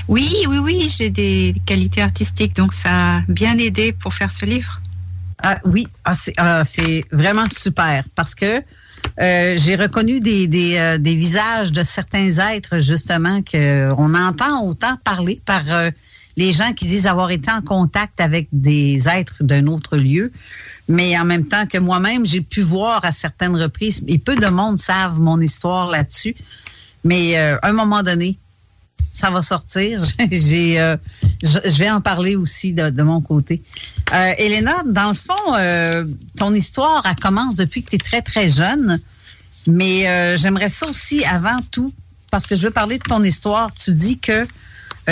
Oui, 0.07 0.33
oui, 0.47 0.57
oui, 0.57 0.93
j'ai 0.95 1.09
des 1.09 1.55
qualités 1.65 2.01
artistiques, 2.01 2.55
donc 2.55 2.73
ça 2.73 3.17
a 3.17 3.21
bien 3.27 3.57
aidé 3.57 3.93
pour 3.93 4.13
faire 4.13 4.31
ce 4.31 4.45
livre. 4.45 4.81
Ah, 5.39 5.59
oui, 5.65 5.87
ah, 6.03 6.13
c'est 6.13 6.33
ah, 6.37 6.63
c'est 6.65 7.05
vraiment 7.11 7.45
super 7.49 8.03
parce 8.15 8.33
que 8.35 8.61
euh, 9.19 9.55
j'ai 9.57 9.75
reconnu 9.75 10.19
des, 10.19 10.47
des, 10.47 10.77
euh, 10.77 10.97
des 10.97 11.15
visages 11.15 11.71
de 11.71 11.83
certains 11.83 12.37
êtres 12.37 12.79
justement 12.79 13.41
que 13.41 13.91
on 13.97 14.13
entend 14.13 14.63
autant 14.63 14.95
parler 15.03 15.41
par 15.45 15.63
euh, 15.69 15.89
les 16.35 16.51
gens 16.51 16.73
qui 16.73 16.85
disent 16.85 17.07
avoir 17.07 17.31
été 17.31 17.51
en 17.51 17.61
contact 17.61 18.21
avec 18.21 18.47
des 18.51 19.09
êtres 19.09 19.43
d'un 19.43 19.67
autre 19.67 19.97
lieu, 19.97 20.31
mais 20.87 21.17
en 21.17 21.25
même 21.25 21.45
temps 21.45 21.65
que 21.65 21.77
moi-même 21.77 22.25
j'ai 22.25 22.41
pu 22.41 22.61
voir 22.61 23.03
à 23.03 23.11
certaines 23.11 23.55
reprises 23.55 24.03
et 24.07 24.19
peu 24.19 24.35
de 24.35 24.47
monde 24.47 24.77
savent 24.77 25.19
mon 25.19 25.41
histoire 25.41 25.89
là-dessus, 25.89 26.35
mais 27.03 27.35
à 27.37 27.59
un 27.63 27.73
moment 27.73 28.03
donné 28.03 28.37
ça 29.11 29.29
va 29.29 29.41
sortir. 29.41 30.03
J'ai, 30.31 30.79
euh, 30.79 30.97
je, 31.43 31.57
je 31.65 31.77
vais 31.77 31.89
en 31.89 32.01
parler 32.01 32.35
aussi 32.35 32.73
de, 32.73 32.89
de 32.89 33.03
mon 33.03 33.21
côté. 33.21 33.61
Euh, 34.13 34.33
Elena, 34.37 34.83
dans 34.85 35.09
le 35.09 35.15
fond, 35.15 35.55
euh, 35.55 36.05
ton 36.37 36.53
histoire, 36.53 37.03
elle 37.05 37.15
commence 37.15 37.55
depuis 37.55 37.83
que 37.83 37.89
tu 37.89 37.95
es 37.95 37.99
très, 37.99 38.21
très 38.21 38.49
jeune. 38.49 38.99
Mais 39.69 40.37
j'aimerais 40.37 40.69
ça 40.69 40.87
aussi 40.89 41.25
avant 41.25 41.59
tout, 41.71 41.93
parce 42.31 42.47
que 42.47 42.55
je 42.55 42.67
veux 42.67 42.71
parler 42.71 42.99
de 42.99 43.03
ton 43.03 43.21
histoire. 43.21 43.73
Tu 43.73 43.91
dis 43.91 44.17
que 44.17 44.47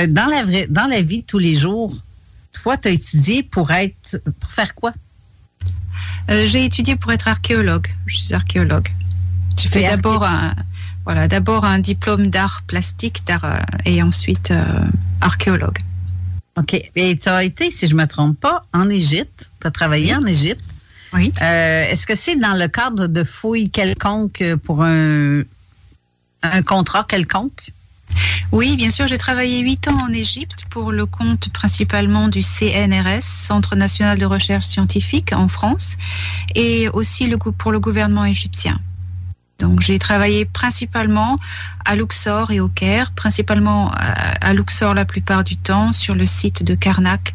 dans, 0.07 0.27
la 0.27 0.43
vraie, 0.43 0.67
dans 0.69 0.87
la 0.87 1.01
vie 1.01 1.23
de 1.23 1.25
tous 1.25 1.39
les 1.39 1.57
jours, 1.57 1.93
toi, 2.63 2.77
tu 2.77 2.87
as 2.87 2.91
étudié 2.91 3.43
pour 3.43 3.71
être. 3.71 4.17
pour 4.39 4.51
faire 4.53 4.73
quoi? 4.73 4.93
J'ai 6.29 6.63
étudié 6.63 6.95
pour 6.95 7.11
être 7.11 7.27
archéologue. 7.27 7.87
Je 8.05 8.15
suis 8.15 8.33
archéologue. 8.33 8.87
J'ai 9.57 9.67
fait 9.67 9.81
d'abord 9.81 10.23
un, 10.23 10.55
voilà, 11.05 11.27
d'abord 11.27 11.65
un 11.65 11.79
diplôme 11.79 12.27
d'art 12.27 12.63
plastique 12.67 13.25
d'art, 13.25 13.45
euh, 13.45 13.57
et 13.85 14.01
ensuite 14.01 14.51
euh, 14.51 14.63
archéologue. 15.21 15.79
OK. 16.57 16.81
Et 16.95 17.17
tu 17.17 17.29
as 17.29 17.43
été, 17.43 17.69
si 17.69 17.87
je 17.87 17.95
me 17.95 18.05
trompe 18.05 18.39
pas, 18.39 18.63
en 18.73 18.89
Égypte. 18.89 19.49
Tu 19.61 19.67
as 19.67 19.71
travaillé 19.71 20.15
en 20.15 20.25
Égypte. 20.25 20.63
Oui. 21.13 21.31
Euh, 21.41 21.85
Est-ce 21.89 22.07
que 22.07 22.15
c'est 22.15 22.37
dans 22.37 22.57
le 22.57 22.67
cadre 22.67 23.07
de 23.07 23.23
fouilles 23.23 23.69
quelconques 23.69 24.43
pour 24.63 24.83
un, 24.83 25.41
un 26.41 26.61
contrat 26.63 27.05
quelconque? 27.07 27.71
Oui, 28.51 28.77
bien 28.77 28.89
sûr, 28.89 29.07
j'ai 29.07 29.17
travaillé 29.17 29.59
huit 29.59 29.87
ans 29.87 29.97
en 30.07 30.13
Égypte 30.13 30.63
pour 30.69 30.91
le 30.91 31.05
compte 31.05 31.49
principalement 31.49 32.29
du 32.29 32.41
CNRS, 32.41 33.21
Centre 33.21 33.75
national 33.75 34.17
de 34.17 34.25
recherche 34.25 34.65
scientifique 34.65 35.33
en 35.33 35.47
France, 35.47 35.97
et 36.55 36.87
aussi 36.89 37.27
le, 37.27 37.37
pour 37.37 37.71
le 37.71 37.79
gouvernement 37.79 38.25
égyptien. 38.25 38.79
Donc 39.59 39.81
j'ai 39.81 39.99
travaillé 39.99 40.45
principalement 40.45 41.39
à 41.85 41.95
Luxor 41.95 42.51
et 42.51 42.59
au 42.59 42.67
Caire, 42.67 43.11
principalement 43.13 43.91
à, 43.91 44.47
à 44.47 44.53
Luxor 44.53 44.93
la 44.93 45.05
plupart 45.05 45.43
du 45.43 45.57
temps, 45.57 45.91
sur 45.91 46.13
le 46.15 46.25
site 46.25 46.63
de 46.63 46.75
Karnak 46.75 47.33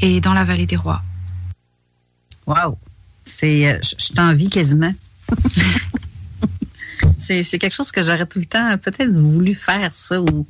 et 0.00 0.20
dans 0.20 0.34
la 0.34 0.44
vallée 0.44 0.66
des 0.66 0.76
rois. 0.76 1.02
Wow! 2.46 2.78
C'est, 3.24 3.68
euh, 3.68 3.78
je 3.82 4.12
t'envie 4.14 4.48
quasiment. 4.48 4.94
c'est, 7.18 7.42
c'est 7.42 7.58
quelque 7.58 7.74
chose 7.74 7.92
que 7.92 8.02
j'aurais 8.02 8.24
tout 8.26 8.38
le 8.38 8.46
temps 8.46 8.70
euh, 8.70 8.76
peut-être 8.76 9.10
voulu 9.10 9.54
faire, 9.54 9.92
ça, 9.92 10.22
ou 10.22 10.46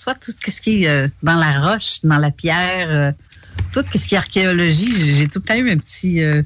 soit 0.00 0.14
tout 0.14 0.32
ce 0.32 0.60
qui 0.60 0.84
est 0.84 0.88
euh, 0.88 1.08
dans 1.22 1.34
la 1.34 1.52
roche, 1.60 2.00
dans 2.02 2.18
la 2.18 2.30
pierre, 2.30 2.88
euh, 2.90 3.12
tout 3.72 3.84
ce 3.94 4.06
qui 4.06 4.14
est 4.14 4.18
archéologie. 4.18 5.14
J'ai, 5.14 5.28
tout 5.28 5.40
le 5.40 5.44
temps 5.44 5.56
eu 5.56 5.70
un 5.70 5.76
petit, 5.76 6.22
euh, 6.22 6.42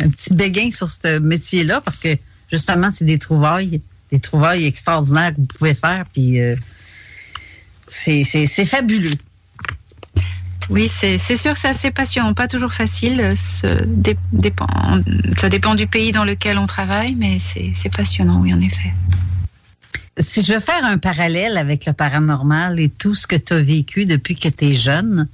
un 0.00 0.08
petit 0.10 0.32
béguin 0.32 0.70
sur 0.70 0.88
ce 0.88 1.18
métier-là 1.18 1.80
parce 1.80 1.98
que 1.98 2.16
justement, 2.50 2.90
c'est 2.90 3.04
des 3.04 3.18
trouvailles, 3.18 3.80
des 4.10 4.20
trouvailles 4.20 4.66
extraordinaires 4.66 5.32
que 5.34 5.40
vous 5.40 5.46
pouvez 5.46 5.74
faire, 5.74 6.04
puis 6.12 6.40
euh, 6.40 6.56
c'est, 7.88 8.24
fabuleux. 8.66 9.14
Oui, 10.70 10.88
c'est 10.88 11.18
sûr, 11.18 11.56
c'est 11.56 11.68
assez 11.68 11.90
passionnant, 11.90 12.32
pas 12.32 12.48
toujours 12.48 12.72
facile. 12.72 13.34
ce 13.36 13.84
dé- 13.84 14.16
dépend, 14.32 14.66
ça 15.36 15.48
dépend 15.50 15.74
du 15.74 15.86
pays 15.86 16.10
dans 16.12 16.24
lequel 16.24 16.56
on 16.56 16.66
travaille, 16.66 17.14
mais 17.16 17.38
c'est 17.38 17.72
c'est 17.74 17.90
passionnant, 17.94 18.40
oui, 18.40 18.54
en 18.54 18.60
effet. 18.60 18.94
si 20.18 20.42
je 20.42 20.54
veux 20.54 20.60
faire 20.60 20.84
un 20.84 20.96
parallèle 20.96 21.58
avec 21.58 21.84
le 21.84 21.92
paranormal 21.92 22.80
et 22.80 22.88
tout 22.88 23.14
ce 23.14 23.26
que 23.26 23.36
tu 23.36 23.52
as 23.52 23.60
vécu 23.60 24.06
depuis 24.06 24.36
que 24.36 24.48
tu 24.48 24.64
es 24.72 24.76
jeune, 24.76 25.28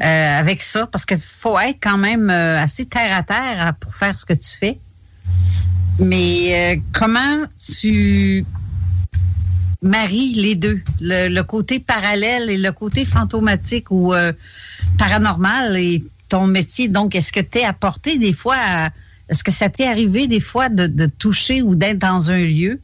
euh, 0.00 0.38
avec 0.38 0.60
ça, 0.60 0.86
parce 0.86 1.06
qu'il 1.06 1.18
faut 1.18 1.58
être 1.58 1.78
quand 1.80 1.98
même 1.98 2.28
euh, 2.28 2.62
assez 2.62 2.84
terre 2.84 3.16
à 3.16 3.22
terre 3.22 3.60
hein, 3.68 3.72
pour 3.80 3.94
faire 3.94 4.18
ce 4.18 4.26
que 4.26 4.34
tu 4.34 4.50
fais. 4.60 4.78
Mais 5.98 6.76
euh, 6.76 6.80
comment 6.92 7.44
tu 7.66 8.44
maries 9.82 10.34
les 10.34 10.54
deux, 10.54 10.80
le, 11.00 11.42
côté 11.42 11.80
parallèle 11.80 12.50
et 12.50 12.58
le 12.58 12.72
côté 12.72 13.04
fantomatique 13.04 13.90
ou 13.90 14.14
euh, 14.14 14.32
paranormal 14.98 15.76
et 15.76 16.02
ton 16.28 16.46
métier. 16.46 16.88
Donc, 16.88 17.14
est-ce 17.14 17.32
que 17.32 17.40
tu 17.40 17.58
es 17.58 17.64
apporté 17.64 18.18
des 18.18 18.32
fois, 18.32 18.56
est-ce 19.28 19.42
que 19.42 19.52
ça 19.52 19.68
t'est 19.68 19.86
arrivé 19.86 20.26
des 20.26 20.40
fois 20.40 20.68
de, 20.68 20.86
de 20.86 21.06
toucher 21.06 21.62
ou 21.62 21.74
d'être 21.74 21.98
dans 21.98 22.30
un 22.30 22.38
lieu 22.38 22.80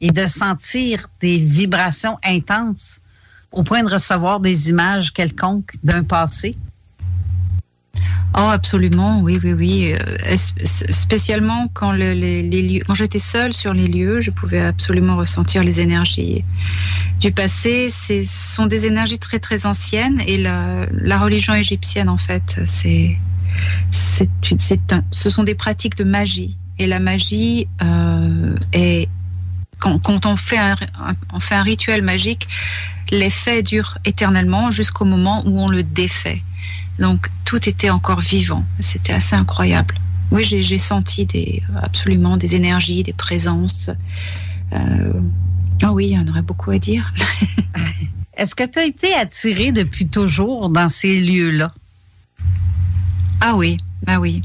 et 0.00 0.10
de 0.10 0.26
sentir 0.26 1.08
des 1.20 1.38
vibrations 1.38 2.18
intenses 2.24 3.00
au 3.52 3.62
point 3.62 3.82
de 3.82 3.90
recevoir 3.90 4.40
des 4.40 4.70
images 4.70 5.12
quelconques 5.12 5.74
d'un 5.82 6.04
passé? 6.04 6.54
Oh, 8.34 8.48
absolument, 8.52 9.22
oui, 9.22 9.40
oui, 9.42 9.52
oui. 9.52 9.92
Euh, 9.94 10.36
spécialement 10.36 11.68
quand 11.74 11.94
j'étais 12.94 13.18
seule 13.18 13.52
sur 13.52 13.74
les 13.74 13.88
lieux, 13.88 14.20
je 14.20 14.30
pouvais 14.30 14.60
absolument 14.60 15.16
ressentir 15.16 15.64
les 15.64 15.80
énergies 15.80 16.44
du 17.18 17.32
passé. 17.32 17.90
Ce 17.90 18.22
sont 18.24 18.66
des 18.66 18.86
énergies 18.86 19.18
très, 19.18 19.40
très 19.40 19.66
anciennes 19.66 20.20
et 20.28 20.38
la, 20.38 20.86
religion 21.18 21.54
égyptienne, 21.54 22.08
en 22.08 22.16
fait, 22.16 22.60
c'est, 22.64 23.18
c'est, 23.90 24.30
ce 25.10 25.30
sont 25.30 25.42
des 25.42 25.56
pratiques 25.56 25.96
de 25.96 26.04
magie. 26.04 26.56
Et 26.78 26.86
la 26.86 27.00
magie 27.00 27.66
euh, 27.82 28.54
est 28.72 29.08
quand, 29.80 30.26
on, 30.26 30.36
fait 30.36 30.58
un- 30.58 30.76
on 31.32 31.40
fait 31.40 31.56
un 31.56 31.62
rituel 31.62 32.02
magique, 32.02 32.46
l'effet 33.10 33.62
dure 33.62 33.98
éternellement 34.04 34.70
jusqu'au 34.70 35.04
moment 35.04 35.42
où 35.46 35.58
on 35.58 35.68
le 35.68 35.82
défait. 35.82 36.42
Donc 37.00 37.28
tout 37.44 37.68
était 37.68 37.90
encore 37.90 38.20
vivant. 38.20 38.64
C'était 38.78 39.14
assez 39.14 39.34
incroyable. 39.34 39.96
Oui, 40.30 40.44
j'ai 40.44 40.78
senti 40.78 41.26
des, 41.26 41.62
absolument 41.82 42.36
des 42.36 42.54
énergies, 42.54 43.02
des 43.02 43.12
présences. 43.12 43.90
Euh, 44.72 45.12
Ah 45.82 45.92
oui, 45.92 46.08
il 46.08 46.12
y 46.12 46.18
en 46.18 46.28
aurait 46.28 46.42
beaucoup 46.42 46.70
à 46.70 46.78
dire. 46.78 47.12
Est-ce 48.36 48.54
que 48.54 48.64
tu 48.64 48.78
as 48.78 48.84
été 48.84 49.12
attiré 49.14 49.72
depuis 49.72 50.06
toujours 50.06 50.68
dans 50.68 50.88
ces 50.88 51.20
lieux-là? 51.20 51.72
Ah 53.40 53.54
oui, 53.56 53.76
bah 54.04 54.18
oui. 54.20 54.40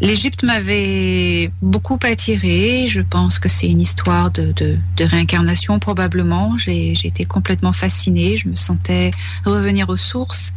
L'Égypte 0.00 0.42
m'avait 0.42 1.50
beaucoup 1.62 1.98
attirée. 2.02 2.86
Je 2.88 3.00
pense 3.00 3.38
que 3.38 3.48
c'est 3.48 3.68
une 3.68 3.80
histoire 3.80 4.30
de, 4.30 4.52
de, 4.52 5.04
réincarnation 5.04 5.78
probablement. 5.78 6.58
J'ai 6.58 6.92
été 6.92 7.24
complètement 7.24 7.72
fascinée. 7.72 8.36
Je 8.36 8.48
me 8.48 8.54
sentais 8.54 9.10
revenir 9.44 9.88
aux 9.88 9.96
sources, 9.96 10.52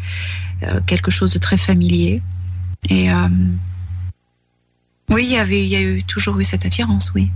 euh, 0.64 0.82
quelque 0.86 1.10
chose 1.12 1.34
de 1.34 1.40
très 1.40 1.58
familier. 1.58 2.22
Et 2.90 3.12
euh, 3.12 3.28
oui, 5.10 5.24
il 5.26 5.32
y 5.32 5.38
avait, 5.38 5.64
il 5.64 5.70
y 5.70 5.76
a 5.76 5.82
eu 5.82 6.04
toujours 6.04 6.40
eu 6.40 6.44
cette 6.44 6.66
attirance, 6.66 7.12
oui. 7.16 7.30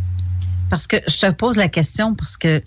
Parce 0.70 0.88
que 0.88 0.97
je 1.08 1.18
te 1.20 1.32
pose 1.32 1.58
la 1.58 1.70
question 1.70 2.16
parce 2.16 2.38
que 2.38 2.62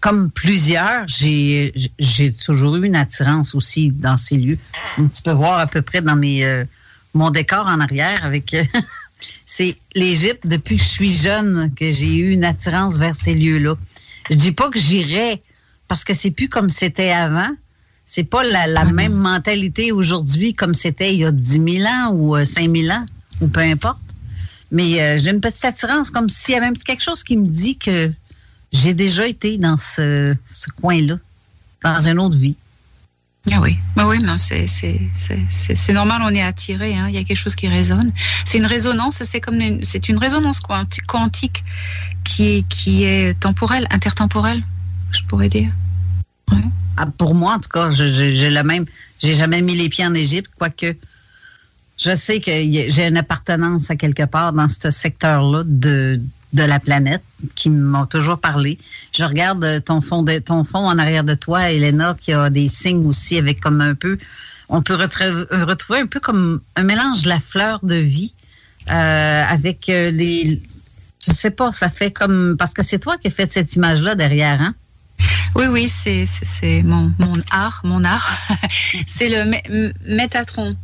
comme 0.00 0.30
plusieurs, 0.30 1.08
j'ai 1.08 1.72
j'ai 1.98 2.32
toujours 2.32 2.76
eu 2.76 2.86
une 2.86 2.96
attirance 2.96 3.54
aussi 3.54 3.90
dans 3.90 4.16
ces 4.16 4.36
lieux. 4.36 4.58
Tu 4.96 5.22
peux 5.24 5.32
voir 5.32 5.58
à 5.58 5.66
peu 5.66 5.82
près 5.82 6.02
dans 6.02 6.16
mes 6.16 6.44
euh, 6.44 6.64
mon 7.16 7.30
décor 7.30 7.66
en 7.66 7.80
arrière 7.80 8.24
avec 8.24 8.54
euh, 8.54 8.64
c'est 9.46 9.76
l'Égypte 9.94 10.46
depuis 10.46 10.76
que 10.76 10.82
je 10.82 10.88
suis 10.88 11.12
jeune 11.12 11.72
que 11.74 11.92
j'ai 11.92 12.16
eu 12.16 12.30
une 12.32 12.44
attirance 12.44 12.98
vers 12.98 13.16
ces 13.16 13.34
lieux-là. 13.34 13.74
Je 14.30 14.36
dis 14.36 14.52
pas 14.52 14.70
que 14.70 14.78
j'irai 14.78 15.42
parce 15.88 16.04
que 16.04 16.14
c'est 16.14 16.30
plus 16.30 16.48
comme 16.48 16.70
c'était 16.70 17.10
avant. 17.10 17.50
C'est 18.04 18.24
pas 18.24 18.44
la, 18.44 18.68
la 18.68 18.84
même 18.84 19.14
mentalité 19.14 19.90
aujourd'hui 19.90 20.54
comme 20.54 20.74
c'était 20.74 21.12
il 21.12 21.20
y 21.20 21.24
a 21.24 21.32
10 21.32 21.80
000 21.80 21.88
ans 21.88 22.12
ou 22.12 22.36
euh, 22.36 22.44
5 22.44 22.70
000 22.70 22.92
ans 22.92 23.04
ou 23.40 23.48
peu 23.48 23.60
importe. 23.60 23.98
Mais 24.70 25.00
euh, 25.00 25.18
j'ai 25.18 25.30
une 25.30 25.40
petite 25.40 25.64
attirance, 25.64 26.10
comme 26.10 26.28
s'il 26.28 26.54
y 26.54 26.56
avait 26.56 26.66
un 26.66 26.72
petit 26.72 26.84
quelque 26.84 27.02
chose 27.02 27.22
qui 27.22 27.36
me 27.36 27.46
dit 27.46 27.76
que 27.76 28.10
j'ai 28.72 28.94
déjà 28.94 29.26
été 29.26 29.58
dans 29.58 29.76
ce, 29.76 30.34
ce 30.48 30.68
coin-là, 30.70 31.18
dans 31.82 32.08
une 32.08 32.18
autre 32.18 32.36
vie. 32.36 32.56
Ah 33.52 33.60
oui, 33.60 33.78
bah 33.94 34.06
oui, 34.08 34.18
c'est 34.36 35.92
normal, 35.92 36.20
on 36.24 36.34
est 36.34 36.42
attiré. 36.42 36.96
Hein. 36.96 37.06
Il 37.08 37.14
y 37.14 37.18
a 37.18 37.24
quelque 37.24 37.36
chose 37.36 37.54
qui 37.54 37.68
résonne. 37.68 38.10
C'est 38.44 38.58
une 38.58 38.66
résonance. 38.66 39.22
C'est 39.22 39.40
comme 39.40 39.60
c'est 39.82 40.08
une 40.08 40.18
résonance 40.18 40.60
quanti- 40.60 41.00
quantique 41.06 41.64
qui 42.24 42.48
est 42.48 42.68
qui 42.68 43.04
est 43.04 43.38
temporelle, 43.38 43.86
intertemporelle, 43.90 44.62
je 45.12 45.22
pourrais 45.22 45.48
dire. 45.48 45.70
Ah, 46.96 47.06
pour 47.06 47.34
moi, 47.34 47.54
en 47.54 47.58
tout 47.60 47.68
cas, 47.68 47.90
j'ai 47.90 48.50
même. 48.62 48.84
J'ai 49.22 49.34
jamais 49.34 49.62
mis 49.62 49.76
les 49.76 49.88
pieds 49.88 50.06
en 50.06 50.14
Égypte, 50.14 50.50
quoique 50.58 50.94
je 51.98 52.14
sais 52.14 52.40
que 52.40 52.50
j'ai 52.50 53.06
une 53.06 53.16
appartenance 53.16 53.90
à 53.90 53.96
quelque 53.96 54.24
part 54.24 54.52
dans 54.52 54.68
ce 54.68 54.90
secteur-là 54.90 55.62
de, 55.64 56.20
de 56.56 56.64
la 56.64 56.80
planète 56.80 57.22
qui 57.54 57.70
m'ont 57.70 58.06
toujours 58.06 58.38
parlé. 58.38 58.78
Je 59.16 59.24
regarde 59.24 59.62
euh, 59.64 59.80
ton 59.80 60.00
fond, 60.00 60.22
de, 60.22 60.38
ton 60.38 60.64
fond 60.64 60.86
en 60.86 60.98
arrière 60.98 61.22
de 61.22 61.34
toi, 61.34 61.70
Elena, 61.70 62.16
qui 62.20 62.32
a 62.32 62.50
des 62.50 62.66
signes 62.66 63.06
aussi 63.06 63.38
avec 63.38 63.60
comme 63.60 63.80
un 63.80 63.94
peu. 63.94 64.18
On 64.68 64.82
peut 64.82 64.94
euh, 64.94 65.64
retrouver 65.64 66.00
un 66.00 66.06
peu 66.06 66.18
comme 66.18 66.60
un 66.74 66.82
mélange 66.82 67.22
de 67.22 67.28
la 67.28 67.38
fleur 67.38 67.78
de 67.84 67.94
vie 67.94 68.32
euh, 68.90 69.42
avec 69.48 69.86
les. 69.86 70.60
Je 71.24 71.32
sais 71.32 71.50
pas, 71.50 71.72
ça 71.72 71.90
fait 71.90 72.10
comme. 72.10 72.56
Parce 72.58 72.72
que 72.72 72.82
c'est 72.82 72.98
toi 72.98 73.16
qui 73.18 73.28
as 73.28 73.30
fait 73.30 73.52
cette 73.52 73.76
image-là 73.76 74.14
derrière, 74.14 74.60
hein? 74.60 74.74
Oui, 75.54 75.66
oui, 75.68 75.88
c'est 75.88 76.82
mon, 76.82 77.12
mon 77.18 77.40
art, 77.50 77.80
mon 77.84 78.04
art. 78.04 78.38
c'est 79.06 79.28
le 79.28 79.50
Métatron. 80.06 80.74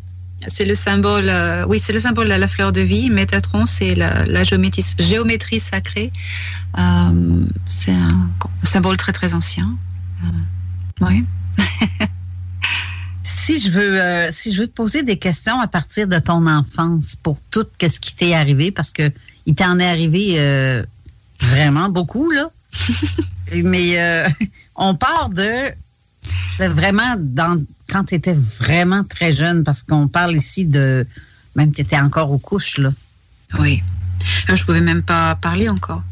C'est 0.46 0.64
le 0.64 0.74
symbole, 0.74 1.28
euh, 1.28 1.64
oui, 1.68 1.78
c'est 1.78 1.92
le 1.92 2.00
symbole 2.00 2.28
de 2.28 2.34
la 2.34 2.48
fleur 2.48 2.72
de 2.72 2.80
vie. 2.80 3.10
Métatron, 3.10 3.66
c'est 3.66 3.94
la, 3.94 4.24
la 4.26 4.44
géométrie, 4.44 4.84
géométrie 4.98 5.60
sacrée. 5.60 6.12
Euh, 6.78 7.44
c'est 7.68 7.92
un 7.92 8.28
symbole 8.62 8.96
très 8.96 9.12
très 9.12 9.34
ancien. 9.34 9.76
Euh, 10.24 11.06
oui. 11.06 11.24
si 13.22 13.60
je 13.60 13.70
veux 13.70 14.30
si 14.30 14.54
je 14.54 14.62
veux 14.62 14.66
te 14.66 14.72
poser 14.72 15.02
des 15.02 15.18
questions 15.18 15.60
à 15.60 15.68
partir 15.68 16.08
de 16.08 16.18
ton 16.18 16.46
enfance 16.46 17.16
pour 17.16 17.38
tout 17.50 17.66
ce 17.80 18.00
qui 18.00 18.14
t'est 18.14 18.34
arrivé 18.34 18.70
parce 18.70 18.92
que 18.92 19.10
il 19.46 19.54
t'en 19.54 19.78
est 19.78 19.86
arrivé 19.86 20.82
vraiment 21.40 21.88
beaucoup 21.88 22.30
là 22.30 22.50
mais 23.64 24.24
on 24.76 24.94
part 24.94 25.28
de 25.28 25.72
vraiment 26.58 27.16
dans 27.18 27.60
quand 27.88 28.04
tu 28.04 28.14
étais 28.14 28.34
vraiment 28.34 29.04
très 29.04 29.32
jeune 29.32 29.64
parce 29.64 29.82
qu'on 29.82 30.08
parle 30.08 30.34
ici 30.34 30.64
de 30.64 31.06
même 31.56 31.72
tu 31.72 31.82
étais 31.82 31.98
encore 31.98 32.30
aux 32.30 32.38
couches 32.38 32.78
là. 32.78 32.90
Oui. 33.58 33.82
Euh, 34.48 34.56
je 34.56 34.64
pouvais 34.64 34.80
même 34.80 35.02
pas 35.02 35.34
parler 35.36 35.68
encore. 35.68 36.02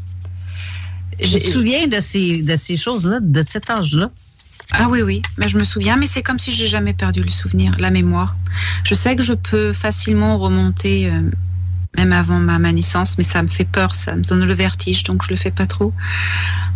Je 1.19 1.37
te 1.37 1.49
souviens 1.49 1.87
de 1.87 1.99
ces 1.99 2.41
de 2.41 2.55
ces 2.55 2.77
choses 2.77 3.05
là 3.05 3.19
de 3.21 3.41
cet 3.41 3.69
âge 3.69 3.93
là 3.93 4.09
Ah 4.73 4.87
oui, 4.89 5.01
oui, 5.01 5.21
mais 5.37 5.47
je 5.47 5.57
me 5.57 5.63
souviens, 5.63 5.97
mais 5.97 6.07
c'est 6.07 6.23
comme 6.23 6.39
si 6.39 6.51
j'ai 6.51 6.67
jamais 6.67 6.93
perdu 6.93 7.23
le 7.23 7.31
souvenir, 7.31 7.71
la 7.79 7.91
mémoire. 7.91 8.35
Je 8.83 8.93
sais 8.93 9.15
que 9.15 9.23
je 9.23 9.33
peux 9.33 9.73
facilement 9.73 10.37
remonter, 10.37 11.07
euh, 11.07 11.21
même 11.97 12.13
avant 12.13 12.39
ma, 12.39 12.57
ma 12.59 12.71
naissance, 12.71 13.17
mais 13.17 13.23
ça 13.23 13.43
me 13.43 13.47
fait 13.47 13.65
peur, 13.65 13.95
ça 13.95 14.15
me 14.15 14.23
donne 14.23 14.45
le 14.45 14.53
vertige, 14.53 15.03
donc 15.03 15.23
je 15.23 15.29
le 15.29 15.35
fais 15.35 15.51
pas 15.51 15.67
trop. 15.67 15.93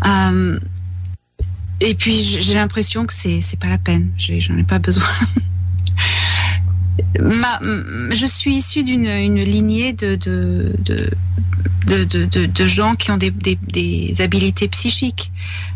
Euh, 0.05 0.59
et 1.81 1.95
puis 1.95 2.23
j'ai 2.23 2.53
l'impression 2.53 3.05
que 3.05 3.13
c'est 3.13 3.41
c'est 3.41 3.59
pas 3.59 3.67
la 3.69 3.77
peine, 3.77 4.09
j'en 4.17 4.57
ai 4.57 4.63
pas 4.63 4.79
besoin. 4.79 5.03
Ma- 7.19 7.59
je 8.13 8.25
suis 8.25 8.55
issue 8.55 8.83
d'une 8.83 9.07
une 9.07 9.41
lignée 9.43 9.93
de, 9.93 10.15
de, 10.15 10.73
de, 11.87 12.03
de, 12.03 12.45
de- 12.45 12.67
gens 12.67 12.93
qui 12.93 13.11
ont 13.11 13.17
des, 13.17 13.31
des, 13.31 14.13
habiletés 14.19 14.67
psychiques 14.69 15.31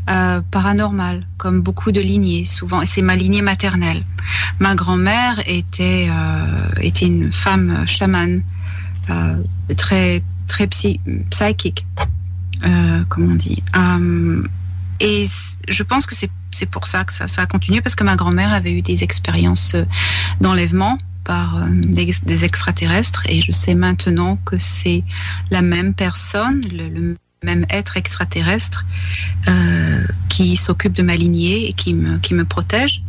euh, 0.09 0.41
paranormales, 0.51 1.21
comme 1.37 1.61
beaucoup 1.61 1.91
de 1.91 1.99
lignées, 2.01 2.45
souvent. 2.45 2.81
Et 2.81 2.85
c'est 2.85 3.01
ma 3.01 3.15
lignée 3.15 3.41
maternelle. 3.41 4.03
Ma 4.59 4.75
grand-mère 4.75 5.41
était, 5.45 6.07
euh, 6.09 6.69
était 6.81 7.05
une 7.05 7.31
femme 7.31 7.85
chamane, 7.85 8.41
euh, 9.09 9.35
très, 9.77 10.21
très 10.47 10.67
psy, 10.67 10.99
psychique, 11.29 11.85
euh, 12.65 13.03
comme 13.09 13.31
on 13.31 13.35
dit. 13.35 13.61
Et 14.99 15.25
je 15.67 15.83
pense 15.83 16.05
que 16.05 16.15
c'est 16.15 16.65
pour 16.65 16.87
ça 16.87 17.03
que 17.03 17.13
ça, 17.13 17.27
ça 17.27 17.43
a 17.43 17.45
continué, 17.45 17.81
parce 17.81 17.95
que 17.95 18.03
ma 18.03 18.15
grand-mère 18.15 18.51
avait 18.51 18.73
eu 18.73 18.81
des 18.81 19.03
expériences 19.03 19.73
euh, 19.75 19.85
d'enlèvement 20.41 20.97
par 21.23 21.57
euh, 21.57 21.67
des, 21.69 22.45
extraterrestres, 22.45 23.23
et 23.27 23.41
je 23.41 23.51
sais 23.51 23.75
maintenant 23.75 24.37
que 24.45 24.57
c'est 24.57 25.03
la 25.51 25.61
même 25.61 25.93
personne, 25.93 26.61
le, 26.71 27.15
même 27.43 27.65
être 27.69 27.97
extraterrestre, 27.97 28.85
euh, 29.47 30.05
qui 30.27 30.55
s'occupe 30.55 30.93
de 30.93 31.03
ma 31.03 31.15
lignée 31.15 31.69
et 31.69 31.73
qui 31.73 31.93
me, 31.93 32.17
qui 32.17 32.33
me 32.33 32.45
protège. 32.45 33.03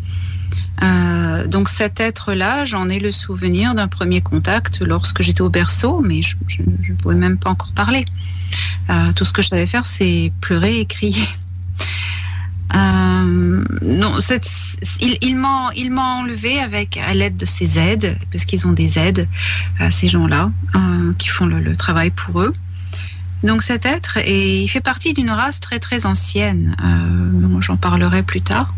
Euh, 0.83 1.47
donc 1.47 1.69
cet 1.69 2.01
être-là, 2.01 2.65
j'en 2.65 2.89
ai 2.89 3.01
le 3.01 3.13
souvenir 3.13 3.75
d'un 3.75 3.89
premier 3.89 4.21
contact 4.21 4.81
lorsque 4.81 5.23
j'étais 5.23 5.43
au 5.43 5.51
berceau, 5.51 6.01
mais 6.01 6.23
je 6.23 6.37
je 6.47 6.63
ne 6.63 6.97
pouvais 6.97 7.15
même 7.15 7.39
pas 7.39 7.51
encore 7.51 7.73
parler. 7.73 8.05
Euh, 8.89 9.13
tout 9.13 9.25
ce 9.25 9.33
que 9.33 9.43
je 9.43 9.49
savais 9.49 9.67
faire, 9.67 9.85
c'est 9.85 10.33
pleurer 10.41 10.81
et 10.81 10.87
crier. 10.87 11.27
Euh, 12.75 13.65
non, 13.83 14.19
il, 15.01 15.19
il 15.23 15.37
m'a, 15.37 16.03
enlevé 16.03 16.61
avec 16.61 16.97
à 16.99 17.15
l'aide 17.15 17.37
de 17.37 17.47
ses 17.47 17.79
aides, 17.79 18.17
parce 18.31 18.45
qu'ils 18.45 18.67
ont 18.67 18.73
des 18.73 18.99
aides, 18.99 19.29
euh, 19.81 19.91
ces 19.91 20.09
gens-là, 20.09 20.53
euh, 20.77 21.13
qui 21.19 21.29
font 21.29 21.47
le, 21.47 21.77
travail 21.77 22.11
pour 22.11 22.43
eux. 22.43 22.53
Donc 23.43 23.63
cet 23.63 23.87
être, 23.87 24.19
et 24.19 24.63
il 24.63 24.69
fait 24.69 24.83
partie 24.83 25.15
d'une 25.15 25.31
race 25.31 25.61
très 25.61 25.79
très 25.79 26.07
ancienne. 26.07 26.77
euh, 26.85 27.61
J'en 27.61 27.77
parlerai 27.77 28.23
plus 28.23 28.43
tard. 28.43 28.75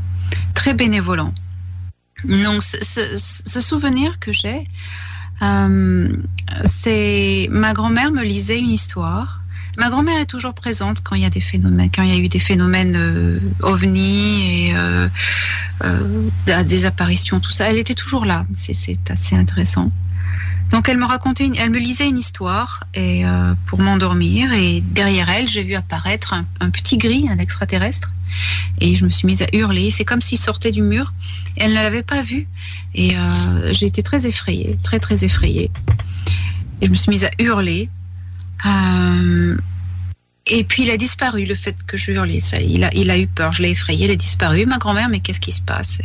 Très 0.55 0.73
bénévolent. 0.73 1.35
Donc 2.25 2.63
ce, 2.63 3.61
souvenir 3.61 4.21
que 4.21 4.33
j'ai, 4.33 4.69
c'est 6.67 7.49
ma 7.51 7.73
grand-mère 7.73 8.13
me 8.13 8.23
lisait 8.23 8.61
une 8.61 8.71
histoire. 8.71 9.42
Ma 9.79 9.89
grand-mère 9.89 10.19
est 10.19 10.27
toujours 10.27 10.53
présente 10.55 11.03
quand 11.03 11.15
il 11.15 11.23
y 11.23 11.25
a 11.25 11.31
des 11.31 11.41
phénomènes, 11.41 11.91
quand 11.95 12.03
il 12.03 12.11
y 12.11 12.13
a 12.13 12.19
eu 12.19 12.29
des 12.29 12.39
phénomènes 12.39 12.95
euh, 12.95 13.39
ovnis 13.63 14.69
et 14.69 14.75
euh, 14.77 15.09
euh, 15.85 16.63
des 16.65 16.85
apparitions, 16.85 17.41
tout 17.41 17.53
ça. 17.53 17.71
Elle 17.71 17.79
était 17.79 17.95
toujours 17.95 18.27
là. 18.27 18.45
C'est- 18.55 18.99
assez 19.09 19.35
intéressant. 19.35 19.91
Donc 20.71 20.89
elle 20.89 20.99
me 20.99 21.05
racontait, 21.05 21.51
elle 21.59 21.71
me 21.71 21.79
lisait 21.79 22.09
une 22.09 22.17
histoire 22.19 22.85
et 22.95 23.25
pour 23.67 23.79
m'endormir 23.81 24.51
et 24.55 24.81
derrière 24.81 25.29
elle 25.29 25.47
j'ai 25.47 25.63
vu 25.63 25.75
apparaître 25.75 26.33
un, 26.33 26.47
un 26.61 26.71
petit 26.71 26.97
gris, 26.97 27.27
un 27.29 27.37
extraterrestre 27.39 28.11
et 28.81 28.95
je 28.95 29.05
me 29.05 29.11
suis 29.11 29.27
mise 29.27 29.43
à 29.43 29.47
hurler. 29.53 29.91
C'est 29.91 30.07
comme 30.07 30.23
s'il 30.23 30.39
sortait 30.39 30.71
du 30.71 30.81
mur. 30.81 31.13
Elle 31.57 31.71
ne 31.71 31.75
l'avait 31.75 32.03
pas 32.03 32.23
vu 32.23 32.49
et 32.95 33.15
j'ai 33.73 33.85
été 33.87 34.03
très 34.03 34.27
effrayée, 34.27 34.79
très 34.83 34.99
très 34.99 35.25
effrayée. 35.25 35.71
Et 36.81 36.87
je 36.87 36.91
me 36.91 36.97
suis 36.97 37.11
mise 37.11 37.25
à 37.27 37.31
hurler. 37.39 37.91
Euh, 38.67 39.57
et 40.47 40.65
puis 40.65 40.83
il 40.83 40.91
a 40.91 40.97
disparu, 40.97 41.45
le 41.47 41.55
fait 41.55 41.77
que 41.87 41.97
je 41.97 42.13
hurlais. 42.13 42.41
Ça, 42.41 42.61
il, 42.61 42.85
a, 42.85 42.91
il 42.95 43.11
a 43.11 43.19
eu 43.19 43.27
peur, 43.27 43.53
je 43.53 43.63
l'ai 43.63 43.71
effrayé, 43.71 44.07
il 44.07 44.11
a 44.11 44.17
disparu. 44.17 44.67
Ma 44.67 44.79
grand-mère, 44.79 45.09
mais 45.09 45.21
qu'est-ce 45.21 45.41
qui 45.41 45.53
se 45.53 45.63
passe? 45.63 45.99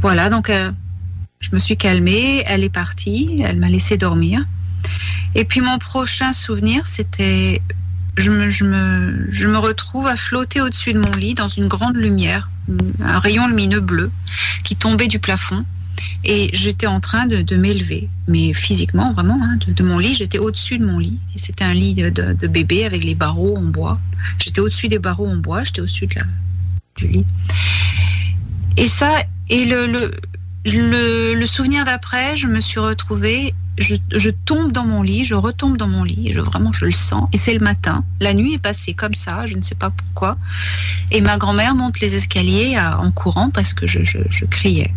Voilà, 0.00 0.30
donc 0.30 0.48
euh, 0.48 0.70
je 1.40 1.50
me 1.52 1.58
suis 1.58 1.76
calmée, 1.76 2.42
elle 2.46 2.64
est 2.64 2.70
partie, 2.70 3.42
elle 3.44 3.58
m'a 3.58 3.68
laissé 3.68 3.96
dormir. 3.96 4.44
Et 5.34 5.44
puis 5.44 5.60
mon 5.60 5.78
prochain 5.78 6.32
souvenir, 6.32 6.86
c'était, 6.86 7.60
je 8.16 8.30
me, 8.30 8.48
je, 8.48 8.64
me, 8.64 9.26
je 9.30 9.46
me 9.46 9.58
retrouve 9.58 10.06
à 10.06 10.16
flotter 10.16 10.60
au-dessus 10.60 10.92
de 10.92 10.98
mon 10.98 11.12
lit 11.12 11.34
dans 11.34 11.48
une 11.48 11.68
grande 11.68 11.96
lumière, 11.96 12.48
un 13.04 13.18
rayon 13.18 13.46
lumineux 13.48 13.80
bleu 13.80 14.10
qui 14.64 14.76
tombait 14.76 15.08
du 15.08 15.18
plafond. 15.18 15.64
Et 16.24 16.50
j'étais 16.52 16.86
en 16.86 17.00
train 17.00 17.26
de, 17.26 17.56
m'élever, 17.56 18.08
mais 18.28 18.52
physiquement, 18.52 19.12
vraiment, 19.12 19.38
hein, 19.42 19.58
de, 19.66 19.82
mon 19.82 19.98
lit, 19.98 20.14
j'étais 20.14 20.38
au-dessus 20.38 20.78
de 20.78 20.84
mon 20.84 20.98
lit. 20.98 21.18
C'était 21.36 21.64
un 21.64 21.74
lit 21.74 21.94
de, 21.94 22.46
bébé 22.46 22.84
avec 22.84 23.04
les 23.04 23.14
barreaux 23.14 23.56
en 23.56 23.62
bois. 23.62 23.98
J'étais 24.38 24.60
au-dessus 24.60 24.88
des 24.88 24.98
barreaux 24.98 25.26
en 25.26 25.36
bois, 25.36 25.64
j'étais 25.64 25.80
au-dessus 25.80 26.06
de 26.06 26.14
la, 26.16 26.22
du 26.96 27.08
lit. 27.08 27.24
Et 28.76 28.86
ça, 28.86 29.10
et 29.48 29.64
le, 29.64 31.46
souvenir 31.46 31.84
d'après, 31.84 32.36
je 32.36 32.46
me 32.46 32.60
suis 32.60 32.80
retrouvée, 32.80 33.54
je, 33.78 34.30
tombe 34.30 34.72
dans 34.72 34.84
mon 34.84 35.02
lit, 35.02 35.24
je 35.24 35.34
retombe 35.34 35.78
dans 35.78 35.88
mon 35.88 36.04
lit, 36.04 36.32
je, 36.32 36.40
vraiment, 36.40 36.70
je 36.72 36.84
le 36.84 36.92
sens. 36.92 37.28
Et 37.32 37.38
c'est 37.38 37.54
le 37.54 37.60
matin. 37.60 38.04
La 38.20 38.34
nuit 38.34 38.54
est 38.54 38.58
passée 38.58 38.92
comme 38.92 39.14
ça, 39.14 39.46
je 39.46 39.56
ne 39.56 39.62
sais 39.62 39.74
pas 39.74 39.90
pourquoi. 39.90 40.36
Et 41.10 41.22
ma 41.22 41.38
grand-mère 41.38 41.74
monte 41.74 42.00
les 42.00 42.14
escaliers 42.14 42.76
à- 42.76 43.00
en 43.00 43.10
courant 43.10 43.50
parce 43.50 43.72
que 43.72 43.86
je, 43.86 44.00
je 44.04 44.44
criais. 44.44 44.92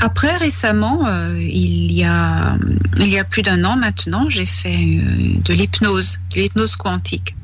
Après, 0.00 0.36
récemment, 0.36 1.06
euh, 1.06 1.36
il, 1.40 1.92
y 1.92 2.04
a, 2.04 2.56
plus 3.28 3.42
d'un 3.42 3.64
an 3.64 3.76
maintenant, 3.76 4.28
j'ai 4.28 4.46
fait 4.46 4.74
euh, 4.74 5.34
de 5.44 5.54
l'hypnose, 5.54 6.20
de 6.30 6.40
l'hypnose 6.40 6.76
quantique. 6.76 7.34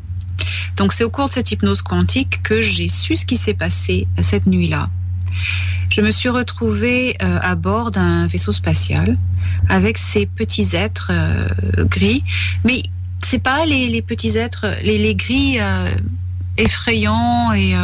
Donc 0.76 0.92
c'est 0.92 1.04
au 1.04 1.10
cours 1.10 1.28
de 1.28 1.34
cette 1.34 1.50
hypnose 1.50 1.82
quantique 1.82 2.42
que 2.42 2.60
j'ai 2.60 2.86
su 2.88 3.16
ce 3.16 3.26
qui 3.26 3.36
s'est 3.36 3.54
passé 3.54 4.06
cette 4.20 4.46
nuit-là. 4.46 4.88
je 5.90 6.00
me 6.00 6.10
suis 6.10 6.28
retrouvée 6.28 7.16
euh, 7.22 7.38
à 7.42 7.54
bord 7.56 7.90
d'un 7.90 8.26
vaisseau 8.28 8.52
spatial 8.52 9.16
avec 9.68 9.98
ces 9.98 10.26
petits 10.26 10.76
êtres 10.76 11.12
gris. 11.78 12.22
Mais 12.64 12.82
c'est 13.22 13.42
pas 13.42 13.66
les, 13.66 14.02
petits 14.02 14.38
êtres, 14.38 14.66
les, 14.82 14.98
les 14.98 15.14
gris 15.14 15.58
effrayants 16.56 17.52
et 17.52 17.74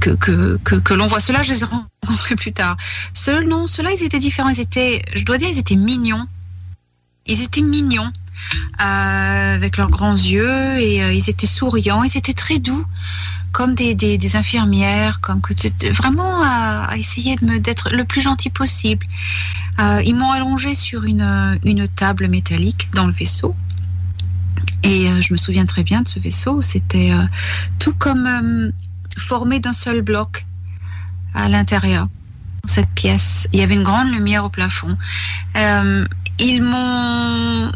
que, 0.00 0.10
que, 0.10 0.58
que, 0.64 0.74
que 0.76 0.94
l'on 0.94 1.06
voit. 1.06 1.20
Ceux-là, 1.20 1.42
je 1.42 1.52
les 1.52 1.62
ai 1.62 1.66
rencontrés 1.66 2.36
plus 2.36 2.52
tard. 2.52 2.76
Ceux, 3.14 3.42
non, 3.44 3.66
ceux-là, 3.66 3.90
ils 3.92 4.02
étaient 4.02 4.18
différents. 4.18 4.48
Ils 4.50 4.60
étaient, 4.60 5.02
je 5.14 5.24
dois 5.24 5.38
dire, 5.38 5.48
ils 5.48 5.58
étaient 5.58 5.76
mignons. 5.76 6.26
Ils 7.26 7.42
étaient 7.42 7.62
mignons. 7.62 8.12
euh, 8.80 9.54
avec 9.54 9.76
leurs 9.76 9.90
grands 9.90 10.14
yeux 10.14 10.76
et 10.78 11.02
euh, 11.02 11.12
ils 11.12 11.28
étaient 11.30 11.46
souriants, 11.46 12.04
ils 12.04 12.16
étaient 12.16 12.34
très 12.34 12.58
doux, 12.58 12.84
comme 13.52 13.74
des, 13.74 13.94
des, 13.94 14.36
infirmières, 14.36 15.20
comme 15.20 15.40
que 15.40 15.54
vraiment 15.92 16.42
à, 16.42 16.84
à 16.90 16.96
essayer 16.96 17.36
d'être 17.36 17.90
le 17.90 18.04
plus 18.04 18.20
gentil 18.20 18.50
possible. 18.50 19.06
Euh, 19.80 20.02
ils 20.04 20.14
m'ont 20.14 20.30
allongé 20.30 20.74
sur 20.74 21.04
une, 21.04 21.22
euh, 21.22 21.56
une 21.64 21.88
table 21.88 22.28
métallique 22.28 22.88
dans 22.94 23.06
le 23.06 23.12
vaisseau. 23.12 23.54
Et 24.82 25.08
euh, 25.08 25.20
je 25.20 25.32
me 25.32 25.38
souviens 25.38 25.66
très 25.66 25.82
bien 25.82 26.02
de 26.02 26.08
ce 26.08 26.18
vaisseau. 26.20 26.62
C'était 26.62 27.12
euh, 27.12 27.24
tout 27.78 27.94
comme 27.94 28.72
formé 29.16 29.60
d'un 29.60 29.72
seul 29.72 30.02
bloc 30.02 30.46
à 31.34 31.48
l'intérieur. 31.48 32.08
Cette 32.66 32.88
pièce, 32.88 33.46
il 33.52 33.60
y 33.60 33.62
avait 33.62 33.74
une 33.74 33.82
grande 33.82 34.10
lumière 34.10 34.44
au 34.44 34.48
plafond. 34.48 34.96
Euh, 35.56 36.06
ils 36.38 36.62
m'ont 36.62 37.70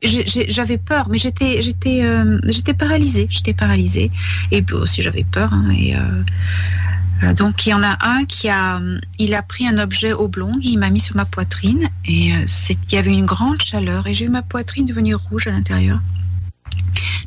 j'avais 0.00 0.78
peur, 0.78 1.08
mais 1.08 1.18
j'étais 1.18 1.60
j'étais 1.60 2.04
euh, 2.04 2.38
j'étais 2.44 2.74
paralysée, 2.74 3.26
j'étais 3.30 3.54
paralysée. 3.54 4.10
Et 4.50 4.62
puis 4.62 4.76
aussi 4.76 5.02
j'avais 5.02 5.24
peur. 5.24 5.52
hein, 5.52 5.70
et 5.70 5.96
euh, 5.96 7.32
donc 7.34 7.66
il 7.66 7.70
y 7.70 7.74
en 7.74 7.82
a 7.82 7.96
un 8.06 8.24
qui 8.24 8.48
a 8.48 8.80
il 9.18 9.34
a 9.34 9.42
pris 9.42 9.66
un 9.66 9.78
objet 9.78 10.12
oblong, 10.12 10.58
il 10.62 10.78
m'a 10.78 10.90
mis 10.90 11.00
sur 11.00 11.16
ma 11.16 11.24
poitrine 11.24 11.88
et 12.04 12.28
il 12.28 12.92
y 12.92 12.96
avait 12.96 13.12
une 13.12 13.26
grande 13.26 13.60
chaleur 13.60 14.06
et 14.06 14.14
j'ai 14.14 14.26
eu 14.26 14.30
ma 14.30 14.42
poitrine 14.42 14.86
devenir 14.86 15.18
rouge 15.18 15.48
à 15.48 15.50
l'intérieur. 15.50 16.00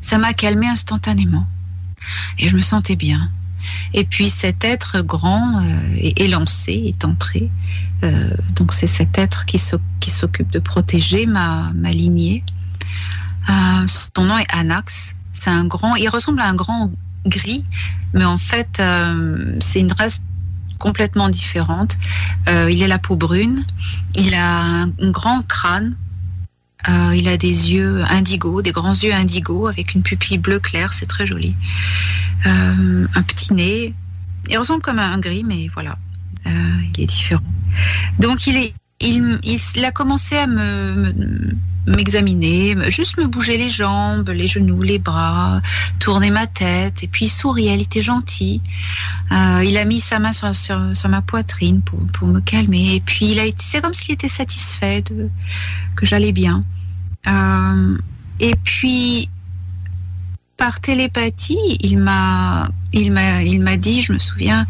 Ça 0.00 0.18
m'a 0.18 0.32
calmé 0.32 0.66
instantanément 0.66 1.46
et 2.38 2.48
je 2.48 2.56
me 2.56 2.62
sentais 2.62 2.96
bien. 2.96 3.30
Et 3.94 4.04
puis 4.04 4.28
cet 4.28 4.64
être 4.64 5.02
grand 5.02 5.58
euh, 5.60 5.62
est 5.96 6.20
élancé, 6.20 6.82
est 6.86 7.04
entré. 7.04 7.50
Euh, 8.02 8.30
donc 8.56 8.72
c'est 8.72 8.88
cet 8.88 9.18
être 9.18 9.44
qui 9.44 9.58
s'oc- 9.58 9.80
qui 10.00 10.10
s'occupe 10.10 10.50
de 10.50 10.58
protéger 10.58 11.26
ma, 11.26 11.72
lignée. 11.92 12.42
Euh, 13.48 13.86
son 13.86 14.24
nom 14.24 14.38
est 14.38 14.52
Anax. 14.52 15.14
C'est 15.32 15.50
un 15.50 15.64
grand, 15.64 15.94
il 15.94 16.08
ressemble 16.08 16.40
à 16.40 16.48
un 16.48 16.54
grand 16.54 16.90
gris, 17.26 17.64
mais 18.12 18.24
en 18.24 18.38
fait 18.38 18.80
euh, 18.80 19.56
c'est 19.60 19.80
une 19.80 19.92
race 19.92 20.22
complètement 20.78 21.28
différente. 21.28 21.96
Il 22.48 22.82
a 22.82 22.88
la 22.88 22.98
peau 22.98 23.16
brune, 23.16 23.64
il 24.16 24.34
a 24.34 24.82
un 24.82 25.10
grand 25.10 25.46
crâne, 25.46 25.94
euh, 26.88 27.14
il 27.14 27.28
a 27.28 27.36
des 27.36 27.72
yeux 27.72 28.02
indigo, 28.10 28.62
des 28.62 28.72
grands 28.72 28.94
yeux 28.94 29.14
indigo 29.14 29.68
avec 29.68 29.94
une 29.94 30.02
pupille 30.02 30.38
bleu 30.38 30.58
clair, 30.58 30.92
c'est 30.92 31.06
très 31.06 31.26
joli. 31.26 31.54
Euh, 32.46 33.06
un 33.14 33.22
petit 33.22 33.54
nez, 33.54 33.94
il 34.48 34.58
ressemble 34.58 34.82
comme 34.82 34.98
un 34.98 35.18
gris, 35.18 35.44
mais 35.44 35.68
voilà, 35.72 35.96
Euh, 36.46 36.50
il 36.96 37.04
est 37.04 37.06
différent. 37.06 37.44
Donc 38.18 38.48
il 38.48 38.56
est, 38.56 38.74
il, 39.02 39.38
il 39.74 39.84
a 39.84 39.90
commencé 39.90 40.36
à 40.36 40.46
me, 40.46 40.94
me- 40.94 41.56
m'examiner, 41.86 42.74
me- 42.74 42.90
juste 42.90 43.18
me 43.18 43.26
bouger 43.26 43.56
les 43.56 43.70
jambes, 43.70 44.28
les 44.30 44.46
genoux, 44.46 44.82
les 44.82 44.98
bras, 44.98 45.60
tourner 45.98 46.30
ma 46.30 46.46
tête, 46.46 47.02
et 47.02 47.08
puis 47.08 47.26
il 47.26 47.30
souriait, 47.30 47.74
il 47.74 47.82
était 47.82 48.02
gentil. 48.02 48.60
Euh, 49.32 49.62
il 49.64 49.76
a 49.76 49.84
mis 49.84 50.00
sa 50.00 50.18
main 50.18 50.32
sur, 50.32 50.54
sur, 50.54 51.08
ma 51.08 51.22
poitrine 51.22 51.82
pour, 51.82 51.98
pour 52.08 52.28
me 52.28 52.40
calmer, 52.40 52.94
et 52.96 53.00
puis 53.00 53.32
il 53.32 53.40
a 53.40 53.44
été, 53.44 53.62
c'est 53.62 53.80
comme 53.80 53.94
s'il 53.94 54.12
était 54.12 54.28
satisfait 54.28 55.02
que 55.96 56.06
j'allais 56.06 56.32
bien. 56.32 56.60
Euh, 57.26 57.98
et 58.40 58.54
puis 58.64 59.28
par 60.56 60.80
télépathie, 60.80 61.76
il 61.80 61.98
m'a, 61.98 62.68
il 62.92 63.10
m'a, 63.10 63.42
il 63.42 63.60
m'a 63.60 63.76
dit, 63.76 64.02
je 64.02 64.12
me 64.12 64.18
souviens, 64.18 64.66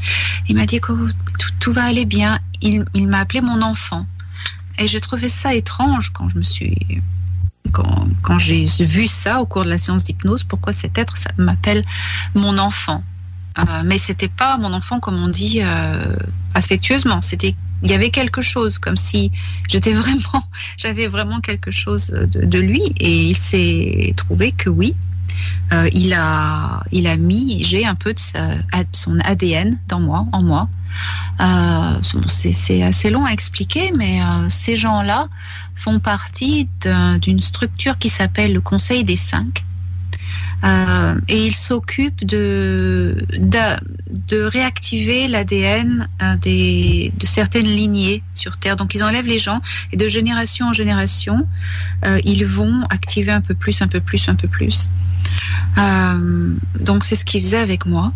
il 0.49 0.57
m'a 0.57 0.65
dit 0.65 0.81
que 0.81 0.93
tout, 0.93 1.51
tout 1.61 1.73
va 1.73 1.85
aller 1.85 2.07
bien. 2.07 2.39
Il, 2.63 2.85
il 2.95 3.09
m'a 3.09 3.19
appelé 3.19 3.41
mon 3.43 3.61
enfant. 3.61 4.07
Et 4.79 4.87
j'ai 4.87 5.01
trouvé 5.01 5.29
ça 5.29 5.55
étrange 5.55 6.11
quand 6.11 6.29
je 6.29 6.39
me 6.39 6.43
suis, 6.43 6.77
quand, 7.73 8.07
quand 8.23 8.39
j'ai 8.39 8.65
vu 8.81 9.07
ça 9.07 9.41
au 9.41 9.47
cours 9.47 9.65
de 9.65 9.71
la 9.71 9.79
séance 9.79 10.05
d'hypnose. 10.05 10.45
Pourquoi 10.45 10.73
cet 10.73 10.99
être 10.99 11.17
m'appelle 11.37 11.85
mon 12.35 12.59
enfant 12.59 13.03
Euh, 13.59 13.83
Mais 13.85 13.99
c'était 13.99 14.29
pas 14.29 14.57
mon 14.57 14.73
enfant 14.73 14.99
comme 14.99 15.23
on 15.23 15.29
dit 15.29 15.61
euh, 15.63 16.17
affectueusement. 16.55 17.21
C'était, 17.21 17.55
il 17.83 17.91
y 17.91 17.95
avait 17.95 18.11
quelque 18.11 18.43
chose, 18.43 18.79
comme 18.79 18.97
si 18.97 19.31
j'étais 19.69 19.93
vraiment, 20.03 20.45
j'avais 20.77 21.07
vraiment 21.07 21.41
quelque 21.41 21.71
chose 21.71 22.07
de, 22.09 22.59
lui. 22.59 22.83
Et 22.99 23.31
il 23.31 23.37
s'est 23.37 24.15
trouvé 24.17 24.53
que 24.53 24.71
oui, 24.71 24.95
euh, 25.73 25.89
il 25.93 26.13
a, 26.15 26.83
il 26.93 27.07
a 27.07 27.17
mis, 27.17 27.63
j'ai 27.63 27.85
un 27.87 27.95
peu 27.95 28.15
de 28.15 28.21
son 28.93 29.19
ADN 29.21 29.79
dans 29.89 30.01
moi, 30.01 30.27
en 30.33 30.43
moi. 30.43 30.69
Euh, 31.41 32.01
c'est 32.29 32.83
assez 32.83 33.11
long 33.11 33.25
à 33.25 33.31
expliquer, 33.33 33.93
mais 33.97 34.21
euh, 34.23 34.49
ces 34.49 34.77
gens-là 34.77 35.27
font 35.75 35.99
partie 35.99 36.69
d'un- 36.81 37.19
d'une 37.19 37.41
structure 37.41 37.99
qui 37.99 38.09
s'appelle 38.09 38.53
le 38.53 38.61
Conseil 38.61 39.05
des 39.05 39.17
Cinq. 39.17 39.65
Euh, 40.65 41.19
et 41.27 41.47
ils 41.47 41.55
s'occupent 41.57 42.25
de, 42.25 43.17
réactiver 44.31 45.27
l'ADN 45.27 46.09
de 46.21 47.27
certaines 47.27 47.67
lignées 47.67 48.23
sur 48.35 48.57
Terre. 48.59 48.77
Donc 48.77 48.95
ils 48.95 49.03
enlèvent 49.03 49.27
les 49.27 49.39
gens 49.39 49.61
et 49.93 49.97
de 49.97 50.07
génération 50.07 50.69
en 50.69 50.73
génération, 50.73 51.49
ils 52.25 52.45
vont 52.45 52.83
activer 52.91 53.33
un 53.33 53.41
peu 53.41 53.55
plus, 53.55 53.83
un 53.83 53.89
peu 53.89 54.01
plus, 54.01 54.29
un 54.29 54.37
peu 54.37 54.47
plus. 54.47 54.89
Donc 56.79 57.03
c'est 57.03 57.17
ce 57.17 57.25
qu'il 57.25 57.43
faisait 57.43 57.59
avec 57.59 57.85
moi. 57.85 58.13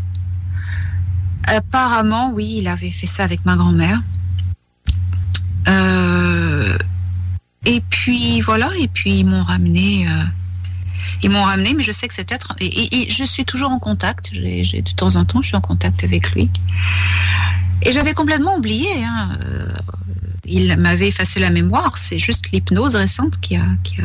Apparemment, 1.47 2.33
oui, 2.33 2.57
il 2.59 2.69
avait 2.69 2.91
fait 2.91 3.07
ça 3.07 3.25
avec 3.25 3.45
ma 3.45 3.57
grand-mère. 3.57 4.03
Euh, 5.69 6.77
et 7.65 7.81
puis 7.91 8.41
voilà, 8.41 8.69
et 8.81 8.89
puis 8.89 9.19
ils 9.21 9.27
m'ont 9.29 9.43
ramené. 9.43 10.07
euh, 10.09 10.23
ils 11.23 11.31
m'ont 11.31 11.43
ramené, 11.45 11.73
mais 11.75 11.83
je 11.83 11.93
sais 11.93 12.07
que 12.09 12.15
cet 12.15 12.31
être. 12.31 12.55
Et, 12.61 13.09
je 13.11 13.25
suis 13.25 13.45
toujours 13.45 13.71
en 13.71 13.79
contact. 13.79 14.31
J'ai- 14.33 14.83
de 14.83 14.91
temps 14.93 15.17
en 15.17 15.25
temps, 15.25 15.41
je 15.43 15.49
suis 15.49 15.57
en 15.57 15.61
contact 15.61 16.05
avec 16.05 16.31
lui. 16.33 16.51
Et 17.83 17.93
j'avais 17.93 18.13
complètement 18.15 18.57
oublié. 18.57 18.89
hein, 19.05 19.31
euh, 19.45 19.69
il 20.45 20.77
m'avait 20.77 21.09
effacé 21.09 21.41
la 21.41 21.51
mémoire. 21.51 21.97
C'est 21.99 22.19
juste 22.19 22.45
l'hypnose 22.53 22.95
récente 22.97 23.41
qui 23.41 23.57
a, 23.57 23.65
qui 23.83 24.01
a, 24.01 24.05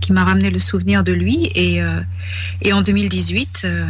qui 0.00 0.12
m'a 0.12 0.24
ramené 0.24 0.50
le 0.50 0.58
souvenir 0.58 1.02
de 1.04 1.12
lui. 1.12 1.46
Et, 1.54 1.80
et 2.60 2.72
en 2.72 2.82
2018, 2.82 3.62
euh, 3.64 3.86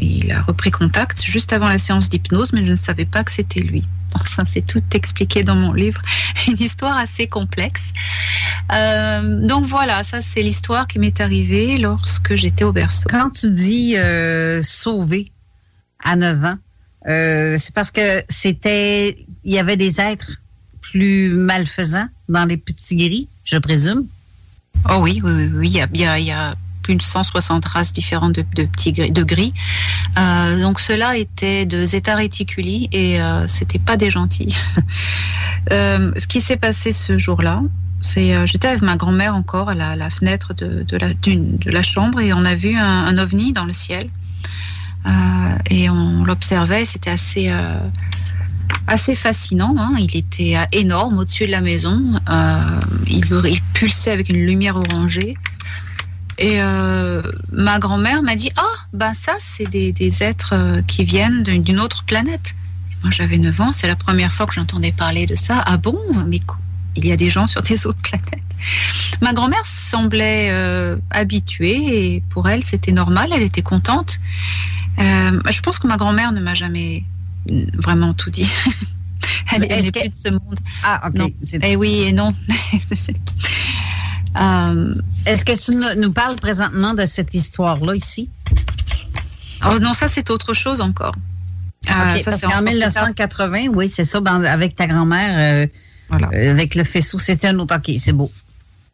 il 0.00 0.32
a 0.32 0.42
repris 0.42 0.70
contact 0.70 1.22
juste 1.24 1.52
avant 1.52 1.68
la 1.68 1.78
séance 1.78 2.08
d'hypnose, 2.08 2.52
mais 2.52 2.64
je 2.64 2.72
ne 2.72 2.76
savais 2.76 3.04
pas 3.04 3.24
que 3.24 3.32
c'était 3.32 3.60
lui. 3.60 3.82
Enfin, 4.14 4.44
c'est 4.44 4.66
tout 4.66 4.82
expliqué 4.92 5.42
dans 5.42 5.54
mon 5.54 5.72
livre. 5.72 6.00
Une 6.48 6.58
histoire 6.58 6.96
assez 6.96 7.26
complexe. 7.26 7.92
Euh, 8.72 9.46
donc 9.46 9.66
voilà, 9.66 10.02
ça 10.02 10.20
c'est 10.20 10.42
l'histoire 10.42 10.86
qui 10.86 10.98
m'est 10.98 11.20
arrivée 11.20 11.78
lorsque 11.78 12.34
j'étais 12.34 12.64
au 12.64 12.72
berceau. 12.72 13.08
Quand 13.10 13.30
tu 13.30 13.50
dis 13.50 13.96
euh, 13.96 14.62
sauver 14.62 15.30
à 16.02 16.16
9 16.16 16.44
ans, 16.44 16.58
euh, 17.08 17.56
c'est 17.58 17.74
parce 17.74 17.90
que 17.90 18.22
c'était. 18.28 19.26
Il 19.44 19.52
y 19.52 19.58
avait 19.58 19.76
des 19.76 20.00
êtres 20.00 20.40
plus 20.80 21.30
malfaisants 21.30 22.08
dans 22.28 22.44
les 22.44 22.56
petits 22.56 22.96
gris, 22.96 23.28
je 23.44 23.58
présume? 23.58 24.06
Oh 24.90 24.98
oui, 25.00 25.20
oui, 25.22 25.32
oui, 25.32 25.50
oui. 25.54 25.68
Il 25.94 26.00
y 26.00 26.04
a, 26.04 26.18
y 26.18 26.30
a 26.30 26.54
plus 26.88 26.96
de 26.96 27.02
160 27.02 27.66
races 27.66 27.92
différentes 27.92 28.32
de, 28.32 28.42
petits 28.42 28.92
gris, 28.92 29.10
de 29.10 29.22
gris. 29.22 29.52
Euh, 30.18 30.58
donc 30.62 30.80
ceux-là 30.80 31.18
étaient 31.18 31.66
de 31.66 31.84
Zeta 31.84 32.16
Reticuli 32.16 32.88
et 32.92 33.20
euh, 33.20 33.46
c'était 33.46 33.78
pas 33.78 33.96
des 33.96 34.10
gentils. 34.10 34.56
Euh, 35.70 36.12
ce 36.16 36.26
qui 36.26 36.40
s'est 36.40 36.56
passé 36.56 36.92
ce 36.92 37.18
jour-là, 37.18 37.60
c'est 38.00 38.34
euh, 38.34 38.46
j'étais 38.46 38.68
avec 38.68 38.80
ma 38.80 38.96
grand-mère 38.96 39.34
encore 39.34 39.68
à 39.68 39.74
la, 39.74 40.08
fenêtre 40.08 40.54
de, 40.54 40.96
la, 40.96 41.08
de 41.12 41.70
la 41.70 41.82
chambre 41.82 42.20
et 42.20 42.32
on 42.32 42.42
a 42.46 42.54
vu 42.54 42.74
un, 42.74 43.18
ovni 43.18 43.52
dans 43.52 43.66
le 43.66 43.74
ciel. 43.74 44.08
Et 45.68 45.90
on 45.90 46.24
l'observait, 46.24 46.86
c'était 46.86 47.10
assez 47.10 47.52
assez 48.86 49.14
fascinant. 49.14 49.74
hein. 49.78 49.92
Il 49.98 50.16
était 50.16 50.56
énorme 50.72 51.18
au-dessus 51.18 51.46
de 51.46 51.52
la 51.52 51.60
maison. 51.60 52.14
Il, 53.06 53.24
il 53.44 53.60
pulsait 53.74 54.12
avec 54.12 54.30
une 54.30 54.46
lumière 54.46 54.76
orangée. 54.76 55.36
Et 56.38 56.60
euh, 56.60 57.20
ma 57.52 57.78
grand-mère 57.78 58.22
m'a 58.22 58.36
dit 58.36 58.50
Ah, 58.56 58.62
ben 58.92 59.12
ça, 59.14 59.32
c'est 59.38 59.68
des, 59.68 59.92
des 59.92 60.22
êtres 60.22 60.52
euh, 60.54 60.82
qui 60.82 61.04
viennent 61.04 61.42
d'une 61.42 61.80
autre 61.80 62.04
planète. 62.04 62.54
Moi, 63.02 63.10
j'avais 63.10 63.38
9 63.38 63.60
ans, 63.60 63.72
c'est 63.72 63.86
la 63.86 63.96
première 63.96 64.32
fois 64.32 64.46
que 64.46 64.54
j'entendais 64.54 64.92
parler 64.92 65.26
de 65.26 65.34
ça. 65.34 65.62
Ah 65.66 65.76
bon? 65.76 65.98
Mais 66.26 66.40
il 66.96 67.06
y 67.06 67.12
a 67.12 67.16
des 67.16 67.30
gens 67.30 67.46
sur 67.46 67.62
des 67.62 67.86
autres 67.86 68.00
planètes. 68.02 68.42
Ma 69.22 69.32
grand-mère 69.32 69.64
semblait 69.64 70.48
euh, 70.50 70.96
habituée 71.10 72.14
et 72.14 72.22
pour 72.30 72.48
elle, 72.48 72.62
c'était 72.64 72.90
normal, 72.92 73.30
elle 73.32 73.42
était 73.42 73.62
contente. 73.62 74.18
Euh, 74.98 75.40
je 75.50 75.60
pense 75.60 75.78
que 75.78 75.86
ma 75.86 75.96
grand-mère 75.96 76.32
ne 76.32 76.40
m'a 76.40 76.54
jamais 76.54 77.04
vraiment 77.74 78.14
tout 78.14 78.30
dit. 78.30 78.50
elle 79.52 79.60
n'est 79.62 79.92
plus 79.92 80.08
de 80.08 80.14
ce 80.14 80.28
monde. 80.28 80.58
Ah, 80.82 81.02
OK. 81.06 81.14
Non. 81.14 81.28
C'est- 81.44 81.60
Eh 81.62 81.76
oui 81.76 82.02
et 82.06 82.12
non. 82.12 82.32
Euh, 84.36 84.94
Est-ce 85.26 85.44
que 85.44 85.52
tu 85.58 85.74
nous, 85.98 86.12
parles 86.12 86.36
présentement 86.36 86.94
de 86.94 87.06
cette 87.06 87.34
histoire-là 87.34 87.94
ici? 87.94 88.28
oh 89.66 89.78
non, 89.80 89.92
ça 89.94 90.08
c'est 90.08 90.30
autre 90.30 90.54
chose 90.54 90.80
encore. 90.80 91.14
OK, 91.88 91.90
Euh, 91.90 92.16
ça, 92.16 92.30
parce 92.30 92.40
c'est 92.40 92.46
qu'en 92.46 92.52
encore 92.52 92.64
plus 92.64 92.78
tard. 92.78 93.04
1980, 93.04 93.66
oui, 93.74 93.88
c'est 93.88 94.04
ça, 94.04 94.20
ben, 94.20 94.44
avec 94.44 94.76
ta 94.76 94.86
grand-mère, 94.86 95.66
euh, 96.12 96.16
euh, 96.32 96.50
avec 96.50 96.74
le 96.74 96.84
faisceau, 96.84 97.18
c'était 97.18 97.48
un 97.48 97.58
autre. 97.58 97.74
OK, 97.76 97.90
c'est 97.98 98.12
beau. 98.12 98.30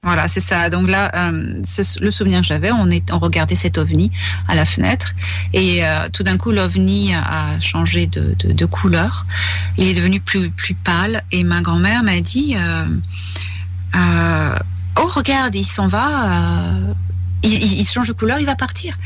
Voilà, 0.02 0.28
c'est 0.28 0.40
ça. 0.40 0.68
Donc 0.68 0.88
là, 0.90 1.10
euh, 1.14 1.62
le 2.00 2.10
souvenir 2.10 2.40
que 2.40 2.46
j'avais, 2.46 2.70
on, 2.70 2.90
est, 2.90 3.10
on 3.10 3.18
regardait 3.18 3.54
cet 3.54 3.78
ovni 3.78 4.10
à 4.48 4.54
la 4.54 4.66
fenêtre 4.66 5.14
et 5.54 5.82
euh, 5.86 6.10
tout 6.12 6.22
d'un 6.22 6.36
coup, 6.36 6.50
l'ovni 6.50 7.14
a 7.14 7.58
changé 7.60 8.06
de, 8.06 8.34
de, 8.38 8.52
de 8.52 8.66
couleur. 8.66 9.24
Il 9.78 9.88
est 9.88 9.94
devenu 9.94 10.20
plus, 10.20 10.50
plus 10.50 10.74
pâle 10.74 11.22
et 11.32 11.42
ma 11.42 11.62
grand-mère 11.62 12.02
m'a 12.02 12.20
dit 12.20 12.54
euh, 12.54 12.84
Oh, 15.00 15.08
regarde, 15.14 15.54
il 15.54 15.64
s'en 15.64 15.86
va, 15.86 16.08
euh, 16.68 16.92
il, 17.42 17.52
il- 17.52 17.86
change 17.86 18.08
de 18.08 18.12
couleur, 18.12 18.38
il 18.38 18.46
va 18.46 18.56
partir. 18.56 18.96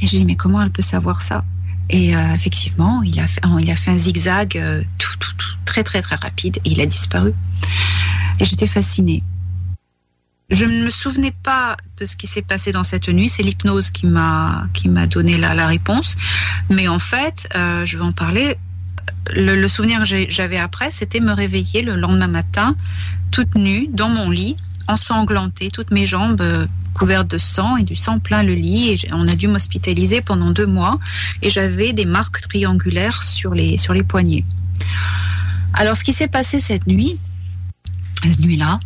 Et 0.00 0.06
j'ai 0.06 0.18
dit 0.18 0.24
Mais 0.24 0.36
comment 0.36 0.60
elle 0.62 0.70
peut 0.70 0.82
savoir 0.82 1.22
ça? 1.22 1.44
Et 1.88 2.16
euh, 2.16 2.34
effectivement, 2.34 3.02
il 3.02 3.18
a 3.20 3.26
fait, 3.28 3.40
il 3.60 3.70
a 3.70 3.76
fait 3.76 3.92
un 3.92 3.98
zigzag 3.98 4.56
euh, 4.58 4.82
tout, 4.98 5.16
tout, 5.20 5.32
tout, 5.36 5.56
très 5.64 5.84
très 5.84 6.02
très 6.02 6.16
rapide 6.16 6.58
et 6.64 6.70
il 6.70 6.80
a 6.80 6.86
disparu. 6.86 7.32
Et 8.40 8.44
j'étais 8.44 8.66
fascinée. 8.66 9.22
Je 10.50 10.64
ne 10.64 10.84
me 10.84 10.90
souvenais 10.90 11.32
pas 11.42 11.76
de 11.98 12.04
ce 12.06 12.16
qui 12.16 12.26
s'est 12.26 12.42
passé 12.42 12.70
dans 12.72 12.84
cette 12.84 13.08
nuit. 13.08 13.28
C'est 13.28 13.42
l'hypnose 13.42 13.90
qui 13.90 14.06
m'a 14.06 14.66
qui 14.74 14.88
m'a 14.88 15.06
donné 15.06 15.36
la, 15.36 15.54
la 15.54 15.66
réponse. 15.66 16.16
Mais 16.70 16.86
en 16.88 16.98
fait, 16.98 17.48
euh, 17.56 17.84
je 17.84 17.96
vais 17.96 18.04
en 18.04 18.12
parler. 18.12 18.56
Le, 19.34 19.54
le 19.56 19.68
souvenir 19.68 20.00
que 20.00 20.04
j'avais 20.28 20.58
après, 20.58 20.90
c'était 20.90 21.20
me 21.20 21.32
réveiller 21.32 21.82
le 21.82 21.96
lendemain 21.96 22.28
matin, 22.28 22.76
toute 23.32 23.54
nue, 23.56 23.88
dans 23.92 24.08
mon 24.08 24.30
lit, 24.30 24.56
ensanglantée, 24.88 25.70
toutes 25.70 25.90
mes 25.90 26.06
jambes 26.06 26.40
euh, 26.40 26.66
couvertes 26.94 27.28
de 27.28 27.38
sang 27.38 27.76
et 27.76 27.82
du 27.82 27.96
sang 27.96 28.18
plein 28.18 28.42
le 28.42 28.54
lit. 28.54 28.90
Et 28.90 29.12
on 29.12 29.28
a 29.28 29.34
dû 29.34 29.48
m'hospitaliser 29.48 30.20
pendant 30.20 30.50
deux 30.50 30.66
mois. 30.66 30.98
Et 31.42 31.50
j'avais 31.50 31.92
des 31.92 32.06
marques 32.06 32.40
triangulaires 32.42 33.22
sur 33.22 33.54
les 33.54 33.76
sur 33.76 33.92
les 33.92 34.02
poignets. 34.02 34.44
Alors, 35.74 35.96
ce 35.96 36.04
qui 36.04 36.12
s'est 36.12 36.28
passé 36.28 36.58
cette 36.58 36.86
nuit, 36.86 37.18
cette 38.22 38.40
nuit-là, 38.40 38.78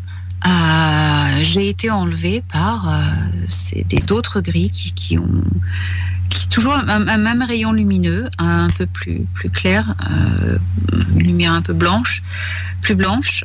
euh, 0.46 1.40
j'ai 1.42 1.68
été 1.68 1.90
enlevée 1.90 2.42
par 2.50 2.88
euh, 2.88 3.82
d'autres 4.06 4.40
grilles 4.40 4.70
qui, 4.70 4.92
qui 4.92 5.18
ont 5.18 5.44
qui 6.30 6.48
toujours 6.48 6.74
un, 6.74 7.08
un 7.08 7.18
même 7.18 7.42
rayon 7.42 7.72
lumineux, 7.72 8.28
un 8.38 8.68
peu 8.70 8.86
plus 8.86 9.26
plus 9.34 9.50
clair, 9.50 9.94
euh, 10.10 10.58
une 11.16 11.24
lumière 11.24 11.52
un 11.52 11.62
peu 11.62 11.74
blanche, 11.74 12.22
plus 12.80 12.94
blanche. 12.94 13.44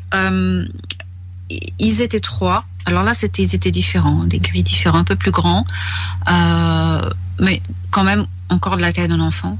Ils 1.49 2.01
étaient 2.01 2.19
trois. 2.19 2.65
Alors 2.85 3.03
là, 3.03 3.13
c'était 3.13 3.43
ils 3.43 3.55
étaient 3.55 3.71
différents, 3.71 4.23
des 4.23 4.39
grilles 4.39 4.63
différents, 4.63 4.99
un 4.99 5.03
peu 5.03 5.15
plus 5.15 5.31
grands, 5.31 5.65
euh, 6.29 7.09
mais 7.39 7.61
quand 7.91 8.03
même 8.03 8.25
encore 8.49 8.77
de 8.77 8.81
la 8.81 8.93
taille 8.93 9.07
d'un 9.07 9.19
enfant. 9.19 9.57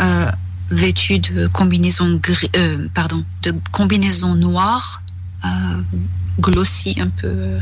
Euh, 0.00 0.30
vêtus 0.70 1.18
de 1.18 1.46
combinaisons 1.46 2.16
gris, 2.16 2.50
euh, 2.56 2.88
pardon, 2.94 3.22
de 3.42 3.54
combinaisons 3.70 4.34
noires, 4.34 5.02
glossy 6.40 6.96
un 6.98 7.08
peu. 7.08 7.58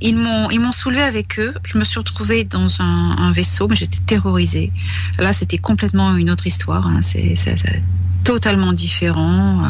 Ils 0.00 0.16
m'ont 0.16 0.48
ils 0.50 0.58
m'ont 0.60 0.72
soulevé 0.72 1.02
avec 1.02 1.38
eux. 1.38 1.54
Je 1.62 1.76
me 1.76 1.84
suis 1.84 1.98
retrouvée 1.98 2.44
dans 2.44 2.80
un, 2.80 3.32
vaisseau, 3.32 3.68
mais 3.68 3.76
j'étais 3.76 4.00
terrorisée. 4.06 4.72
Là, 5.18 5.34
c'était 5.34 5.58
complètement 5.58 6.16
une 6.16 6.30
autre 6.30 6.46
histoire. 6.46 6.86
hein. 6.86 7.00
Totalement 8.24 8.72
différent. 8.72 9.64
Euh, 9.64 9.68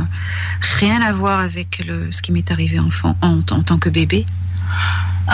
Rien 0.79 1.01
à 1.03 1.13
voir 1.13 1.41
avec 1.41 1.85
le, 1.87 2.11
ce 2.11 2.23
qui 2.23 2.33
m'est 2.33 2.51
arrivé 2.51 2.79
enfant 2.79 3.17
en, 3.23 3.41
tant 3.43 3.79
que 3.79 3.89
bébé. 3.89 4.27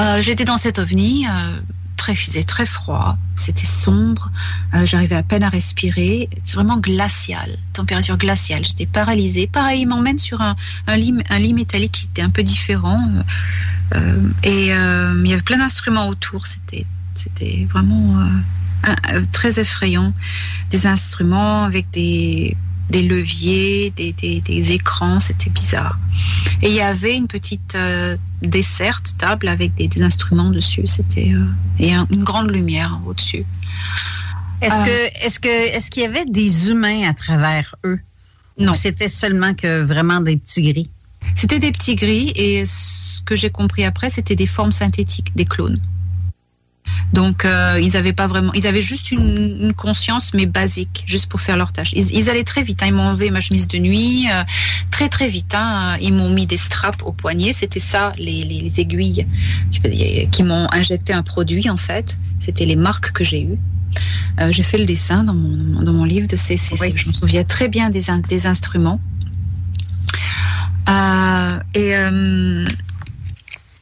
Euh, 0.01 0.23
J'étais 0.23 0.45
dans 0.45 0.59
cet 0.59 0.79
ovni. 0.79 1.27
euh, 1.27 1.59
très, 1.97 2.15
faisait 2.15 2.43
très 2.43 2.67
froid, 2.67 3.17
c'était 3.37 3.65
sombre, 3.65 4.31
j'arrivais 4.85 5.17
à 5.17 5.23
peine 5.23 5.43
à 5.43 5.49
respirer, 5.49 6.29
c'est 6.45 6.55
vraiment 6.55 6.77
glacial, 6.77 7.57
température 7.73 8.19
glaciale, 8.19 8.63
j'étais 8.67 8.85
paralysée. 8.85 9.47
Pareil, 9.47 9.81
il 9.81 9.87
m'emmène 9.87 10.19
sur 10.19 10.43
un, 10.43 10.55
un, 10.89 10.97
lit, 10.99 11.55
métallique 11.55 11.93
qui 11.93 12.05
était 12.05 12.21
un 12.21 12.29
peu 12.29 12.43
différent, 12.43 13.01
et 14.45 14.67
il 14.67 15.27
y 15.27 15.33
avait 15.33 15.43
plein 15.43 15.57
d'instruments 15.57 16.07
autour, 16.09 16.47
c'était 16.47 16.87
vraiment 17.71 18.29
très 19.33 19.59
effrayant. 19.59 20.13
Des 20.71 20.87
instruments 20.87 21.65
avec 21.65 21.89
des, 21.91 22.57
des 22.91 23.03
leviers, 23.03 23.91
des, 23.91 24.13
des, 24.13 24.41
des 24.41 24.73
écrans, 24.73 25.19
c'était 25.21 25.51
bizarre. 25.51 25.99
Et 26.63 26.69
il 26.69 26.75
y 26.75 26.81
avait 26.81 27.17
une 27.17 27.27
petite 27.27 27.75
euh, 27.75 28.17
desserte 28.43 29.15
table 29.19 29.49
avec 29.49 29.75
des, 29.75 29.89
des 29.89 30.03
instruments 30.03 30.51
dessus. 30.51 30.87
C'était 30.87 31.33
euh, 31.33 31.45
et 31.79 31.93
un- 31.95 32.07
une 32.11 32.23
grande 32.25 32.51
lumière 32.51 33.01
au-dessus. 33.07 33.45
Est-ce 34.63 34.75
Euh, 34.75 34.85
que 34.85 35.27
est-ce 35.27 35.39
que 35.41 35.49
est-ce 35.77 35.91
qu'il 35.91 36.03
y 36.03 36.07
avait 36.07 36.25
des 36.27 36.71
humains 36.71 37.09
à 37.09 37.13
travers 37.15 37.75
eux? 37.85 37.99
Non. 38.59 38.73
C'était 38.73 39.09
seulement 39.11 39.53
que 39.53 39.83
vraiment 39.85 40.21
des 40.21 40.37
petits 40.39 40.63
gris? 40.73 40.91
C'était 41.35 41.59
des 41.59 41.73
petits 41.73 41.97
gris 41.97 42.33
et 42.37 42.65
ce 42.65 43.21
que 43.23 43.37
j'ai 43.37 43.51
compris 43.51 43.85
après, 43.85 44.09
c'était 44.11 44.37
des 44.37 44.47
formes 44.47 44.73
synthétiques, 44.73 45.35
des 45.37 45.45
clones. 45.45 45.81
Donc 47.13 47.45
euh, 47.45 47.79
ils 47.83 47.97
avaient 47.97 48.13
pas 48.13 48.27
vraiment, 48.27 48.53
ils 48.55 48.67
avaient 48.67 48.83
juste 48.83 49.11
une, 49.13 49.57
une 49.61 49.75
conscience 49.75 50.33
mais 50.35 50.47
basique, 50.47 51.05
juste 51.07 51.27
pour 51.29 51.41
faire 51.41 51.57
leur 51.57 51.73
tâche. 51.73 51.91
Ils, 51.95 52.11
ils 52.15 52.31
allaient 52.31 52.45
très 52.45 52.63
vite. 52.63 52.83
hein. 52.83 52.87
Ils 52.89 52.95
m'ont 52.95 53.09
enlevé 53.09 53.31
ma 53.31 53.41
chemise 53.41 53.69
de 53.69 53.79
nuit 53.79 54.27
euh, 54.33 54.43
très 54.91 55.09
très 55.09 55.29
vite. 55.29 55.55
hein. 55.55 55.97
Ils 56.01 56.13
m'ont 56.13 56.31
mis 56.31 56.47
des 56.47 56.57
straps 56.57 57.03
au 57.05 57.13
poignet. 57.13 57.53
C'était 57.53 57.81
ça, 57.81 58.13
les, 58.19 58.43
les- 58.45 58.61
les 58.61 58.81
aiguilles 58.81 59.27
qui, 59.71 60.29
qui 60.31 60.43
m'ont 60.43 60.67
injecté 60.73 61.13
un 61.13 61.23
produit 61.23 61.71
en 61.71 61.77
fait. 61.77 62.19
C'était 62.41 62.65
les 62.67 62.77
marques 62.77 63.13
que 63.13 63.25
j'ai 63.25 63.43
eues. 63.43 63.59
Euh, 64.41 64.53
j'ai 64.53 64.63
fait 64.63 64.77
le 64.79 64.85
dessin 64.85 65.25
dans 65.25 65.33
mon, 65.35 65.81
dans 65.83 65.93
mon 65.93 66.05
livre 66.05 66.27
de 66.27 66.37
ces, 66.37 66.57
ces- 66.57 66.77
ces- 66.77 66.97
je 66.97 67.09
me 67.09 67.13
souviens 67.15 67.45
très 67.45 67.69
bien 67.69 67.89
des, 67.89 68.11
in- 68.11 68.19
des 68.19 68.47
instruments. 68.47 69.01
Euh, 70.89 71.59
et 71.75 71.97
euh, 71.97 72.67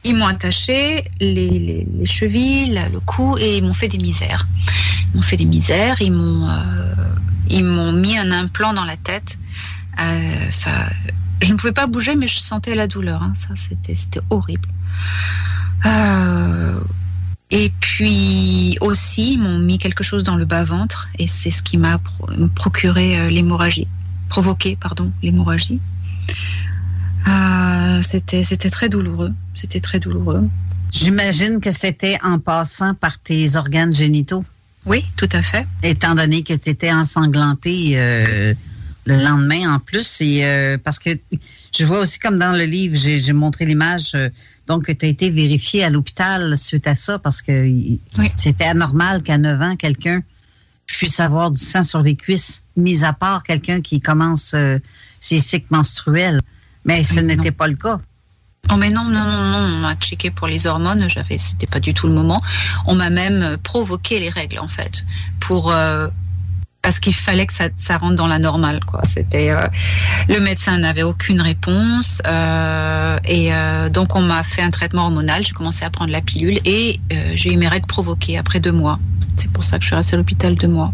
ils 0.05 0.15
m'ont 0.15 0.27
attaché 0.27 1.03
les, 1.19 1.49
les- 1.49 1.87
les 1.99 2.05
chevilles, 2.05 2.79
le 2.93 2.99
cou, 3.01 3.35
et 3.39 3.57
ils 3.57 3.63
m'ont 3.63 3.73
fait 3.73 3.87
des 3.89 3.97
misères. 3.97 4.47
Ils 5.13 5.17
m'ont 5.17 5.21
fait 5.23 5.35
des 5.37 5.45
misères, 5.45 6.01
ils 6.01 6.11
m'ont, 6.11 6.47
euh, 6.49 6.93
ils 7.49 7.63
m'ont 7.63 7.91
mis 7.91 8.17
un 8.17 8.31
implant 8.31 8.73
dans 8.73 8.85
la 8.85 8.97
tête. 8.97 9.37
Euh, 10.01 10.49
ça, 10.51 10.71
je 11.41 11.51
ne 11.51 11.57
pouvais 11.57 11.73
pas 11.73 11.87
bouger, 11.87 12.15
mais 12.15 12.27
je 12.27 12.37
sentais 12.39 12.75
la 12.75 12.87
douleur. 12.87 13.23
hein. 13.23 13.33
Ça, 13.35 13.49
c'était, 13.55 13.95
c'était 13.95 14.21
horrible. 14.29 14.69
Euh, 15.85 16.79
et 17.51 17.71
puis 17.79 18.77
aussi, 18.81 19.33
ils 19.33 19.39
m'ont 19.39 19.59
mis 19.59 19.77
quelque 19.77 20.03
chose 20.03 20.23
dans 20.23 20.35
le 20.35 20.45
bas-ventre, 20.45 21.09
et 21.19 21.27
c'est 21.27 21.51
ce 21.51 21.61
qui 21.63 21.77
m'a 21.77 21.97
pro- 21.99 22.27
procuré 22.55 23.29
l'hémorragie, 23.29 23.87
provoqué, 24.29 24.77
pardon, 24.79 25.11
l'hémorragie. 25.21 25.79
Euh, 27.27 28.01
c'était, 28.01 28.43
c'était 28.43 28.69
très 28.69 28.89
douloureux. 28.89 29.33
C'était 29.53 29.79
très 29.79 29.99
douloureux. 29.99 30.47
J'imagine 30.91 31.59
que 31.59 31.71
c'était 31.71 32.17
en 32.23 32.39
passant 32.39 32.93
par 32.93 33.19
tes 33.19 33.55
organes 33.55 33.93
génitaux. 33.93 34.43
Oui, 34.85 35.03
tout 35.17 35.29
à 35.31 35.41
fait. 35.41 35.65
Étant 35.83 36.15
donné 36.15 36.43
que 36.43 36.53
tu 36.53 36.69
étais 36.69 36.91
ensanglantée 36.91 37.93
euh, 37.95 38.53
le 39.05 39.21
lendemain 39.21 39.75
en 39.75 39.79
plus. 39.79 40.21
Et, 40.21 40.45
euh, 40.45 40.77
parce 40.81 40.99
que 40.99 41.09
je 41.77 41.85
vois 41.85 41.99
aussi 42.01 42.19
comme 42.19 42.37
dans 42.37 42.51
le 42.51 42.65
livre, 42.65 42.95
j'ai 42.95 43.19
j'ai 43.19 43.33
montré 43.33 43.65
l'image, 43.65 44.11
euh, 44.15 44.29
donc 44.67 44.85
tu 44.85 45.05
as 45.05 45.09
été 45.09 45.29
vérifié 45.29 45.83
à 45.83 45.89
l'hôpital 45.89 46.57
suite 46.57 46.87
à 46.87 46.95
ça 46.95 47.19
parce 47.19 47.41
que 47.41 47.69
c'était 48.35 48.65
anormal 48.65 49.23
qu'à 49.23 49.37
9 49.37 49.61
ans, 49.61 49.75
quelqu'un 49.75 50.21
puisse 50.85 51.19
avoir 51.19 51.51
du 51.51 51.63
sang 51.63 51.83
sur 51.83 52.01
les 52.01 52.15
cuisses, 52.15 52.63
mis 52.77 53.03
à 53.03 53.11
part 53.11 53.43
quelqu'un 53.43 53.81
qui 53.81 53.99
commence 53.99 54.55
ses 55.19 55.39
cycles 55.39 55.67
menstruels. 55.71 56.39
Mais 56.85 57.03
ce 57.03 57.19
n'était 57.19 57.51
pas 57.51 57.67
le 57.67 57.75
cas. 57.75 57.99
Oh 58.71 58.77
mais 58.77 58.89
non, 58.89 59.03
non, 59.03 59.23
non, 59.25 59.43
non, 59.43 59.57
on 59.57 59.79
m'a 59.81 59.95
checké 59.95 60.31
pour 60.31 60.47
les 60.47 60.65
hormones, 60.65 61.07
j'avais, 61.07 61.37
c'était 61.37 61.67
pas 61.67 61.79
du 61.79 61.93
tout 61.93 62.07
le 62.07 62.13
moment. 62.13 62.41
On 62.87 62.95
m'a 62.95 63.11
même 63.11 63.43
euh, 63.43 63.57
provoqué 63.61 64.19
les 64.19 64.29
règles 64.29 64.57
en 64.59 64.67
fait, 64.67 65.05
pour 65.39 65.71
euh, 65.71 66.07
parce 66.81 66.99
qu'il 66.99 67.13
fallait 67.13 67.45
que 67.45 67.53
ça, 67.53 67.65
ça 67.75 67.97
rentre 67.97 68.15
dans 68.15 68.25
la 68.25 68.39
normale 68.39 68.79
quoi. 68.83 69.01
C'était 69.07 69.51
euh, 69.51 69.67
le 70.29 70.39
médecin 70.39 70.79
n'avait 70.79 71.03
aucune 71.03 71.41
réponse 71.41 72.21
euh, 72.25 73.17
et 73.25 73.51
donc 73.91 74.15
on 74.15 74.21
m'a 74.21 74.43
fait 74.43 74.61
un 74.63 74.71
traitement 74.71 75.03
hormonal. 75.03 75.45
J'ai 75.45 75.53
commencé 75.53 75.85
à 75.85 75.91
prendre 75.91 76.11
la 76.11 76.21
pilule 76.21 76.59
et 76.65 76.99
j'ai 77.35 77.53
eu 77.53 77.57
mes 77.57 77.67
règles 77.67 77.87
provoquées 77.87 78.37
après 78.37 78.59
deux 78.59 78.71
mois. 78.71 78.99
C'est 79.35 79.51
pour 79.51 79.63
ça 79.63 79.77
que 79.77 79.83
je 79.83 79.87
suis 79.87 79.95
restée 79.95 80.15
à 80.15 80.17
l'hôpital 80.17 80.55
deux 80.55 80.67
mois. 80.67 80.93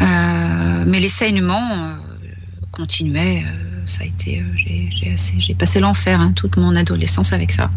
Mais 0.00 1.00
les 1.00 1.08
saignements 1.08 1.94
continuaient. 2.78 3.44
euh, 3.46 3.82
ça 3.86 4.02
a 4.02 4.06
été, 4.06 4.40
euh, 4.40 5.16
j'ai, 5.38 5.54
passé 5.54 5.80
l'enfer 5.80 6.20
hein, 6.20 6.32
toute 6.34 6.56
mon 6.56 6.76
adolescence 6.76 7.32
avec 7.32 7.50
ça. 7.50 7.70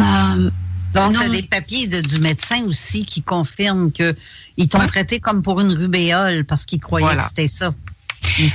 Euh, 0.00 0.50
Donc, 0.94 1.16
tu 1.16 1.22
as 1.22 1.28
des 1.28 1.42
papiers 1.42 1.86
de- 1.86 2.00
du 2.00 2.18
médecin 2.20 2.62
aussi 2.64 3.04
qui 3.06 3.22
confirment 3.22 3.92
qu'ils 3.92 4.68
t'ont 4.68 4.86
traité 4.86 5.20
comme 5.20 5.42
pour 5.42 5.60
une 5.60 5.72
rubéole 5.72 6.44
parce 6.44 6.64
qu'ils 6.66 6.80
croyaient 6.80 7.06
Voilà. 7.06 7.22
que 7.22 7.28
c'était 7.28 7.48
ça. 7.48 7.72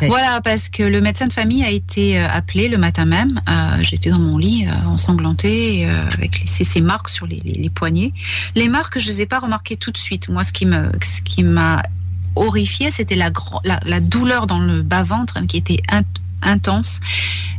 Voilà, 0.08 0.40
parce 0.42 0.70
que 0.70 0.82
le 0.82 1.02
médecin 1.02 1.28
de 1.28 1.34
famille 1.34 1.64
a 1.64 1.70
été 1.70 2.20
euh, 2.20 2.28
appelé 2.32 2.70
le 2.70 2.78
matin 2.78 3.06
même. 3.06 3.40
Euh, 3.50 3.78
J'étais 3.84 4.10
dans 4.10 4.20
mon 4.20 4.38
lit, 4.38 4.66
euh, 4.66 4.88
ensanglantée, 4.88 5.86
euh, 5.88 6.10
avec 6.14 6.40
les, 6.40 6.48
ces, 6.48 6.82
marques 6.82 7.10
sur 7.10 7.28
les, 7.28 7.42
les- 7.44 7.54
les 7.66 7.70
poignets. 7.70 8.14
Les 8.56 8.70
marques, 8.70 8.98
je 8.98 9.08
les 9.08 9.22
ai 9.24 9.26
pas 9.26 9.40
remarquées 9.40 9.76
tout 9.78 9.92
de 9.92 9.98
suite. 9.98 10.30
Moi, 10.30 10.44
ce 10.46 10.54
qui 10.54 10.66
me, 10.66 10.90
ce 11.04 11.22
qui 11.22 11.44
m'a 11.44 11.84
horrifiée, 12.38 12.92
c'était 12.92 13.16
la, 13.16 13.32
la, 13.64 14.00
douleur 14.00 14.48
dans 14.48 14.60
le 14.60 14.82
bas-ventre 14.82 15.40
qui 15.48 15.58
était 15.58 15.82
int- 15.92 16.04
intense 16.42 17.00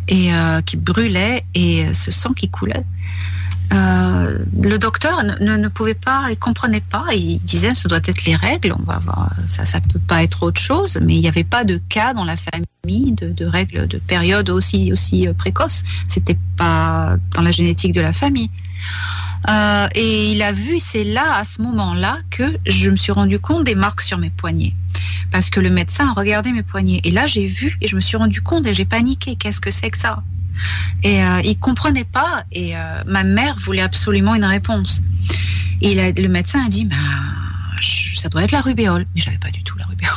et 0.08 0.32
euh, 0.32 0.60
qui 0.62 0.76
brûlait 0.76 1.44
et 1.54 1.92
ce 1.94 2.10
sang 2.10 2.32
qui 2.32 2.48
coulait. 2.48 2.84
Euh, 3.74 4.38
le 4.62 4.78
docteur 4.78 5.22
ne, 5.24 5.56
ne- 5.56 5.68
pouvait 5.68 5.92
pas, 5.94 6.26
il 6.30 6.38
comprenait 6.38 6.80
pas. 6.80 7.04
Il 7.14 7.38
disait, 7.40 7.74
ça 7.74 7.88
doit 7.88 8.00
être 8.02 8.24
les 8.24 8.34
règles. 8.34 8.74
On 8.78 8.82
va 8.82 8.98
voir, 8.98 9.30
ça, 9.44 9.64
ça 9.64 9.80
peut 9.80 9.98
pas 9.98 10.22
être 10.22 10.42
autre 10.42 10.60
chose. 10.60 10.98
Mais 11.02 11.14
il 11.16 11.20
n'y 11.20 11.28
avait 11.28 11.44
pas 11.44 11.64
de 11.64 11.76
cas 11.88 12.14
dans 12.14 12.24
la 12.24 12.36
famille 12.36 13.12
de, 13.12 13.44
règles 13.44 13.86
de 13.86 13.98
période 13.98 14.48
aussi 14.48 14.90
aussi 14.90 15.28
précoce. 15.36 15.82
C'était 16.06 16.38
pas 16.56 17.16
dans 17.34 17.42
la 17.42 17.50
génétique 17.50 17.92
de 17.92 18.00
la 18.00 18.14
famille. 18.14 18.50
Euh, 19.48 19.88
et 19.94 20.32
il 20.32 20.42
a 20.42 20.52
vu, 20.52 20.78
c'est 20.80 21.04
là, 21.04 21.36
à 21.36 21.44
ce 21.44 21.62
moment-là, 21.62 22.18
que 22.30 22.58
je 22.66 22.90
me 22.90 22.96
suis 22.96 23.12
rendu 23.12 23.38
compte 23.38 23.64
des 23.64 23.74
marques 23.74 24.00
sur 24.00 24.18
mes 24.18 24.30
poignets. 24.30 24.74
Parce 25.30 25.50
que 25.50 25.60
le 25.60 25.70
médecin 25.70 26.08
a 26.08 26.12
regardé 26.12 26.52
mes 26.52 26.62
poignets. 26.62 27.00
Et 27.04 27.10
là, 27.10 27.26
j'ai 27.26 27.46
vu 27.46 27.76
et 27.80 27.88
je 27.88 27.96
me 27.96 28.00
suis 28.00 28.16
rendu 28.16 28.40
compte 28.42 28.66
et 28.66 28.74
j'ai 28.74 28.84
paniqué. 28.84 29.36
Qu'est-ce 29.36 29.60
que 29.60 29.70
c'est 29.70 29.90
que 29.90 29.98
ça? 29.98 30.22
Et 31.02 31.22
euh, 31.22 31.40
il 31.44 31.58
comprenait 31.58 32.04
pas. 32.04 32.44
Et 32.52 32.76
euh, 32.76 33.02
ma 33.06 33.24
mère 33.24 33.54
voulait 33.58 33.82
absolument 33.82 34.34
une 34.34 34.44
réponse. 34.44 35.02
Et 35.80 36.12
le 36.12 36.28
médecin 36.28 36.64
a 36.66 36.68
dit, 36.68 36.84
bah, 36.84 36.96
je- 37.80 38.18
ça 38.18 38.28
doit 38.28 38.42
être 38.42 38.52
la 38.52 38.60
rubéole. 38.60 39.06
Mais 39.14 39.20
j'avais 39.20 39.38
pas 39.38 39.50
du 39.50 39.62
tout 39.62 39.78
la 39.78 39.84
rubéole. 39.86 40.12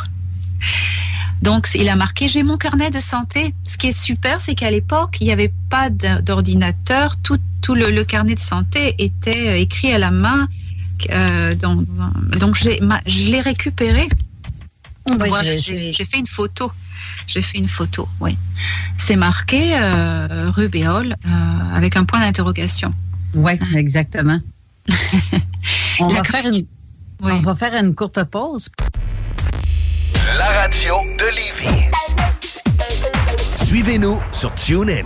Donc, 1.41 1.67
il 1.75 1.89
a 1.89 1.95
marqué 1.95 2.27
j'ai 2.27 2.43
mon 2.43 2.57
carnet 2.57 2.91
de 2.91 2.99
santé. 2.99 3.53
Ce 3.63 3.77
qui 3.77 3.87
est 3.87 3.97
super, 3.97 4.39
c'est 4.39 4.53
qu'à 4.55 4.69
l'époque, 4.69 5.17
il 5.21 5.25
n'y 5.25 5.31
avait 5.31 5.51
pas 5.69 5.89
d'ordinateur. 5.89 7.17
Tout, 7.23 7.39
tout 7.61 7.73
le, 7.73 7.89
le 7.89 8.03
carnet 8.03 8.35
de 8.35 8.39
santé 8.39 8.95
était 8.99 9.49
euh, 9.49 9.55
écrit 9.55 9.91
à 9.91 9.97
la 9.97 10.11
main. 10.11 10.47
Euh, 11.09 11.51
donc, 11.55 12.55
je 12.55 12.69
l'ai 12.69 12.79
ma- 12.81 13.01
je 13.07 13.27
l'ai 13.27 13.41
récupéré. 13.41 14.07
Oui, 15.07 15.29
J'ai 15.57 16.05
fait 16.05 16.19
une 16.19 16.27
photo. 16.27 16.71
J'ai 17.25 17.41
fait 17.41 17.57
une 17.57 17.67
photo, 17.67 18.07
oui. 18.19 18.37
C'est 18.97 19.15
marqué 19.15 19.71
euh, 19.73 20.51
rubéole 20.51 21.15
euh, 21.25 21.75
avec 21.75 21.95
un 21.95 22.03
point 22.03 22.19
d'interrogation. 22.19 22.93
Oui, 23.33 23.53
exactement. 23.75 24.39
on, 25.99 26.07
va 26.07 26.23
faire 26.23 26.45
une, 26.45 26.65
on 27.21 27.39
va 27.39 27.55
faire 27.55 27.73
une 27.83 27.95
courte 27.95 28.23
pause. 28.25 28.69
Radio 30.53 30.95
de 31.17 31.25
Lévis. 31.35 31.89
Suivez-nous 33.65 34.19
sur 34.33 34.53
TuneIn. 34.53 35.05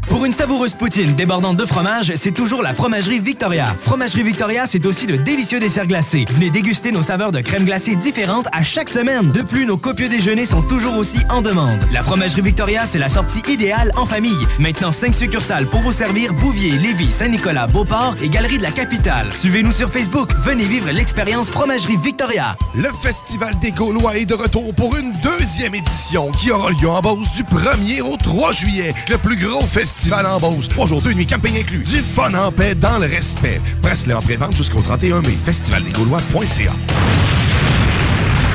Pour 0.09 0.25
une 0.25 0.33
savoureuse 0.33 0.73
poutine 0.73 1.15
débordante 1.15 1.57
de 1.57 1.65
fromage, 1.65 2.13
c'est 2.15 2.31
toujours 2.33 2.61
la 2.61 2.73
Fromagerie 2.73 3.19
Victoria. 3.19 3.73
Fromagerie 3.79 4.23
Victoria, 4.23 4.65
c'est 4.67 4.85
aussi 4.85 5.07
de 5.07 5.15
délicieux 5.15 5.59
desserts 5.59 5.87
glacés. 5.87 6.25
Venez 6.31 6.49
déguster 6.49 6.91
nos 6.91 7.01
saveurs 7.01 7.31
de 7.31 7.39
crème 7.39 7.63
glacée 7.63 7.95
différentes 7.95 8.47
à 8.51 8.63
chaque 8.63 8.89
semaine. 8.89 9.31
De 9.31 9.41
plus, 9.41 9.65
nos 9.65 9.77
copieux 9.77 10.09
déjeuners 10.09 10.45
sont 10.45 10.61
toujours 10.63 10.97
aussi 10.97 11.19
en 11.29 11.41
demande. 11.41 11.79
La 11.93 12.03
Fromagerie 12.03 12.41
Victoria, 12.41 12.85
c'est 12.85 12.97
la 12.97 13.09
sortie 13.09 13.41
idéale 13.47 13.91
en 13.95 14.05
famille. 14.05 14.47
Maintenant, 14.59 14.91
5 14.91 15.15
succursales 15.15 15.65
pour 15.67 15.81
vous 15.81 15.93
servir 15.93 16.33
Bouvier, 16.33 16.71
Lévis, 16.71 17.11
Saint-Nicolas, 17.11 17.67
Beauport 17.67 18.15
et 18.21 18.29
Galerie 18.29 18.57
de 18.57 18.63
la 18.63 18.71
Capitale. 18.71 19.31
Suivez-nous 19.33 19.71
sur 19.71 19.89
Facebook. 19.89 20.31
Venez 20.43 20.65
vivre 20.65 20.91
l'expérience 20.91 21.49
Fromagerie 21.49 21.97
Victoria. 21.97 22.57
Le 22.75 22.89
Festival 23.01 23.57
des 23.59 23.71
Gaulois 23.71 24.17
est 24.17 24.25
de 24.25 24.33
retour 24.33 24.73
pour 24.75 24.97
une 24.97 25.13
deuxième 25.23 25.75
édition 25.75 26.31
qui 26.31 26.51
aura 26.51 26.71
lieu 26.71 26.89
en 26.89 26.99
Beauce 26.99 27.31
du 27.35 27.43
1er 27.43 28.01
au 28.01 28.17
3 28.17 28.51
juillet. 28.51 28.93
Le 29.09 29.17
plus 29.17 29.37
gros 29.37 29.61
festival 29.61 29.90
en 30.11 30.39
Beauce. 30.39 30.67
Trois 30.67 30.87
jours, 30.87 31.01
deux 31.01 31.13
nuits, 31.13 31.25
camping 31.25 31.57
inclus. 31.57 31.83
Du 31.83 32.01
fun 32.01 32.33
en 32.33 32.51
paix 32.51 32.75
dans 32.75 32.97
le 32.97 33.05
respect. 33.05 33.61
Presse-le 33.81 34.15
en 34.15 34.21
jusqu'au 34.51 34.81
31 34.81 35.21
mai. 35.21 35.37
Festivaldesgaulois.ca 35.45 36.71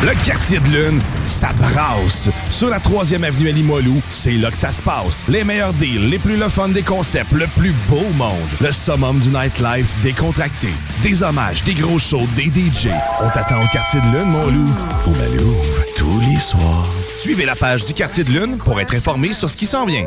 le 0.03 0.13
quartier 0.23 0.61
de 0.61 0.69
lune, 0.69 1.01
ça 1.27 1.49
brasse. 1.55 2.29
Sur 2.51 2.69
la 2.69 2.79
3e 2.79 3.25
avenue 3.25 3.49
à 3.49 3.53
Limoilou, 3.53 4.03
c'est 4.11 4.33
là 4.33 4.51
que 4.51 4.57
ça 4.57 4.71
se 4.71 4.83
passe. 4.83 5.25
Les 5.27 5.43
meilleurs 5.43 5.73
deals, 5.73 6.11
les 6.11 6.19
plus 6.19 6.37
le 6.37 6.49
fun 6.49 6.69
des 6.69 6.83
concepts, 6.83 7.33
le 7.33 7.47
plus 7.57 7.73
beau 7.89 8.05
monde. 8.15 8.37
Le 8.61 8.71
summum 8.71 9.19
du 9.19 9.31
nightlife 9.31 9.89
décontracté. 10.03 10.69
Des 11.03 11.23
hommages, 11.23 11.65
des 11.65 11.75
gros 11.75 11.99
shows, 11.99 12.29
des 12.37 12.45
DJ. 12.45 12.89
On 13.21 13.31
t'attend 13.31 13.65
au 13.65 13.67
quartier 13.69 14.01
de 14.01 14.07
lune, 14.07 14.29
mon 14.29 14.47
loup. 14.47 14.71
Au 15.07 15.13
tous 15.97 16.21
les 16.21 16.39
soirs. 16.39 16.87
Suivez 17.19 17.47
la 17.47 17.57
page 17.57 17.87
du 17.87 17.95
quartier 17.95 18.23
de 18.23 18.31
lune 18.31 18.59
pour 18.59 18.79
être 18.81 18.95
informé 18.95 19.33
sur 19.33 19.49
ce 19.49 19.57
qui 19.57 19.67
s'en 19.67 19.87
vient. 19.87 20.07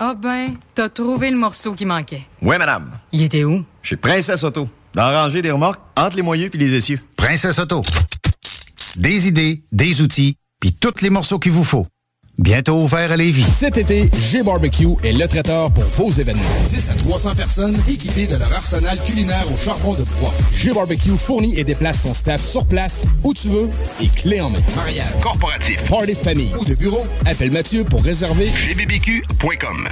Ah 0.00 0.14
ben, 0.14 0.54
t'as 0.76 0.88
trouvé 0.88 1.28
le 1.28 1.36
morceau 1.36 1.74
qui 1.74 1.84
manquait. 1.84 2.22
Oui, 2.40 2.56
madame. 2.56 2.92
Il 3.10 3.20
était 3.22 3.42
où? 3.42 3.64
Chez 3.82 3.96
Princesse 3.96 4.44
Auto. 4.44 4.68
Dans 4.94 5.10
la 5.10 5.24
rangée 5.24 5.42
des 5.42 5.50
remorques, 5.50 5.80
entre 5.96 6.14
les 6.14 6.22
moyeux 6.22 6.50
puis 6.50 6.58
les 6.60 6.72
essieux. 6.72 7.00
Princesse 7.16 7.58
Auto. 7.58 7.82
Des 8.94 9.26
idées, 9.26 9.60
des 9.72 10.00
outils, 10.00 10.36
puis 10.60 10.72
tous 10.72 11.02
les 11.02 11.10
morceaux 11.10 11.40
qu'il 11.40 11.50
vous 11.50 11.64
faut. 11.64 11.86
Bientôt 12.38 12.84
ouvert 12.84 13.10
à 13.10 13.16
Lévis. 13.16 13.42
Cet 13.48 13.78
été, 13.78 14.08
G-Barbecue 14.30 14.94
est 15.02 15.12
le 15.12 15.26
traiteur 15.26 15.72
pour 15.72 15.82
vos 15.82 16.10
événements. 16.10 16.42
10 16.68 16.90
à 16.90 16.94
300 16.94 17.34
personnes 17.34 17.76
équipées 17.88 18.26
de 18.26 18.36
leur 18.36 18.52
arsenal 18.52 18.96
culinaire 19.04 19.44
au 19.52 19.56
charbon 19.56 19.94
de 19.94 20.04
bois. 20.20 20.32
G-Barbecue 20.54 21.18
fournit 21.18 21.58
et 21.58 21.64
déplace 21.64 22.02
son 22.02 22.14
staff 22.14 22.40
sur 22.40 22.64
place, 22.64 23.06
où 23.24 23.34
tu 23.34 23.48
veux, 23.48 23.68
et 24.00 24.06
clé 24.06 24.40
en 24.40 24.50
main. 24.50 24.60
Mariage, 24.76 25.10
corporatif, 25.20 25.82
party 25.88 26.12
de 26.12 26.18
famille 26.18 26.54
ou 26.60 26.64
de 26.64 26.74
bureau, 26.74 27.04
appelle 27.26 27.50
Mathieu 27.50 27.82
pour 27.82 28.04
réserver 28.04 28.46
gbbq.com. 28.46 29.88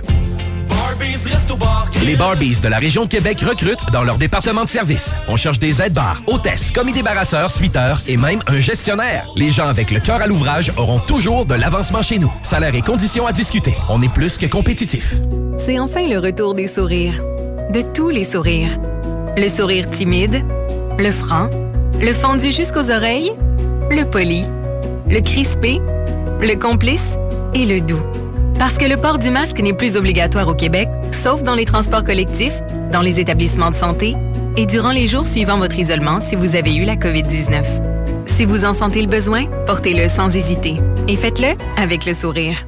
Les 2.04 2.14
Barbies 2.14 2.60
de 2.60 2.68
la 2.68 2.78
région 2.78 3.04
de 3.04 3.08
Québec 3.08 3.40
recrutent 3.40 3.90
dans 3.92 4.04
leur 4.04 4.16
département 4.16 4.62
de 4.62 4.68
service. 4.68 5.12
On 5.26 5.36
cherche 5.36 5.58
des 5.58 5.82
aides-bars, 5.82 6.22
hôtesses, 6.26 6.70
commis 6.70 6.92
débarrasseurs, 6.92 7.50
suiteurs 7.50 8.00
et 8.06 8.16
même 8.16 8.40
un 8.46 8.60
gestionnaire. 8.60 9.26
Les 9.34 9.50
gens 9.50 9.66
avec 9.66 9.90
le 9.90 9.98
cœur 9.98 10.22
à 10.22 10.26
l'ouvrage 10.26 10.70
auront 10.76 11.00
toujours 11.00 11.46
de 11.46 11.54
l'avancement 11.54 12.02
chez 12.02 12.18
nous. 12.18 12.32
Salaire 12.42 12.74
et 12.74 12.82
conditions 12.82 13.26
à 13.26 13.32
discuter. 13.32 13.74
On 13.88 14.00
est 14.02 14.12
plus 14.12 14.38
que 14.38 14.46
compétitif. 14.46 15.14
C'est 15.58 15.80
enfin 15.80 16.06
le 16.06 16.18
retour 16.18 16.54
des 16.54 16.68
sourires. 16.68 17.20
De 17.72 17.82
tous 17.82 18.10
les 18.10 18.24
sourires. 18.24 18.78
Le 19.36 19.48
sourire 19.48 19.90
timide, 19.90 20.44
le 20.98 21.10
franc, 21.10 21.50
le 22.00 22.12
fendu 22.12 22.52
jusqu'aux 22.52 22.90
oreilles, 22.90 23.32
le 23.90 24.04
poli, 24.04 24.44
le 25.10 25.20
crispé, 25.20 25.80
le 26.40 26.54
complice 26.54 27.16
et 27.54 27.66
le 27.66 27.80
doux. 27.80 28.02
Parce 28.58 28.78
que 28.78 28.86
le 28.86 28.96
port 28.96 29.18
du 29.18 29.30
masque 29.30 29.60
n'est 29.60 29.74
plus 29.74 29.96
obligatoire 29.96 30.48
au 30.48 30.54
Québec, 30.54 30.88
sauf 31.12 31.42
dans 31.42 31.54
les 31.54 31.66
transports 31.66 32.04
collectifs, 32.04 32.62
dans 32.90 33.02
les 33.02 33.20
établissements 33.20 33.70
de 33.70 33.76
santé 33.76 34.14
et 34.56 34.64
durant 34.64 34.92
les 34.92 35.06
jours 35.06 35.26
suivant 35.26 35.58
votre 35.58 35.78
isolement 35.78 36.20
si 36.20 36.36
vous 36.36 36.56
avez 36.56 36.74
eu 36.74 36.84
la 36.84 36.96
COVID-19. 36.96 37.64
Si 38.26 38.44
vous 38.46 38.64
en 38.64 38.72
sentez 38.72 39.02
le 39.02 39.08
besoin, 39.08 39.46
portez-le 39.66 40.08
sans 40.08 40.34
hésiter 40.34 40.76
et 41.08 41.16
faites-le 41.16 41.54
avec 41.76 42.06
le 42.06 42.14
sourire. 42.14 42.64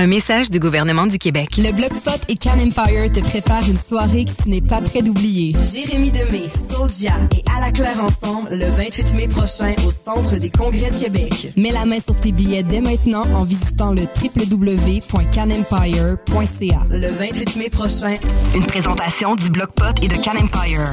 Un 0.00 0.06
message 0.06 0.48
du 0.48 0.58
gouvernement 0.58 1.06
du 1.06 1.18
Québec. 1.18 1.58
Le 1.58 1.72
Bloc 1.72 1.90
Pot 2.02 2.24
et 2.30 2.36
Can 2.36 2.58
Empire 2.58 3.12
te 3.12 3.20
préparent 3.20 3.68
une 3.68 3.76
soirée 3.76 4.24
que 4.24 4.30
tu 4.30 4.48
n'es 4.48 4.62
pas 4.62 4.80
prêt 4.80 5.02
d'oublier. 5.02 5.54
Jérémy 5.70 6.10
Demé, 6.10 6.44
Soulja 6.70 7.12
et 7.36 7.44
À 7.54 7.60
la 7.60 7.70
Claire 7.70 8.02
ensemble 8.02 8.48
le 8.50 8.64
28 8.64 9.12
mai 9.12 9.28
prochain 9.28 9.74
au 9.86 9.90
Centre 9.90 10.38
des 10.38 10.48
Congrès 10.48 10.90
de 10.90 10.96
Québec. 10.96 11.52
Mets 11.58 11.72
la 11.72 11.84
main 11.84 12.00
sur 12.00 12.16
tes 12.16 12.32
billets 12.32 12.62
dès 12.62 12.80
maintenant 12.80 13.26
en 13.34 13.44
visitant 13.44 13.92
le 13.92 14.06
www.canempire.ca. 14.24 16.80
Le 16.88 17.08
28 17.08 17.56
mai 17.56 17.68
prochain, 17.68 18.16
Une 18.54 18.64
présentation 18.64 19.34
du 19.34 19.50
Bloc 19.50 19.72
Pot 19.72 20.02
et 20.02 20.08
de 20.08 20.16
Can 20.16 20.36
Empire. 20.40 20.92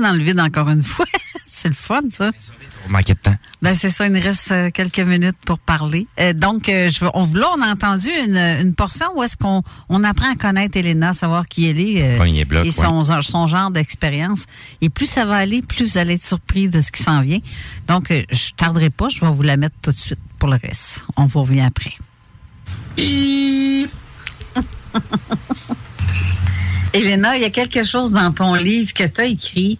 Dans 0.00 0.12
le 0.12 0.22
vide 0.22 0.40
encore 0.40 0.68
une 0.68 0.82
fois. 0.82 1.06
c'est 1.46 1.68
le 1.68 1.74
fun, 1.74 2.02
ça. 2.10 2.30
On 2.86 2.90
manquait 2.90 3.14
de 3.14 3.18
temps. 3.18 3.34
Ben, 3.62 3.74
c'est 3.74 3.88
ça, 3.88 4.06
il 4.06 4.12
nous 4.12 4.20
reste 4.20 4.52
euh, 4.52 4.70
quelques 4.70 5.00
minutes 5.00 5.38
pour 5.46 5.58
parler. 5.58 6.06
Euh, 6.20 6.34
donc, 6.34 6.68
euh, 6.68 6.90
je 6.90 7.02
on, 7.14 7.26
là, 7.32 7.46
on 7.56 7.62
a 7.62 7.68
entendu 7.68 8.10
une, 8.26 8.36
une 8.36 8.74
portion 8.74 9.06
où 9.16 9.22
est-ce 9.22 9.38
qu'on 9.38 9.62
on 9.88 10.04
apprend 10.04 10.30
à 10.30 10.34
connaître 10.34 10.76
Elena, 10.76 11.14
savoir 11.14 11.46
qui 11.46 11.66
elle 11.68 11.80
est 11.80 12.02
euh, 12.02 12.18
Premier 12.18 12.44
bloc, 12.44 12.66
et 12.66 12.70
son, 12.70 13.02
son 13.22 13.46
genre 13.46 13.70
d'expérience. 13.70 14.44
Et 14.82 14.90
plus 14.90 15.06
ça 15.06 15.24
va 15.24 15.36
aller, 15.36 15.62
plus 15.62 15.92
vous 15.92 15.98
allez 15.98 16.14
être 16.14 16.24
surpris 16.24 16.68
de 16.68 16.82
ce 16.82 16.92
qui 16.92 17.02
s'en 17.02 17.22
vient. 17.22 17.40
Donc, 17.86 18.08
je 18.10 18.50
tarderai 18.56 18.90
pas, 18.90 19.08
je 19.08 19.20
vais 19.20 19.30
vous 19.30 19.42
la 19.42 19.56
mettre 19.56 19.76
tout 19.80 19.92
de 19.92 19.98
suite 19.98 20.20
pour 20.38 20.50
le 20.50 20.58
reste. 20.62 21.04
On 21.16 21.24
vous 21.24 21.42
revient 21.42 21.62
après. 21.62 21.94
Elena, 26.94 27.36
il 27.36 27.42
y 27.42 27.44
a 27.44 27.50
quelque 27.50 27.82
chose 27.82 28.12
dans 28.12 28.32
ton 28.32 28.54
livre 28.54 28.92
que 28.94 29.02
tu 29.04 29.20
as 29.20 29.24
écrit 29.26 29.78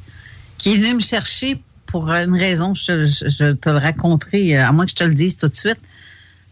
qui 0.59 0.75
est 0.75 0.77
venu 0.77 0.95
me 0.95 1.01
chercher 1.01 1.63
pour 1.87 2.11
une 2.11 2.37
raison. 2.37 2.75
Je, 2.75 3.53
te- 3.53 3.71
le 3.71 3.79
raconterai, 3.79 4.57
euh, 4.57 4.67
à 4.67 4.73
moins 4.73 4.85
que 4.85 4.91
je 4.91 4.97
te 4.97 5.05
le 5.05 5.15
dise 5.15 5.37
tout 5.37 5.47
de 5.49 5.55
suite. 5.55 5.79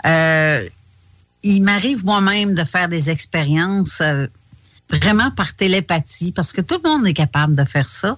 Euh, 0.07 0.69
il 1.43 1.63
m'arrive 1.65 2.05
moi-même 2.05 2.55
de 2.55 2.63
faire 2.63 2.89
des 2.89 3.11
expériences 3.11 4.01
euh, 4.01 4.29
vraiment 4.89 5.33
par 5.33 5.53
télépathie, 5.55 6.31
parce 6.31 6.53
que 6.53 6.61
tout 6.61 6.79
le 6.83 6.89
monde 6.89 7.07
est 7.09 7.15
capable 7.15 7.57
de 7.57 7.65
faire 7.65 7.89
ça. 7.89 8.17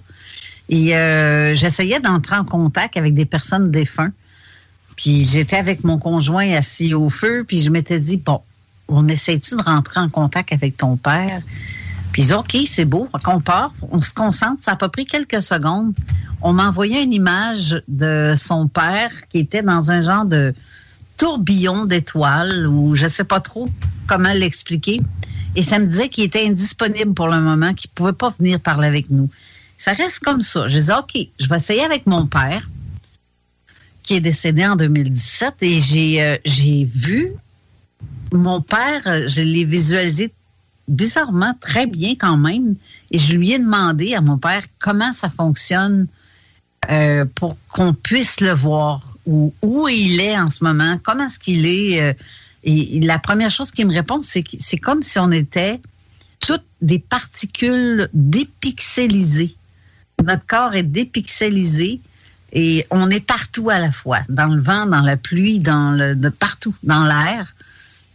Et 0.69 0.89
j'essayais 1.55 2.01
d'entrer 2.01 2.37
en 2.37 2.45
contact 2.45 2.97
avec 2.97 3.15
des 3.15 3.27
personnes 3.27 3.71
défuntes. 3.71 4.15
Puis 4.97 5.25
j'étais 5.25 5.57
avec 5.57 5.85
mon 5.85 5.99
conjoint 5.99 6.51
assis 6.53 6.95
au 6.95 7.11
feu, 7.11 7.45
puis 7.47 7.63
je 7.63 7.71
m'étais 7.71 8.01
dit, 8.01 8.17
bon, 8.17 8.41
on 8.89 9.07
essaie-tu 9.07 9.57
de 9.57 9.63
rentrer 9.63 10.01
en 10.01 10.09
contact 10.09 10.53
avec 10.53 10.77
ton 10.77 10.97
père? 10.97 11.41
Puis 12.15 12.33
OK, 12.33 12.57
c'est 12.65 12.85
beau, 12.85 13.09
on 13.27 13.41
part, 13.41 13.75
on 13.91 14.01
se 14.01 14.15
concentre. 14.15 14.63
Ça 14.63 14.73
a 14.73 14.77
pas 14.77 14.89
pris 14.89 15.05
quelques 15.05 15.43
secondes. 15.43 15.93
On 16.43 16.53
m'a 16.53 16.69
envoyé 16.69 17.03
une 17.03 17.13
image 17.13 17.83
de 17.89 18.35
son 18.37 18.69
père 18.69 19.11
qui 19.31 19.39
était 19.39 19.63
dans 19.63 19.91
un 19.91 20.01
genre 20.01 20.25
de 20.25 20.55
tourbillon 21.17 21.87
d'étoiles 21.87 22.69
ou 22.69 22.95
je 22.95 23.09
sais 23.09 23.25
pas 23.25 23.41
trop 23.41 23.67
comment 24.07 24.33
l'expliquer. 24.33 25.01
Et 25.57 25.63
ça 25.65 25.81
me 25.81 25.87
disait 25.87 26.09
qu'il 26.09 26.23
était 26.23 26.47
indisponible 26.47 27.15
pour 27.15 27.27
le 27.27 27.41
moment, 27.41 27.75
qu'il 27.75 27.91
pouvait 27.91 28.13
pas 28.13 28.31
venir 28.39 28.61
parler 28.61 28.87
avec 28.87 29.11
nous. 29.11 29.29
Ça 29.77 29.93
reste 29.93 30.21
comme 30.21 30.43
ça. 30.43 30.69
Je 30.69 30.79
dis, 30.79 30.93
OK, 30.93 31.21
je 31.41 31.49
vais 31.49 31.57
essayer 31.57 31.83
avec 31.83 32.07
mon 32.07 32.29
père 32.29 32.71
qui 34.05 34.15
est 34.15 34.21
décédé 34.21 34.65
en 34.65 34.77
2017 34.77 35.55
et 35.63 35.81
j'ai 35.81 36.23
euh, 36.23 36.37
j'ai 36.45 36.85
vu 36.85 37.33
mon 38.33 38.61
père, 38.61 39.03
euh, 39.07 39.27
je 39.27 39.43
l'ai 39.43 39.65
visualisé 39.65 40.33
bizarrement 40.89 41.55
très 41.61 41.87
bien 41.87 42.15
quand 42.19 42.37
même 42.37 42.75
et 43.11 43.19
je 43.19 43.37
lui 43.37 43.53
ai 43.53 43.59
demandé 43.59 44.15
à 44.15 44.21
mon 44.21 44.39
père 44.39 44.63
comment 44.79 45.13
ça 45.13 45.31
fonctionne 45.31 46.07
euh, 46.91 47.25
pour 47.35 47.57
qu'on 47.69 47.95
puisse 47.95 48.41
le 48.41 48.53
voir 48.53 49.01
où, 49.27 49.55
où 49.63 49.89
il 49.89 50.21
est 50.21 50.39
en 50.39 50.51
ce 50.51 50.63
moment, 50.63 50.99
comment 51.03 51.27
est-ce 51.27 51.39
qu'il 51.39 51.67
est. 51.67 52.03
euh, 52.03 52.13
et, 52.65 53.01
la 53.01 53.19
première 53.19 53.51
chose 53.51 53.71
qu'il 53.71 53.87
me 53.87 53.93
répond, 53.93 54.23
c'est 54.23 54.43
que 54.43 54.57
c'est 54.59 54.79
comme 54.79 55.03
si 55.03 55.19
on 55.19 55.31
était 55.31 55.81
toutes 56.41 56.65
des 56.81 56.99
particules 56.99 58.09
dépixelisées. 58.13 59.55
Notre 60.23 60.47
corps 60.47 60.75
est 60.75 60.83
dépixelisé 60.83 62.01
et 62.53 62.87
on 62.91 63.11
est 63.11 63.21
partout 63.21 63.71
à 63.71 63.79
la 63.79 63.91
fois, 63.91 64.21
dans 64.29 64.47
le 64.47 64.61
vent, 64.61 64.87
dans 64.87 65.01
la 65.01 65.17
pluie, 65.17 65.61
dans 65.61 65.93
le, 65.93 66.31
partout, 66.31 66.75
dans 66.83 67.05
l'air. 67.05 67.53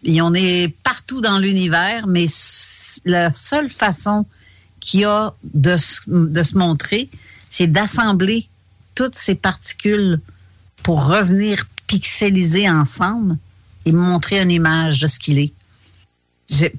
Et 0.04 0.22
on 0.22 0.34
est 0.34 0.74
partout 0.84 1.22
dans 1.22 1.40
l'univers, 1.40 2.08
mais 2.08 2.26
la 3.06 3.34
seule 3.34 3.70
façon 3.70 4.26
qu'il 4.80 5.02
y 5.02 5.06
a 5.06 5.34
de, 5.44 5.76
de 6.08 6.44
se 6.44 6.58
montrer, 6.58 7.10
c'est 7.50 7.68
d'assembler 7.68 8.48
toutes 8.96 9.18
ces 9.18 9.36
particules 9.36 10.20
pour 10.84 11.06
revenir 11.06 11.66
pixeliser 11.88 12.70
ensemble 12.70 13.38
et 13.86 13.92
montrer 13.92 14.42
une 14.42 14.52
image 14.52 15.00
de 15.00 15.08
ce 15.08 15.20
qu'il 15.20 15.40
est. 15.40 15.54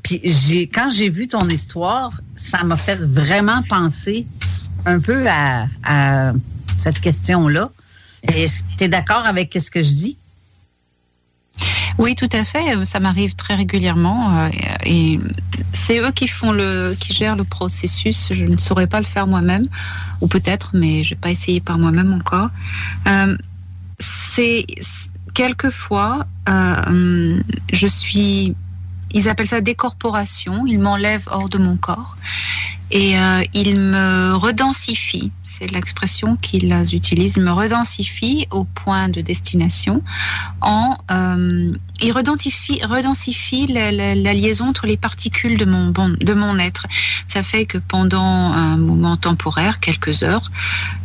Puis 0.03 0.69
quand 0.73 0.91
j'ai 0.91 1.11
vu 1.11 1.29
ton 1.29 1.49
histoire, 1.49 2.13
ça 2.37 2.65
m'a 2.65 2.77
fait 2.77 2.99
vraiment 3.01 3.63
penser 3.69 4.27
un 4.87 4.99
peu 4.99 5.27
à, 5.29 5.67
à 5.85 6.33
cette 6.79 7.01
question-là. 7.01 7.71
Et 8.35 8.47
tu 8.79 8.85
es 8.85 8.89
d'accord 8.89 9.25
avec 9.27 9.57
ce 9.59 9.71
que 9.71 9.83
je 9.83 9.91
dis? 9.91 10.17
Oui, 11.99 12.15
tout 12.15 12.29
à 12.33 12.45
fait. 12.45 12.85
Ça 12.85 13.01
m'arrive 13.01 13.35
très 13.35 13.55
régulièrement. 13.55 14.37
euh, 14.39 14.51
Et 14.85 15.19
c'est 15.73 15.99
eux 16.01 16.11
qui 16.13 16.29
font 16.29 16.53
le, 16.53 16.97
qui 16.99 17.13
gèrent 17.15 17.37
le 17.37 17.45
processus. 17.45 18.29
Je 18.33 18.45
ne 18.47 18.57
saurais 18.59 18.87
pas 18.87 18.99
le 18.99 19.07
faire 19.07 19.27
moi-même, 19.27 19.67
ou 20.21 20.27
peut-être, 20.27 20.71
mais 20.75 21.03
je 21.03 21.15
n'ai 21.15 21.21
pas 21.21 21.31
essayé 21.31 21.61
par 21.61 21.79
moi-même 21.79 22.13
encore. 22.13 22.49
Euh, 23.07 23.37
c'est 23.99 24.67
quelquefois, 25.35 26.27
euh, 26.49 27.41
je 27.73 27.87
suis. 27.87 28.55
Ils 29.13 29.29
appellent 29.29 29.47
ça 29.47 29.61
décorporation. 29.61 30.65
Ils 30.67 30.79
m'enlèvent 30.79 31.29
hors 31.31 31.49
de 31.49 31.59
mon 31.59 31.77
corps 31.77 32.17
et 32.91 33.17
euh, 33.17 33.43
ils 33.55 33.79
me 33.79 34.35
redensifient. 34.35 35.31
C'est 35.43 35.71
l'expression 35.71 36.37
qu'ils 36.37 36.73
utilisent. 36.95 37.35
Ils 37.37 37.43
me 37.43 37.53
redensifient 37.53 38.47
au 38.51 38.65
point 38.65 39.09
de 39.09 39.21
destination. 39.21 40.03
En, 40.61 40.97
euh, 41.11 41.71
ils 42.01 42.13
redensifient, 42.13 43.67
la, 43.69 44.35
liaison 44.35 44.69
entre 44.69 44.87
les 44.87 44.97
particules 44.97 45.57
de 45.57 45.65
mon, 45.65 45.89
bon- 45.91 46.17
de 46.21 46.35
mon 46.35 46.59
être. 46.59 46.87
Ça 47.29 47.43
fait 47.43 47.65
que 47.65 47.79
pendant 47.79 48.53
un 48.53 48.77
moment 48.77 49.17
temporaire, 49.17 49.81
quelques 49.81 50.23
heures, 50.23 50.51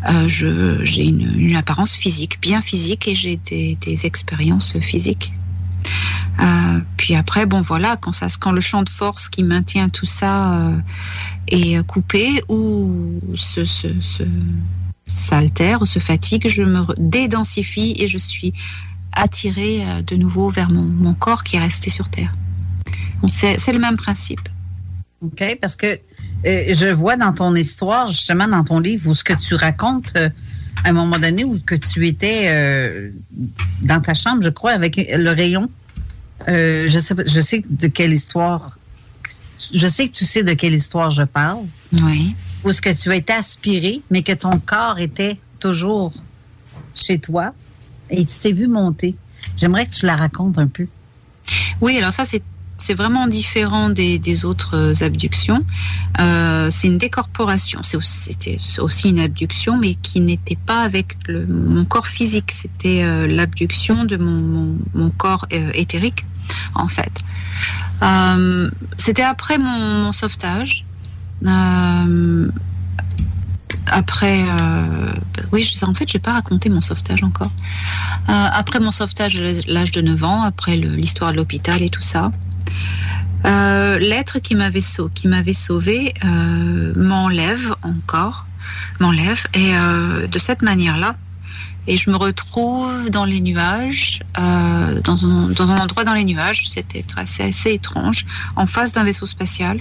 euh, 0.10 0.28
j'ai 0.28 1.06
une, 1.06 1.56
apparence 1.56 1.94
physique, 1.94 2.40
bien 2.42 2.62
physique, 2.62 3.08
et 3.08 3.16
j'ai 3.16 3.38
des 3.38 4.06
expériences 4.06 4.78
physiques. 4.80 5.34
Euh, 6.42 6.80
puis 6.98 7.16
après, 7.16 7.46
bon 7.46 7.62
voilà, 7.62 7.98
quand, 7.98 8.12
ça, 8.12 8.28
quand 8.40 8.52
le 8.52 8.62
champ 8.62 8.84
de 8.84 8.90
force 8.90 9.30
qui 9.30 9.44
maintient 9.44 9.90
tout 9.90 10.06
ça 10.06 10.54
euh, 10.54 10.78
est 11.48 11.86
coupé 11.86 12.42
ou 12.50 13.20
se, 13.36 13.62
s'altère 15.08 15.82
ou 15.82 15.86
se 15.86 16.00
fatigue, 16.00 16.48
je 16.50 16.64
me 16.64 16.86
dédensifie 16.98 17.96
et 17.98 18.08
je 18.08 18.18
suis 18.18 18.54
attirée 19.14 19.84
euh, 19.86 20.02
de 20.02 20.16
nouveau 20.16 20.50
vers 20.50 20.70
mon, 20.70 21.14
corps 21.14 21.44
qui 21.44 21.56
est 21.56 21.62
resté 21.62 21.90
sur 21.90 22.10
Terre. 22.10 22.34
C'est 23.28 23.58
c'est 23.58 23.72
le 23.72 23.80
même 23.80 23.96
principe. 23.96 24.42
OK, 25.22 25.58
parce 25.62 25.76
que 25.76 26.00
je 26.44 26.92
vois 26.92 27.16
dans 27.16 27.34
ton 27.34 27.56
histoire, 27.56 28.08
justement 28.10 28.48
dans 28.48 28.64
ton 28.64 28.80
livre, 28.80 29.10
où 29.10 29.16
ce 29.16 29.24
que 29.24 29.34
tu 29.34 29.56
racontes 29.56 30.14
à 30.84 30.90
un 30.90 30.94
moment 30.94 31.18
donné, 31.18 31.44
où 31.44 31.60
que 31.60 31.76
tu 31.76 32.08
étais 32.08 32.46
euh, 32.48 33.10
dans 33.82 34.02
ta 34.02 34.14
chambre, 34.14 34.44
je 34.44 34.50
crois, 34.50 34.72
avec 34.72 34.98
le 34.98 35.32
rayon. 35.32 35.70
Euh, 36.48 36.90
je, 36.90 37.00
sais, 37.00 37.16
je 37.26 37.42
sais 37.42 37.64
de 37.70 37.88
quelle 37.88 38.14
histoire. 38.14 38.78
Je 39.74 39.88
sais 39.88 40.08
que 40.08 40.14
tu 40.14 40.26
sais 40.26 40.44
de 40.44 40.54
quelle 40.54 40.74
histoire 40.74 41.12
je 41.12 41.24
parle. 41.24 41.64
Oui. 41.94 42.36
Où 42.64 42.72
ce 42.72 42.82
que 42.82 42.90
tu 42.90 43.12
as 43.12 43.16
été 43.16 43.34
aspiré, 43.34 44.02
mais 44.12 44.22
que 44.22 44.34
ton 44.34 44.60
corps 44.60 45.00
était 45.00 45.38
toujours 45.60 46.14
chez 46.94 47.20
toi 47.20 47.54
et 48.10 48.26
tu 48.26 48.40
t'es 48.40 48.52
vu 48.52 48.68
monter. 48.68 49.16
J'aimerais 49.56 49.86
que 49.86 49.92
tu 49.92 50.06
la 50.06 50.16
racontes 50.16 50.58
un 50.58 50.68
peu. 50.68 50.88
Oui, 51.82 51.98
alors 51.98 52.12
ça, 52.12 52.26
c'est 52.26 52.44
c'est 52.78 52.94
vraiment 52.94 53.28
différent 53.28 53.90
des, 53.90 54.46
autres 54.46 54.76
euh, 54.76 55.06
abductions. 55.06 55.64
Euh, 56.20 56.70
c'est 56.72 56.88
une 56.88 56.98
décorporation. 56.98 57.82
C'était 57.84 58.58
aussi 58.80 59.10
une 59.10 59.20
abduction, 59.20 59.78
mais 59.78 59.96
qui 59.96 60.20
n'était 60.20 60.58
pas 60.58 60.82
avec 60.82 61.18
mon 61.30 61.86
corps 61.86 62.08
physique. 62.08 62.52
C'était 62.52 63.04
euh, 63.04 63.28
l'abduction 63.28 64.04
de 64.04 64.18
mon, 64.18 65.10
corps 65.18 65.46
éthérique, 65.52 66.26
en 66.74 66.88
fait. 66.88 67.12
C'était 68.98 69.24
après 69.24 69.58
mon, 69.58 70.12
sauvetage. 70.12 70.86
Après, 73.88 74.44
oui, 75.52 75.74
en 75.82 75.94
fait, 75.94 76.10
je 76.10 76.18
n'ai 76.18 76.22
pas 76.22 76.34
raconté 76.34 76.70
mon 76.70 76.82
sauvetage 76.82 77.24
encore. 77.24 77.52
Après 78.28 78.80
mon 78.80 78.92
sauvetage 78.92 79.38
à 79.38 79.72
l'âge 79.72 79.92
de 79.92 80.02
9 80.02 80.24
ans, 80.24 80.42
après 80.42 80.76
l'histoire 80.76 81.32
de 81.32 81.38
l'hôpital 81.38 81.82
et 81.82 81.90
tout 81.90 82.02
ça, 82.02 82.32
euh, 83.46 84.00
l'être 84.00 84.40
qui 84.40 84.56
m'avait 84.56 84.82
sauvé 85.54 86.14
euh, 86.24 86.94
m'enlève 86.96 87.76
encore, 87.84 88.48
m'enlève, 89.00 89.46
et 89.54 89.76
euh, 89.76 90.28
de 90.28 90.40
cette 90.40 90.64
manière-là, 90.64 91.16
et 91.88 91.98
je 91.98 92.10
me 92.10 92.16
retrouve 92.16 93.12
dans 93.12 93.26
les 93.26 93.42
nuages, 93.42 94.22
dans, 94.36 95.26
un, 95.26 95.78
endroit 95.78 96.04
dans 96.04 96.16
les 96.16 96.24
nuages, 96.24 96.68
c'était 96.68 97.06
assez 97.18 97.72
étrange, 97.72 98.26
en 98.56 98.66
face 98.66 98.94
d'un 98.94 99.04
vaisseau 99.04 99.28
spatial. 99.28 99.80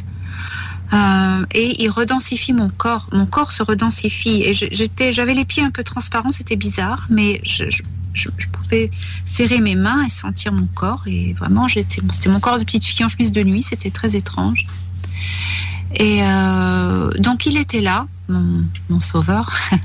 Euh, 0.95 1.45
et 1.53 1.83
il 1.83 1.89
redensifie 1.91 2.53
mon 2.53 2.69
corps. 2.71 3.09
Mon 3.13 3.27
corps 3.27 3.51
se 3.51 3.63
redensifie. 3.63 4.43
Et 4.47 4.53
j'étais, 4.53 5.13
j'avais 5.13 5.35
les 5.35 5.45
pieds 5.45 5.63
un 5.65 5.71
peu 5.71 5.83
transparents, 5.83 6.31
c'était 6.31 6.57
bizarre, 6.57 7.07
mais 7.11 7.41
je, 7.45 7.69
je- 7.69 7.83
je- 8.13 8.29
je 8.39 8.49
pouvais 8.49 8.91
serrer 9.25 9.59
mes 9.61 9.75
mains 9.75 10.05
et 10.07 10.11
sentir 10.11 10.53
mon 10.53 10.67
corps. 10.67 11.03
Et 11.07 11.33
vraiment, 11.33 11.67
j'étais, 11.67 12.01
c'était 12.13 12.29
mon 12.29 12.39
corps 12.41 12.59
de 12.61 12.65
petite 12.65 12.85
fille 12.85 13.05
en 13.05 13.09
chemise 13.09 13.33
de 13.33 13.43
nuit. 13.43 13.63
C'était 13.63 13.91
très 13.91 14.15
étrange. 14.15 14.67
Et 15.97 16.21
euh, 16.23 17.11
donc, 17.19 17.47
il 17.47 17.57
était 17.57 17.81
là, 17.81 18.07
mon, 18.29 18.65
mon 18.89 19.01
sauveur. 19.01 19.53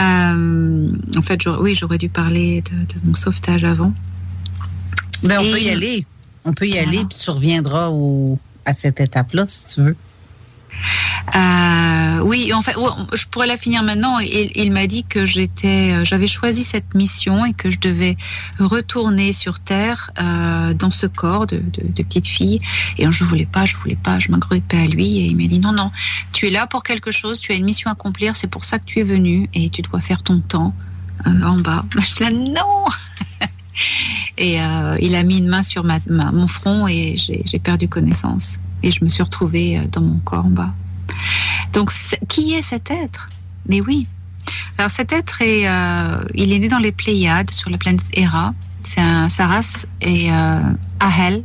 Euh, 0.00 0.88
en 1.18 1.20
fait, 1.22 1.44
oui, 1.60 1.74
j'aurais 1.74 1.98
dû 1.98 2.08
parler 2.08 2.62
de, 2.62 2.70
de 2.70 2.94
mon 3.04 3.14
sauvetage 3.14 3.62
avant. 3.64 3.92
Ben, 5.22 5.38
on 5.38 5.42
Et- 5.44 5.52
peut 5.52 5.60
y 5.60 5.68
aller. 5.68 6.06
On 6.46 6.54
peut 6.54 6.66
y 6.66 6.78
aller, 6.78 7.04
puis 7.04 7.18
tu 7.22 7.30
reviendras 7.30 7.88
au, 7.90 8.38
à 8.64 8.72
cette 8.72 9.00
étape-là, 9.00 9.44
si 9.48 9.66
tu 9.74 9.82
veux. 9.82 9.96
Euh, 11.34 12.20
oui, 12.20 12.52
en 12.52 12.62
fait, 12.62 12.74
je 13.14 13.26
pourrais 13.26 13.46
la 13.46 13.56
finir 13.56 13.82
maintenant. 13.82 14.18
Il, 14.18 14.72
m'a 14.72 14.86
dit 14.86 15.04
que 15.04 15.24
j'étais, 15.24 15.92
euh, 15.92 16.04
j'avais 16.04 16.26
choisi 16.26 16.64
cette 16.64 16.94
mission 16.94 17.44
et 17.44 17.52
que 17.52 17.70
je 17.70 17.78
devais 17.78 18.16
retourner 18.58 19.32
sur 19.32 19.60
Terre 19.60 20.10
euh, 20.20 20.74
dans 20.74 20.90
ce 20.90 21.06
corps 21.06 21.46
de, 21.46 21.62
petite 21.96 22.26
fille. 22.26 22.58
Et 22.98 23.10
je 23.10 23.24
voulais 23.24 23.46
pas, 23.46 23.64
je 23.64 23.76
voulais 23.76 23.96
pas, 23.96 24.18
je 24.18 24.30
m'agrippais 24.30 24.78
à 24.78 24.86
lui 24.86 25.18
et 25.18 25.26
il 25.26 25.36
m'a 25.36 25.46
dit 25.46 25.58
non, 25.58 25.72
non, 25.72 25.90
tu 26.32 26.46
es 26.48 26.50
là 26.50 26.66
pour 26.66 26.82
quelque 26.82 27.10
chose, 27.10 27.40
tu 27.40 27.52
as 27.52 27.54
une 27.54 27.64
mission 27.64 27.88
à 27.88 27.92
accomplir, 27.92 28.36
c'est 28.36 28.48
pour 28.48 28.64
ça 28.64 28.78
que 28.78 28.84
tu 28.84 29.00
es 29.00 29.04
venu 29.04 29.48
et 29.54 29.70
tu 29.70 29.82
dois 29.82 30.00
faire 30.00 30.22
ton 30.22 30.40
temps 30.40 30.74
en 31.26 31.58
bas. 31.58 31.84
Je 31.98 32.28
dis 32.30 32.50
non. 32.50 32.84
Et 34.38 34.58
il 35.00 35.14
a 35.14 35.22
mis 35.22 35.38
une 35.38 35.48
main 35.48 35.62
sur 35.62 35.84
mon 35.84 36.48
front 36.48 36.86
et 36.88 37.16
j'ai 37.16 37.58
perdu 37.58 37.88
connaissance. 37.88 38.58
Et 38.82 38.90
je 38.90 39.04
me 39.04 39.08
suis 39.08 39.22
retrouvée 39.22 39.78
euh, 39.78 39.82
dans 39.90 40.00
mon 40.00 40.18
corps 40.18 40.46
en 40.46 40.50
bas. 40.50 40.72
Donc, 41.72 41.90
qui 42.28 42.54
est 42.54 42.62
cet 42.62 42.90
être? 42.90 43.28
Mais 43.68 43.80
oui. 43.80 44.06
Alors, 44.78 44.90
cet 44.90 45.12
être, 45.12 45.40
est, 45.42 45.68
euh, 45.68 46.22
il 46.34 46.52
est 46.52 46.58
né 46.58 46.68
dans 46.68 46.78
les 46.78 46.92
Pléiades, 46.92 47.50
sur 47.50 47.70
la 47.70 47.78
planète 47.78 48.02
Hera. 48.14 48.54
C'est 48.82 49.00
un- 49.00 49.28
sa 49.28 49.48
est 50.00 50.30
euh, 50.32 50.60
Ahel. 51.00 51.44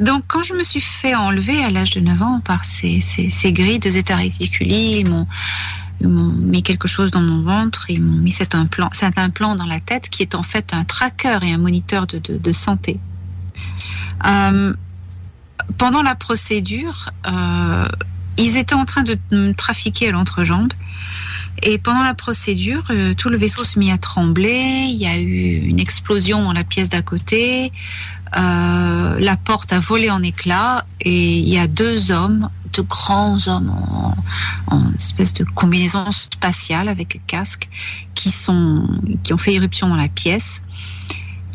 Donc, 0.00 0.24
quand 0.26 0.42
je 0.42 0.54
me 0.54 0.64
suis 0.64 0.80
fait 0.80 1.14
enlever 1.14 1.62
à 1.62 1.70
l'âge 1.70 1.90
de 1.90 2.00
9 2.00 2.22
ans 2.22 2.40
par 2.40 2.64
ces, 2.64 3.00
ces, 3.00 3.52
grilles 3.52 3.78
de 3.78 3.90
zeta 3.90 4.16
reticuli, 4.16 5.00
ils 5.00 5.10
m'ont 5.10 5.26
mis 6.00 6.62
quelque 6.62 6.88
chose 6.88 7.10
dans 7.10 7.20
mon 7.20 7.42
ventre, 7.42 7.90
ils 7.90 8.00
m'ont 8.02 8.16
mis 8.16 8.32
cet 8.32 8.54
implant, 8.54 8.88
cet 8.92 9.18
implant 9.18 9.54
dans 9.54 9.66
la 9.66 9.80
tête 9.80 10.08
qui 10.08 10.22
est 10.22 10.34
en 10.34 10.42
fait 10.42 10.72
un 10.72 10.84
tracker 10.84 11.38
et 11.42 11.52
un 11.52 11.58
moniteur 11.58 12.06
de 12.06 12.52
santé. 12.52 12.98
Euh, 14.26 14.74
pendant 15.78 16.02
la 16.02 16.14
procédure, 16.14 17.10
euh, 17.26 17.88
ils 18.38 18.56
étaient 18.56 18.74
en 18.74 18.84
train 18.84 19.02
de 19.02 19.18
me 19.30 19.52
trafiquer 19.52 20.08
à 20.08 20.12
l'entrejambe. 20.12 20.72
Et 21.62 21.78
pendant 21.78 22.02
la 22.02 22.14
procédure, 22.14 22.84
euh, 22.90 23.14
tout 23.14 23.28
le 23.28 23.36
vaisseau 23.36 23.64
se 23.64 23.78
mit 23.78 23.92
à 23.92 23.98
trembler. 23.98 24.86
Il 24.88 24.96
y 24.96 25.06
a 25.06 25.18
eu 25.18 25.60
une 25.60 25.78
explosion 25.78 26.42
dans 26.42 26.52
la 26.52 26.64
pièce 26.64 26.88
d'à 26.88 27.02
côté. 27.02 27.72
La 28.34 29.36
porte 29.44 29.72
a 29.72 29.78
volé 29.78 30.10
en 30.10 30.22
éclats. 30.22 30.84
Et 31.00 31.36
il 31.38 31.48
y 31.48 31.58
a 31.58 31.66
deux 31.66 32.10
hommes, 32.10 32.48
deux 32.72 32.82
grands 32.82 33.36
hommes 33.46 33.70
en, 33.70 34.14
en 34.68 34.92
espèce 34.94 35.34
de 35.34 35.44
combinaison 35.44 36.10
spatiale 36.10 36.88
avec 36.88 37.20
casque, 37.26 37.68
qui, 38.14 38.30
sont, 38.30 38.88
qui 39.22 39.34
ont 39.34 39.38
fait 39.38 39.54
éruption 39.54 39.88
dans 39.88 39.96
la 39.96 40.08
pièce. 40.08 40.62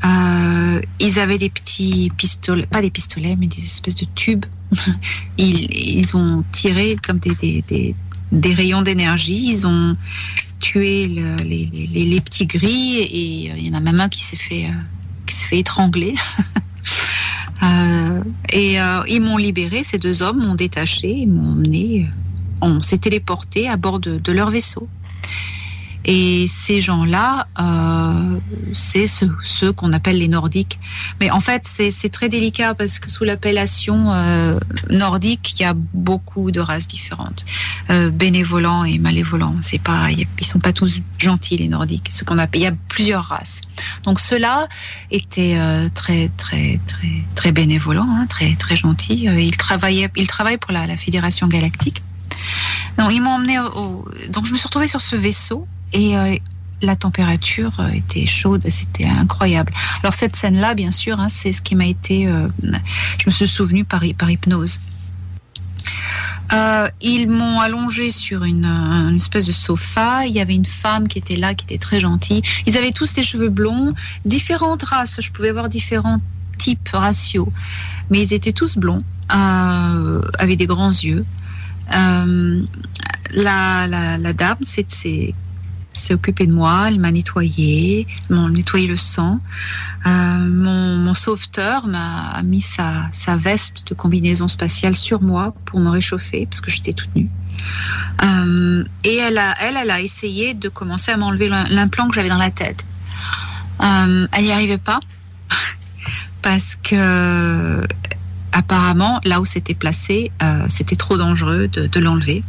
Euh, 0.05 0.81
ils 0.99 1.19
avaient 1.19 1.37
des 1.37 1.49
petits 1.49 2.11
pistolets, 2.17 2.65
pas 2.65 2.81
des 2.81 2.91
pistolets, 2.91 3.35
mais 3.37 3.47
des 3.47 3.63
espèces 3.63 3.95
de 3.95 4.05
tubes. 4.15 4.45
ils, 5.37 5.99
ils 5.99 6.15
ont 6.15 6.43
tiré 6.51 6.97
comme 7.05 7.19
des, 7.19 7.63
des, 7.67 7.95
des, 8.31 8.53
rayons 8.53 8.81
d'énergie. 8.81 9.49
Ils 9.49 9.65
ont 9.67 9.95
tué 10.59 11.07
le- 11.07 11.43
les, 11.43 11.69
les, 11.93 12.21
petits 12.21 12.45
gris 12.45 12.97
et 12.99 13.51
euh, 13.51 13.55
il 13.57 13.67
y 13.67 13.69
en 13.69 13.73
a 13.73 13.79
même 13.79 13.99
un 13.99 14.09
qui 14.09 14.23
s'est 14.23 14.35
fait, 14.35 14.65
euh, 14.65 15.31
fait 15.31 15.59
étrangler. 15.59 16.15
Euh, 17.63 18.23
et 18.53 18.77
ils 19.09 19.19
m'ont 19.19 19.35
libéré, 19.35 19.83
ces 19.83 19.97
deux 19.97 20.21
hommes 20.21 20.45
m'ont 20.45 20.53
détaché, 20.53 21.25
m'ont 21.25 21.53
emmené, 21.53 22.07
on 22.61 22.79
s'est 22.81 22.99
téléporté 22.99 23.67
à 23.67 23.77
bord 23.77 23.99
de, 23.99 24.17
de 24.17 24.31
leur 24.31 24.51
vaisseau. 24.51 24.87
Et 26.07 26.47
ces 26.47 26.79
gens-là, 26.79 27.47
euh, 27.59 28.39
c'est 28.73 29.05
ceux, 29.07 29.73
qu'on 29.73 29.91
appelle 29.91 30.19
les 30.19 30.29
nordiques. 30.29 30.79
Mais 31.19 31.29
en 31.31 31.41
fait, 31.41 31.63
c'est 31.65 32.09
très 32.09 32.29
délicat 32.29 32.73
parce 32.75 32.99
que 32.99 33.11
sous 33.11 33.25
l'appellation 33.25 34.13
euh, 34.13 34.57
nordique, 34.89 35.53
il 35.57 35.63
y 35.63 35.65
a 35.65 35.73
beaucoup 35.75 36.51
de 36.51 36.61
races 36.61 36.87
différentes, 36.87 37.45
euh, 37.89 38.09
bénévolents 38.09 38.85
et 38.85 38.99
malévolents. 38.99 39.55
C'est 39.61 39.81
pas, 39.81 40.09
ils 40.11 40.45
sont 40.45 40.59
pas 40.59 40.71
tous 40.71 41.01
gentils 41.17 41.57
les 41.57 41.67
nordiques. 41.67 42.09
Il 42.53 42.61
y 42.61 42.65
a 42.65 42.73
plusieurs 42.87 43.25
races. 43.25 43.59
Donc 44.03 44.21
ceux-là 44.21 44.67
étaient 45.11 45.55
euh, 45.57 45.89
très 45.93 46.29
très 46.37 46.79
très 46.87 47.23
très 47.35 47.51
bénévolents, 47.51 48.07
hein, 48.09 48.27
très 48.27 48.55
très 48.55 48.77
gentils. 48.77 49.25
Ils 49.25 49.57
travaillaient, 49.57 50.09
ils 50.15 50.27
travaillent 50.27 50.57
pour 50.57 50.71
la, 50.71 50.87
Fédération 50.95 51.47
Galactique. 51.47 52.01
Donc 52.97 53.11
ils 53.11 53.21
m'ont 53.21 53.31
emmené 53.31 53.57
donc 54.29 54.45
je 54.45 54.53
me 54.53 54.57
suis 54.57 54.65
retrouvée 54.67 54.87
sur 54.87 55.01
ce 55.01 55.15
vaisseau 55.15 55.67
et 55.93 56.17
euh, 56.17 56.35
la 56.81 56.95
température 56.95 57.79
euh, 57.79 57.89
était 57.89 58.25
chaude, 58.25 58.63
c'était 58.69 59.05
incroyable. 59.05 59.73
Alors 60.03 60.13
cette 60.13 60.35
scène-là, 60.35 60.73
bien 60.73 60.91
sûr, 60.91 61.19
hein, 61.19 61.29
c'est 61.29 61.53
ce 61.53 61.61
qui 61.61 61.75
m'a 61.75 61.85
été, 61.85 62.27
euh, 62.27 62.47
je 62.61 63.25
me 63.27 63.31
suis 63.31 63.47
souvenue 63.47 63.83
par, 63.83 64.03
hy- 64.03 64.13
par 64.13 64.29
hypnose. 64.29 64.79
Ils 67.01 67.27
m'ont 67.29 67.59
allongé 67.59 68.09
sur 68.09 68.43
une, 68.43 69.13
espèce 69.15 69.45
de 69.47 69.51
sofa. 69.51 70.25
Il 70.25 70.33
y 70.33 70.39
avait 70.39 70.55
une 70.55 70.65
femme 70.65 71.07
qui 71.07 71.17
était 71.19 71.35
là, 71.35 71.53
qui 71.53 71.65
était 71.65 71.77
très 71.77 71.99
gentille. 71.99 72.41
Ils 72.65 72.77
avaient 72.77 72.91
tous 72.93 73.13
des 73.13 73.23
cheveux 73.23 73.49
blonds, 73.49 73.93
différentes 74.23 74.83
races. 74.83 75.19
Je 75.21 75.31
pouvais 75.31 75.51
voir 75.51 75.67
différents 75.67 76.19
types, 76.57 76.89
ratios, 76.93 77.49
mais 78.09 78.21
ils 78.21 78.33
étaient 78.33 78.53
tous 78.53 78.77
blonds, 78.77 78.97
euh, 79.35 80.21
avec 80.39 80.57
des 80.57 80.65
grands 80.65 80.91
yeux. 80.91 81.25
La, 81.91 83.87
la, 83.87 84.17
la 84.17 84.33
dame 84.33 84.57
s'est 84.61 85.33
s'est- 85.97 86.13
occupée 86.13 86.47
de 86.47 86.53
moi, 86.53 86.85
elle 86.87 86.99
m'a 86.99 87.11
nettoyé, 87.11 88.07
m'a 88.29 88.49
nettoyé 88.49 88.87
le 88.87 88.97
sang. 88.97 89.39
Euh, 90.05 90.09
mon, 90.37 90.97
mon 90.97 91.13
sauveteur 91.13 91.87
m'a 91.87 92.41
mis 92.43 92.61
sa, 92.61 93.09
veste 93.35 93.87
de 93.87 93.93
combinaison 93.93 94.47
spatiale 94.47 94.95
sur 94.95 95.21
moi 95.21 95.53
pour 95.65 95.79
me 95.79 95.89
réchauffer 95.89 96.45
parce 96.45 96.61
que 96.61 96.71
j'étais 96.71 96.93
toute 96.93 97.13
nue. 97.15 97.29
Euh, 98.23 98.83
et 99.03 99.15
elle 99.17 99.37
a, 99.37 99.55
elle, 99.61 99.75
elle 99.77 99.91
a 99.91 99.99
essayé 100.01 100.53
de 100.53 100.69
commencer 100.69 101.11
à 101.11 101.17
m'enlever 101.17 101.49
l'im- 101.49 101.67
l'implant 101.69 102.07
que 102.07 102.15
j'avais 102.15 102.29
dans 102.29 102.37
la 102.37 102.51
tête. 102.51 102.85
Euh, 103.83 104.27
elle 104.31 104.43
n'y 104.43 104.51
arrivait 104.51 104.77
pas 104.77 104.99
parce 106.41 106.75
que 106.75 107.85
apparemment, 108.53 109.19
là 109.23 109.39
où 109.41 109.45
c'était 109.45 109.75
placé, 109.75 110.31
c'était 110.67 110.95
trop 110.95 111.17
dangereux 111.17 111.67
de 111.67 111.99
l'enlever. 111.99 112.43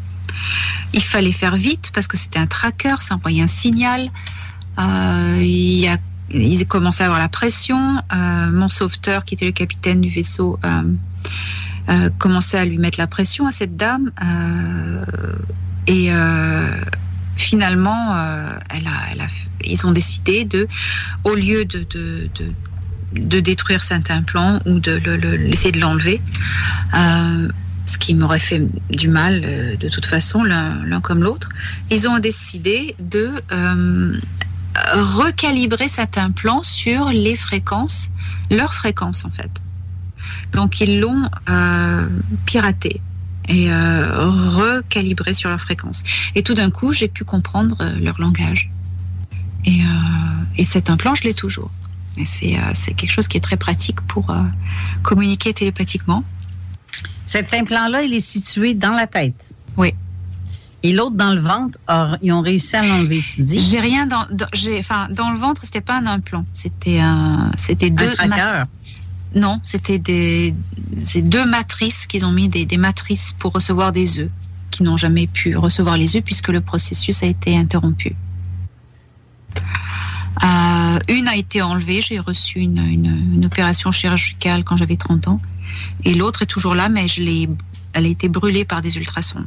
Il 0.93 1.03
fallait 1.03 1.33
faire 1.33 1.57
vite 1.57 1.91
parce 1.95 2.07
que 2.07 2.17
c'était 2.17 2.39
un 2.39 2.47
tracker, 2.47 2.97
ça 3.01 3.15
envoyait 3.15 3.43
un 3.43 3.47
signal. 3.47 4.11
Euh, 4.79 5.43
ils 6.31 6.67
commençaient 6.67 7.03
à 7.03 7.07
avoir 7.07 7.21
la 7.21 7.29
pression. 7.29 7.99
Euh, 8.13 8.51
mon 8.51 8.69
sauveteur, 8.69 9.25
qui 9.25 9.35
était 9.35 9.47
le 9.47 9.53
capitaine 9.53 10.01
du 10.01 10.09
vaisseau, 10.09 10.59
euh, 10.65 12.11
commençait 12.19 12.59
à 12.59 12.65
lui 12.65 12.79
mettre 12.79 12.99
la 12.99 13.07
pression 13.07 13.47
à 13.47 13.53
cette 13.53 13.77
dame. 13.77 14.11
Et 15.87 16.11
finalement, 17.37 18.17
ils 19.65 19.87
ont 19.87 19.93
décidé 19.93 20.45
de, 20.45 20.67
au 21.25 21.35
lieu 21.35 21.65
de, 21.65 22.29
détruire 23.13 23.83
cet 23.83 24.11
implant 24.11 24.59
ou 24.67 24.81
de 24.81 24.93
laisser 25.47 25.73
de 25.73 25.81
l'enlever, 25.81 26.21
ce 27.89 27.99
qui 27.99 28.15
m'aurait 28.15 28.39
fait 28.39 28.63
du 28.91 29.09
mal 29.09 29.43
euh, 29.45 29.77
de 29.77 29.89
toute 29.89 30.05
façon, 30.05 30.45
l'un 30.45 31.01
comme 31.01 31.23
l'autre. 31.23 31.49
Ils 31.91 32.09
ont 32.09 32.19
décidé 32.19 32.95
de 32.99 33.31
euh, 33.51 34.13
recalibrer 34.95 35.89
cet 35.89 36.19
implant 36.19 36.63
sur 36.63 37.09
les 37.09 37.35
fréquences, 37.35 38.11
leurs 38.51 38.75
fréquences 38.75 39.25
en 39.25 39.31
fait. 39.31 39.51
Donc 40.53 40.81
ils 40.81 41.01
l'ont 41.01 41.29
euh, 41.49 42.09
piraté 42.45 43.01
et 43.51 43.71
recalibré 43.73 45.33
sur 45.33 45.49
leur 45.49 45.59
fréquence. 45.59 46.03
Et 46.35 46.43
tout 46.43 46.53
d'un 46.53 46.69
coup, 46.69 46.93
j'ai 46.93 47.09
pu 47.09 47.25
comprendre 47.25 47.79
leur 47.99 48.21
langage. 48.21 48.71
Et, 49.65 49.81
et 50.59 50.65
cet 50.65 50.91
implant, 50.91 51.15
je 51.15 51.23
l'ai 51.23 51.33
toujours. 51.33 51.71
C'est 52.27 52.93
quelque 52.95 53.11
chose 53.11 53.27
qui 53.27 53.39
est 53.39 53.41
très 53.41 53.57
pratique 53.57 54.03
pour 54.03 54.27
communiquer 55.03 55.55
télépathiquement. 55.55 56.25
Cet 57.29 57.55
implant-là, 57.55 58.03
il 58.03 58.13
est 58.15 58.19
situé 58.21 58.75
dans 58.75 58.91
la 58.91 59.07
tête. 59.07 59.53
Oui. 59.77 59.95
Et 60.83 60.93
l'autre 60.93 61.17
dans 61.17 61.33
le 61.35 61.41
ventre, 61.41 61.79
or, 61.89 62.17
ils 62.23 62.33
ont 62.33 62.41
réussi 62.41 62.75
à 62.77 62.85
l'enlever, 62.87 63.21
tu 63.23 63.43
dis? 63.43 63.61
J'ai 63.61 63.79
rien 63.81 64.07
dans, 64.07 64.27
dans- 64.33 64.47
j'ai, 64.53 64.79
enfin, 64.81 65.09
dans 65.11 65.31
le 65.31 65.39
ventre, 65.39 65.61
c'était 65.65 65.81
pas 65.81 65.99
un 65.99 66.07
implant, 66.07 66.45
c'était 66.53 66.99
un, 67.01 67.51
c'était 67.57 67.91
deux 67.91 68.11
ma- 68.29 68.37
Non, 69.35 69.61
c'était 69.63 69.99
des, 69.99 70.55
c'est 71.03 71.21
deux 71.23 71.45
matrices 71.45 72.07
qu'ils 72.07 72.25
ont 72.25 72.33
mis 72.33 72.49
des, 72.49 72.65
des 72.65 72.77
matrices 72.79 73.35
pour 73.39 73.53
recevoir 73.53 73.93
des 73.93 74.21
œufs, 74.21 74.31
qui 74.71 74.83
n'ont 74.85 74.97
jamais 74.97 75.27
pu 75.27 75.57
recevoir 75.57 75.97
les 75.97 76.17
œufs 76.17 76.23
puisque 76.25 76.49
le 76.49 76.61
processus 76.61 77.23
a 77.23 77.27
été 77.27 77.57
interrompu. 77.57 78.15
Euh, 80.45 80.99
une 81.09 81.27
a 81.27 81.35
été 81.37 81.61
enlevée, 81.63 82.01
j'ai 82.01 82.21
reçu 82.21 82.61
une, 82.61 82.79
une- 82.79 83.35
une 83.35 83.45
opération 83.47 83.91
chirurgicale 83.91 84.63
quand 84.63 84.77
j'avais 84.77 84.97
30 84.97 85.27
ans, 85.29 85.41
et 86.05 86.15
l'autre 86.15 86.43
est 86.43 86.47
toujours 86.47 86.75
là, 86.75 86.89
mais 86.89 87.09
je 87.09 87.21
l'ai, 87.23 87.49
elle 87.93 88.05
a 88.07 88.09
été 88.09 88.29
brûlée 88.29 88.65
par 88.65 88.81
des 88.83 88.97
ultrasons. 88.97 89.45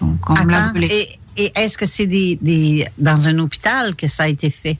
Donc 0.00 0.28
on 0.30 0.34
me 0.44 0.50
l'a 0.50 0.64
Attends, 0.64 0.70
brûlée. 0.70 0.86
et 0.90 1.18
et 1.44 1.50
est-ce 1.54 1.78
que 1.78 1.86
c'est 1.86 2.06
des, 2.06 2.38
des, 2.42 2.86
dans 2.98 3.26
un 3.26 3.38
hôpital 3.38 3.96
que 3.96 4.06
ça 4.06 4.24
a 4.24 4.28
été 4.28 4.50
fait? 4.50 4.76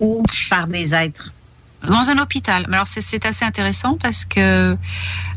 Ou 0.00 0.24
par 0.48 0.66
des 0.66 0.94
êtres? 0.94 1.30
dans 1.86 2.08
un 2.10 2.18
hôpital. 2.18 2.64
Alors 2.72 2.86
c'est- 2.86 3.26
assez 3.26 3.44
intéressant 3.44 3.98
parce 4.00 4.24
que 4.24 4.76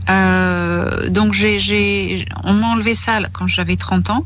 euh, 0.10 1.10
donc 1.10 1.34
j'ai, 1.34 2.26
on 2.44 2.54
m'a 2.54 2.68
enlevé 2.68 2.94
ça 2.94 3.20
quand 3.34 3.48
j'avais 3.48 3.76
30 3.76 4.12
ans, 4.12 4.24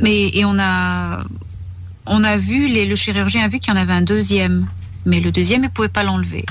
mais 0.00 0.28
et 0.32 0.44
on 0.46 0.58
a 0.58 1.20
on 2.06 2.24
a 2.24 2.36
vu 2.38 2.68
les, 2.68 2.86
le 2.86 2.94
chirurgien 2.96 3.44
a 3.44 3.48
vu 3.48 3.58
qu'il 3.58 3.74
y 3.74 3.76
en 3.76 3.80
avait 3.80 3.92
un 3.92 4.00
deuxième, 4.02 4.66
mais 5.04 5.20
le 5.20 5.30
deuxième 5.32 5.64
il 5.64 5.70
pouvait 5.70 5.88
pas 5.88 6.02
l'enlever. 6.02 6.46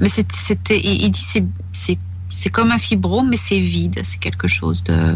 Mais 0.00 0.08
c'était, 0.08 0.80
il, 0.82 1.10
dit 1.10 1.20
c'est 1.20 1.44
c'est 1.72 1.98
c'est 2.30 2.50
comme 2.50 2.72
un 2.72 2.78
fibrome 2.78 3.28
mais 3.30 3.36
c'est 3.36 3.60
vide, 3.60 4.00
c'est 4.02 4.18
quelque 4.18 4.48
chose 4.48 4.82
de 4.84 5.14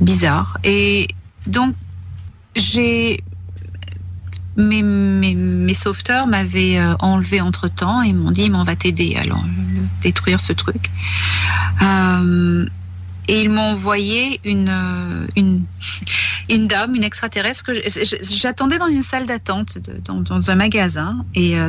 bizarre. 0.00 0.58
Et 0.64 1.08
donc 1.46 1.74
j'ai 2.56 3.22
mes, 4.56 4.82
mes, 4.82 5.74
sauveteurs 5.74 6.26
m'avaient 6.26 6.78
euh, 6.78 6.94
enlevé 6.98 7.40
entre 7.40 7.68
temps 7.68 8.02
et 8.02 8.12
m'ont 8.12 8.32
dit 8.32 8.50
mais 8.50 8.58
on 8.58 8.64
va 8.64 8.74
t'aider 8.74 9.16
le- 9.24 9.34
détruire 10.02 10.40
ce 10.40 10.52
truc. 10.52 10.90
Euh, 11.80 12.66
et 13.28 13.42
ils 13.42 13.50
m'ont 13.50 13.72
envoyé 13.72 14.40
une, 14.44 14.70
euh, 14.70 15.26
une, 15.36 15.62
une 16.48 16.66
dame, 16.66 16.94
une 16.94 17.04
extraterrestre. 17.04 17.62
que 17.62 17.72
J'attendais 18.22 18.78
dans 18.78 18.86
une 18.86 19.02
salle 19.02 19.26
d'attente, 19.26 19.78
dans, 20.04 20.50
un 20.50 20.54
magasin. 20.54 21.24
Et 21.34 21.58
euh, 21.58 21.68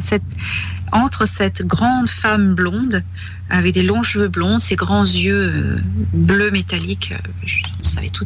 entre 0.93 1.27
cette 1.27 1.61
grande 1.67 2.09
femme 2.09 2.55
blonde, 2.55 3.03
avec 3.49 3.73
des 3.73 3.83
longs 3.83 4.01
cheveux 4.01 4.27
blonds, 4.27 4.59
ses 4.59 4.75
grands 4.75 5.03
yeux 5.03 5.51
euh, 5.53 5.77
bleus 6.13 6.51
métalliques, 6.51 7.13
euh, 7.13 7.29
je, 7.45 7.57
savais 7.81 8.09
tout, 8.09 8.23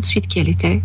de 0.00 0.06
suite 0.06 0.26
qui 0.26 0.38
elle 0.38 0.48
était. 0.48 0.82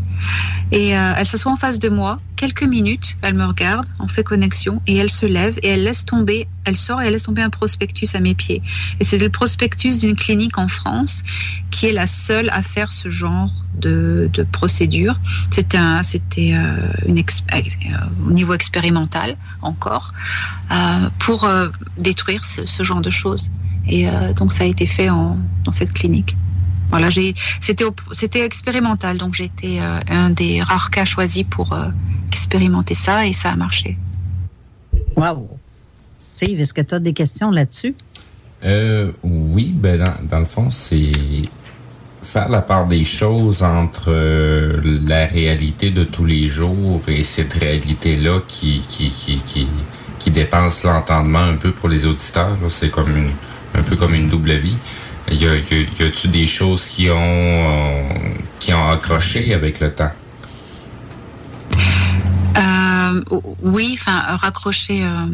Et 0.72 0.98
euh, 0.98 1.14
elle 1.18 1.28
s'assoit 1.28 1.52
en 1.52 1.58
face 1.58 1.80
de 1.80 1.90
moi. 1.90 2.20
Quelques 2.38 2.64
minutes, 2.64 3.18
elle 3.22 3.34
me 3.34 3.46
regarde, 3.46 3.86
on 4.00 4.08
fait 4.08 4.24
connexion, 4.24 4.82
et 4.88 4.96
elle 4.96 5.10
se 5.10 5.26
lève 5.26 5.58
et 5.64 5.70
elle 5.70 5.84
laisse 5.84 6.06
tomber, 6.06 6.48
elle 6.66 6.78
sort 6.78 7.02
et 7.02 7.08
elle 7.08 7.14
laisse 7.14 7.24
tomber 7.24 7.42
un 7.42 7.50
prospectus 7.50 8.16
à 8.16 8.20
mes 8.20 8.34
pieds. 8.34 8.62
Et 9.00 9.04
c'est 9.04 9.18
le 9.18 9.30
prospectus 9.30 10.00
d'une 10.00 10.16
clinique 10.16 10.58
en 10.58 10.68
France 10.68 11.24
qui 11.72 11.88
est 11.88 11.92
la 11.92 12.08
seule 12.08 12.50
à 12.52 12.62
faire 12.62 12.92
ce 12.92 13.10
genre 13.10 13.52
de, 13.76 14.30
procédure. 14.52 15.20
C'était 15.52 15.80
euh, 16.54 16.88
au 18.28 18.32
niveau 18.32 18.54
expérimental 18.54 19.38
encore 19.62 20.14
pour 21.20 21.48
détruire 21.98 22.44
ce 22.44 22.84
genre 22.84 23.02
de 23.02 23.10
choses. 23.10 23.52
Et 23.88 24.08
euh, 24.08 24.34
donc 24.34 24.52
ça 24.52 24.64
a 24.64 24.68
été 24.68 24.86
fait 24.86 25.10
en, 25.10 25.38
dans 25.64 25.72
cette 25.72 25.94
clinique. 25.94 26.36
Voilà, 26.90 27.10
j'ai, 27.10 27.34
c'était, 27.60 28.46
expérimental, 28.46 29.18
donc 29.18 29.34
j'ai 29.34 29.46
été 29.46 29.82
euh, 29.82 30.00
un 30.12 30.30
des 30.30 30.62
rares 30.62 30.92
cas 30.92 31.06
choisis 31.06 31.44
pour 31.44 31.74
euh, 31.74 31.88
expérimenter 32.32 32.94
ça 32.94 33.26
et 33.26 33.34
ça 33.34 33.52
a 33.52 33.56
marché. 33.56 33.98
Wow. 35.16 35.58
Steve, 36.20 36.60
est-ce 36.60 36.74
que 36.74 36.82
tu 36.82 36.94
as 36.94 37.00
des 37.00 37.14
questions 37.14 37.50
là-dessus? 37.50 37.96
Euh, 38.64 39.12
oui, 39.24 39.74
ben 39.76 39.98
dans, 39.98 40.14
dans 40.30 40.40
le 40.40 40.46
fond, 40.46 40.70
c'est 40.72 41.12
faire 42.22 42.50
la 42.50 42.62
part 42.62 42.88
des 42.88 43.04
choses 43.04 43.64
entre 43.64 44.06
euh, 44.10 44.80
la 45.06 45.26
réalité 45.26 45.92
de 45.92 46.04
tous 46.04 46.26
les 46.26 46.48
jours 46.48 47.02
et 47.08 47.24
cette 47.24 47.54
réalité-là 47.54 48.40
qui, 48.48 48.82
qui, 48.88 49.10
qui, 49.10 49.38
qui, 49.40 49.68
qui 50.20 50.32
dépense 50.32 50.84
l'entendement 50.84 51.40
un 51.40 51.56
peu 51.56 51.72
pour 51.72 51.90
les 51.90 52.06
auditeurs. 52.06 52.58
C'est 52.70 52.90
comme 52.90 53.16
une, 53.16 53.32
un 53.76 53.82
peu 53.84 53.96
comme 53.96 54.14
une 54.14 54.30
double 54.30 54.54
vie. 54.58 54.76
Y 55.32 55.46
a, 55.48 55.52
a-tu 56.06 56.28
des 56.28 56.46
choses 56.46 56.86
qui 56.90 57.10
ont, 57.10 58.08
qui 58.60 58.74
ont 58.74 58.90
accroché 58.90 59.54
avec 59.54 59.80
le 59.80 59.94
temps? 59.94 60.12
Euh, 62.58 63.24
oui, 63.62 63.98
enfin, 64.00 64.20
raccrocher. 64.38 65.04
euh, 65.04 65.26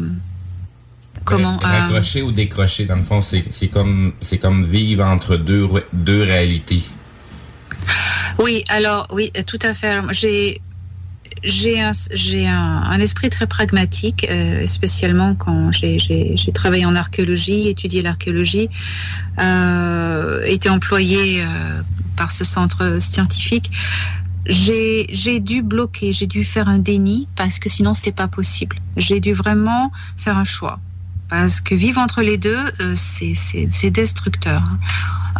comment 1.24 1.58
Euh, 1.62 1.66
Raccrocher 1.66 2.22
ou 2.22 2.30
décrocher, 2.32 2.86
dans 2.86 2.96
le 2.96 3.02
fond, 3.02 3.20
c'est 3.20 3.44
c'est 3.50 3.68
comme, 3.68 4.12
c'est 4.20 4.38
comme 4.38 4.64
vivre 4.64 5.04
entre 5.04 5.36
deux, 5.36 5.68
deux 5.92 6.22
réalités. 6.22 6.82
Oui, 8.38 8.64
alors 8.68 9.06
oui, 9.12 9.30
tout 9.46 9.58
à 9.62 9.74
fait. 9.74 10.00
J'ai 10.12 10.60
j'ai 11.42 11.80
un, 11.80 11.92
un, 12.46 12.82
un 12.90 13.00
esprit 13.00 13.30
très 13.30 13.46
pragmatique, 13.46 14.26
euh, 14.30 14.66
spécialement 14.66 15.34
quand 15.34 15.72
j'ai- 15.72 15.98
travaillé 16.52 16.84
en 16.84 16.94
archéologie, 16.96 17.68
étudié 17.68 18.02
l'archéologie, 18.02 18.68
euh, 19.38 20.42
été 20.44 20.68
employé 20.68 21.40
euh, 21.42 21.44
par 22.16 22.30
ce 22.30 22.44
centre 22.44 22.98
scientifique. 23.00 23.70
J'ai 24.46 25.40
dû 25.40 25.62
bloquer, 25.62 26.12
j'ai 26.12 26.26
dû 26.26 26.44
faire 26.44 26.68
un 26.68 26.78
déni 26.78 27.28
parce 27.36 27.58
que 27.58 27.68
sinon 27.68 27.94
c'était 27.94 28.12
pas 28.12 28.28
possible. 28.28 28.76
J'ai 28.96 29.20
dû 29.20 29.32
vraiment 29.32 29.92
faire 30.16 30.36
un 30.36 30.44
choix 30.44 30.80
parce 31.28 31.60
que 31.60 31.74
vivre 31.74 32.00
entre 32.00 32.22
les 32.22 32.36
deux, 32.36 32.58
euh, 32.80 32.94
c'est 32.96 33.90
destructeur. 33.90 34.62
hein. 34.62 34.78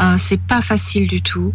Euh, 0.01 0.17
c'est 0.19 0.41
pas 0.41 0.61
facile 0.61 1.09
du 1.09 1.21
tout. 1.21 1.53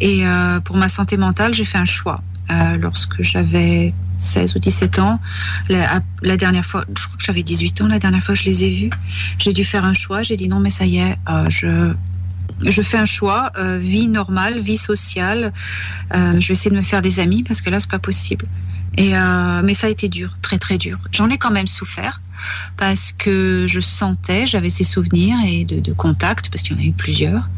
Et 0.00 0.26
euh, 0.26 0.58
pour 0.60 0.76
ma 0.76 0.88
santé 0.88 1.16
mentale, 1.18 1.52
j'ai 1.52 1.66
fait 1.66 1.78
un 1.78 1.84
choix. 1.84 2.22
Euh, 2.50 2.76
lorsque 2.76 3.22
j'avais 3.22 3.94
16 4.18 4.56
ou 4.56 4.58
17 4.58 4.98
ans, 4.98 5.20
la, 5.68 6.36
dernière 6.36 6.64
fois, 6.64 6.84
je 6.96 7.06
crois 7.06 7.16
que 7.16 7.24
j'avais 7.24 7.42
18 7.42 7.82
ans, 7.82 7.86
la 7.86 7.98
dernière 7.98 8.22
fois 8.22 8.34
je 8.34 8.44
les 8.44 8.64
ai 8.64 8.70
vus, 8.70 8.90
j'ai 9.38 9.52
dû 9.52 9.64
faire 9.64 9.84
un 9.84 9.94
choix. 9.94 10.22
J'ai 10.22 10.36
dit 10.36 10.48
non, 10.48 10.60
mais 10.60 10.70
ça 10.70 10.84
y 10.84 10.98
est, 10.98 11.16
euh, 11.28 11.48
je, 11.48 11.92
je 12.62 12.82
fais 12.82 12.98
un 12.98 13.06
choix, 13.06 13.50
euh, 13.58 13.78
vie 13.78 14.08
normale, 14.08 14.58
vie 14.58 14.76
sociale. 14.76 15.52
Je 16.12 16.46
vais 16.46 16.52
essayer 16.52 16.70
de 16.70 16.76
me 16.76 16.82
faire 16.82 17.02
des 17.02 17.20
amis 17.20 17.42
parce 17.42 17.62
que 17.62 17.70
là, 17.70 17.80
c'est 17.80 17.90
pas 17.90 17.98
possible. 17.98 18.46
Et 18.96 19.14
mais 19.64 19.74
ça 19.74 19.88
a 19.88 19.90
été 19.90 20.08
dur, 20.08 20.34
très 20.40 20.58
très 20.58 20.78
dur. 20.78 20.98
J'en 21.10 21.28
ai 21.28 21.36
quand 21.36 21.50
même 21.50 21.66
souffert 21.66 22.20
parce 22.76 23.12
que 23.12 23.66
je 23.66 23.80
sentais, 23.80 24.46
j'avais 24.46 24.70
ces 24.70 24.84
souvenirs 24.84 25.36
et 25.46 25.64
de, 25.64 25.80
de 25.80 25.92
contacts 25.92 26.48
parce 26.50 26.62
qu'il 26.62 26.76
y 26.76 26.80
en 26.80 26.82
a 26.82 26.86
eu 26.86 26.92
plusieurs. 26.92 27.48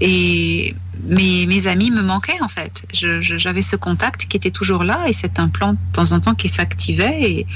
Et 0.00 0.74
mes, 1.04 1.66
amis 1.66 1.90
me 1.90 2.02
manquaient 2.02 2.40
en 2.40 2.48
fait. 2.48 2.84
J'avais 2.92 3.62
ce 3.62 3.76
contact 3.76 4.26
qui 4.26 4.36
était 4.36 4.50
toujours 4.50 4.84
là 4.84 5.04
et 5.08 5.12
cet 5.12 5.38
implant 5.38 5.72
de 5.72 5.78
temps 5.92 6.12
en 6.12 6.20
temps 6.20 6.34
qui 6.34 6.48
s'activait 6.48 7.46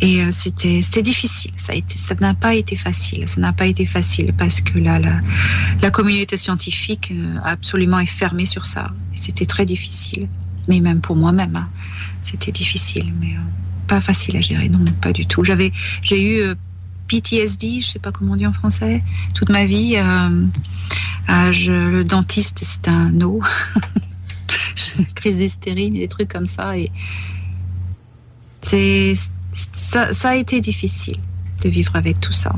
et, 0.00 0.22
euh, 0.22 0.28
c'était 0.32 0.82
c'était 0.82 1.02
difficile. 1.02 1.52
Ça 1.56 1.74
n'a 2.20 2.34
pas 2.34 2.54
été 2.54 2.76
facile. 2.76 3.28
Ça 3.28 3.40
n'a 3.40 3.52
pas 3.52 3.66
été 3.66 3.86
facile 3.86 4.32
parce 4.36 4.60
que 4.60 4.78
la, 4.78 4.98
la 4.98 5.90
communauté 5.90 6.36
scientifique 6.36 7.12
euh, 7.12 7.36
absolument 7.44 8.00
est 8.00 8.06
fermée 8.06 8.46
sur 8.46 8.64
ça. 8.64 8.90
C'était 9.14 9.46
très 9.46 9.64
difficile. 9.64 10.28
Mais 10.68 10.80
même 10.80 11.00
pour 11.00 11.16
moi-même, 11.16 11.56
hein, 11.56 11.68
c'était 12.22 12.52
difficile, 12.52 13.12
mais 13.20 13.32
euh, 13.32 13.88
pas 13.88 14.00
facile 14.00 14.36
à 14.36 14.40
gérer. 14.40 14.68
Non, 14.68 14.84
pas 15.00 15.12
du 15.12 15.26
tout. 15.26 15.42
J'avais, 15.42 15.72
j'ai 16.02 16.22
eu 16.24 16.54
PTSD, 17.08 17.80
je 17.80 17.88
sais 17.88 17.98
pas 17.98 18.12
comment 18.12 18.34
on 18.34 18.36
dit 18.36 18.46
en 18.46 18.52
français, 18.52 19.02
toute 19.34 19.50
ma 19.50 19.64
vie. 19.64 19.96
Ah, 21.28 21.50
le 21.50 22.02
dentiste, 22.04 22.60
c'est 22.62 22.88
un 22.88 23.10
no. 23.10 23.40
Crise 25.14 25.38
d'hystérie, 25.38 25.90
des 25.90 26.08
trucs 26.08 26.32
comme 26.32 26.46
ça. 26.46 26.76
Et 26.76 26.90
c'est, 28.60 29.14
ça, 29.72 30.12
ça 30.12 30.30
a 30.30 30.34
été 30.34 30.60
difficile 30.60 31.18
de 31.62 31.68
vivre 31.68 31.94
avec 31.96 32.20
tout 32.20 32.32
ça. 32.32 32.52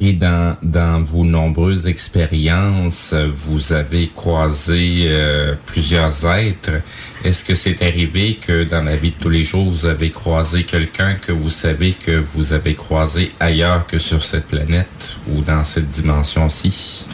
Et 0.00 0.14
dans, 0.14 0.56
dans 0.64 1.00
vos 1.00 1.24
nombreuses 1.24 1.86
expériences, 1.86 3.14
vous 3.14 3.72
avez 3.72 4.08
croisé 4.08 5.04
euh, 5.06 5.54
plusieurs 5.66 6.26
êtres. 6.26 6.82
Est-ce 7.24 7.44
que 7.44 7.54
c'est 7.54 7.82
arrivé 7.82 8.34
que 8.34 8.64
dans 8.64 8.82
la 8.82 8.96
vie 8.96 9.12
de 9.12 9.16
tous 9.16 9.28
les 9.28 9.44
jours, 9.44 9.70
vous 9.70 9.86
avez 9.86 10.10
croisé 10.10 10.64
quelqu'un 10.64 11.14
que 11.14 11.30
vous 11.30 11.50
savez 11.50 11.92
que 11.92 12.18
vous 12.18 12.52
avez 12.52 12.74
croisé 12.74 13.30
ailleurs 13.38 13.86
que 13.86 13.98
sur 13.98 14.24
cette 14.24 14.48
planète 14.48 15.18
ou 15.28 15.40
dans 15.42 15.62
cette 15.62 15.88
dimension-ci? 15.88 17.06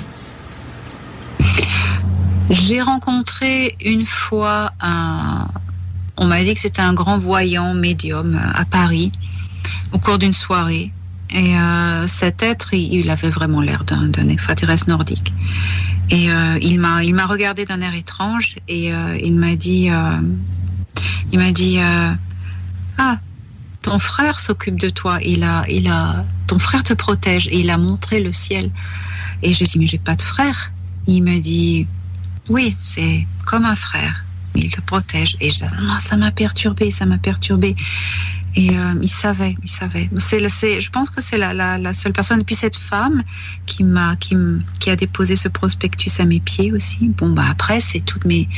J'ai 2.50 2.80
rencontré 2.80 3.76
une 3.84 4.06
fois 4.06 4.72
un. 4.80 5.48
On 6.16 6.26
m'a 6.26 6.42
dit 6.42 6.54
que 6.54 6.60
c'était 6.60 6.82
un 6.82 6.94
grand 6.94 7.18
voyant 7.18 7.74
médium 7.74 8.34
euh, 8.34 8.60
à 8.60 8.64
Paris 8.64 9.12
au 9.92 9.98
cours 9.98 10.18
d'une 10.18 10.32
soirée. 10.32 10.90
Et 11.30 11.56
euh, 11.56 12.06
cet 12.06 12.42
être, 12.42 12.72
il, 12.72 13.10
avait 13.10 13.28
vraiment 13.28 13.60
l'air 13.60 13.84
d'un 13.84 14.28
extraterrestre 14.28 14.88
nordique. 14.88 15.32
Et 16.08 16.32
euh, 16.32 16.58
il 16.62 16.80
m'a 16.80 17.26
regardé 17.26 17.66
d'un 17.66 17.82
air 17.82 17.94
étrange 17.94 18.56
et 18.66 18.92
il 19.22 19.34
m'a 19.34 19.54
dit 19.54 19.90
il 21.32 21.38
m'a 21.38 21.52
dit 21.52 21.78
ah 22.96 23.18
ton 23.82 23.98
frère 23.98 24.40
s'occupe 24.40 24.80
de 24.80 24.88
toi. 24.88 25.18
Il 25.22 25.44
a 25.44 25.64
il 25.68 25.86
a 25.88 26.24
ton 26.46 26.58
frère 26.58 26.82
te 26.82 26.94
protège 26.94 27.48
et 27.48 27.60
il 27.60 27.68
a 27.68 27.76
montré 27.76 28.22
le 28.22 28.32
ciel. 28.32 28.70
Et 29.42 29.52
j'ai 29.52 29.66
dit 29.66 29.78
mais 29.78 29.86
j'ai 29.86 29.98
pas 29.98 30.16
de 30.16 30.22
frère. 30.22 30.72
Il 31.06 31.22
m'a 31.22 31.38
dit 31.40 31.86
oui, 32.48 32.76
c'est 32.82 33.26
comme 33.46 33.64
un 33.64 33.74
frère. 33.74 34.24
Il 34.54 34.70
te 34.70 34.80
protège. 34.80 35.36
Et 35.40 35.50
je, 35.50 35.64
non, 35.80 35.98
ça 35.98 36.16
m'a 36.16 36.30
perturbé, 36.30 36.90
ça 36.90 37.06
m'a 37.06 37.18
perturbé. 37.18 37.76
Et 38.58 38.70
euh, 38.70 38.94
il 39.00 39.08
savait, 39.08 39.54
il 39.62 39.70
savait. 39.70 40.10
C'est, 40.18 40.80
je 40.80 40.90
pense 40.90 41.10
que 41.10 41.20
c'est 41.20 41.38
la, 41.38 41.94
seule 41.94 42.12
personne. 42.12 42.40
Et 42.40 42.44
puis 42.44 42.56
cette 42.56 42.74
femme 42.74 43.22
qui 43.66 43.84
m'a, 43.84 44.16
qui, 44.16 44.34
a 44.90 44.96
déposé 44.96 45.36
ce 45.36 45.48
prospectus 45.48 46.18
à 46.18 46.24
mes 46.24 46.40
pieds 46.40 46.72
aussi. 46.72 47.06
Bon, 47.16 47.30
bah 47.30 47.44
après, 47.48 47.78
c'est 47.78 48.00
toutes 48.00 48.24
mes, 48.24 48.48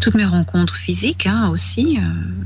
toutes 0.00 0.16
mes 0.16 0.24
rencontres 0.24 0.74
physiques 0.74 1.28
hein, 1.28 1.50
aussi. 1.52 2.00
Euh, 2.00 2.02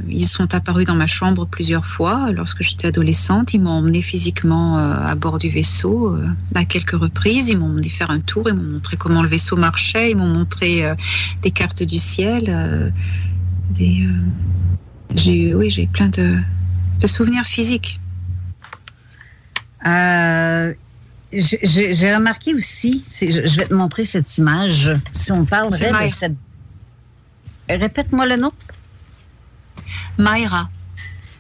ils 0.07 0.29
sont 0.29 0.55
apparus 0.55 0.85
dans 0.85 0.95
ma 0.95 1.07
chambre 1.07 1.47
plusieurs 1.47 1.87
fois 1.87 2.31
lorsque 2.31 2.63
j'étais 2.63 2.89
adolescente. 2.89 3.55
Ils 3.55 3.63
m'ont 3.63 3.71
emmené 3.71 4.03
physiquement 4.03 4.77
euh, 4.77 4.93
à 5.03 5.15
bord 5.15 5.39
du 5.39 5.49
vaisseau 5.49 6.15
euh, 6.15 6.29
à 6.55 6.67
quelques 6.67 6.99
reprises. 7.01 7.49
Ils 7.49 7.59
m'ont 7.59 7.71
emmené 7.71 7.89
faire 7.89 8.11
un 8.11 8.21
tour. 8.21 8.51
Ils 8.51 8.55
m'ont 8.55 8.71
montré 8.75 8.99
comment 8.99 9.23
le 9.23 9.29
vaisseau 9.29 9.57
marchait. 9.57 10.11
Ils 10.11 10.17
m'ont 10.19 10.29
montré 10.29 10.85
des 11.41 11.51
cartes 11.53 11.83
du 11.83 11.99
ciel. 11.99 12.93
des, 13.71 14.07
j'ai 15.15 15.55
oui, 15.55 15.71
j'ai 15.71 15.87
plein 15.87 16.09
de, 16.09 16.39
de 17.01 17.07
souvenirs 17.07 17.45
physiques. 17.45 18.01
Euh, 19.87 20.73
j'ai- 21.33 22.15
remarqué 22.15 22.55
aussi, 22.55 23.05
je, 23.21 23.27
je 23.47 23.57
vais 23.57 23.67
te 23.67 23.75
montrer 23.75 24.05
cette 24.05 24.37
image. 24.39 24.93
Si 25.13 25.33
on 25.33 25.45
parlerait 25.45 26.09
de 26.09 26.15
cette. 26.15 26.35
Répète-moi 27.69 28.27
le 28.27 28.37
nom. 28.37 28.53
Mayra. 30.19 30.69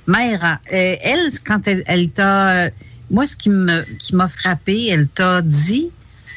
Mayra. 0.07 0.59
Euh, 0.73 0.97
elle, 1.01 1.31
quand 1.47 1.67
elle, 1.69 1.83
elle 1.87 2.11
t'a. 2.11 2.71
Moi, 3.11 3.27
ce 3.27 3.37
qui 3.37 3.51
me 3.51 3.83
qui 3.99 4.15
m'a 4.17 4.29
frappé, 4.29 4.89
elle 4.89 5.09
t'a 5.09 5.43
dit 5.43 5.89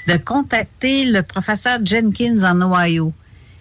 de 0.07 0.17
contacter 0.17 1.05
le 1.05 1.23
professeur 1.23 1.79
Jenkins 1.83 2.43
en 2.43 2.61
Ohio. 2.61 3.13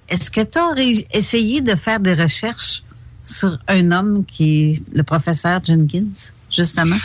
Est-ce 0.09 0.31
que 0.31 0.43
tu 0.43 0.59
as 0.59 1.16
essayé 1.16 1.61
de 1.61 1.74
faire 1.74 1.98
des 2.01 2.15
recherches 2.15 2.82
sur 3.27 3.59
un 3.69 3.93
homme 3.93 4.24
qui 4.24 4.70
est 4.73 4.82
le 4.97 5.03
professeur 5.03 5.61
Jenkins, 5.65 6.05
justement? 6.51 6.98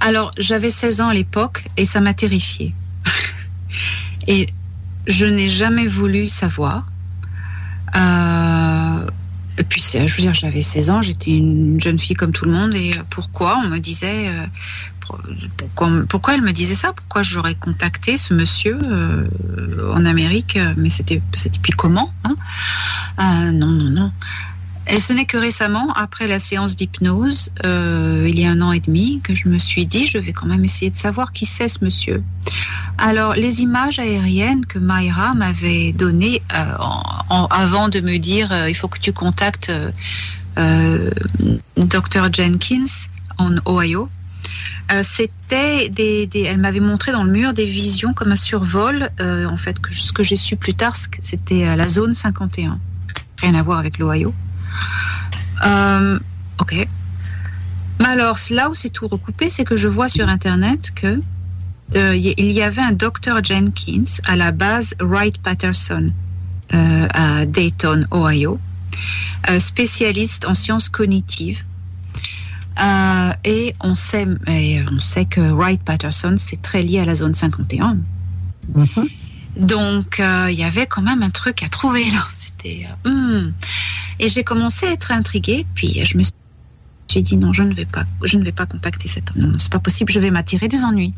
Alors, 0.00 0.30
j'avais 0.38 0.70
16 0.70 1.00
ans 1.00 1.08
à 1.08 1.14
l'époque 1.14 1.64
et 1.76 1.84
ça 1.86 2.00
m'a 2.00 2.14
terrifiée. 2.14 2.74
et 4.28 4.48
je 5.06 5.24
n'ai 5.26 5.48
jamais 5.48 5.86
voulu 5.86 6.28
savoir. 6.28 6.86
Euh, 7.96 9.06
et 9.58 9.62
puis, 9.64 9.82
je 9.92 9.98
veux 9.98 10.22
dire, 10.22 10.34
j'avais 10.34 10.62
16 10.62 10.90
ans, 10.90 11.00
j'étais 11.02 11.30
une 11.30 11.80
jeune 11.80 11.98
fille 11.98 12.16
comme 12.16 12.32
tout 12.32 12.44
le 12.44 12.50
monde. 12.52 12.74
Et 12.74 12.92
pourquoi 13.10 13.58
on 13.64 13.68
me 13.68 13.78
disait. 13.78 14.28
euh, 14.28 14.46
pour- 15.00 15.20
pourquoi, 16.08 16.34
elle 16.34 16.40
me 16.42 16.52
disait 16.52 16.74
ça? 16.74 16.92
Pourquoi 16.94 17.22
j'aurais 17.22 17.54
contacté 17.54 18.16
ce 18.16 18.32
monsieur 18.34 18.78
euh, 18.82 19.26
en 19.94 20.04
Amérique? 20.06 20.58
Mais 20.76 20.88
c'était 20.90 21.20
puis 21.62 21.72
comment 21.76 22.12
hein? 22.24 23.52
Non, 23.52 23.68
non, 23.68 23.90
non. 23.90 24.12
Et 24.86 25.00
ce 25.00 25.12
n'est 25.14 25.24
que 25.24 25.38
récemment, 25.38 25.88
après 25.94 26.26
la 26.26 26.38
séance 26.38 26.76
d'hypnose, 26.76 27.50
euh, 27.64 28.26
il 28.28 28.38
y 28.38 28.44
a 28.44 28.50
un 28.50 28.60
an 28.60 28.70
et 28.72 28.80
demi, 28.80 29.20
que 29.22 29.34
je 29.34 29.48
me 29.48 29.56
suis 29.58 29.86
dit, 29.86 30.06
je 30.06 30.18
vais 30.18 30.32
quand 30.32 30.46
même 30.46 30.62
essayer 30.64 30.90
de 30.90 30.96
savoir 30.96 31.32
qui 31.32 31.46
c'est 31.46 31.68
ce 31.68 31.82
monsieur. 31.82 32.22
Alors, 32.98 33.32
les 33.34 33.62
images 33.62 33.98
aériennes 33.98 34.66
que 34.66 34.78
Mayra 34.78 35.34
m'avait 35.34 35.92
données 35.92 36.42
euh, 36.54 36.64
en- 36.80 37.02
en- 37.30 37.46
avant 37.46 37.88
de 37.88 38.00
me 38.00 38.18
dire, 38.18 38.52
euh, 38.52 38.68
il 38.68 38.74
faut 38.74 38.88
que 38.88 38.98
tu 39.00 39.12
contactes 39.12 39.70
euh, 39.70 39.90
euh, 40.58 41.10
Dr. 41.78 42.28
Jenkins 42.32 42.84
en 43.38 43.52
Ohio, 43.66 44.08
euh, 44.92 45.02
c'était 45.02 45.88
des, 45.88 46.26
des- 46.26 46.42
elle 46.42 46.58
m'avait 46.58 46.80
montré 46.80 47.10
dans 47.10 47.24
le 47.24 47.32
mur 47.32 47.54
des 47.54 47.64
visions 47.64 48.12
comme 48.12 48.32
un 48.32 48.36
survol. 48.36 49.08
en 49.18 49.56
fait, 49.56 49.80
que, 49.80 49.94
ce 49.94 50.12
que 50.12 50.22
j'ai 50.22 50.36
su 50.36 50.56
plus 50.56 50.74
tard, 50.74 50.94
c'était 51.22 51.74
la 51.74 51.88
zone 51.88 52.12
51. 52.12 52.78
Rien 53.40 53.54
à 53.54 53.62
voir 53.62 53.78
avec 53.78 53.96
l'Ohio. 53.98 54.34
Euh, 55.64 56.18
ok. 56.60 56.86
Mais 58.00 58.08
alors, 58.08 58.38
là 58.50 58.70
où 58.70 58.74
c'est 58.74 58.90
tout 58.90 59.06
recoupé, 59.08 59.48
c'est 59.48 59.64
que 59.64 59.76
je 59.76 59.88
vois 59.88 60.08
sur 60.08 60.28
Internet 60.28 60.92
que 60.94 61.20
euh, 61.96 62.16
y- 62.16 62.34
il 62.38 62.50
y 62.50 62.62
avait 62.62 62.82
un 62.82 62.92
Dr. 62.92 63.42
Jenkins 63.42 64.04
à 64.26 64.36
la 64.36 64.50
base 64.52 64.94
Wright 65.00 65.38
Patterson 65.38 66.12
euh, 66.74 67.06
à 67.14 67.46
Dayton, 67.46 68.06
Ohio. 68.12 68.58
spécialiste 69.58 70.46
en 70.46 70.54
sciences 70.54 70.88
cognitives. 70.88 71.62
Et 73.44 73.74
on 73.80 73.94
sait, 73.94 74.26
et 74.48 74.82
on 74.90 74.98
sait 74.98 75.26
que 75.26 75.40
Wright 75.40 75.80
Patterson, 75.82 76.34
c'est 76.38 76.60
très 76.62 76.82
lié 76.82 76.98
à 77.00 77.04
la 77.04 77.14
zone 77.14 77.34
51. 77.34 77.98
Donc, 79.56 80.18
euh, 80.18 80.48
il 80.50 80.58
y 80.58 80.64
avait 80.64 80.86
quand 80.86 81.02
même 81.02 81.22
un 81.22 81.30
truc 81.30 81.62
à 81.62 81.68
trouver 81.68 82.04
là. 82.10 82.26
C'était. 82.36 82.88
hmm. 83.04 83.52
Et 84.18 84.28
j'ai 84.28 84.44
commencé 84.44 84.86
à 84.86 84.92
être 84.92 85.12
intriguée, 85.12 85.66
puis 85.74 86.04
je 86.04 86.16
me 86.16 86.22
suis 86.22 87.22
dit 87.22 87.36
non, 87.36 87.52
je 87.52 87.62
ne 87.62 87.74
vais 87.74 87.84
pas, 87.84 88.04
je 88.22 88.38
ne 88.38 88.44
vais 88.44 88.52
pas 88.52 88.66
contacter 88.66 89.08
cet 89.08 89.30
homme. 89.30 89.50
Non, 89.50 89.58
c'est 89.58 89.72
pas 89.72 89.78
possible, 89.78 90.12
je 90.12 90.20
vais 90.20 90.30
m'attirer 90.30 90.68
des 90.68 90.84
ennuis. 90.84 91.14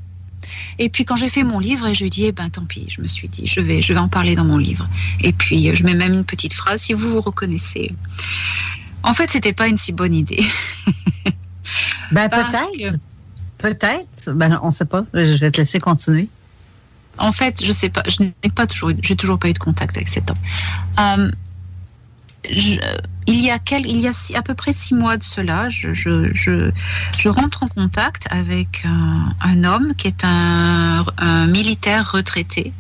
Et 0.79 0.89
puis 0.89 1.05
quand 1.05 1.17
j'ai 1.17 1.29
fait 1.29 1.45
mon 1.45 1.59
livre, 1.59 1.87
et 1.87 1.95
je 1.95 2.07
dis, 2.07 2.25
eh 2.25 2.33
ben 2.33 2.51
tant 2.51 2.65
pis, 2.65 2.87
je 2.89 3.01
me 3.01 3.07
suis 3.07 3.29
dit, 3.29 3.47
je 3.47 3.61
vais, 3.61 3.83
je 3.83 3.93
vais 3.93 3.99
en 3.99 4.09
parler 4.09 4.35
dans 4.35 4.45
mon 4.45 4.59
livre. 4.59 4.89
Et 5.21 5.33
puis 5.33 5.75
je 5.75 5.85
mets 5.85 5.95
même 5.95 6.13
une 6.13 6.25
petite 6.25 6.55
phrase, 6.55 6.83
si 6.83 6.93
vous 6.93 7.11
vous 7.11 7.21
reconnaissez. 7.21 7.93
En 9.03 9.15
fait, 9.15 9.31
c'était 9.31 9.53
pas 9.53 9.69
une 9.69 9.77
si 9.77 9.93
bonne 9.93 10.15
idée. 10.15 10.45
Ben 12.13 12.29
peut-être. 12.29 12.99
Peut-être. 13.59 14.33
Ben 14.33 14.61
on 14.63 14.71
sait 14.71 14.85
pas. 14.85 15.05
Je 15.13 15.35
vais 15.35 15.51
te 15.51 15.59
laisser 15.59 15.81
continuer. 15.81 16.29
En 17.19 17.33
fait, 17.33 17.65
je 17.65 17.73
sais 17.73 17.89
pas, 17.89 18.03
je 18.07 18.23
n'ai 18.23 18.51
pas 18.55 18.67
toujours, 18.67 18.93
j'ai 19.03 19.17
toujours 19.17 19.39
pas 19.39 19.49
eu 19.49 19.55
de 19.55 19.59
contact 19.59 19.97
avec 19.97 20.09
cet 20.09 20.31
homme. 20.31 20.37
Euh, 21.01 21.31
je- 22.53 22.79
il 23.29 23.41
y 23.41 23.51
a 23.51 23.59
quel, 23.59 23.87
il 23.87 23.99
y 23.99 24.07
a 24.07 24.13
à 24.37 24.43
peu 24.43 24.55
près 24.55 24.73
six 24.73 24.95
mois 24.95 25.17
de 25.17 25.23
cela, 25.25 25.69
je, 25.69 25.93
je, 25.95 26.31
je, 26.33 27.29
rentre 27.29 27.65
en 27.65 27.69
contact 27.69 28.29
avec 28.31 28.85
un, 28.87 29.31
un 29.41 29.65
homme 29.65 29.95
qui 29.97 30.07
est 30.07 30.25
un, 30.25 31.05
un 31.19 31.47
militaire 31.49 32.13
retraité 32.13 32.73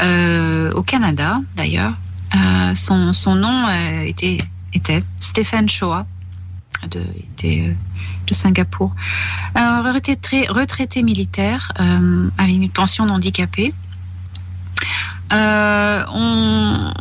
euh, 0.00 0.72
au 0.72 0.82
Canada, 0.82 1.40
d'ailleurs. 1.56 1.94
Euh, 2.34 2.74
son, 2.74 3.12
son 3.12 3.36
nom 3.36 3.66
euh, 3.68 4.02
était, 4.02 4.38
était 4.74 5.02
Stephen 5.20 5.68
Shoah, 5.68 6.06
de, 6.90 7.00
euh, 7.44 7.72
de 8.26 8.34
Singapour. 8.34 8.94
Un 9.54 9.80
retraité, 9.82 10.46
retraité 10.48 11.02
militaire 11.02 11.72
euh, 11.80 12.28
avec 12.36 12.54
une 12.54 12.68
pension 12.70 13.06
d'handicapé. 13.06 13.72
Euh, 15.32 16.04
on 16.12 16.92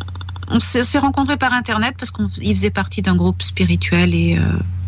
on 0.50 0.60
s'est 0.60 1.00
rencontrés 1.00 1.38
par 1.38 1.54
Internet 1.54 1.96
parce 1.98 2.12
qu'il 2.12 2.56
faisait 2.56 2.70
partie 2.70 3.02
d'un 3.02 3.16
groupe 3.16 3.42
spirituel 3.42 4.14
et 4.14 4.38
euh, 4.38 4.42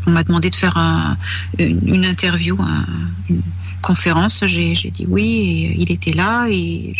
on 0.07 0.11
m'a 0.11 0.23
demandé 0.23 0.49
de 0.49 0.55
faire 0.55 0.77
un- 0.77 1.17
une, 1.57 2.05
interview, 2.05 2.57
un- 2.61 2.85
une 3.29 3.41
conférence. 3.81 4.43
J'ai 4.45 4.73
dit 4.91 5.05
oui 5.07 5.23
et 5.25 5.81
il 5.81 5.91
était 5.91 6.13
là 6.13 6.47
et 6.49 6.93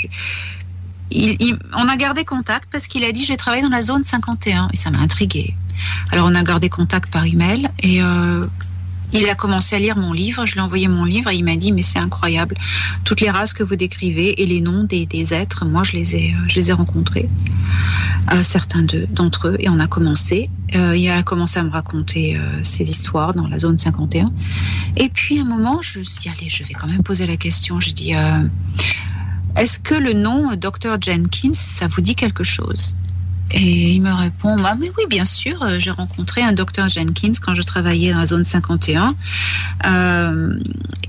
on 1.76 1.88
a 1.88 1.98
gardé 1.98 2.24
contact 2.24 2.70
parce 2.72 2.88
qu'il 2.88 3.04
a 3.04 3.12
dit 3.12 3.26
j'ai 3.26 3.38
travaillé 3.38 3.64
dans 3.64 3.70
la 3.70 3.82
zone 3.82 4.04
51 4.04 4.70
et 4.74 4.78
ça 4.78 4.92
m'a 4.92 5.00
intrigué. 5.00 5.56
Alors 6.12 6.28
on 6.30 6.36
a 6.36 6.44
gardé 6.44 6.70
contact 6.70 7.12
par 7.12 7.26
email 7.26 7.70
et 7.82 8.02
euh, 8.04 8.46
il 9.14 9.28
a 9.30 9.36
commencé 9.36 9.76
à 9.76 9.80
lire 9.80 9.98
mon 9.98 10.14
livre, 10.14 10.46
je 10.46 10.54
lui 10.54 10.60
ai 10.60 10.64
envoyé 10.64 10.88
mon 10.88 11.04
livre 11.04 11.30
et 11.32 11.36
il 11.36 11.44
m'a 11.44 11.56
dit 11.56 11.72
mais 11.72 11.82
c'est 11.82 12.00
incroyable, 12.00 12.56
toutes 13.04 13.22
les 13.22 13.30
races 13.30 13.54
que 13.54 13.64
vous 13.64 13.76
décrivez 13.76 14.42
et 14.42 14.46
les 14.46 14.62
noms 14.62 14.84
des, 14.84 15.34
êtres, 15.34 15.66
moi 15.66 15.84
je 15.84 15.94
les 15.94 16.16
ai, 16.16 16.34
euh, 16.34 16.48
je 16.48 16.56
les 16.56 16.70
ai 16.70 16.74
rencontrés, 16.74 17.30
euh, 18.34 18.44
certains 18.44 18.84
d'entre 19.10 19.50
eux 19.50 19.58
et 19.60 19.70
on 19.70 19.80
a 19.80 19.88
commencé. 19.88 20.50
Euh, 20.76 20.96
il 20.96 21.10
a 21.10 21.24
commencé 21.24 21.60
à 21.60 21.64
me 21.64 21.72
raconter 21.72 22.38
euh, 22.38 22.64
ses 22.64 22.90
histoires 22.90 23.34
dans 23.34 23.48
la 23.48 23.58
zone 23.58 23.78
51 23.78 24.32
et 24.98 25.10
puis 25.10 25.40
à 25.40 25.42
un 25.42 25.46
moment 25.46 25.82
je 25.82 26.00
me 26.00 26.04
suis 26.04 26.20
dit 26.20 26.30
allez 26.30 26.50
je 26.50 26.64
vais 26.64 26.76
quand 26.76 26.88
même 26.88 27.02
poser 27.02 27.26
la 27.26 27.38
question, 27.38 27.80
je 27.80 27.92
dis 27.92 28.14
euh, 28.14 28.44
est-ce 29.58 29.80
que 29.80 29.96
le 29.96 30.14
nom 30.14 30.52
euh, 30.52 30.56
Dr 30.56 31.02
Jenkins 31.02 31.54
ça 31.54 31.88
vous 31.88 32.02
dit 32.02 32.16
quelque 32.16 32.44
chose? 32.44 32.96
Et 33.52 33.94
il 33.94 34.02
me 34.02 34.14
répond, 34.14 34.56
bah, 34.58 34.76
mais 34.80 34.92
oui, 34.98 35.06
bien 35.10 35.26
sûr, 35.26 35.62
euh, 35.64 35.80
j'ai 35.80 35.92
rencontré 35.92 36.42
un 36.42 36.54
docteur 36.54 36.88
Jenkins 36.88 37.32
quand 37.42 37.56
je 37.56 37.62
travaillais 37.64 38.14
dans 38.14 38.20
la 38.20 38.26
zone 38.28 38.44
51. 38.44 39.10
Euh, 39.86 40.60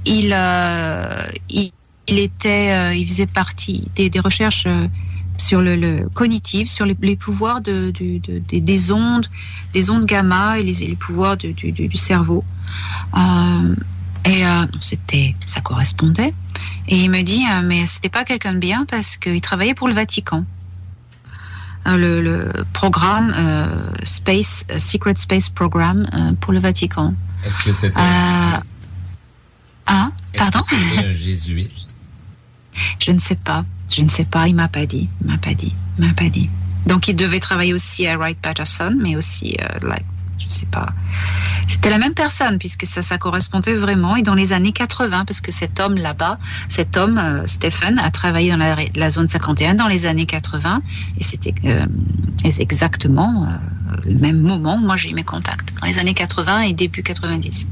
il, 0.07 0.33
euh, 0.35 1.17
il, 1.51 1.73
il 2.09 2.19
était, 2.19 2.99
il 2.99 3.07
faisait 3.07 3.27
partie 3.27 3.89
des, 3.95 4.11
recherches 4.21 4.67
sur 5.37 5.61
le, 5.61 6.09
cognitif, 6.15 6.69
sur 6.69 6.87
les, 6.87 6.95
pouvoirs 7.17 7.61
des, 7.61 7.93
des 8.49 8.93
ondes, 8.93 9.27
des 9.75 9.91
ondes 9.91 10.07
gamma 10.07 10.59
et 10.59 10.62
les, 10.62 10.97
pouvoirs 10.97 11.37
du, 11.37 11.53
du- 11.53 11.97
cerveau. 11.97 12.43
Et 14.25 14.43
c'était, 14.81 15.37
ça 15.47 15.61
correspondait. 15.61 16.35
Et 16.89 16.97
il 16.97 17.11
me 17.11 17.23
dit, 17.23 17.45
mais 17.65 17.87
c'était 17.87 18.09
pas 18.09 18.25
quelqu'un 18.25 18.55
de 18.55 18.59
bien 18.59 18.87
parce 18.91 19.17
qu'il 19.17 19.41
travaillait 19.41 19.75
pour 19.75 19.87
le 19.87 19.95
Vatican. 19.95 20.45
Euh, 21.86 21.97
Le, 21.97 22.20
le 22.20 22.52
programme 22.74 23.32
euh, 23.36 23.66
Space 24.05 24.65
euh, 24.70 24.78
Secret 24.78 25.15
Space 25.16 25.48
Program 25.48 26.07
euh, 26.12 26.32
pour 26.40 26.52
le 26.52 26.59
Vatican. 26.61 27.15
Est-ce 27.44 27.62
que 27.62 27.73
c'était 27.73 27.98
Euh, 27.98 28.59
ah, 29.86 30.11
pardon? 30.36 30.61
un 30.98 31.12
jésuite? 31.12 31.73
Je 32.98 33.11
ne 33.12 33.19
sais 33.19 33.35
pas. 33.35 33.65
Je 33.90 34.02
ne 34.02 34.09
sais 34.09 34.24
pas. 34.24 34.47
Il 34.48 34.55
m'a 34.55 34.69
pas 34.69 34.86
dit. 34.86 35.09
Il 35.23 35.27
m'a 35.31 35.39
pas 35.39 35.55
dit. 35.55 35.74
Il 35.98 36.07
m'a 36.07 36.15
pas 36.15 36.28
dit. 36.28 36.48
Donc 36.86 37.09
il 37.09 37.16
devait 37.16 37.40
travailler 37.40 37.74
aussi 37.74 38.07
à 38.07 38.16
Wright 38.16 38.39
Patterson, 38.39 38.94
mais 39.01 39.16
aussi, 39.16 39.57
like, 39.82 40.05
je 40.51 40.59
sais 40.59 40.67
pas. 40.67 40.87
C'était 41.69 41.91
la 41.91 41.99
même 41.99 42.15
personne 42.15 42.59
puisque 42.59 42.85
ça, 42.87 43.01
ça 43.01 43.17
correspondait 43.17 43.75
vraiment. 43.75 44.17
Et 44.17 44.23
dans 44.23 44.35
les 44.35 44.53
années 44.53 44.73
80, 44.73 45.25
parce 45.25 45.41
que 45.41 45.53
cet 45.53 45.81
homme 45.81 45.95
là-bas, 45.95 46.39
cet 46.69 46.97
homme 46.97 47.19
euh, 47.19 47.47
Stephen 47.47 47.99
a 47.99 48.11
travaillé 48.11 48.51
dans 48.51 48.77
la, 48.97 49.11
zone 49.11 49.29
51 49.29 49.75
dans 49.75 49.89
les 49.89 50.07
années 50.07 50.27
80, 50.27 50.83
et 51.19 51.23
c'était 51.23 51.55
euh, 51.65 51.87
exactement 52.45 53.47
euh, 53.47 53.97
le 54.05 54.15
même 54.19 54.41
moment. 54.41 54.77
où 54.77 54.81
Moi, 54.81 54.97
j'ai 54.97 55.11
eu 55.11 55.15
mes 55.15 55.25
contacts 55.25 55.73
dans 55.81 55.87
les 55.87 55.99
années 55.99 56.15
80 56.15 56.63
et 56.63 56.73
début 56.73 57.03
90. 57.03 57.67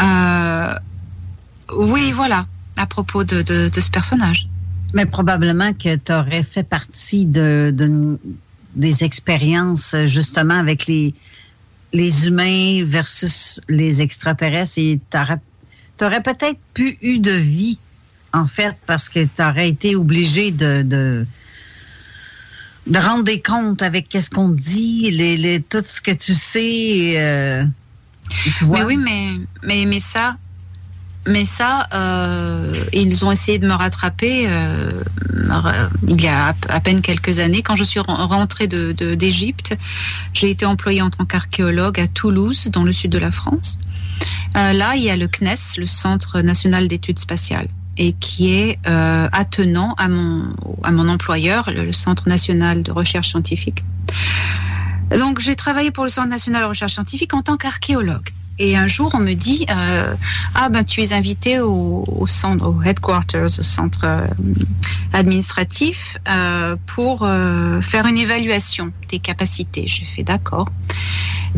Euh, 0.00 0.74
oui, 1.76 2.12
voilà, 2.12 2.46
à 2.76 2.86
propos 2.86 3.24
de, 3.24 3.42
ce 3.46 3.90
personnage. 3.90 4.48
Mais 4.94 5.06
probablement 5.06 5.72
que 5.72 5.96
tu 5.96 6.12
aurais 6.12 6.42
fait 6.42 6.62
partie 6.62 7.26
de, 7.26 7.72
de- 7.74 8.18
des 8.74 9.04
expériences 9.04 9.96
justement 10.06 10.54
avec 10.54 10.86
les, 10.86 11.14
les 11.92 12.26
humains 12.28 12.84
versus 12.84 13.60
les 13.68 14.02
extraterrestres 14.02 14.78
et 14.78 15.00
tu 15.10 16.04
aurais 16.04 16.22
peut-être 16.22 16.58
pu 16.74 16.98
eu 17.02 17.18
de 17.18 17.30
vie, 17.32 17.78
en 18.32 18.46
fait, 18.46 18.76
parce 18.86 19.08
que 19.08 19.20
tu 19.24 19.42
aurais 19.42 19.68
été 19.68 19.96
obligé 19.96 20.50
de, 20.50 20.82
de, 20.82 21.26
de 22.86 22.98
rendre 22.98 23.24
des 23.24 23.40
comptes 23.40 23.82
avec 23.82 24.08
qu'est-ce 24.08 24.30
qu'on 24.30 24.50
dit, 24.50 25.10
les, 25.10 25.36
les, 25.36 25.60
tout 25.60 25.82
ce 25.84 26.00
que 26.00 26.12
tu 26.12 26.34
sais. 26.34 27.14
euh, 27.16 27.64
tu 28.56 28.64
vois. 28.64 28.80
Mais 28.80 28.84
oui, 28.84 28.96
mais, 28.96 29.32
mais, 29.62 29.86
mais 29.86 30.00
ça, 30.00 30.36
mais 31.28 31.44
ça, 31.44 31.86
euh, 31.92 32.72
ils 32.92 33.24
ont 33.24 33.30
essayé 33.30 33.58
de 33.58 33.66
me 33.66 33.74
rattraper 33.74 34.46
euh, 34.48 34.90
il 36.06 36.20
y 36.20 36.26
a 36.26 36.54
à, 36.68 36.80
peine 36.80 37.02
quelques 37.02 37.38
années. 37.38 37.62
Quand 37.62 37.76
je 37.76 37.84
suis 37.84 38.00
ren- 38.00 38.26
rentrée 38.26 38.66
d'Égypte, 38.66 39.76
j'ai 40.32 40.50
été 40.50 40.66
employée 40.66 41.02
en 41.02 41.10
tant 41.10 41.24
qu'archéologue 41.24 42.00
à 42.00 42.06
Toulouse, 42.06 42.68
dans 42.72 42.82
le 42.82 42.92
sud 42.92 43.10
de 43.10 43.18
la 43.18 43.30
France. 43.30 43.78
Euh, 44.56 44.72
là, 44.72 44.96
il 44.96 45.02
y 45.02 45.10
a 45.10 45.16
le 45.16 45.28
CNES, 45.28 45.78
le 45.78 45.86
Centre 45.86 46.40
national 46.40 46.88
d'études 46.88 47.18
spatiales, 47.18 47.68
et 47.98 48.12
qui 48.14 48.54
est 48.54 48.78
attenant 48.86 49.94
à 49.98 50.08
mon, 50.08 51.08
employeur, 51.08 51.70
le 51.70 51.92
Centre 51.92 52.28
national 52.28 52.82
de 52.82 52.90
recherche 52.90 53.28
scientifique. 53.30 53.84
Donc, 55.16 55.40
j'ai 55.40 55.56
travaillé 55.56 55.90
pour 55.90 56.04
le 56.04 56.10
Centre 56.10 56.28
national 56.28 56.62
de 56.62 56.68
recherche 56.68 56.94
scientifique 56.94 57.34
en 57.34 57.42
tant 57.42 57.56
qu'archéologue. 57.56 58.30
Et 58.58 58.76
un 58.76 58.86
jour, 58.86 59.10
on 59.14 59.18
me 59.18 59.34
dit 59.34 59.66
euh, 59.70 60.14
Ah, 60.54 60.68
ben, 60.68 60.84
tu 60.84 61.02
es 61.02 61.12
invité 61.12 61.60
au, 61.60 62.26
centre, 62.26 62.66
au 62.66 62.82
headquarters, 62.82 63.58
au 63.58 63.62
centre 63.62 64.00
euh, 64.04 64.26
administratif, 65.12 66.18
euh, 66.28 66.76
pour 66.86 67.22
euh, 67.22 67.80
faire 67.80 68.06
une 68.06 68.18
évaluation 68.18 68.92
des 69.08 69.18
capacités. 69.18 69.84
J'ai 69.86 70.04
fait 70.04 70.22
D'accord. 70.22 70.68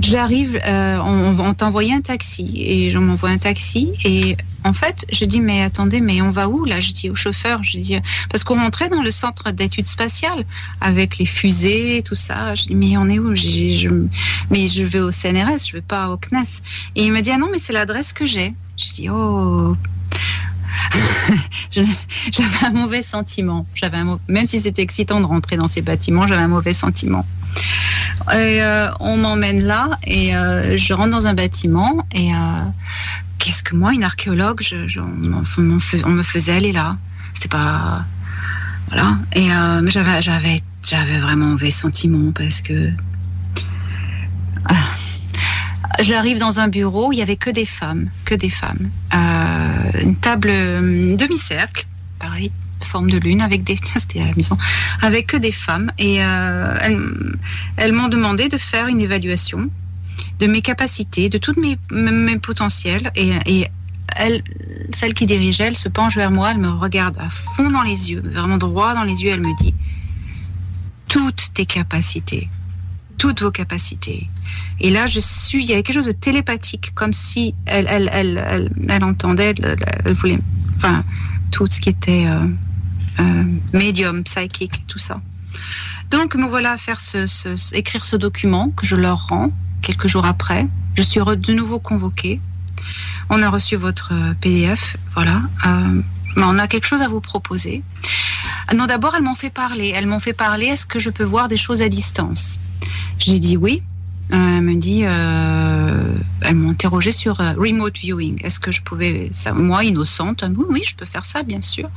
J'arrive, 0.01 0.61
euh, 0.65 0.99
on, 0.99 1.39
on 1.39 1.55
t'a 1.55 1.67
envoyé 1.67 1.95
un 1.95 2.01
taxi. 2.01 2.53
Et 2.57 2.97
on 2.97 3.01
m'envoie 3.01 3.31
un 3.31 3.39
taxi. 3.39 3.93
Et 4.05 4.37
en 4.65 4.73
fait, 4.73 5.07
je 5.13 5.25
dis 5.25 5.41
Mais 5.41 5.63
attendez, 5.63 6.01
mais 6.01 6.21
on 6.23 6.31
va 6.31 6.49
où 6.49 6.65
là? 6.65 6.81
Je 6.81 6.93
dis 6.93 7.09
au 7.11 7.15
chauffeur 7.15 7.63
Je 7.63 7.79
dis 7.79 7.97
Parce 8.31 8.45
qu'on 8.45 8.57
rentrait 8.57 8.89
dans 8.89 9.03
le 9.03 9.11
centre 9.11 9.51
d'études 9.53 9.87
spatiales 9.89 10.45
avec 10.81 11.19
les 11.19 11.27
fusées 11.27 12.03
tout 12.05 12.15
ça. 12.15 12.55
Je 12.55 12.65
dis 12.65 12.75
Mais 12.75 12.97
on 12.97 13.09
est 13.09 13.19
où? 13.19 13.35
J'ai- 13.35 13.79
je, 13.79 13.89
Mais 14.51 14.67
je 14.69 14.83
vais 14.85 15.01
au 15.01 15.11
CNRS, 15.11 15.67
je 15.69 15.73
vais 15.75 15.81
pas 15.83 16.09
au 16.11 16.17
CNES. 16.17 16.63
Et 16.97 17.05
il 17.05 17.13
me 17.13 17.21
dit 17.21 17.31
Ah 17.31 17.39
non, 17.39 17.49
mais 17.51 17.59
c'est 17.59 17.73
l'adresse 17.73 18.13
que 18.13 18.27
j'ai. 18.27 18.55
Je 18.77 18.95
dis 18.95 19.09
Oh 19.11 19.77
Je- 21.71 21.83
j'avais 22.33 22.67
un 22.67 22.71
mauvais 22.71 23.03
sentiment. 23.03 23.67
J'avais 23.75 23.97
un 23.99 24.19
même 24.29 24.47
si 24.47 24.61
c'était 24.61 24.83
excitant 24.83 25.21
de 25.21 25.27
rentrer 25.27 25.57
dans 25.57 25.69
ces 25.69 25.83
bâtiments, 25.83 26.27
j'avais 26.27 26.43
un 26.43 26.49
mauvais 26.49 26.73
sentiment. 26.75 27.27
Euh, 28.33 28.89
on 29.01 29.17
m'emmène 29.17 29.63
là 29.63 29.91
et 30.07 30.37
euh, 30.37 30.77
je 30.77 30.93
rentre 30.95 31.11
dans 31.11 31.27
un 31.27 31.35
bâtiment 31.35 32.07
et 32.15 32.33
euh, 32.33 32.37
qu'est-ce 33.51 33.65
que 33.65 33.75
moi, 33.75 33.93
une 33.93 34.05
archéologue, 34.05 34.63
je, 34.63 35.01
on, 35.01 35.43
on 36.05 36.11
me 36.11 36.23
faisait 36.23 36.53
aller 36.53 36.71
là. 36.71 36.97
C'est 37.35 37.51
pas 37.51 38.05
voilà. 38.87 39.19
Et 39.35 39.51
euh, 39.53 39.85
j'avais 39.89 40.23
j'avais 40.23 40.61
j'avais 40.87 41.19
vraiment 41.19 41.47
mauvais 41.47 41.73
sentiment 41.73 42.31
parce 42.31 42.61
que 42.61 42.91
J'arrive 46.01 46.39
dans 46.39 46.61
un 46.61 46.69
bureau, 46.69 47.13
il 47.13 47.17
y 47.17 47.23
avait 47.23 47.37
que 47.37 47.51
des 47.51 47.67
femmes, 47.67 48.09
que 48.25 48.35
des 48.37 48.49
femmes. 48.49 48.89
Euh, 49.13 50.01
une 50.01 50.15
table 50.17 50.49
euh, 50.51 51.17
demi-cercle, 51.17 51.85
pareil, 52.19 52.53
forme 52.83 53.11
de 53.11 53.19
lune, 53.19 53.43
avec 53.43 53.65
des, 53.65 53.77
c'était 53.99 54.23
amusant, 54.23 54.57
avec 55.03 55.27
que 55.27 55.37
des 55.37 55.53
femmes. 55.53 55.91
Et 55.99 56.19
elles 57.77 57.93
m'ont 57.93 58.09
demandé 58.09 58.49
de 58.49 58.57
faire 58.57 58.87
une 58.87 59.01
évaluation 59.01 59.69
de 60.39 60.47
mes 60.47 60.63
capacités, 60.63 61.29
de 61.29 61.39
tous 61.39 61.55
mes, 61.61 61.79
mes, 61.93 62.39
potentiels. 62.39 63.11
Et, 63.17 63.67
elle, 64.17 64.43
celle 64.93 65.15
qui 65.15 65.25
dirigeait, 65.25 65.67
elle 65.67 65.77
se 65.77 65.89
penche 65.89 66.17
vers 66.17 66.33
moi, 66.33 66.51
elle 66.51 66.59
me 66.59 66.71
regarde 66.71 67.17
à 67.21 67.31
fond 67.31 67.71
dans 67.71 67.83
les 67.83 68.11
yeux, 68.11 68.21
vraiment 68.25 68.59
droit 68.59 68.93
dans 68.93 69.05
les 69.05 69.23
yeux, 69.23 69.31
elle 69.31 69.41
me 69.41 69.57
dit 69.59 69.73
toutes 71.11 71.53
tes 71.55 71.67
capacités, 71.67 72.49
toutes 73.19 73.43
vos 73.43 73.51
capacités. 73.51 74.29
Et 74.81 74.91
là, 74.91 75.07
je 75.07 75.21
suis, 75.21 75.63
il 75.63 75.69
y 75.69 75.73
avait 75.73 75.83
quelque 75.83 75.97
chose 75.97 76.07
de 76.07 76.13
télépathique, 76.13 76.93
comme 76.95 77.13
si 77.13 77.55
elle, 77.67 77.89
entendait, 79.03 79.55
elle, 80.05 80.15
voulait, 80.15 80.39
enfin, 80.77 81.05
tout 81.51 81.67
ce 81.67 81.81
qui 81.81 81.89
était 81.89 82.27
euh, 82.27 82.47
euh, 83.19 83.45
médium, 83.73 84.23
psychique, 84.23 84.85
tout 84.87 84.99
ça. 84.99 85.21
Donc, 86.11 86.35
me 86.37 86.47
voilà 86.47 86.73
à 86.73 86.77
faire 86.77 87.01
ce, 87.01 87.75
écrire 87.75 88.05
ce 88.05 88.17
document 88.17 88.71
que 88.71 88.87
je 88.87 88.97
leur 88.97 89.27
rends 89.27 89.53
quelques 89.83 90.07
jours 90.07 90.27
après. 90.27 90.67
Je 90.97 91.03
suis 91.03 91.21
de 91.21 91.53
nouveau 91.53 91.79
convoquée. 91.79 92.41
On 93.29 93.43
a 93.43 93.49
reçu 93.49 93.77
votre 93.77 94.13
PDF, 94.41 94.97
voilà. 95.15 95.43
Euh, 95.67 96.03
on 96.37 96.59
a 96.59 96.67
quelque 96.67 96.87
chose 96.87 97.03
à 97.03 97.09
vous 97.09 97.21
proposer. 97.21 97.83
Non, 98.75 98.87
d'abord, 98.87 99.15
elles 99.17 99.23
m'ont 99.23 99.35
fait 99.35 99.51
parler. 99.51 99.93
Elles 99.95 100.07
m'ont 100.07 100.21
fait 100.21 100.33
parler. 100.33 100.67
Est-ce 100.67 100.87
que 100.87 100.99
je 100.99 101.11
peux 101.11 101.25
voir 101.25 101.49
des 101.49 101.57
choses 101.57 101.83
à 101.83 101.89
distance? 101.89 102.59
J'ai 103.19 103.39
dit 103.39 103.57
oui. 103.57 103.83
Euh, 104.33 104.59
elle 104.59 104.63
me 104.63 104.75
dit, 104.77 105.03
euh, 105.05 106.15
elles 106.43 106.55
m'ont 106.55 106.71
interrogé 106.71 107.11
sur 107.11 107.41
euh, 107.41 107.53
remote 107.57 107.99
viewing. 107.99 108.41
Est-ce 108.45 108.61
que 108.61 108.71
je 108.71 108.81
pouvais, 108.81 109.29
ça, 109.33 109.53
moi 109.53 109.83
innocente, 109.83 110.45
oui, 110.57 110.65
oui, 110.69 110.83
je 110.85 110.95
peux 110.95 111.05
faire 111.05 111.25
ça, 111.25 111.43
bien 111.43 111.61
sûr. 111.61 111.91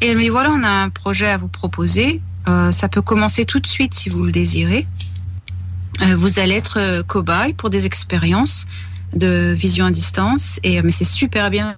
Et 0.00 0.08
elle 0.08 0.16
me 0.16 0.22
dit 0.22 0.28
voilà, 0.30 0.50
on 0.50 0.62
a 0.62 0.68
un 0.68 0.88
projet 0.88 1.28
à 1.28 1.36
vous 1.36 1.48
proposer. 1.48 2.22
Euh, 2.48 2.72
ça 2.72 2.88
peut 2.88 3.02
commencer 3.02 3.44
tout 3.44 3.60
de 3.60 3.66
suite 3.66 3.94
si 3.94 4.08
vous 4.08 4.22
le 4.22 4.32
désirez. 4.32 4.86
Euh, 6.02 6.16
vous 6.16 6.38
allez 6.38 6.54
être 6.54 6.78
euh, 6.78 7.02
cobaye 7.02 7.54
pour 7.54 7.70
des 7.70 7.86
expériences 7.86 8.66
de 9.14 9.54
vision 9.56 9.86
à 9.86 9.90
distance. 9.90 10.58
Et 10.62 10.82
mais 10.82 10.90
c'est 10.90 11.04
super 11.04 11.50
bien 11.50 11.76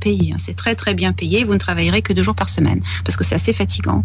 payé. 0.00 0.32
Hein. 0.32 0.36
C'est 0.38 0.54
très 0.54 0.74
très 0.74 0.94
bien 0.94 1.12
payé. 1.12 1.44
Vous 1.44 1.52
ne 1.52 1.58
travaillerez 1.58 2.02
que 2.02 2.12
deux 2.12 2.22
jours 2.22 2.34
par 2.34 2.48
semaine 2.48 2.80
parce 3.04 3.16
que 3.16 3.24
c'est 3.24 3.34
assez 3.34 3.52
fatigant. 3.52 4.04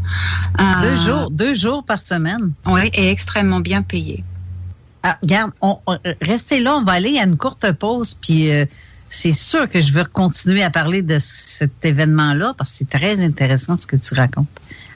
Deux 0.81 0.97
jours, 1.01 1.31
deux 1.31 1.55
jours 1.55 1.83
par 1.83 2.01
semaine? 2.01 2.51
Oui, 2.65 2.89
et 2.93 3.09
extrêmement 3.09 3.61
bien 3.61 3.81
payé. 3.81 4.23
Ah, 5.03 5.17
regarde, 5.21 5.51
on, 5.61 5.77
on, 5.87 5.97
restez 6.21 6.59
là, 6.59 6.75
on 6.75 6.83
va 6.83 6.93
aller 6.93 7.17
à 7.17 7.23
une 7.23 7.37
courte 7.37 7.71
pause, 7.73 8.15
puis 8.19 8.51
euh, 8.51 8.65
c'est 9.07 9.31
sûr 9.31 9.69
que 9.69 9.79
je 9.79 9.93
veux 9.93 10.03
continuer 10.03 10.63
à 10.63 10.69
parler 10.69 11.01
de 11.01 11.17
cet 11.19 11.85
événement-là 11.85 12.53
parce 12.57 12.71
que 12.71 12.77
c'est 12.77 12.89
très 12.89 13.21
intéressant 13.21 13.77
ce 13.77 13.87
que 13.87 13.95
tu 13.95 14.13
racontes. 14.15 14.47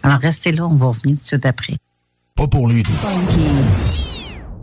Alors 0.03 0.19
restez 0.19 0.51
là, 0.51 0.65
on 0.67 0.75
va 0.75 0.87
revenir 0.87 1.17
tout 1.17 1.23
de 1.23 1.27
suite 1.27 1.45
après. 1.45 1.77
Pas 2.35 2.47
pour 2.47 2.67
lui. 2.67 2.83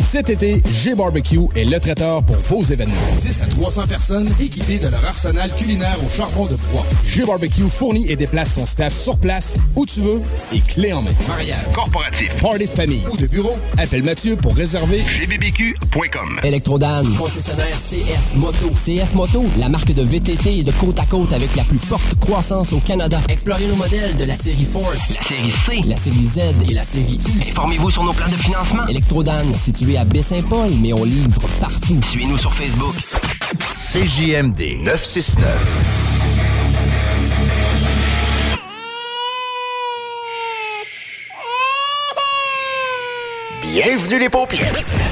Cet 0.00 0.30
été, 0.30 0.62
G-Barbecue 0.72 1.40
est 1.54 1.64
le 1.64 1.78
traiteur 1.80 2.22
pour 2.22 2.36
vos 2.36 2.62
événements. 2.62 2.94
10 3.20 3.42
à 3.42 3.46
300 3.46 3.86
personnes 3.86 4.28
équipées 4.40 4.78
de 4.78 4.88
leur 4.88 5.04
arsenal 5.04 5.50
culinaire 5.56 5.96
au 6.04 6.08
charbon 6.08 6.46
de 6.46 6.56
bois. 6.70 6.84
G-Barbecue 7.06 7.68
fournit 7.68 8.08
et 8.10 8.16
déplace 8.16 8.54
son 8.54 8.66
staff 8.66 8.92
sur 8.92 9.18
place, 9.18 9.58
où 9.76 9.86
tu 9.86 10.00
veux, 10.00 10.20
et 10.52 10.60
clé 10.60 10.92
en 10.92 11.02
main. 11.02 11.10
Mariage, 11.28 11.58
corporatif, 11.74 12.30
party 12.40 12.66
de 12.66 12.70
famille 12.70 13.02
ou 13.10 13.16
de 13.16 13.26
bureau, 13.26 13.56
appelle 13.78 14.02
Mathieu 14.02 14.36
pour 14.36 14.54
réserver 14.54 15.02
gbbq.com. 15.02 16.40
Electrodan, 16.42 17.02
concessionnaire 17.18 17.76
CF 17.88 18.34
Moto. 18.36 18.70
CF 18.70 19.14
Moto, 19.14 19.44
la 19.58 19.68
marque 19.68 19.92
de 19.92 20.02
VTT 20.02 20.58
et 20.58 20.64
de 20.64 20.72
côte 20.72 20.98
à 20.98 21.06
côte 21.06 21.32
avec 21.32 21.54
la 21.56 21.64
plus 21.64 21.78
forte 21.78 22.14
croissance 22.20 22.72
au 22.72 22.78
Canada. 22.80 23.20
Explorez 23.28 23.66
nos 23.66 23.76
modèles 23.76 24.16
de 24.16 24.24
la 24.24 24.36
série 24.36 24.66
Force, 24.70 25.14
la 25.14 25.22
série 25.22 25.50
C, 25.50 25.80
la 25.88 25.96
série 25.96 26.22
Z 26.24 26.38
et 26.68 26.72
la 26.74 26.82
série 26.84 27.20
U. 27.26 27.50
Informez-vous 27.50 27.90
sur 27.90 28.04
nos 28.04 28.12
plans 28.12 28.28
de 28.28 28.36
financement. 28.36 28.86
Electrodan, 28.88 29.44
situé 29.82 29.96
à 29.98 30.04
Baie-Saint-Paul, 30.04 30.70
mais 30.80 30.92
on 30.92 31.04
livre 31.04 31.40
partout. 31.58 32.00
Suivez-nous 32.02 32.38
sur 32.38 32.54
Facebook. 32.54 32.94
CJMD 33.74 34.84
969. 34.84 35.42
Bienvenue 43.62 44.18
les 44.18 44.28
paupières. 44.28 45.11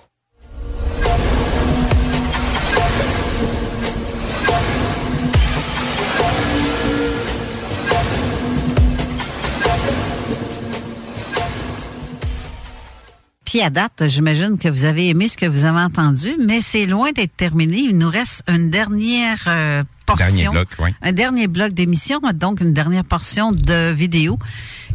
Puis 13.51 13.61
à 13.61 13.69
date, 13.69 14.07
j'imagine 14.07 14.57
que 14.57 14.69
vous 14.69 14.85
avez 14.85 15.09
aimé 15.09 15.27
ce 15.27 15.35
que 15.35 15.45
vous 15.45 15.65
avez 15.65 15.81
entendu, 15.81 16.37
mais 16.39 16.61
c'est 16.61 16.85
loin 16.85 17.11
d'être 17.11 17.35
terminé. 17.35 17.79
Il 17.79 17.97
nous 17.97 18.09
reste 18.09 18.43
une 18.47 18.69
dernière 18.69 19.43
euh, 19.47 19.83
portion. 20.05 20.25
Dernier 20.25 20.47
bloc, 20.47 20.67
oui. 20.79 20.89
Un 21.01 21.11
dernier 21.11 21.47
bloc 21.47 21.73
d'émission, 21.73 22.21
donc 22.33 22.61
une 22.61 22.71
dernière 22.71 23.03
portion 23.03 23.51
de 23.51 23.91
vidéo. 23.91 24.39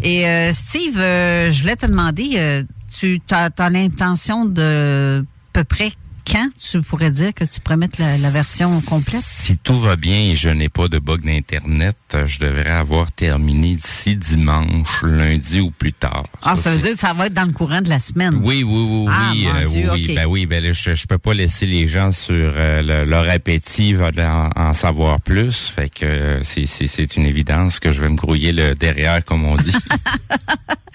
Et 0.01 0.27
euh, 0.27 0.55
Steve, 0.55 0.97
euh, 0.97 1.53
je 1.53 1.61
voulais 1.61 1.77
te 1.77 1.85
demander, 1.85 2.31
euh, 2.37 2.62
tu 2.99 3.20
as, 3.31 3.51
l'intention 3.69 4.47
de 4.47 5.23
peu 5.53 5.65
près 5.65 5.93
quand 6.31 6.48
tu 6.59 6.81
pourrais 6.82 7.11
dire 7.11 7.32
que 7.32 7.44
tu 7.44 7.61
pourrais 7.61 7.77
mettre 7.77 8.01
la, 8.01 8.19
la 8.19 8.31
version 8.31 8.81
complète? 8.82 9.23
Si 9.23 9.57
tout 9.59 9.78
va 9.78 9.97
bien 9.97 10.16
et 10.31 10.36
je 10.36 10.48
n'ai 10.48 10.69
pas 10.69 10.89
de 10.89 10.98
bug 10.98 11.23
d'Internet, 11.24 11.97
je 12.27 12.39
devrais 12.40 12.70
avoir 12.70 13.12
terminé 13.12 13.74
d'ici 13.77 14.16
dimanche, 14.16 15.03
lundi 15.03 15.61
ou 15.61 15.70
plus 15.70 15.93
tard. 15.93 16.24
Ah, 16.43 16.57
ça, 16.57 16.74
veut 16.74 16.78
dire 16.82 16.94
que 16.94 17.01
ça 17.01 17.12
va 17.12 17.27
être 17.27 17.35
dans 17.35 17.44
le 17.47 17.53
courant 17.53 17.81
de 17.81 17.89
la 17.89 17.98
semaine. 18.01 18.40
Oui, 18.43 18.62
oui, 18.65 18.86
oui, 18.89 19.07
Ah, 19.11 19.31
oui, 19.32 19.44
mon 19.44 19.55
euh, 19.55 19.65
Dieu, 19.66 19.90
oui, 19.93 20.07
ok. 20.11 20.15
ben 20.16 20.27
oui, 20.27 20.47
ben 20.47 20.73
je, 20.73 20.94
je 20.94 21.07
peux 21.07 21.19
pas 21.19 21.35
laisser 21.35 21.66
les 21.66 21.86
gens 21.86 22.11
sur 22.11 22.35
euh, 22.35 22.82
le- 22.82 23.05
leur 23.09 23.28
appétit 23.28 23.93
va 23.93 24.11
en, 24.19 24.51
en 24.61 24.73
savoir 24.73 25.20
plus. 25.20 25.69
Fait 25.74 25.89
que 25.89 26.05
euh, 26.07 26.43
c'est 26.43 27.16
une 27.16 27.27
évidence 27.27 27.78
que 27.81 27.93
je 27.93 28.01
vais 28.01 28.09
me 28.09 28.16
grouiller 28.16 28.53
le 28.53 28.74
derrière, 28.74 29.24
comme 29.24 29.44
on 29.44 29.57
dit. 29.57 29.73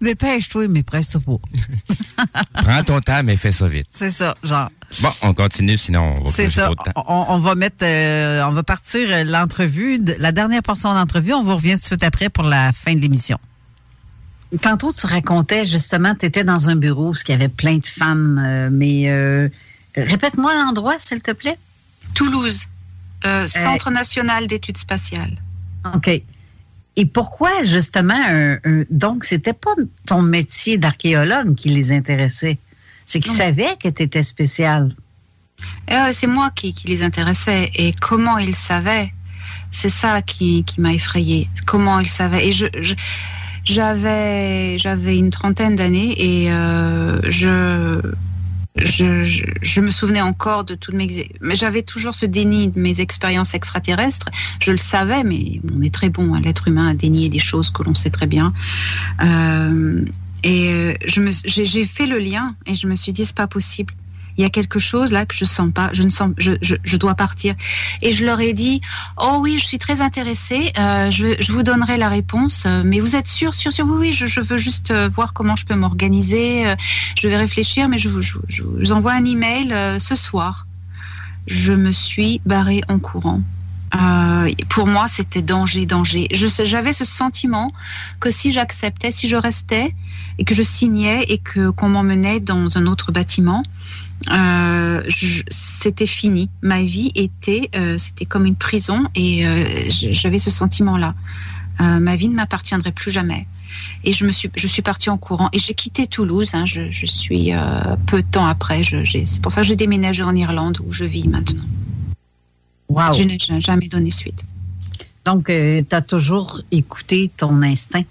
Dépêche-toi, 0.00 0.68
mais 0.68 0.82
presse-toi 0.82 1.20
pas. 1.24 2.32
Prends 2.62 2.82
ton 2.84 3.00
temps, 3.00 3.22
mais 3.22 3.36
fais 3.36 3.52
ça 3.52 3.66
vite. 3.68 3.88
C'est 3.90 4.10
ça, 4.10 4.34
genre. 4.42 4.70
Bon, 5.00 5.10
on 5.22 5.34
continue, 5.34 5.76
sinon 5.78 6.12
on 6.18 6.24
va 6.24 6.30
C'est 6.32 6.48
ça. 6.50 6.66
trop 6.66 6.74
de 6.74 6.92
temps. 6.92 7.04
On, 7.08 7.26
on 7.34 7.38
va 7.38 7.54
mettre, 7.54 7.76
euh, 7.82 8.42
on 8.46 8.52
va 8.52 8.62
partir 8.62 9.08
euh, 9.10 9.24
l'entrevue, 9.24 9.98
de- 9.98 10.16
la 10.18 10.32
dernière 10.32 10.62
portion 10.62 10.92
d'entrevue. 10.94 11.32
On 11.32 11.42
vous 11.42 11.56
revient 11.56 11.72
tout 11.74 11.80
de 11.80 11.84
suite 11.84 12.04
après 12.04 12.28
pour 12.28 12.44
la 12.44 12.72
fin 12.72 12.94
de 12.94 13.00
l'émission. 13.00 13.38
Tantôt, 14.62 14.92
tu 14.92 15.06
racontais 15.06 15.64
justement, 15.64 16.14
tu 16.14 16.26
étais 16.26 16.44
dans 16.44 16.70
un 16.70 16.76
bureoù 16.76 17.10
où 17.10 17.14
il 17.26 17.30
y 17.30 17.34
avait 17.34 17.48
plein 17.48 17.78
de 17.78 17.86
femmes, 17.86 18.40
euh, 18.44 18.68
mais 18.70 19.08
euh, 19.10 19.48
répète-moi 19.96 20.54
l'endroit, 20.54 20.94
s'il 20.98 21.20
te 21.20 21.32
plaît. 21.32 21.56
Toulouse, 22.14 22.66
euh, 23.26 23.48
Centre 23.48 23.90
national 23.90 24.46
d'études 24.46 24.78
spatiales. 24.78 25.36
OK. 25.94 26.08
Et 26.96 27.06
pourquoi 27.06 27.62
justement 27.64 28.14
un, 28.14 28.54
un- 28.64 28.84
donc 28.90 29.24
c'était 29.24 29.52
pas 29.52 29.74
ton 30.06 30.22
métier 30.22 30.78
d'archéologue 30.78 31.54
qui 31.56 31.70
les 31.70 31.90
intéressait, 31.92 32.58
c'est 33.06 33.20
qu'ils 33.20 33.32
savaient 33.38 33.76
que 33.82 33.88
tu 33.88 34.02
étais 34.04 34.22
spécial. 34.22 34.94
Euh, 35.90 36.10
c'est 36.12 36.26
moi 36.26 36.50
qui, 36.54 36.72
qui 36.72 36.86
les 36.88 37.02
intéressais. 37.02 37.70
Et 37.74 37.92
comment 38.00 38.38
ils 38.38 38.54
savaient? 38.54 39.12
C'est 39.70 39.88
ça 39.88 40.22
qui, 40.22 40.62
qui 40.64 40.80
m'a 40.80 40.92
effrayée. 40.92 41.48
Comment 41.66 41.98
ils 42.00 42.08
savaient? 42.08 42.46
Et 42.48 42.52
je, 42.52 42.66
je- 42.80 42.94
j'avais, 43.64 44.78
j'avais 44.78 45.18
une 45.18 45.30
trentaine 45.30 45.74
d'années 45.74 46.14
et 46.16 46.52
euh, 46.52 47.18
je, 47.30 48.00
je, 48.76 49.80
me 49.80 49.90
souvenais 49.90 50.20
encore 50.20 50.64
de 50.64 50.74
toutes 50.74 50.94
mes... 50.94 51.08
Mais 51.40 51.56
j'avais 51.56 51.82
toujours 51.82 52.14
ce 52.14 52.26
déni 52.26 52.68
de 52.68 52.80
mes 52.80 53.00
expériences 53.00 53.54
extraterrestres. 53.54 54.28
Je 54.60 54.72
le 54.72 54.78
savais, 54.78 55.22
mais 55.22 55.60
on 55.72 55.82
est 55.82 55.94
très 55.94 56.08
bon, 56.08 56.34
hein, 56.34 56.40
l'être 56.40 56.68
humain, 56.68 56.88
à 56.88 56.94
dénier 56.94 57.28
des 57.28 57.38
choses 57.38 57.70
que 57.70 57.82
l'on 57.82 57.94
sait 57.94 58.10
très 58.10 58.26
bien. 58.26 58.52
Euh, 59.22 60.04
et 60.42 60.68
euh, 60.70 60.94
j'ai 61.06 61.84
fait 61.84 62.06
le 62.06 62.18
lien 62.18 62.54
et 62.66 62.74
je 62.74 62.86
me 62.86 62.96
suis 62.96 63.12
dit, 63.12 63.24
c'est 63.24 63.36
pas 63.36 63.46
possible. 63.46 63.94
Il 64.36 64.42
y 64.42 64.44
a 64.44 64.50
quelque 64.50 64.78
chose 64.78 65.12
là 65.12 65.26
que 65.26 65.34
je 65.34 65.44
sens 65.44 65.70
pas, 65.72 65.90
je 65.92 66.02
ne 66.02 66.10
sens, 66.10 66.30
je, 66.38 66.52
je, 66.60 66.76
je 66.82 66.96
dois 66.96 67.14
partir. 67.14 67.54
Et 68.02 68.12
je 68.12 68.24
leur 68.24 68.40
ai 68.40 68.52
dit, 68.52 68.80
oh 69.16 69.38
oui, 69.40 69.58
je 69.58 69.64
suis 69.64 69.78
très 69.78 70.00
intéressée, 70.00 70.72
euh, 70.78 71.10
je, 71.10 71.36
je 71.38 71.52
vous 71.52 71.62
donnerai 71.62 71.96
la 71.96 72.08
réponse, 72.08 72.64
euh, 72.66 72.82
mais 72.84 73.00
vous 73.00 73.16
êtes 73.16 73.28
sûr, 73.28 73.54
sûr, 73.54 73.72
sûr, 73.72 73.86
oui, 73.86 73.96
oui, 73.98 74.12
je, 74.12 74.40
veux 74.40 74.58
juste 74.58 74.90
euh, 74.90 75.08
voir 75.08 75.32
comment 75.32 75.56
je 75.56 75.66
peux 75.66 75.76
m'organiser, 75.76 76.66
euh, 76.66 76.74
je 77.16 77.28
vais 77.28 77.36
réfléchir, 77.36 77.88
mais 77.88 77.98
je 77.98 78.08
vous, 78.08 78.22
je, 78.22 78.62
vous 78.62 78.92
envoie 78.92 79.12
un 79.12 79.24
email 79.24 79.72
euh, 79.72 79.98
ce 79.98 80.14
soir. 80.14 80.66
Je 81.46 81.72
me 81.72 81.92
suis 81.92 82.40
barrée 82.46 82.80
en 82.88 82.98
courant. 82.98 83.40
Euh, 83.94 84.50
pour 84.70 84.86
moi, 84.86 85.06
c'était 85.08 85.42
danger, 85.42 85.86
danger. 85.86 86.28
J'avais 86.32 86.92
ce 86.92 87.04
sentiment 87.04 87.72
que 88.18 88.30
si 88.30 88.50
j'acceptais, 88.50 89.10
si 89.12 89.28
je 89.28 89.36
restais 89.36 89.94
et 90.38 90.44
que 90.44 90.54
je 90.54 90.62
signais 90.62 91.24
et 91.28 91.38
que 91.38 91.70
qu'on 91.70 91.90
m'emmenait 91.90 92.40
dans 92.40 92.76
un 92.76 92.86
autre 92.86 93.12
bâtiment, 93.12 93.62
euh, 94.32 95.02
c'était 95.48 96.06
fini. 96.06 96.48
Ma 96.62 96.82
vie 96.82 97.12
était, 97.14 97.70
euh, 97.76 97.98
c'était 97.98 98.24
comme 98.24 98.46
une 98.46 98.56
prison 98.56 99.04
et 99.14 99.46
euh, 99.46 99.64
j'avais 99.90 100.38
ce 100.38 100.50
sentiment-là. 100.50 101.14
Ma 101.80 102.14
vie 102.14 102.28
ne 102.28 102.36
m'appartiendrait 102.36 102.92
plus 102.92 103.10
jamais. 103.10 103.48
Et 104.04 104.12
je 104.12 104.24
me 104.24 104.30
suis, 104.30 104.48
je 104.54 104.66
suis 104.68 104.82
partie 104.82 105.10
en 105.10 105.18
courant 105.18 105.48
et 105.52 105.58
j'ai 105.58 105.74
quitté 105.74 106.06
Toulouse. 106.06 106.54
hein. 106.54 106.64
je, 106.64 106.88
je 106.90 107.06
suis 107.06 107.50
peu 108.06 108.22
de 108.22 108.26
temps 108.28 108.46
après. 108.46 108.82
C'est 108.84 109.42
pour 109.42 109.50
ça 109.50 109.62
que 109.62 109.66
j'ai 109.66 109.74
déménagé 109.74 110.22
en 110.22 110.36
Irlande 110.36 110.78
où 110.86 110.92
je 110.92 111.02
vis 111.04 111.26
maintenant. 111.26 111.64
Wow. 112.88 113.12
Je 113.12 113.24
n'ai 113.24 113.60
jamais 113.60 113.88
donné 113.88 114.10
suite. 114.10 114.44
Donc, 115.24 115.46
tu 115.46 115.86
as 115.90 116.02
toujours 116.02 116.60
écouté 116.70 117.28
ton 117.36 117.60
instinct 117.62 118.04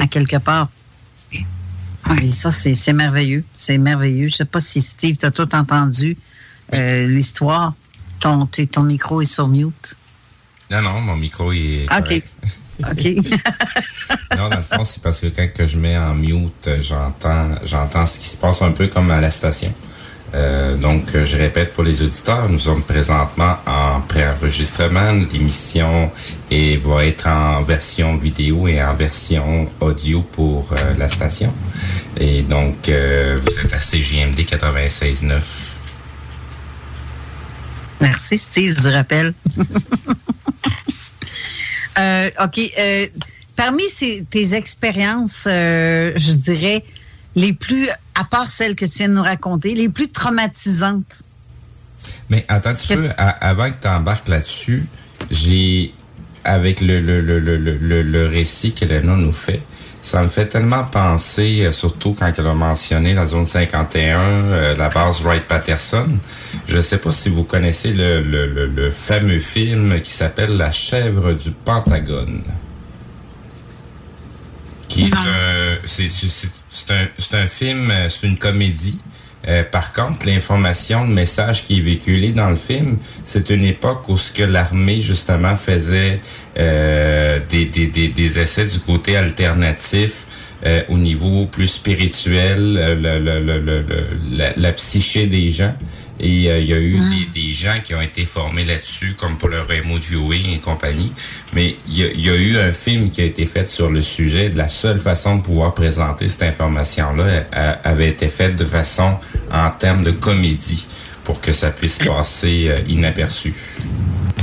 à 0.00 0.06
quelque 0.06 0.38
part. 0.38 0.70
Oui, 2.10 2.32
ça, 2.32 2.50
c'est 2.50 2.92
merveilleux. 2.92 3.44
C'est 3.56 3.78
merveilleux. 3.78 4.28
Je 4.28 4.36
sais 4.36 4.44
pas 4.44 4.60
si 4.60 4.82
Steve, 4.82 5.16
tu 5.16 5.26
as 5.26 5.30
tout 5.30 5.54
entendu 5.54 6.16
euh, 6.74 7.06
l'histoire. 7.06 7.74
Ton, 8.20 8.46
ton 8.46 8.82
micro 8.82 9.20
est 9.20 9.26
sur 9.26 9.48
mute. 9.48 9.96
Non, 10.70 10.82
non, 10.82 11.00
mon 11.00 11.16
micro 11.16 11.52
est 11.52 11.86
OK. 11.96 12.22
OK. 12.90 13.04
non, 14.38 14.48
dans 14.48 14.56
le 14.56 14.62
fond, 14.62 14.84
c'est 14.84 15.02
parce 15.02 15.20
que 15.20 15.26
quand 15.26 15.52
que 15.52 15.66
je 15.66 15.78
mets 15.78 15.96
en 15.96 16.14
mute, 16.14 16.70
j'entends, 16.80 17.50
j'entends 17.64 18.06
ce 18.06 18.18
qui 18.18 18.28
se 18.28 18.36
passe 18.36 18.62
un 18.62 18.72
peu 18.72 18.88
comme 18.88 19.10
à 19.10 19.20
la 19.20 19.30
station. 19.30 19.72
Euh, 20.34 20.76
donc, 20.76 21.02
je 21.12 21.36
répète 21.36 21.74
pour 21.74 21.84
les 21.84 22.00
auditeurs, 22.00 22.48
nous 22.48 22.58
sommes 22.58 22.82
présentement 22.82 23.56
en 23.66 24.00
pré-enregistrement. 24.00 25.12
L'émission 25.30 26.10
et 26.50 26.78
va 26.78 27.04
être 27.04 27.26
en 27.26 27.62
version 27.62 28.16
vidéo 28.16 28.66
et 28.66 28.82
en 28.82 28.94
version 28.94 29.70
audio 29.80 30.22
pour 30.22 30.72
euh, 30.72 30.94
la 30.98 31.08
station. 31.08 31.52
Et 32.18 32.42
donc, 32.42 32.88
euh, 32.88 33.38
vous 33.40 33.58
êtes 33.58 33.72
à 33.74 33.78
CGMD 33.78 34.40
96.9. 34.40 35.40
Merci, 38.00 38.38
Steve, 38.38 38.80
du 38.80 38.88
rappel. 38.88 39.34
OK. 42.42 42.60
parmi 43.54 43.84
tes 44.30 44.54
expériences, 44.54 45.42
je 45.44 46.32
dirais, 46.32 46.82
les 47.34 47.52
plus, 47.52 47.88
à 48.14 48.24
part 48.24 48.46
celles 48.46 48.74
que 48.74 48.84
tu 48.84 48.98
viens 48.98 49.08
de 49.08 49.14
nous 49.14 49.22
raconter, 49.22 49.74
les 49.74 49.88
plus 49.88 50.10
traumatisantes? 50.10 51.22
Mais 52.30 52.44
attends 52.48 52.70
un 52.70 52.74
petit 52.74 52.94
peu, 52.94 53.08
avant 53.16 53.70
que 53.70 53.76
tu 53.80 53.88
embarques 53.88 54.28
là-dessus, 54.28 54.86
j'ai, 55.30 55.94
avec 56.44 56.80
le, 56.80 57.00
le, 57.00 57.20
le, 57.20 57.38
le, 57.38 58.02
le 58.02 58.26
récit 58.26 58.72
qu'Elena 58.72 59.16
nous 59.16 59.32
fait, 59.32 59.62
ça 60.02 60.20
me 60.20 60.28
fait 60.28 60.46
tellement 60.46 60.82
penser, 60.82 61.64
euh, 61.64 61.70
surtout 61.70 62.16
quand 62.18 62.32
elle 62.36 62.46
a 62.48 62.54
mentionné 62.54 63.14
la 63.14 63.24
zone 63.26 63.46
51, 63.46 64.20
euh, 64.20 64.76
la 64.76 64.88
base 64.88 65.22
Wright-Patterson. 65.22 66.18
Je 66.66 66.76
ne 66.76 66.82
sais 66.82 66.98
pas 66.98 67.12
si 67.12 67.28
vous 67.28 67.44
connaissez 67.44 67.92
le, 67.92 68.20
le, 68.20 68.66
le 68.66 68.90
fameux 68.90 69.38
film 69.38 70.00
qui 70.00 70.10
s'appelle 70.10 70.56
La 70.56 70.72
chèvre 70.72 71.32
du 71.34 71.52
Pentagone. 71.52 72.42
Qui 74.88 75.04
est 75.04 75.14
un... 75.14 75.78
C'est 75.84 76.08
c'est 76.72 76.90
un, 76.90 77.06
c'est 77.18 77.34
un 77.34 77.46
film, 77.46 77.90
euh, 77.90 78.08
c'est 78.08 78.26
une 78.26 78.38
comédie. 78.38 78.98
Euh, 79.48 79.64
par 79.64 79.92
contre, 79.92 80.26
l'information, 80.26 81.04
le 81.04 81.12
message 81.12 81.64
qui 81.64 81.78
est 81.78 81.80
véhiculé 81.80 82.32
dans 82.32 82.48
le 82.48 82.56
film, 82.56 82.98
c'est 83.24 83.50
une 83.50 83.64
époque 83.64 84.08
où 84.08 84.16
ce 84.16 84.30
que 84.30 84.44
l'armée 84.44 85.00
justement 85.00 85.56
faisait 85.56 86.20
euh, 86.58 87.40
des, 87.50 87.64
des, 87.66 87.88
des, 87.88 88.08
des, 88.08 88.38
essais 88.38 88.66
du 88.66 88.78
côté 88.78 89.16
alternatif 89.16 90.26
au 90.88 90.96
niveau 90.96 91.46
plus 91.46 91.66
spirituel, 91.66 92.74
le, 92.74 93.18
le, 93.18 93.40
le, 93.40 93.84
la, 94.30 94.52
la, 94.56 94.72
psyché 94.72 95.26
des 95.26 95.50
gens. 95.50 95.74
Et 96.22 96.48
euh, 96.48 96.60
il 96.60 96.68
y 96.68 96.72
a 96.72 96.78
eu 96.78 97.00
ah. 97.00 97.10
des, 97.10 97.40
des, 97.42 97.52
gens 97.52 97.80
qui 97.82 97.94
ont 97.94 98.00
été 98.00 98.24
formés 98.24 98.64
là-dessus, 98.64 99.14
comme 99.18 99.36
pour 99.36 99.48
le 99.48 99.60
remote 99.60 100.02
viewing 100.02 100.50
et 100.54 100.58
compagnie. 100.58 101.12
Mais 101.52 101.76
il 101.88 101.98
y, 101.98 102.30
a, 102.30 102.36
eu 102.36 102.56
un 102.56 102.72
film 102.72 103.10
qui 103.10 103.20
a 103.20 103.24
été 103.24 103.44
fait 103.44 103.66
sur 103.66 103.90
le 103.90 104.00
sujet. 104.00 104.48
De 104.48 104.56
la 104.56 104.68
seule 104.68 105.00
façon 105.00 105.36
de 105.36 105.42
pouvoir 105.42 105.74
présenter 105.74 106.28
cette 106.28 106.44
information-là 106.44 107.44
avait 107.82 108.08
été 108.08 108.28
faite 108.28 108.56
de 108.56 108.64
façon 108.64 109.16
en 109.52 109.70
termes 109.70 110.04
de 110.04 110.12
comédie 110.12 110.86
pour 111.24 111.40
que 111.40 111.52
ça 111.52 111.70
puisse 111.70 111.98
passer 111.98 112.68
euh, 112.68 112.76
inaperçu. 112.88 113.54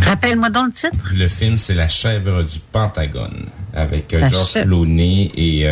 Rappelle-moi 0.01 0.49
dans 0.49 0.65
le 0.65 0.71
titre. 0.71 1.13
Le 1.13 1.27
film, 1.27 1.57
c'est 1.57 1.75
La 1.75 1.87
chèvre 1.87 2.43
du 2.43 2.59
Pentagone 2.71 3.47
avec 3.73 4.13
euh, 4.13 4.29
Georges 4.29 4.63
Clooney 4.63 5.31
et 5.35 5.67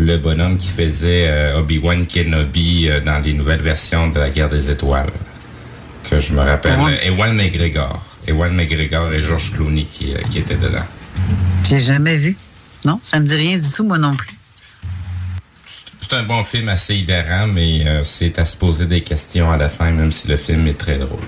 le 0.00 0.16
bonhomme 0.16 0.56
qui 0.56 0.68
faisait 0.68 1.28
euh, 1.28 1.58
Obi-Wan 1.58 2.06
Kenobi 2.06 2.88
euh, 2.88 3.00
dans 3.00 3.18
les 3.18 3.34
nouvelles 3.34 3.60
versions 3.60 4.08
de 4.08 4.18
la 4.18 4.30
Guerre 4.30 4.48
des 4.48 4.70
Étoiles. 4.70 5.12
Que 6.08 6.18
je 6.18 6.32
me 6.32 6.40
rappelle. 6.40 6.78
Ewan 7.04 7.34
McGregor. 7.36 8.02
Ewan 8.26 8.54
McGregor 8.54 9.12
et 9.12 9.20
George 9.20 9.52
Clooney 9.52 9.84
qui, 9.84 10.14
euh, 10.14 10.18
qui 10.30 10.38
étaient 10.38 10.56
dedans. 10.56 10.84
J'ai 11.68 11.80
jamais 11.80 12.16
vu. 12.16 12.36
Non, 12.84 12.98
ça 13.02 13.20
me 13.20 13.26
dit 13.26 13.34
rien 13.34 13.58
du 13.58 13.70
tout, 13.70 13.84
moi 13.84 13.98
non 13.98 14.16
plus. 14.16 14.34
C'est 16.00 16.16
un 16.16 16.22
bon 16.22 16.42
film 16.42 16.68
assez 16.70 16.96
hilarant, 16.96 17.46
mais 17.46 17.84
c'est 18.02 18.36
à 18.38 18.44
se 18.44 18.56
poser 18.56 18.86
des 18.86 19.02
questions 19.02 19.52
à 19.52 19.56
la 19.56 19.68
fin, 19.68 19.92
même 19.92 20.10
si 20.10 20.26
le 20.26 20.36
film 20.36 20.66
est 20.66 20.78
très 20.78 20.98
drôle. 20.98 21.20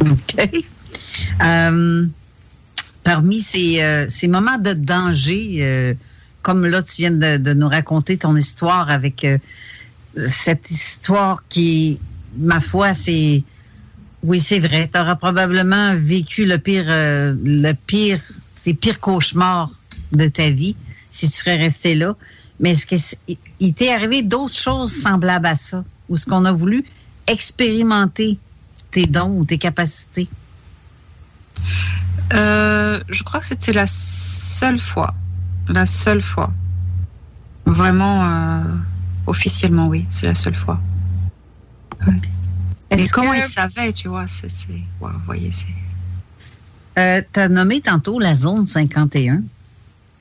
OK. 0.00 0.64
parmi 3.02 3.40
ces, 3.40 4.06
ces, 4.08 4.28
moments 4.28 4.56
de 4.56 4.72
danger, 4.72 5.94
comme 6.46 6.64
là, 6.64 6.80
tu 6.80 6.98
viens 6.98 7.10
de, 7.10 7.54
nous 7.54 7.68
raconter 7.68 8.18
ton 8.18 8.36
histoire 8.36 8.88
avec 8.88 9.24
euh, 9.24 9.36
cette 10.16 10.70
histoire 10.70 11.42
qui, 11.48 11.98
ma 12.38 12.60
foi, 12.60 12.94
c'est. 12.94 13.42
Oui, 14.22 14.38
c'est 14.38 14.60
vrai. 14.60 14.88
Tu 14.92 14.96
auras 14.96 15.16
probablement 15.16 15.96
vécu 15.96 16.46
le 16.46 16.58
pire, 16.58 16.84
euh, 16.86 17.34
le 17.42 17.72
pire, 17.72 18.20
tes 18.62 18.74
pires 18.74 19.00
cauchemars 19.00 19.72
de 20.12 20.28
ta 20.28 20.50
vie 20.50 20.76
si 21.10 21.28
tu 21.28 21.36
serais 21.36 21.56
resté 21.56 21.96
là. 21.96 22.14
Mais 22.60 22.74
est-ce 22.74 22.86
qu'il 22.86 23.74
t'est 23.74 23.92
arrivé 23.92 24.22
d'autres 24.22 24.54
choses 24.54 24.92
semblables 24.92 25.46
à 25.46 25.56
ça? 25.56 25.82
Ou 26.08 26.16
ce 26.16 26.26
qu'on 26.26 26.44
a 26.44 26.52
voulu 26.52 26.84
expérimenter 27.26 28.38
tes 28.92 29.06
dons 29.06 29.36
ou 29.36 29.44
tes 29.44 29.58
capacités? 29.58 30.28
Euh, 32.34 33.00
je 33.08 33.24
crois 33.24 33.40
que 33.40 33.46
c'était 33.46 33.72
la 33.72 33.88
seule 33.88 34.78
fois 34.78 35.12
la 35.68 35.86
seule 35.86 36.22
fois. 36.22 36.52
Vraiment, 37.64 38.24
euh, 38.24 38.62
officiellement, 39.26 39.88
oui, 39.88 40.06
c'est 40.08 40.26
la 40.26 40.34
seule 40.34 40.54
fois. 40.54 40.80
Mais 42.90 43.08
comment 43.08 43.34
il 43.34 43.44
savait, 43.44 43.92
tu 43.92 44.08
vois, 44.08 44.26
c'est, 44.28 44.48
vous 45.00 45.08
voyez, 45.24 45.50
c'est. 45.50 45.66
Euh, 46.98 47.20
tu 47.32 47.40
as 47.40 47.48
nommé 47.48 47.80
tantôt 47.80 48.18
la 48.18 48.34
zone 48.34 48.66
51. 48.66 49.42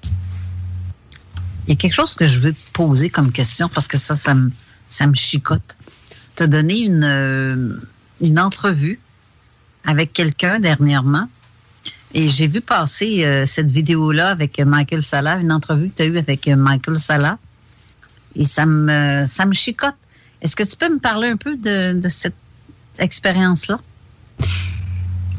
Il 0.04 1.70
y 1.70 1.72
a 1.72 1.76
quelque 1.76 1.94
chose 1.94 2.16
que 2.16 2.28
je 2.28 2.40
veux 2.40 2.54
te 2.54 2.72
poser 2.74 3.10
comme 3.10 3.32
question 3.32 3.70
parce 3.70 3.88
que 3.88 3.98
ça, 3.98 4.16
ça 4.16 4.34
me, 4.34 4.52
ça 4.90 5.08
me 5.08 5.16
chicote. 5.16 5.78
Tu 6.36 6.44
as 6.44 6.48
donné 6.48 6.80
une, 6.80 7.04
euh, 7.04 7.80
une 8.22 8.40
entrevue 8.40 9.00
avec 9.86 10.14
quelqu'un 10.14 10.60
dernièrement 10.60 11.30
et 12.16 12.30
j'ai 12.30 12.48
vu 12.48 12.62
passer 12.62 13.26
euh, 13.26 13.46
cette 13.46 13.70
vidéo-là 13.70 14.30
avec 14.30 14.58
Michael 14.60 15.04
Salah, 15.04 15.36
une 15.36 15.52
entrevue 15.52 15.90
que 15.90 15.98
tu 15.98 16.04
as 16.04 16.06
eue 16.06 16.18
avec 16.18 16.48
euh, 16.48 16.56
Michael 16.56 16.98
Salah. 16.98 17.38
Et 18.38 18.46
ça 18.46 18.66
me, 18.66 19.26
ça 19.26 19.46
me 19.46 19.54
chicote. 19.54 19.96
Est-ce 20.42 20.56
que 20.56 20.64
tu 20.64 20.78
peux 20.78 20.90
me 20.90 21.00
parler 21.00 21.28
un 21.28 21.36
peu 21.36 21.58
de, 21.58 22.00
cette 22.08 22.36
expérience-là? 23.00 23.80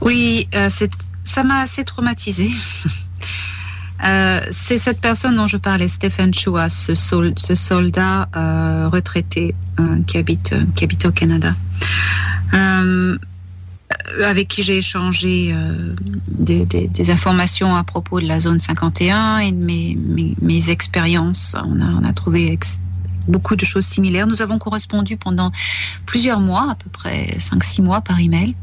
Oui, 0.03 0.48
euh, 0.55 0.69
ça 1.24 1.43
m'a 1.43 1.62
assez 1.62 1.82
traumatisée. 1.82 2.51
c'est 4.51 4.77
cette 4.77 5.01
personne 5.01 5.36
dont 5.36 5.47
je 5.47 5.57
parlais, 5.57 5.89
Stephen 5.89 6.35
Chua, 6.35 6.69
ce, 6.69 6.94
ce 6.94 7.55
soldat 7.55 8.28
retraité 8.93 9.55
qui, 10.07 10.19
habite, 10.19 10.55
qui 10.74 10.85
habite 10.85 11.07
au 11.07 11.12
Canada. 11.12 11.55
Euh, 14.18 14.28
avec 14.28 14.48
qui 14.48 14.62
j'ai 14.62 14.78
échangé 14.78 15.52
euh, 15.52 15.94
des, 16.28 17.10
informations 17.10 17.74
à 17.74 17.85
propos 17.85 18.20
de 18.20 18.27
la 18.27 18.40
zone 18.40 18.59
51 18.59 19.39
et 19.39 19.52
de 19.52 19.56
mes, 19.56 19.97
mes, 20.40 20.70
expériences. 20.70 21.55
On 21.64 21.81
a, 21.81 21.85
on 21.85 22.05
a 22.05 22.12
trouvé 22.12 22.59
beaucoup 23.28 23.56
de 23.56 23.64
choses 23.64 23.85
similaires. 23.85 24.27
Nous 24.27 24.43
avons 24.43 24.59
correspondu 24.59 25.16
pendant 25.16 25.52
plusieurs 26.05 26.40
mois, 26.40 26.68
à 26.70 26.74
peu 26.74 26.90
près 26.90 27.36
5-6 27.39 27.82
mois 27.82 28.01
par 28.01 28.20
email. 28.20 28.55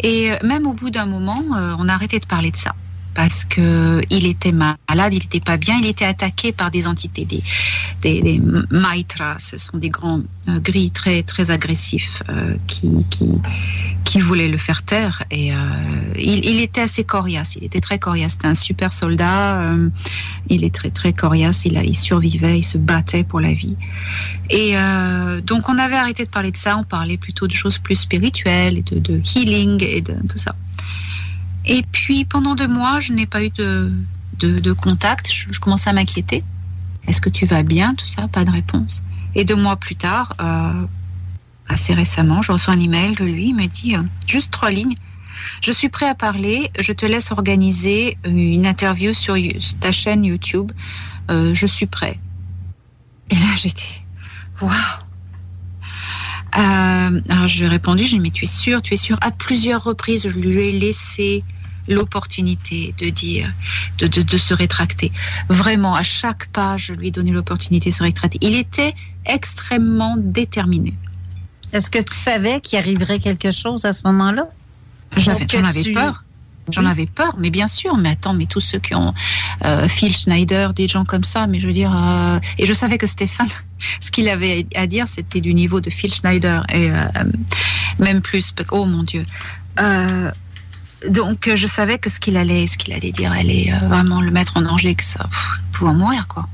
Et 0.00 0.32
euh, 0.32 0.36
même 0.44 0.66
au 0.66 0.72
bout 0.72 0.90
d'un 0.90 1.06
moment, 1.06 1.42
on 1.78 1.88
a 1.88 1.92
arrêté 1.92 2.18
de 2.18 2.26
parler 2.26 2.50
de 2.50 2.56
ça 2.56 2.74
parce 3.14 3.44
que 3.44 4.00
il 4.10 4.26
était 4.26 4.52
malade, 4.52 5.14
il 5.14 5.20
n'était 5.20 5.40
pas 5.40 5.56
bien, 5.56 5.78
il 5.78 5.86
était 5.86 6.04
attaqué 6.04 6.52
par 6.52 6.70
des 6.70 6.86
entités, 6.86 7.24
des, 7.24 7.42
des, 8.02 8.20
des 8.20 8.40
maitras, 8.70 9.38
ce 9.38 9.56
sont 9.56 9.78
des 9.78 9.90
grands 9.90 10.20
euh, 10.48 10.58
gris 10.60 10.90
très 10.90 11.22
très 11.22 11.50
agressifs 11.50 12.22
euh, 12.28 12.56
qui, 12.66 12.90
qui, 13.10 13.26
qui 14.04 14.20
voulaient 14.20 14.48
le 14.48 14.58
faire 14.58 14.82
taire. 14.82 15.22
Et 15.30 15.52
euh, 15.52 15.56
il, 16.18 16.60
était 16.60 16.82
assez 16.82 17.04
coriace, 17.04 17.56
il 17.56 17.64
était 17.64 17.80
très 17.80 17.98
coriace, 17.98 18.32
c'était 18.32 18.48
un 18.48 18.54
super 18.54 18.92
soldat, 18.92 19.62
euh, 19.62 19.88
il 20.48 20.64
est 20.64 20.74
très 20.74 20.90
très 20.90 21.12
coriace, 21.12 21.64
il, 21.64 21.80
il 21.84 21.96
survivait, 21.96 22.58
il 22.58 22.64
se 22.64 22.78
battait 22.78 23.24
pour 23.24 23.40
la 23.40 23.52
vie. 23.52 23.76
Et 24.50 24.74
donc 25.42 25.68
on 25.68 25.78
avait 25.78 25.96
arrêté 25.96 26.24
de 26.24 26.30
parler 26.30 26.50
de 26.50 26.56
ça, 26.56 26.76
on 26.76 26.84
parlait 26.84 27.16
plutôt 27.16 27.46
de 27.46 27.52
choses 27.52 27.78
plus 27.78 27.96
spirituelles 27.96 28.78
et 28.78 28.82
de, 28.82 28.98
de 28.98 29.20
healing 29.34 29.82
et 29.82 30.02
de 30.02 30.14
tout 30.28 30.38
ça. 30.38 30.54
Et 31.66 31.82
puis 31.92 32.24
pendant 32.24 32.54
deux 32.54 32.68
mois, 32.68 33.00
je 33.00 33.12
n'ai 33.12 33.26
pas 33.26 33.42
eu 33.44 33.50
de, 33.50 33.90
de, 34.38 34.72
contact. 34.72 35.30
Je, 35.32 35.58
commençais 35.58 35.90
à 35.90 35.92
m'inquiéter. 35.92 36.44
Est-ce 37.06 37.20
que 37.20 37.30
tu 37.30 37.46
vas 37.46 37.62
bien 37.62 37.94
Tout 37.94 38.06
ça, 38.06 38.28
pas 38.28 38.44
de 38.44 38.50
réponse. 38.50 39.02
Et 39.34 39.44
deux 39.44 39.56
mois 39.56 39.76
plus 39.76 39.96
tard, 39.96 40.32
euh, 40.40 40.86
assez 41.68 41.94
récemment, 41.94 42.42
je 42.42 42.52
reçois 42.52 42.74
un 42.74 42.80
email 42.80 43.14
de 43.14 43.24
lui. 43.24 43.48
Il 43.48 43.54
me 43.54 43.66
dit 43.66 43.96
euh, 43.96 44.02
juste 44.26 44.50
trois 44.50 44.70
lignes. 44.70 44.94
Je 45.62 45.72
suis 45.72 45.88
prêt 45.88 46.08
à 46.08 46.14
parler. 46.14 46.70
Je 46.80 46.92
te 46.92 47.06
laisse 47.06 47.32
organiser 47.32 48.16
une 48.24 48.66
interview 48.66 49.12
sur 49.14 49.36
ta 49.80 49.92
chaîne 49.92 50.24
YouTube. 50.24 50.70
Euh, 51.30 51.54
je 51.54 51.66
suis 51.66 51.86
prêt. 51.86 52.18
Et 53.30 53.34
là, 53.34 53.54
j'étais 53.56 54.00
waouh. 54.60 55.03
Alors 56.54 57.48
je 57.48 57.58
lui 57.58 57.66
ai 57.66 57.68
répondu, 57.68 58.04
je 58.04 58.10
lui 58.10 58.16
ai 58.16 58.18
dit, 58.18 58.22
mais 58.22 58.30
tu 58.30 58.44
es 58.44 58.48
sûr, 58.48 58.80
tu 58.82 58.94
es 58.94 58.96
sûr? 58.96 59.18
À 59.20 59.30
plusieurs 59.30 59.82
reprises, 59.82 60.28
je 60.28 60.38
lui 60.38 60.68
ai 60.68 60.72
laissé 60.72 61.44
l'opportunité 61.88 62.94
de 62.98 63.10
dire, 63.10 63.52
de, 63.98 64.06
de, 64.06 64.22
de, 64.22 64.38
se 64.38 64.54
rétracter. 64.54 65.12
Vraiment, 65.48 65.94
à 65.94 66.02
chaque 66.02 66.46
pas, 66.48 66.76
je 66.76 66.92
lui 66.94 67.08
ai 67.08 67.10
donné 67.10 67.30
l'opportunité 67.30 67.90
de 67.90 67.94
se 67.94 68.02
rétracter. 68.02 68.38
Il 68.40 68.54
était 68.54 68.94
extrêmement 69.26 70.16
déterminé. 70.18 70.94
Est-ce 71.72 71.90
que 71.90 71.98
tu 71.98 72.14
savais 72.14 72.60
qu'il 72.60 72.78
arriverait 72.78 73.18
quelque 73.18 73.50
chose 73.50 73.84
à 73.84 73.92
ce 73.92 74.02
moment-là? 74.04 74.48
J'en 75.16 75.32
avais 75.32 75.82
tu... 75.82 75.92
peur. 75.92 76.23
J'en 76.70 76.82
oui. 76.82 76.88
avais 76.88 77.06
peur, 77.06 77.34
mais 77.38 77.50
bien 77.50 77.66
sûr. 77.66 77.96
Mais 77.96 78.10
attends, 78.10 78.34
mais 78.34 78.46
tous 78.46 78.60
ceux 78.60 78.78
qui 78.78 78.94
ont 78.94 79.14
euh, 79.64 79.88
Phil 79.88 80.14
Schneider, 80.14 80.72
des 80.72 80.88
gens 80.88 81.04
comme 81.04 81.24
ça, 81.24 81.46
mais 81.46 81.60
je 81.60 81.66
veux 81.66 81.72
dire, 81.72 81.92
euh, 81.94 82.38
et 82.58 82.66
je 82.66 82.72
savais 82.72 82.98
que 82.98 83.06
Stéphane, 83.06 83.48
ce 84.00 84.10
qu'il 84.10 84.28
avait 84.28 84.66
à 84.74 84.86
dire, 84.86 85.08
c'était 85.08 85.40
du 85.40 85.54
niveau 85.54 85.80
de 85.80 85.90
Phil 85.90 86.12
Schneider 86.12 86.64
et 86.72 86.90
euh, 86.90 87.04
même 87.98 88.20
plus. 88.22 88.54
Oh 88.70 88.86
mon 88.86 89.02
Dieu. 89.02 89.24
Donc 91.10 91.50
je 91.54 91.66
savais 91.66 91.98
que 91.98 92.08
ce 92.08 92.18
qu'il 92.18 92.38
allait, 92.38 92.66
ce 92.66 92.78
qu'il 92.78 92.94
allait 92.94 93.12
dire, 93.12 93.30
allait 93.30 93.70
vraiment 93.82 94.22
le 94.22 94.30
mettre 94.30 94.56
en 94.56 94.62
danger, 94.62 94.94
que 94.94 95.04
ça 95.04 95.24
pff, 95.24 95.60
pouvait 95.72 95.92
mourir 95.92 96.26
quoi. 96.28 96.48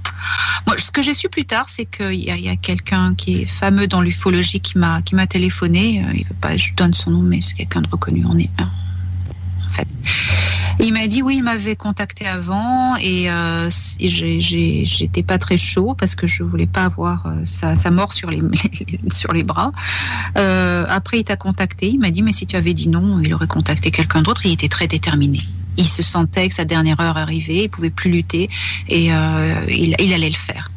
Moi, 0.66 0.76
ce 0.76 0.90
que 0.90 1.02
j'ai 1.02 1.14
su 1.14 1.28
plus 1.28 1.44
tard, 1.44 1.68
c'est 1.68 1.84
qu'il 1.86 2.14
y 2.14 2.48
a, 2.48 2.56
quelqu'un 2.56 3.14
qui 3.14 3.42
est 3.42 3.46
fameux 3.46 3.86
dans 3.86 4.00
l'ufologie 4.00 4.60
qui 4.60 4.76
m'a 4.76 5.02
qui 5.02 5.14
m'a 5.14 5.28
téléphoné. 5.28 6.04
Il 6.14 6.24
veut 6.24 6.34
pas, 6.40 6.56
je 6.56 6.72
donne 6.74 6.94
son 6.94 7.12
nom, 7.12 7.22
mais 7.22 7.40
c'est 7.40 7.54
quelqu'un 7.54 7.82
de 7.82 7.88
reconnu. 7.88 8.24
On 8.28 8.36
est 8.38 8.50
en 9.70 9.72
fait. 9.72 9.88
Il 10.82 10.94
m'a 10.94 11.06
dit 11.06 11.22
oui, 11.22 11.36
il 11.36 11.42
m'avait 11.42 11.76
contacté 11.76 12.26
avant 12.26 12.96
et, 12.96 13.30
euh, 13.30 13.68
j'étais 13.98 15.22
pas 15.22 15.38
très 15.38 15.58
chaud 15.58 15.94
parce 15.98 16.14
que 16.14 16.26
je 16.26 16.42
voulais 16.42 16.66
pas 16.66 16.84
avoir 16.84 17.26
euh, 17.26 17.44
sa, 17.44 17.90
mort 17.90 18.14
sur 18.14 18.30
les, 18.30 18.40
sur 19.12 19.32
les 19.32 19.42
bras. 19.42 19.72
Euh, 20.38 20.86
après, 20.88 21.20
il 21.20 21.24
t'a 21.24 21.36
contacté, 21.36 21.88
il 21.88 21.98
m'a 21.98 22.10
dit 22.10 22.22
mais 22.22 22.32
si 22.32 22.46
tu 22.46 22.56
avais 22.56 22.72
dit 22.72 22.88
non, 22.88 23.20
il 23.20 23.34
aurait 23.34 23.46
contacté 23.46 23.90
quelqu'un 23.90 24.22
d'autre. 24.22 24.46
Il 24.46 24.52
était 24.52 24.68
très 24.68 24.86
déterminé. 24.86 25.40
Il 25.76 25.86
se 25.86 26.02
sentait 26.02 26.48
que 26.48 26.54
sa 26.54 26.64
dernière 26.64 27.00
heure 27.00 27.18
arrivait, 27.18 27.64
il 27.64 27.68
pouvait 27.68 27.90
plus 27.90 28.10
lutter 28.10 28.48
et 28.88 29.06
il, 29.06 30.14
allait 30.14 30.28
le 30.28 30.34
faire. 30.34 30.70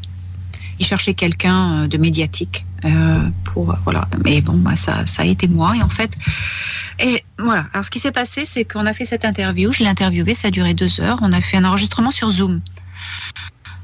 Il 0.79 0.85
cherchait 0.85 1.13
quelqu'un 1.13 1.87
de 1.87 1.97
médiatique 1.97 2.65
pour 3.43 3.75
voilà. 3.83 4.07
Mais 4.23 4.41
bon, 4.41 4.57
bah, 4.57 4.75
ça, 4.75 5.05
ça 5.05 5.23
a 5.23 5.25
été 5.25 5.47
moi 5.47 5.75
et 5.77 5.81
en 5.81 5.89
fait. 5.89 6.15
Et 6.99 7.23
voilà. 7.37 7.65
Alors, 7.73 7.83
ce 7.83 7.89
qui 7.89 7.99
s'est 7.99 8.11
passé, 8.11 8.45
c'est 8.45 8.65
qu'on 8.65 8.85
a 8.85 8.93
fait 8.93 9.05
cette 9.05 9.25
interview. 9.25 9.71
Je 9.71 9.83
l'ai 9.83 9.89
interviewé, 9.89 10.33
ça 10.33 10.49
a 10.49 10.51
duré 10.51 10.73
deux 10.73 10.99
heures. 11.01 11.19
On 11.21 11.33
a 11.33 11.41
fait 11.41 11.57
un 11.57 11.65
enregistrement 11.65 12.11
sur 12.11 12.29
Zoom. 12.29 12.61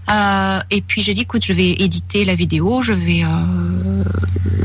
Euh, 0.10 0.60
et 0.72 0.82
puis 0.82 1.02
j'ai 1.02 1.14
dit, 1.14 1.22
écoute, 1.22 1.46
je 1.46 1.54
vais 1.54 1.72
éditer 1.72 2.26
la 2.26 2.34
vidéo, 2.34 2.82
je 2.82 2.94
vais, 2.94 3.24
euh, 3.24 4.04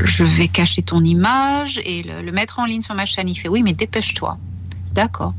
je 0.03 0.23
vais 0.23 0.47
cacher 0.47 0.81
ton 0.81 1.03
image 1.03 1.79
et 1.85 2.03
le, 2.03 2.31
mettre 2.31 2.59
en 2.59 2.65
ligne 2.65 2.81
sur 2.81 2.95
ma 2.95 3.05
chaîne. 3.05 3.29
Il 3.29 3.35
fait, 3.35 3.47
oui, 3.47 3.61
mais 3.61 3.73
dépêche-toi. 3.73 4.37
D'accord. 4.93 5.33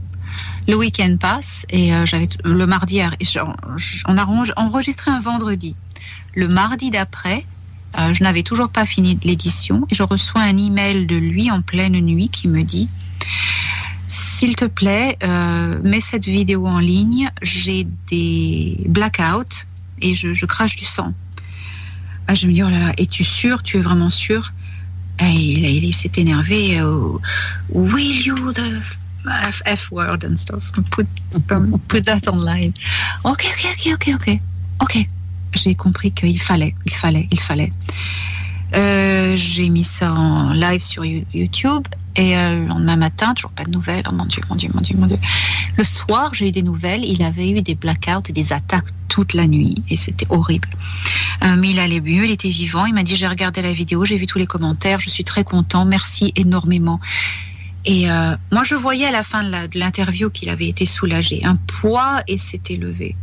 Le 0.68 0.76
week-end 0.76 1.16
passe 1.18 1.66
et 1.70 1.92
euh, 1.94 2.04
j'avais 2.04 2.28
le 2.44 2.66
mardi, 2.66 3.00
on 4.06 4.18
a 4.18 4.24
enregistré 4.56 5.10
un 5.10 5.20
vendredi. 5.20 5.74
Le 6.34 6.48
mardi 6.48 6.90
d'après, 6.90 7.44
euh, 7.98 8.12
je 8.12 8.22
n'avais 8.22 8.42
toujours 8.42 8.68
pas 8.68 8.86
fini 8.86 9.18
l'édition 9.24 9.86
et 9.90 9.94
je 9.94 10.02
reçois 10.02 10.42
un 10.42 10.56
email 10.56 11.06
de 11.06 11.16
lui 11.16 11.50
en 11.50 11.62
pleine 11.62 11.98
nuit 12.00 12.28
qui 12.28 12.48
me 12.48 12.62
dit 12.62 12.88
s'il 14.08 14.54
te 14.54 14.66
plaît, 14.66 15.16
euh, 15.24 15.78
mets 15.82 16.00
cette 16.00 16.24
vidéo 16.24 16.66
en 16.66 16.78
ligne. 16.78 17.28
J'ai 17.42 17.86
des 18.08 18.76
blackouts 18.86 19.66
et 20.00 20.14
je, 20.14 20.34
je, 20.34 20.46
crache 20.46 20.76
du 20.76 20.84
sang. 20.84 21.12
Ah, 22.28 22.34
je 22.34 22.46
me 22.46 22.52
dis, 22.52 22.62
oh 22.62 22.68
là 22.68 22.78
là, 22.78 22.92
es-tu 22.98 23.24
sûr? 23.24 23.62
Tu 23.62 23.78
es 23.78 23.80
vraiment 23.80 24.10
sûr? 24.10 24.52
Et 25.20 25.30
Il, 25.30 25.64
il, 25.64 25.84
il 25.84 25.94
s'est 25.94 26.12
énervé. 26.16 26.78
Uh, 26.78 27.18
will 27.70 28.26
you 28.26 28.52
the 28.52 28.82
F, 29.24 29.62
F, 29.66 29.90
word 29.90 30.24
and 30.24 30.36
stuff? 30.36 30.70
Put, 30.90 31.06
put 31.88 32.02
that 32.02 32.28
online. 32.28 32.72
Ok, 33.24 33.46
ok, 33.50 33.66
ok, 33.72 33.94
ok, 33.94 34.14
ok. 34.14 34.40
Ok. 34.82 35.08
J'ai 35.52 35.74
compris 35.74 36.12
qu'il 36.12 36.38
fallait, 36.40 36.74
il 36.84 36.92
fallait, 36.92 37.28
il 37.30 37.40
fallait. 37.40 37.72
Euh, 38.74 39.34
j'ai 39.36 39.68
mis 39.68 39.84
ça 39.84 40.12
en 40.12 40.52
live 40.52 40.82
sur 40.82 41.04
YouTube 41.04 41.86
et 42.16 42.36
euh, 42.36 42.60
le 42.60 42.66
lendemain 42.66 42.96
matin, 42.96 43.32
toujours 43.34 43.52
pas 43.52 43.64
de 43.64 43.70
nouvelles. 43.70 44.02
Oh 44.08 44.12
mon 44.12 44.24
Dieu, 44.24 44.42
mon 44.48 44.56
Dieu, 44.56 44.68
mon 44.74 44.80
Dieu, 44.80 44.96
mon 44.98 45.06
Dieu. 45.06 45.18
Le 45.76 45.84
soir, 45.84 46.34
j'ai 46.34 46.48
eu 46.48 46.52
des 46.52 46.62
nouvelles. 46.62 47.04
Il 47.04 47.22
avait 47.22 47.50
eu 47.50 47.62
des 47.62 47.74
blackouts 47.74 48.28
et 48.28 48.32
des 48.32 48.52
attaques 48.52 48.88
toute 49.08 49.34
la 49.34 49.46
nuit 49.46 49.76
et 49.88 49.96
c'était 49.96 50.26
horrible. 50.30 50.68
Euh, 51.44 51.56
mais 51.56 51.70
il 51.70 51.78
allait 51.78 52.00
mieux, 52.00 52.24
il 52.24 52.30
était 52.30 52.48
vivant. 52.48 52.86
Il 52.86 52.94
m'a 52.94 53.02
dit 53.02 53.16
j'ai 53.16 53.28
regardé 53.28 53.62
la 53.62 53.72
vidéo, 53.72 54.04
j'ai 54.04 54.16
vu 54.16 54.26
tous 54.26 54.38
les 54.38 54.46
commentaires, 54.46 55.00
je 55.00 55.10
suis 55.10 55.24
très 55.24 55.44
content, 55.44 55.84
merci 55.84 56.32
énormément. 56.36 57.00
Et 57.88 58.08
moi, 58.50 58.64
je 58.64 58.74
voyais 58.74 59.06
à 59.06 59.12
la 59.12 59.22
fin 59.22 59.44
de 59.44 59.78
l'interview 59.78 60.28
qu'il 60.28 60.48
avait 60.48 60.66
été 60.66 60.84
soulagé. 60.86 61.44
Un 61.44 61.54
poids 61.54 62.20
et 62.26 62.36
s'était 62.36 62.74
levé. 62.74 63.14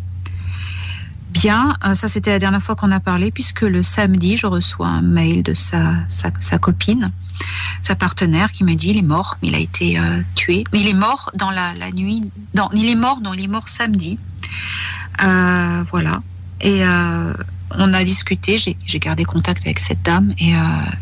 Bien, 1.34 1.76
euh, 1.84 1.96
ça 1.96 2.08
c'était 2.08 2.30
la 2.30 2.38
dernière 2.38 2.62
fois 2.62 2.76
qu'on 2.76 2.92
a 2.92 3.00
parlé, 3.00 3.32
puisque 3.32 3.62
le 3.62 3.82
samedi, 3.82 4.38
je 4.38 4.46
reçois 4.46 4.88
un 4.88 5.02
mail 5.02 5.42
de 5.42 5.56
sa, 5.56 5.96
sa, 6.08 6.30
sa 6.40 6.60
copine, 6.60 7.12
sa 7.82 7.96
partenaire, 7.96 8.52
qui 8.52 8.64
me 8.64 8.76
dit 8.76 8.90
il 8.92 8.98
est 8.98 9.02
mort, 9.02 9.38
il 9.42 9.56
a 9.56 9.58
été 9.58 10.00
euh, 10.00 10.22
tué. 10.36 10.64
Il 10.74 10.88
est 10.88 10.94
mort 10.94 11.32
dans 11.36 11.50
la, 11.50 11.74
la 11.80 11.92
nuit. 11.92 12.30
Non, 12.54 12.70
il 12.72 12.88
est 12.88 12.96
mort, 12.96 13.20
non, 13.22 13.34
il 13.34 13.44
est 13.44 13.48
mort 13.48 13.68
samedi. 13.68 14.20
Euh, 15.24 15.84
voilà. 15.90 16.22
Et 16.62 16.86
euh, 16.86 17.34
on 17.78 17.94
a 17.94 18.04
discuté, 18.04 18.58
j'ai 18.58 19.00
gardé 19.00 19.24
contact 19.24 19.64
avec 19.66 19.80
cette 19.80 20.02
dame 20.04 20.34
et 20.38 20.56
euh, 20.56 20.60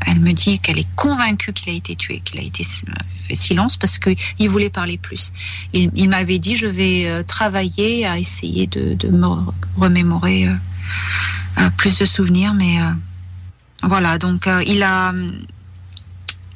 elle 0.08 0.20
me 0.20 0.32
dit 0.32 0.60
qu'elle 0.60 0.80
est 0.80 0.88
convaincue 0.96 1.54
qu'il 1.54 1.72
a 1.72 1.76
été 1.76 1.96
tué, 1.96 2.22
qu'il 2.24 2.40
a 2.40 2.44
été 2.44 2.64
fait 2.64 3.36
silence 3.36 3.78
parce 3.78 4.00
qu'il 4.00 4.50
voulait 4.50 4.70
parler 4.70 4.98
plus. 4.98 5.34
Il, 5.74 6.10
m'avait 6.10 6.40
dit 6.40 6.56
je 6.56 6.68
vais 6.68 7.08
euh, 7.08 7.24
travailler 7.24 8.06
à 8.06 8.18
essayer 8.18 8.68
de, 8.68 9.08
me 9.08 9.28
remémorer 9.78 10.48
euh, 10.48 10.54
euh, 11.60 11.70
plus 11.78 12.00
de 12.00 12.06
souvenirs, 12.06 12.54
mais 12.54 12.82
euh, 12.82 12.92
voilà, 13.84 14.18
donc 14.18 14.48
il 14.66 14.84
a 14.84 15.14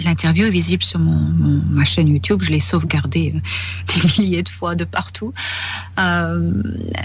L'interview 0.03 0.45
est 0.45 0.51
visible 0.51 0.83
sur 0.83 0.99
mon, 0.99 1.61
ma 1.69 1.85
chaîne 1.85 2.09
YouTube. 2.09 2.41
Je 2.41 2.51
l'ai 2.51 2.59
sauvegardée 2.59 3.33
euh, 3.35 3.39
des 3.93 4.07
milliers 4.21 4.43
de 4.43 4.49
fois 4.49 4.75
de 4.75 4.83
partout. 4.83 5.33
Euh, 5.99 6.51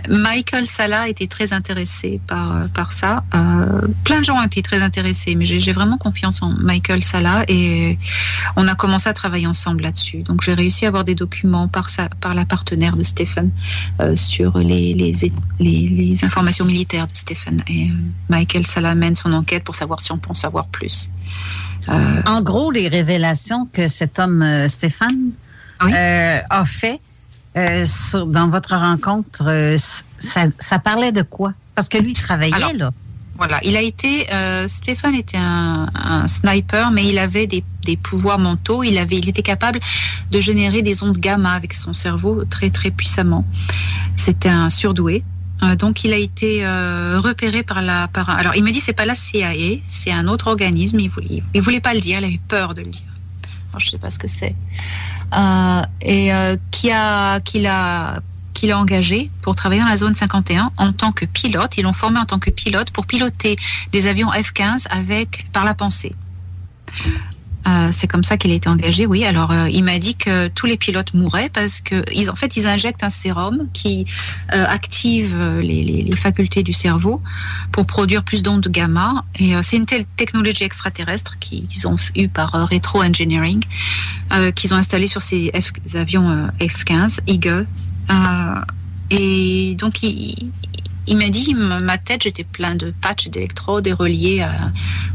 Michael 0.08 0.66
Sala 0.66 1.08
était 1.08 1.28
très 1.28 1.52
intéressé 1.52 2.20
par, 2.26 2.68
par 2.74 2.92
ça. 2.92 3.22
Euh, 3.34 3.86
plein 4.04 4.20
de 4.20 4.24
gens 4.24 4.36
ont 4.36 4.44
été 4.44 4.62
très 4.62 4.82
intéressés, 4.82 5.36
mais 5.36 5.44
j'ai 5.44 5.72
vraiment 5.72 5.98
confiance 5.98 6.42
en 6.42 6.50
Michael 6.50 7.04
Sala 7.04 7.44
et 7.48 7.96
on 8.56 8.66
a 8.66 8.74
commencé 8.74 9.08
à 9.08 9.12
travailler 9.12 9.46
ensemble 9.46 9.82
là-dessus. 9.82 10.22
Donc 10.22 10.42
j'ai 10.42 10.54
réussi 10.54 10.84
à 10.84 10.88
avoir 10.88 11.04
des 11.04 11.14
documents 11.14 11.68
par, 11.68 11.88
sa, 11.90 12.08
par 12.08 12.34
la 12.34 12.44
partenaire 12.44 12.96
de 12.96 13.02
Stéphane 13.02 13.50
sur 14.16 14.58
les, 14.58 14.94
les, 14.94 15.12
les, 15.60 15.88
les, 15.88 16.24
informations 16.24 16.64
militaires 16.64 17.06
de 17.06 17.14
Stéphane. 17.14 17.62
Et 17.68 17.88
Michael 18.28 18.66
Sala 18.66 18.94
mène 18.94 19.14
son 19.14 19.32
enquête 19.32 19.64
pour 19.64 19.74
savoir 19.74 20.00
si 20.00 20.10
on 20.12 20.18
peut 20.18 20.30
en 20.30 20.34
savoir 20.34 20.66
plus. 20.68 21.10
Euh, 21.88 22.22
en 22.26 22.42
gros, 22.42 22.70
les 22.70 22.88
révélations 22.88 23.66
que 23.72 23.88
cet 23.88 24.18
homme, 24.18 24.42
euh, 24.42 24.68
Stéphane, 24.68 25.30
oui. 25.84 25.92
euh, 25.94 26.40
a 26.48 26.64
fait 26.64 27.00
sur, 27.84 28.26
dans 28.26 28.48
votre 28.48 28.76
rencontre, 28.76 29.74
ça, 30.18 30.44
ça, 30.58 30.78
parlait 30.78 31.10
de 31.10 31.22
quoi? 31.22 31.52
Parce 31.74 31.88
que 31.88 31.98
lui, 31.98 32.12
il 32.12 32.16
travaillait 32.16 32.54
Alors, 32.54 32.72
là. 32.74 32.90
Voilà, 33.36 33.58
il 33.62 33.76
a 33.76 33.80
été, 33.80 34.26
Stéphane 34.68 35.14
était 35.14 35.38
un, 35.38 35.88
un, 35.94 36.28
sniper, 36.28 36.90
mais 36.92 37.08
il 37.08 37.18
avait 37.18 37.46
des, 37.46 37.64
des 37.84 37.96
pouvoirs 37.96 38.38
mentaux. 38.38 38.84
Il, 38.84 38.98
avait, 38.98 39.16
il 39.16 39.28
était 39.28 39.42
capable 39.42 39.80
de 40.30 40.40
générer 40.40 40.82
des 40.82 41.02
ondes 41.02 41.18
gamma 41.18 41.54
avec 41.54 41.72
son 41.72 41.92
cerveau 41.92 42.44
très, 42.44 42.70
très 42.70 42.90
puissamment. 42.90 43.44
C'était 44.14 44.50
un 44.50 44.70
surdoué. 44.70 45.24
Euh, 45.62 45.76
donc 45.76 46.04
il 46.04 46.12
a 46.12 46.16
été 46.16 46.64
euh, 46.64 47.20
repéré 47.22 47.62
par 47.62 47.82
la 47.82 48.08
alors 48.28 48.54
il 48.54 48.64
me 48.64 48.70
dit 48.70 48.80
c'est 48.80 48.94
pas 48.94 49.04
la 49.04 49.14
CIA 49.14 49.52
c'est 49.84 50.10
un 50.10 50.26
autre 50.26 50.46
organisme 50.46 51.00
il 51.00 51.10
voulait 51.10 51.42
voulait 51.54 51.80
pas 51.80 51.94
le 51.94 52.00
dire 52.00 52.18
il 52.20 52.24
a 52.24 52.28
eu 52.28 52.38
peur 52.38 52.74
de 52.74 52.82
le 52.82 52.88
dire. 52.88 53.02
Alors, 53.70 53.80
je 53.80 53.90
sais 53.90 53.98
pas 53.98 54.10
ce 54.10 54.18
que 54.18 54.26
c'est. 54.26 54.54
Euh, 55.36 55.82
et 56.02 56.30
qui 56.70 56.90
a 56.90 57.40
qui 57.40 57.60
l'a 57.60 58.20
qui 58.52 58.66
l'a 58.66 58.78
engagé 58.78 59.30
pour 59.42 59.54
travailler 59.54 59.80
dans 59.80 59.88
la 59.88 59.96
zone 59.96 60.14
51 60.14 60.72
en 60.76 60.92
tant 60.92 61.12
que 61.12 61.24
pilote. 61.24 61.76
Ils 61.78 61.82
l'ont 61.82 61.92
formé 61.92 62.18
en 62.18 62.24
tant 62.24 62.38
que 62.38 62.50
pilote 62.50 62.90
pour 62.90 63.06
piloter 63.06 63.56
des 63.92 64.06
avions 64.06 64.30
F-15 64.30 64.86
avec 64.90 65.46
par 65.52 65.64
la 65.64 65.74
pensée 65.74 66.14
euh, 67.66 67.90
c'est 67.92 68.06
comme 68.06 68.24
ça 68.24 68.36
qu'il 68.36 68.50
a 68.52 68.54
été 68.54 68.68
engagé, 68.68 69.06
oui. 69.06 69.24
Alors, 69.24 69.50
euh, 69.50 69.68
il 69.68 69.84
m'a 69.84 69.98
dit 69.98 70.14
que 70.14 70.48
tous 70.48 70.66
les 70.66 70.76
pilotes 70.76 71.12
mouraient 71.12 71.50
parce 71.50 71.80
que, 71.80 72.02
ils, 72.14 72.30
en 72.30 72.34
fait, 72.34 72.56
ils 72.56 72.66
injectent 72.66 73.04
un 73.04 73.10
sérum 73.10 73.68
qui 73.72 74.06
euh, 74.54 74.64
active 74.66 75.36
les, 75.60 76.10
facultés 76.16 76.62
du 76.62 76.72
cerveau 76.72 77.22
pour 77.72 77.86
produire 77.86 78.24
plus 78.24 78.42
d'ondes 78.42 78.66
gamma. 78.68 79.24
Et 79.38 79.52
c'est 79.62 79.76
une 79.76 79.86
telle 79.86 80.04
technologie 80.16 80.64
extraterrestre 80.64 81.38
qu'ils 81.38 81.86
ont 81.86 81.96
eu 82.14 82.28
par 82.28 82.52
rétro-engineering, 82.52 83.62
qu'ils 84.54 84.74
ont 84.74 84.76
installé 84.76 85.06
sur 85.06 85.22
ces 85.22 85.50
F, 85.58 85.72
avions 85.94 86.48
F-15, 86.60 87.20
Eagle. 87.26 87.66
et 89.10 89.74
donc, 89.78 90.02
il, 90.02 91.16
m'a 91.16 91.30
dit, 91.30 91.54
ma 91.54 91.96
tête, 91.96 92.24
j'étais 92.24 92.44
plein 92.44 92.74
de 92.74 92.92
patchs 93.00 93.28
d'électrodes 93.28 93.86
et 93.86 93.94
reliés 93.94 94.44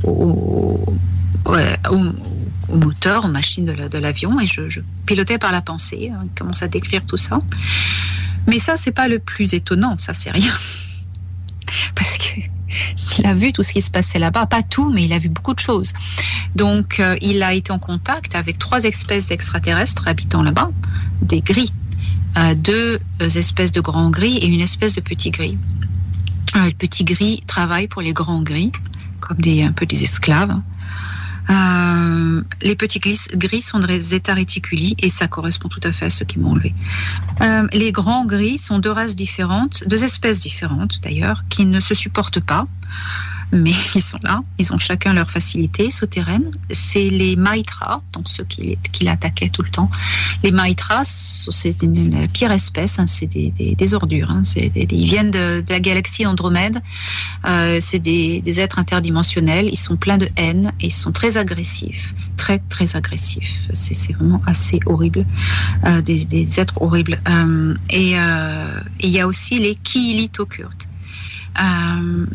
au, 0.04 0.80
au, 1.46 1.98
au 2.70 2.78
moteur, 2.78 3.26
aux 3.26 3.30
machines 3.30 3.66
de 3.66 3.98
l'avion, 3.98 4.40
et 4.40 4.46
je, 4.46 4.80
pilotais 5.06 5.38
par 5.38 5.52
la 5.52 5.62
pensée. 5.62 6.12
Hein, 6.14 6.22
il 6.24 6.32
commence 6.38 6.64
à 6.64 6.68
décrire 6.68 7.06
tout 7.06 7.18
ça. 7.18 7.40
Mais 8.48 8.60
ça, 8.60 8.78
c'est 8.78 8.92
pas 8.92 9.08
le 9.08 9.20
plus 9.20 9.54
étonnant, 9.54 9.98
ça, 9.98 10.14
c'est 10.14 10.32
rien. 10.32 10.54
Parce 11.96 12.18
que 12.18 12.42
il 13.18 13.26
a 13.26 13.34
vu 13.34 13.54
tout 13.54 13.64
ce 13.64 13.74
qui 13.74 13.82
se 13.82 13.90
passait 13.90 14.20
là-bas, 14.20 14.46
pas 14.48 14.64
tout, 14.64 14.92
mais 14.92 15.06
il 15.06 15.14
a 15.14 15.20
vu 15.20 15.30
beaucoup 15.30 15.54
de 15.54 15.60
choses. 15.60 15.94
Donc, 16.56 17.00
euh, 17.00 17.16
il 17.22 17.42
a 17.44 17.54
été 17.54 17.72
en 17.72 17.80
contact 17.80 18.36
avec 18.36 18.60
trois 18.60 18.84
espèces 18.84 19.28
d'extraterrestres 19.28 20.08
habitant 20.08 20.42
là-bas, 20.42 20.72
des 21.22 21.42
gris, 21.42 21.72
euh, 22.38 22.54
deux 22.56 23.00
espèces 23.20 23.72
de 23.72 23.82
grands 23.82 24.10
gris 24.10 24.38
et 24.38 24.48
une 24.48 24.62
espèce 24.62 24.96
de 24.96 25.02
petit 25.02 25.32
gris. 25.32 25.58
Euh, 26.56 26.66
le 26.66 26.74
petit 26.74 27.06
gris 27.06 27.42
travaille 27.48 27.88
pour 27.88 28.02
les 28.02 28.14
grands 28.14 28.42
gris, 28.42 28.72
comme 29.22 29.38
des, 29.38 29.64
un 29.64 29.72
peu 29.72 29.86
des 29.86 30.04
esclaves. 30.04 30.60
Euh, 31.50 32.42
les 32.62 32.76
petits 32.76 33.00
gris, 33.00 33.62
sont 33.62 33.80
des 33.80 34.16
états 34.16 34.34
réticuli 34.34 34.96
et 35.00 35.10
ça 35.10 35.28
correspond 35.28 35.70
tout 35.70 35.80
à 35.84 35.92
fait 35.92 36.06
à 36.06 36.10
ceux 36.10 36.26
qui 36.26 36.40
m'ont 36.40 36.52
enlevé. 36.52 36.74
Euh, 37.42 37.68
les 37.74 37.92
grands 37.92 38.26
gris 38.26 38.58
sont 38.58 38.80
deux 38.80 38.92
races 38.92 39.16
différentes, 39.16 39.84
deux 39.88 40.04
espèces 40.04 40.42
différentes 40.42 41.02
d'ailleurs, 41.02 41.44
qui 41.50 41.66
ne 41.66 41.80
se 41.80 41.94
supportent 41.94 42.40
pas 42.40 42.68
mais 43.56 43.72
ils 43.96 44.02
sont 44.02 44.20
là, 44.24 44.42
ils 44.58 44.74
ont 44.74 44.78
chacun 44.78 45.14
leur 45.14 45.30
facilité 45.30 45.90
souterraine. 45.92 46.52
C'est 46.72 47.10
les 47.10 47.36
Maitras, 47.36 48.02
donc 48.14 48.28
ceux 48.30 48.44
qui, 48.44 48.78
qui 48.92 49.04
l'attaquaient 49.04 49.50
tout 49.50 49.62
le 49.62 49.70
temps. 49.70 49.90
Les 50.44 50.52
Maitras, 50.52 51.06
c'est 51.52 51.82
une, 51.82 52.28
pire 52.28 52.52
espèce, 52.52 53.00
hein, 53.00 53.08
c'est 53.08 53.26
des, 53.26 53.52
des, 53.52 53.94
ordures. 53.94 54.30
Hein, 54.30 54.42
ils 54.56 55.06
viennent 55.06 55.32
de, 55.32 55.64
la 55.70 55.80
galaxie 55.80 56.26
Andromède. 56.26 56.82
Euh, 57.46 57.80
c'est 57.82 58.00
des, 58.00 58.60
êtres 58.60 58.80
interdimensionnels. 58.80 59.70
Ils 59.72 59.78
sont 59.78 59.98
pleins 59.98 60.18
de 60.18 60.30
haine 60.38 60.72
et 60.82 60.88
ils 60.88 60.94
sont 60.94 61.12
très 61.12 61.38
agressifs, 61.38 62.14
très 62.38 62.60
très 62.70 62.96
agressifs. 62.96 63.70
C'est 63.74 64.14
vraiment 64.14 64.42
assez 64.46 64.80
horrible, 64.86 65.26
euh, 65.86 66.02
des, 66.02 66.60
êtres 66.60 66.82
horribles. 66.82 67.20
Euh, 67.28 67.76
et 67.90 68.16
il 69.00 69.10
y 69.10 69.20
a 69.20 69.28
aussi 69.28 69.60
les 69.60 69.76
Kiilitokurt 69.76 70.90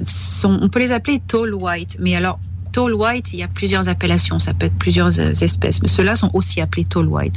sont, 0.06 0.58
on 0.60 0.68
peut 0.68 0.78
les 0.78 0.92
appeler 0.92 1.20
tall 1.26 1.54
white, 1.54 1.96
mais 2.00 2.14
alors 2.14 2.38
tall 2.72 2.94
white, 2.94 3.32
il 3.32 3.40
y 3.40 3.42
a 3.42 3.48
plusieurs 3.48 3.88
appellations, 3.88 4.38
ça 4.38 4.54
peut 4.54 4.66
être 4.66 4.78
plusieurs 4.78 5.18
euh, 5.18 5.32
espèces, 5.32 5.82
mais 5.82 5.88
ceux-là 5.88 6.16
sont 6.16 6.30
aussi 6.34 6.60
appelés 6.60 6.84
tall 6.84 7.06
white. 7.06 7.36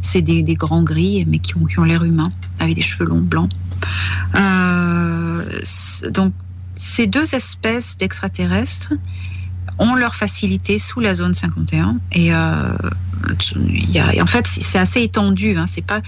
C'est 0.00 0.22
des, 0.22 0.42
des, 0.42 0.54
grands 0.54 0.82
gris, 0.82 1.24
mais 1.26 1.38
qui 1.38 1.56
ont, 1.56 1.64
qui 1.64 1.78
ont 1.78 1.84
l'air 1.84 2.04
humains, 2.04 2.28
avec 2.58 2.74
des 2.74 2.82
cheveux 2.82 3.08
longs 3.08 3.20
blancs. 3.20 3.50
Euh, 4.36 5.44
donc, 6.10 6.32
ces 6.74 7.06
deux 7.06 7.34
espèces 7.34 7.96
d'extraterrestres 7.96 8.94
ont 9.82 9.94
leur 9.94 10.14
facilité 10.14 10.78
sous 10.78 11.00
la 11.00 11.14
zone 11.14 11.34
51 11.34 11.96
et 12.12 12.32
euh, 12.32 12.72
en 14.20 14.26
fait 14.26 14.46
c'est 14.46 14.78
assez 14.78 15.02
étendu 15.02 15.56
hein, 15.56 15.66
c'est 15.66 15.84
pas 15.84 16.00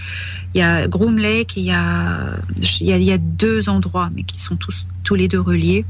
il 0.55 0.61
y 0.61 0.63
a 0.63 0.87
Groom 0.87 1.19
Lake 1.19 1.57
il 1.57 1.65
y 1.65 1.73
a, 1.73 2.37
y 2.81 3.13
a, 3.13 3.19
deux 3.19 3.69
endroits 3.69 4.11
mais 4.15 4.23
qui 4.23 4.39
sont 4.39 4.57
tous 4.57 4.87
tous 5.05 5.15
les 5.15 5.29
deux 5.29 5.41
reliés. 5.41 5.85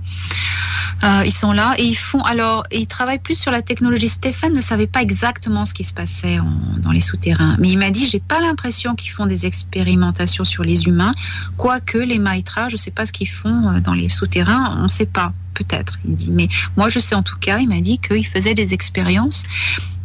Euh, 1.02 1.22
ils 1.24 1.32
sont 1.32 1.52
là 1.52 1.74
et 1.78 1.84
ils 1.84 1.96
font 1.96 2.20
alors 2.20 2.64
ils 2.72 2.86
travaillent 2.86 3.18
plus 3.18 3.38
sur 3.38 3.50
la 3.50 3.62
technologie. 3.62 4.08
Stéphane 4.08 4.52
ne 4.52 4.60
savait 4.60 4.86
pas 4.86 5.02
exactement 5.02 5.64
ce 5.64 5.72
qui 5.72 5.84
se 5.84 5.94
passait 5.94 6.38
dans 6.78 6.92
les 6.92 7.00
souterrains, 7.00 7.56
mais 7.58 7.70
il 7.70 7.78
m'a 7.78 7.90
dit 7.90 8.06
j'ai 8.06 8.20
pas 8.20 8.40
l'impression 8.40 8.94
qu'ils 8.94 9.10
font 9.10 9.26
des 9.26 9.46
expérimentations 9.46 10.44
sur 10.44 10.64
les 10.64 10.84
humains, 10.84 11.12
quoique 11.56 11.98
les 11.98 12.18
Maitras, 12.18 12.68
je 12.68 12.76
sais 12.76 12.90
pas 12.90 13.06
ce 13.06 13.12
qu'ils 13.12 13.28
font 13.28 13.70
euh, 13.70 13.80
dans 13.80 13.94
les 13.94 14.08
souterrains, 14.08 14.78
on 14.82 14.88
sait 14.88 15.06
pas, 15.06 15.32
peut-être. 15.54 15.98
Il 16.04 16.14
dit 16.16 16.30
mais 16.30 16.48
moi 16.76 16.88
je 16.88 16.98
sais 16.98 17.14
en 17.14 17.22
tout 17.22 17.38
cas, 17.38 17.58
il 17.58 17.68
m'a 17.68 17.80
dit 17.80 17.98
qu'ils 17.98 18.26
faisaient 18.26 18.54
des 18.54 18.74
expériences 18.74 19.44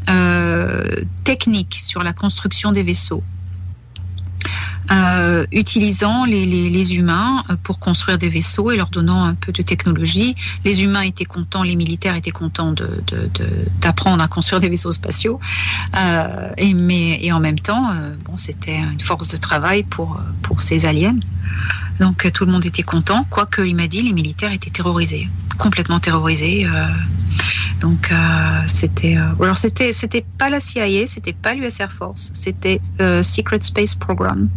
euh, 0.10 0.84
techniques 1.24 1.80
sur 1.84 2.04
la 2.04 2.14
construction 2.14 2.72
des 2.72 2.84
vaisseaux. 2.84 3.24
Euh, 4.92 5.46
utilisant 5.52 6.26
les, 6.26 6.46
les, 6.46 6.70
les, 6.70 6.96
humains 6.96 7.44
euh, 7.50 7.56
pour 7.62 7.80
construire 7.80 8.18
des 8.18 8.28
vaisseaux 8.28 8.72
et 8.72 8.78
leur 8.78 8.90
donnant 8.90 9.24
un 9.24 9.36
peu 9.36 9.52
de 9.52 9.62
technologie. 9.62 10.36
Les 10.66 10.84
humains 10.84 11.02
étaient 11.02 11.26
contents, 11.26 11.62
les 11.62 11.76
militaires 11.76 12.16
étaient 12.16 12.32
contents 12.32 12.72
d'apprendre 12.72 14.18
de, 14.18 14.20
de, 14.20 14.24
à 14.24 14.28
construire 14.28 14.60
des 14.60 14.70
vaisseaux 14.70 14.92
spatiaux. 14.92 15.40
Euh, 15.96 16.50
et, 16.58 16.74
mais, 16.74 17.20
et 17.24 17.32
en 17.32 17.40
même 17.40 17.60
temps, 17.60 17.92
euh, 17.92 18.16
bon, 18.26 18.36
c'était 18.36 18.78
une 18.78 19.00
force 19.00 19.28
de 19.30 19.38
travail 19.38 19.84
pour, 19.84 20.20
pour 20.42 20.62
ces 20.62 20.86
aliens. 20.86 21.20
Donc 22.00 22.32
tout 22.32 22.46
le 22.46 22.52
monde 22.52 22.66
était 22.66 22.84
content, 22.84 23.26
quoique 23.30 23.62
il 23.62 23.76
m'a 23.76 23.88
dit 23.88 24.02
les 24.02 24.14
militaires 24.14 24.54
étaient 24.54 24.70
terrorisés, 24.70 25.28
complètement 25.58 26.00
terrorisés. 26.00 26.66
Euh, 26.66 26.88
donc 27.82 28.12
euh, 28.12 28.16
c'était, 28.68 29.18
euh, 29.18 29.44
alors 29.44 29.58
c'était 29.58 29.92
c'était 29.92 30.24
pas 30.38 30.50
la 30.50 30.62
CIA, 30.62 31.08
c'était 31.08 31.34
pas 31.34 31.54
l'US 31.54 31.80
Air 31.80 31.92
Force, 31.92 32.32
c'était 32.34 32.82
Secret 33.22 33.60
Space 33.62 33.96
Program. 33.96 34.50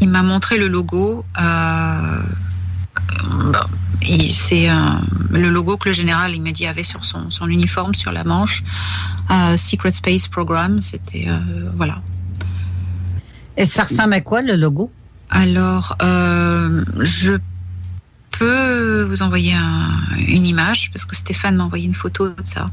Il 0.00 0.08
m'a 0.08 0.22
montré 0.22 0.58
le 0.58 0.68
logo. 0.68 1.24
c'est 4.30 4.68
le 5.30 5.50
logo 5.50 5.76
que 5.76 5.88
le 5.88 5.94
général 5.94 6.34
il 6.34 6.42
m'a 6.42 6.52
dit 6.52 6.66
avait 6.66 6.82
sur 6.82 7.04
son, 7.04 7.30
son 7.30 7.48
uniforme 7.48 7.94
sur 7.94 8.12
la 8.12 8.24
manche. 8.24 8.62
Secret 9.56 9.90
Space 9.90 10.28
Program, 10.28 10.80
c'était 10.80 11.26
voilà. 11.74 12.00
Et 13.56 13.66
ça 13.66 13.82
ressemble 13.82 14.14
à 14.14 14.20
quoi 14.20 14.40
le 14.40 14.54
logo? 14.54 14.90
Alors, 15.30 15.96
euh, 16.02 16.84
je 17.00 17.34
peux 18.38 19.02
vous 19.02 19.22
envoyer 19.22 19.54
un, 19.54 19.90
une 20.26 20.46
image 20.46 20.90
parce 20.92 21.04
que 21.04 21.16
Stéphane 21.16 21.56
m'a 21.56 21.64
envoyé 21.64 21.86
une 21.86 21.94
photo 21.94 22.28
de 22.28 22.34
ça. 22.44 22.70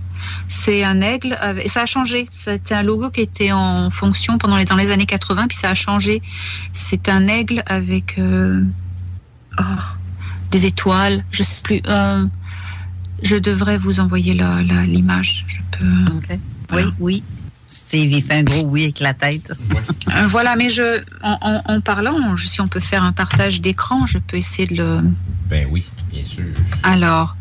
C'est 0.48 0.84
un 0.84 1.02
aigle 1.02 1.38
et 1.64 1.68
ça 1.68 1.82
a 1.82 1.86
changé. 1.86 2.28
C'était 2.30 2.76
un 2.76 2.84
logo 2.84 3.10
qui 3.10 3.22
était 3.22 3.52
en 3.52 3.90
fonction 3.90 4.38
pendant 4.38 4.58
les 4.58 4.66
dans 4.66 4.76
les 4.76 4.92
années 4.92 5.06
80 5.06 5.48
puis 5.48 5.58
ça 5.58 5.70
a 5.70 5.76
changé. 5.76 6.22
C'est 6.74 7.10
un 7.10 7.28
aigle 7.28 7.64
avec 7.66 8.18
euh, 8.20 8.64
oh, 9.60 9.64
des 10.52 10.66
étoiles. 10.66 11.24
Je 11.32 11.44
sais 11.44 11.62
plus. 11.64 11.82
Euh, 11.88 12.26
je 13.24 13.38
devrais 13.38 13.78
vous 13.78 14.00
envoyer 14.00 14.34
l'image. 14.34 15.46
Je 15.48 15.58
peux. 15.78 16.16
Okay. 16.18 16.40
Voilà. 16.70 16.88
Oui, 16.88 16.94
oui. 17.00 17.24
Steve, 17.76 18.12
il 18.12 18.24
fait 18.24 18.36
un 18.36 18.44
gros 18.44 18.64
oui 18.64 18.84
avec 18.84 19.00
la 19.00 19.14
tête. 19.14 19.52
Euh, 19.52 20.28
voilà, 20.28 20.56
mais 20.56 20.70
je, 20.70 21.02
en, 21.22 21.38
en, 21.42 21.62
en, 21.74 21.82
parlant, 21.82 22.36
si 22.38 22.62
on 22.62 22.68
peut 22.68 22.80
faire 22.80 23.04
un 23.04 23.12
partage 23.12 23.62
d'écran, 23.62 24.06
je 24.06 24.18
peux 24.18 24.38
essayer 24.38 24.68
de 24.68 24.76
le. 24.76 25.02
Ben 25.50 25.68
oui, 25.70 25.84
bien 26.12 26.24
sûr. 26.24 26.46
Alors, 26.84 27.36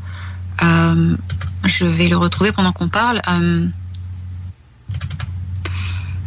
euh, 0.63 1.17
je 1.65 1.87
vais 1.87 2.09
le 2.09 2.17
retrouver 2.17 2.53
pendant 2.53 2.73
qu'on 2.73 2.89
parle. 2.89 3.21
Euh, 3.29 3.67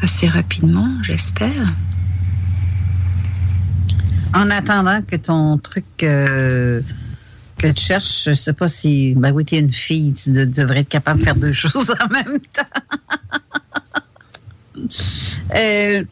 assez 0.01 0.27
rapidement, 0.27 0.89
j'espère. 1.01 1.73
En 4.35 4.49
attendant 4.49 5.01
que 5.01 5.15
ton 5.15 5.57
truc 5.57 5.85
euh, 6.03 6.81
que 7.57 7.67
tu 7.67 7.83
cherches, 7.83 8.25
je 8.25 8.33
sais 8.33 8.53
pas 8.53 8.67
si. 8.67 9.15
Ben 9.15 9.31
oui, 9.31 9.45
tu 9.45 9.55
es 9.55 9.59
une 9.59 9.73
fille, 9.73 10.13
tu 10.13 10.31
de, 10.31 10.45
devrais 10.45 10.79
être 10.79 10.89
capable 10.89 11.19
de 11.19 11.25
faire 11.25 11.35
deux 11.35 11.53
choses 11.53 11.93
en 11.99 12.07
même 12.07 12.39
temps. 12.53 12.63
Euh, 15.55 16.03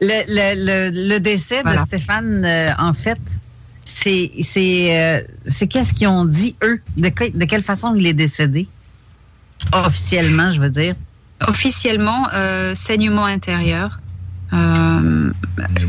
le, 0.00 0.22
le, 0.28 1.08
le, 1.08 1.20
décès 1.20 1.62
voilà. 1.62 1.82
de 1.82 1.86
Stéphane, 1.86 2.44
euh, 2.44 2.70
en 2.78 2.94
fait, 2.94 3.20
c'est 3.84 4.30
c'est 4.40 4.98
euh, 4.98 5.20
c'est 5.46 5.68
qu'est-ce 5.68 5.94
qu'ils 5.94 6.08
ont 6.08 6.24
dit 6.24 6.56
eux? 6.62 6.80
De, 6.96 7.08
que, 7.08 7.30
de 7.36 7.44
quelle 7.44 7.62
façon 7.62 7.94
il 7.94 8.06
est 8.06 8.14
décédé? 8.14 8.68
Officiellement, 9.72 10.50
je 10.50 10.60
veux 10.60 10.70
dire. 10.70 10.94
Officiellement, 11.46 12.28
euh, 12.32 12.74
saignement 12.74 13.24
intérieur, 13.24 13.98
euh, 14.52 15.30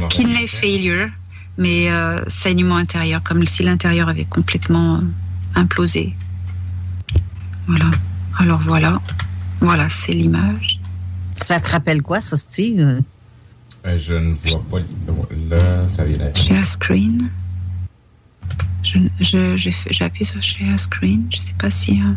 kidney 0.09 0.47
failure, 0.47 1.09
mais 1.57 1.91
euh, 1.91 2.21
saignement 2.27 2.77
intérieur, 2.77 3.21
comme 3.23 3.45
si 3.45 3.63
l'intérieur 3.63 4.09
avait 4.09 4.25
complètement 4.25 5.01
implosé. 5.55 6.13
Voilà. 7.67 7.89
Alors 8.39 8.59
voilà, 8.59 9.01
voilà, 9.61 9.87
c'est 9.89 10.13
l'image. 10.13 10.79
Ça 11.35 11.59
te 11.59 11.71
rappelle 11.71 12.01
quoi, 12.01 12.21
ça, 12.21 12.35
Steve? 12.37 13.01
Euh, 13.85 13.97
je 13.97 14.15
ne 14.15 14.33
vois 14.33 14.63
pas. 14.69 14.79
Là, 15.49 15.87
ça 15.87 16.03
vient 16.03 16.17
d'être. 16.17 16.37
Share 16.37 16.63
screen. 16.63 17.29
J'ai 18.83 19.09
je, 19.19 19.57
je, 19.57 20.03
appuyé 20.03 20.25
sur 20.25 20.41
share 20.41 20.79
screen. 20.79 21.27
Je 21.31 21.37
ne 21.37 21.41
sais 21.41 21.53
pas 21.57 21.69
si. 21.69 22.01
Euh... 22.01 22.13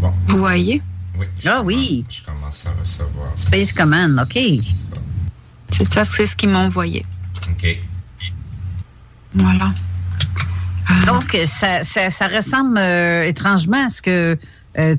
Bon. 0.00 0.12
Vous 0.28 0.38
voyez? 0.38 0.82
Oui. 1.18 1.26
Ah 1.44 1.62
oui. 1.62 2.04
Je 2.08 2.22
commence 2.22 2.66
à 2.66 2.70
recevoir. 2.80 3.30
Space 3.36 3.72
Command, 3.72 4.18
OK. 4.20 4.38
C'est 5.72 5.92
ça, 5.92 6.04
c'est 6.04 6.26
ce 6.26 6.36
qu'ils 6.36 6.48
m'ont 6.48 6.66
envoyé. 6.66 7.04
OK. 7.50 7.78
Voilà. 9.34 9.72
Euh... 10.90 11.06
Donc, 11.06 11.36
ça, 11.46 11.82
ça, 11.82 12.10
ça 12.10 12.28
ressemble 12.28 12.78
euh, 12.78 13.24
étrangement 13.24 13.86
à 13.86 13.88
ce 13.88 14.02
que 14.02 14.38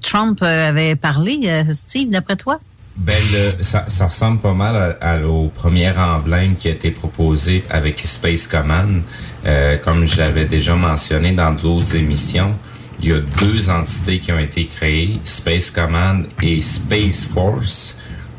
Trump 0.02 0.42
avait 0.42 0.96
parlé, 0.96 1.40
euh, 1.46 1.64
Steve, 1.72 2.10
d'après 2.10 2.36
toi? 2.36 2.60
Ben, 2.98 3.16
le, 3.32 3.62
ça, 3.64 3.86
ça, 3.90 4.08
ressemble 4.08 4.40
pas 4.40 4.54
mal 4.56 4.98
à, 5.02 5.12
à, 5.12 5.20
au 5.22 5.50
premier 5.50 5.92
emblème 5.92 6.56
qui 6.56 6.68
a 6.68 6.72
été 6.72 6.90
proposé 6.90 7.64
avec 7.70 8.00
Space 8.00 8.48
Command. 8.48 9.02
Euh, 9.46 9.78
comme 9.78 10.08
je 10.08 10.18
l'avais 10.18 10.46
déjà 10.46 10.76
mentionné 10.76 11.32
dans 11.34 11.52
d'autres 11.54 11.96
émissions, 11.96 12.56
il 13.00 13.10
y 13.10 13.14
a 13.14 13.20
deux 13.20 13.70
entités 13.70 14.18
qui 14.18 14.32
ont 14.32 14.40
été 14.40 14.66
créées, 14.66 15.20
Space 15.24 15.70
Command 15.70 16.26
et 16.42 16.60
Space 16.62 17.26
Force. 17.32 17.96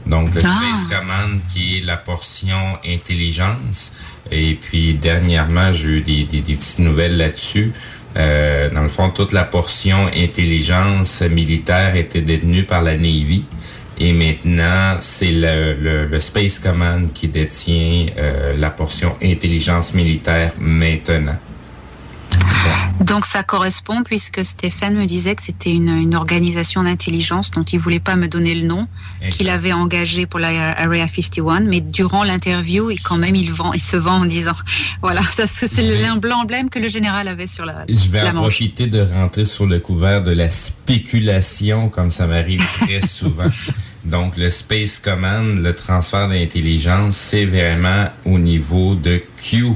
Donc, 0.07 0.35
le 0.35 0.41
Ah. 0.45 0.49
Space 0.57 0.99
Command 0.99 1.41
qui 1.53 1.79
est 1.79 1.81
la 1.83 1.97
portion 1.97 2.79
intelligence. 2.85 3.93
Et 4.33 4.57
puis, 4.61 4.95
dernièrement, 4.95 5.73
j'ai 5.73 5.89
eu 5.89 6.01
des, 6.01 6.25
des- 6.25 6.41
des 6.41 6.55
petites 6.57 6.81
nouvelles 6.81 7.17
là-dessus. 7.17 7.73
Euh, 8.17 8.71
dans 8.71 8.83
le 8.83 8.89
fond, 8.89 9.11
toute 9.11 9.33
la 9.33 9.45
portion 9.45 10.07
intelligence 10.17 11.23
militaire 11.23 11.95
était 11.97 12.23
détenue 12.23 12.65
par 12.65 12.83
la 12.83 12.95
Navy. 12.97 13.45
Et 14.01 14.13
maintenant, 14.13 14.97
c'est 15.01 15.33
le, 15.33 15.75
le- 16.09 16.21
Space 16.21 16.59
Command 16.61 17.13
qui 17.13 17.27
détient 17.29 18.07
euh, 18.17 18.55
la 18.57 18.71
portion 18.71 19.15
intelligence 19.23 19.93
militaire 19.95 20.53
maintenant. 20.61 21.37
Donc 23.01 23.25
ça 23.27 23.43
correspond 23.43 24.03
puisque 24.03 24.45
Stéphane 24.45 24.97
me 24.97 25.07
disait 25.07 25.35
que 25.35 25.43
c'était 25.43 25.73
une, 25.73 25.89
une 25.89 26.15
organisation 26.17 26.83
d'intelligence 26.83 27.53
dont 27.53 27.63
il 27.63 27.79
voulait 27.79 28.01
pas 28.01 28.17
me 28.17 28.27
donner 28.27 28.55
le 28.55 28.67
nom, 28.67 28.87
qu'il 29.31 29.49
avait 29.51 29.73
engagé 29.73 30.27
pour 30.27 30.41
la 30.41 30.73
Area 30.77 31.07
51, 31.07 31.61
mais 31.61 31.81
durant 31.81 32.25
l'interview, 32.25 32.91
il, 32.91 33.01
quand 33.01 33.17
même, 33.17 33.37
il, 33.37 33.53
vend, 33.53 33.73
il 33.73 33.81
se 33.81 33.97
vend 33.97 34.21
en 34.21 34.25
disant, 34.25 34.53
voilà, 35.03 35.23
ça, 35.23 35.47
c'est 35.47 36.03
l'emblème 36.23 36.69
que 36.71 36.79
le 36.79 36.89
général 36.89 37.29
avait 37.29 37.47
sur 37.47 37.65
la, 37.65 37.85
Je 37.89 38.09
vais 38.09 38.23
la 38.23 38.31
en 38.31 38.35
manche. 38.35 38.43
profiter 38.43 38.89
de 38.89 39.01
rentrer 39.01 39.45
sur 39.45 39.67
le 39.67 39.79
couvert 39.79 40.23
de 40.23 40.33
la 40.33 40.51
spéculation, 40.51 41.89
comme 41.89 42.11
ça 42.11 42.27
m'arrive 42.27 42.65
très 42.81 43.01
souvent. 43.07 43.51
Donc, 44.05 44.37
le 44.37 44.51
Space 44.51 44.99
Command, 44.99 45.59
le 45.59 45.75
transfert 45.75 46.29
d'intelligence, 46.29 47.17
c'est 47.17 47.45
vraiment 47.45 48.07
au 48.25 48.39
niveau 48.39 48.95
de 48.95 49.23
Q. 49.37 49.67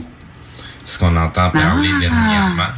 Ce 0.85 0.99
qu'on 0.99 1.17
entend 1.17 1.51
parler 1.51 1.91
Ah. 1.95 2.01
dernièrement, 2.01 2.73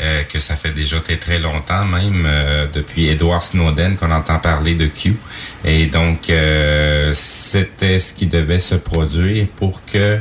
euh, 0.00 0.22
que 0.24 0.38
ça 0.38 0.56
fait 0.56 0.72
déjà 0.72 0.98
très 1.00 1.16
très 1.16 1.38
longtemps, 1.38 1.84
même 1.84 2.24
euh, 2.26 2.66
depuis 2.72 3.08
Edward 3.08 3.42
Snowden, 3.42 3.96
qu'on 3.96 4.10
entend 4.10 4.38
parler 4.38 4.74
de 4.74 4.86
Q. 4.86 5.16
Et 5.64 5.86
donc, 5.86 6.30
euh, 6.30 7.12
c'était 7.14 7.98
ce 7.98 8.14
qui 8.14 8.26
devait 8.26 8.60
se 8.60 8.76
produire 8.76 9.46
pour 9.56 9.84
que 9.84 10.18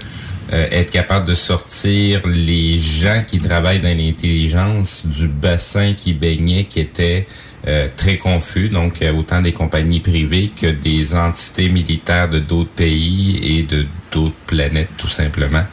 euh, 0.52 0.68
être 0.72 0.90
capable 0.90 1.28
de 1.28 1.36
sortir 1.36 2.22
les 2.26 2.80
gens 2.80 3.24
qui 3.26 3.38
travaillent 3.40 3.82
dans 3.82 3.96
l'intelligence 3.96 5.06
du 5.06 5.28
bassin 5.28 5.94
qui 5.94 6.14
baignait, 6.14 6.64
qui 6.66 6.80
était 6.80 7.28
très 7.96 8.18
confus, 8.18 8.70
donc 8.70 9.02
euh, 9.02 9.12
autant 9.14 9.42
des 9.42 9.54
compagnies 9.54 10.00
privées 10.00 10.50
que 10.50 10.68
des 10.68 11.16
entités 11.16 11.70
militaires 11.70 12.30
de 12.30 12.40
d'autres 12.40 12.70
pays 12.70 13.40
et 13.44 13.64
de 13.64 13.86
d'autres 14.12 14.34
planètes 14.48 14.90
tout 14.98 15.08
simplement. 15.08 15.64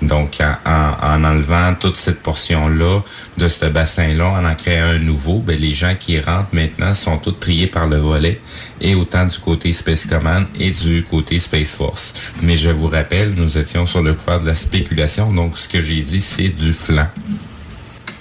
Donc 0.00 0.38
en 0.64 1.24
enlevant 1.24 1.74
toute 1.74 1.96
cette 1.96 2.22
portion-là 2.22 3.00
de 3.36 3.48
ce 3.48 3.66
bassin-là, 3.66 4.28
en 4.28 4.44
en 4.44 4.54
créant 4.54 4.90
un 4.90 4.98
nouveau, 4.98 5.40
ben, 5.40 5.58
les 5.58 5.74
gens 5.74 5.94
qui 5.98 6.20
rentrent 6.20 6.54
maintenant 6.54 6.94
sont 6.94 7.18
tous 7.18 7.32
triés 7.32 7.66
par 7.66 7.88
le 7.88 7.96
volet 7.96 8.40
et 8.80 8.94
autant 8.94 9.24
du 9.24 9.38
côté 9.38 9.72
Space 9.72 10.06
Command 10.06 10.46
et 10.58 10.70
du 10.70 11.02
côté 11.02 11.40
Space 11.40 11.74
Force. 11.74 12.14
Mais 12.42 12.56
je 12.56 12.70
vous 12.70 12.86
rappelle, 12.86 13.34
nous 13.34 13.58
étions 13.58 13.86
sur 13.86 14.02
le 14.02 14.14
couvert 14.14 14.40
de 14.40 14.46
la 14.46 14.54
spéculation, 14.54 15.32
donc 15.32 15.58
ce 15.58 15.68
que 15.68 15.80
j'ai 15.80 16.02
dit, 16.02 16.20
c'est 16.20 16.48
du 16.48 16.72
flanc. 16.72 17.08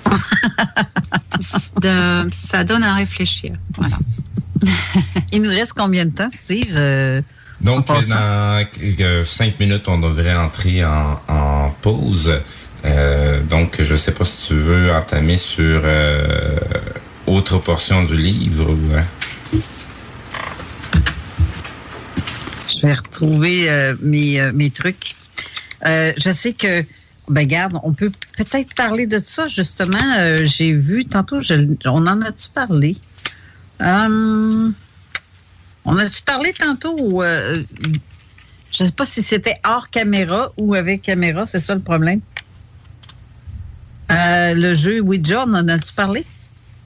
De- 1.81 2.29
ça 2.31 2.63
donne 2.63 2.83
à 2.83 2.95
réfléchir. 2.95 3.53
Voilà. 3.77 3.97
Il 5.31 5.41
nous 5.41 5.49
reste 5.49 5.73
combien 5.73 6.05
de 6.05 6.11
temps, 6.11 6.29
Steve? 6.29 6.73
Euh, 6.75 7.21
Donc, 7.61 7.87
dans 7.87 7.95
euh, 7.95 9.23
cinq 9.23 9.59
minutes, 9.59 9.87
on 9.87 9.99
devrait 9.99 10.35
entrer 10.35 10.83
en, 10.83 11.19
en 11.27 11.69
pause. 11.81 12.39
Euh, 12.85 13.41
donc, 13.43 13.81
je 13.81 13.95
sais 13.95 14.11
pas 14.11 14.25
si 14.25 14.47
tu 14.47 14.55
veux 14.55 14.93
entamer 14.93 15.37
sur 15.37 15.81
autre 17.27 17.57
portion 17.59 18.03
du 18.03 18.17
livre. 18.17 18.69
ou, 18.71 18.95
hein? 18.97 19.05
Je 22.67 22.87
vais 22.87 22.93
retrouver 22.93 23.93
mes, 24.01 24.51
mes 24.53 24.69
trucs. 24.71 25.15
Je 25.85 26.31
sais 26.33 26.53
que, 26.53 26.83
ben 27.29 27.47
garde, 27.47 27.77
on 27.83 27.93
peut 27.93 28.11
peut-être 28.37 28.73
parler 28.75 29.07
de 29.07 29.19
ça 29.19 29.47
justement. 29.47 29.97
Euh, 30.17 30.45
J'ai 30.45 30.73
vu 30.73 31.05
tantôt, 31.05 31.41
je- 31.41 31.75
on 31.85 32.05
en 32.07 32.21
a-tu 32.21 32.49
parlé? 32.49 32.97
Hum, 33.81 34.73
on 35.85 35.97
a-tu 35.97 36.21
parlé 36.23 36.51
tantôt? 36.53 37.23
euh, 37.23 37.61
je 38.71 38.83
sais 38.83 38.91
pas 38.91 39.05
si 39.05 39.23
c'était 39.23 39.59
hors 39.65 39.89
caméra 39.89 40.51
ou 40.57 40.75
avec 40.75 41.01
caméra, 41.01 41.45
c'est 41.45 41.59
ça 41.59 41.73
le 41.75 41.81
problème. 41.81 42.19
Euh, 44.11 44.53
le 44.55 44.73
jeu 44.73 44.99
Ouija, 45.01 45.45
on 45.47 45.53
en 45.53 45.67
a-tu 45.67 45.93
parlé? 45.93 46.25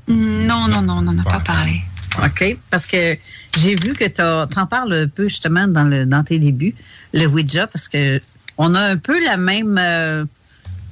Non, 0.08 0.68
non, 0.68 0.82
non, 0.82 0.98
on 0.98 1.02
n'en 1.04 1.18
a 1.20 1.24
pas 1.24 1.40
parlé. 1.40 1.82
OK, 2.24 2.58
parce 2.70 2.86
que 2.86 3.18
j'ai 3.58 3.76
vu 3.76 3.94
que 3.94 4.06
tu 4.06 4.22
en 4.22 4.66
parles 4.68 4.94
un 4.94 5.08
peu 5.08 5.28
justement 5.30 5.68
dans, 5.68 5.86
le, 5.86 6.06
dans 6.06 6.24
tes 6.24 6.38
débuts, 6.38 6.76
le 7.14 7.26
Ouija, 7.26 7.66
parce 7.68 7.88
que 7.88 8.22
on 8.58 8.74
a 8.76 8.80
un 8.82 8.98
peu 8.98 9.24
la 9.26 9.38
même 9.38 9.78
euh, 9.80 10.26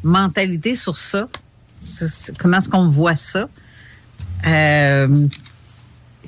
mentalité 0.03 0.75
sur 0.75 0.97
ça. 0.97 1.27
Sur- 1.81 2.07
comment 2.39 2.57
est-ce 2.57 2.69
qu'on 2.69 2.87
voit 2.87 3.15
ça? 3.15 3.47
Euh, 4.47 5.27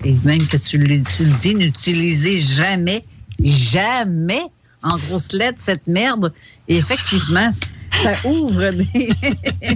et 0.03 0.13
même 0.25 0.45
que 0.47 0.57
tu 0.57 0.77
le, 0.77 1.01
tu 1.03 1.25
le 1.25 1.37
dis, 1.37 1.55
n'utilisez 1.55 2.39
jamais, 2.39 3.03
jamais 3.43 4.41
en 4.83 4.97
grosses 4.97 5.33
lettres 5.33 5.59
cette 5.59 5.87
merde. 5.87 6.33
Et 6.67 6.77
effectivement, 6.77 7.49
ça 8.03 8.11
ouvre 8.27 8.69
des. 8.71 9.09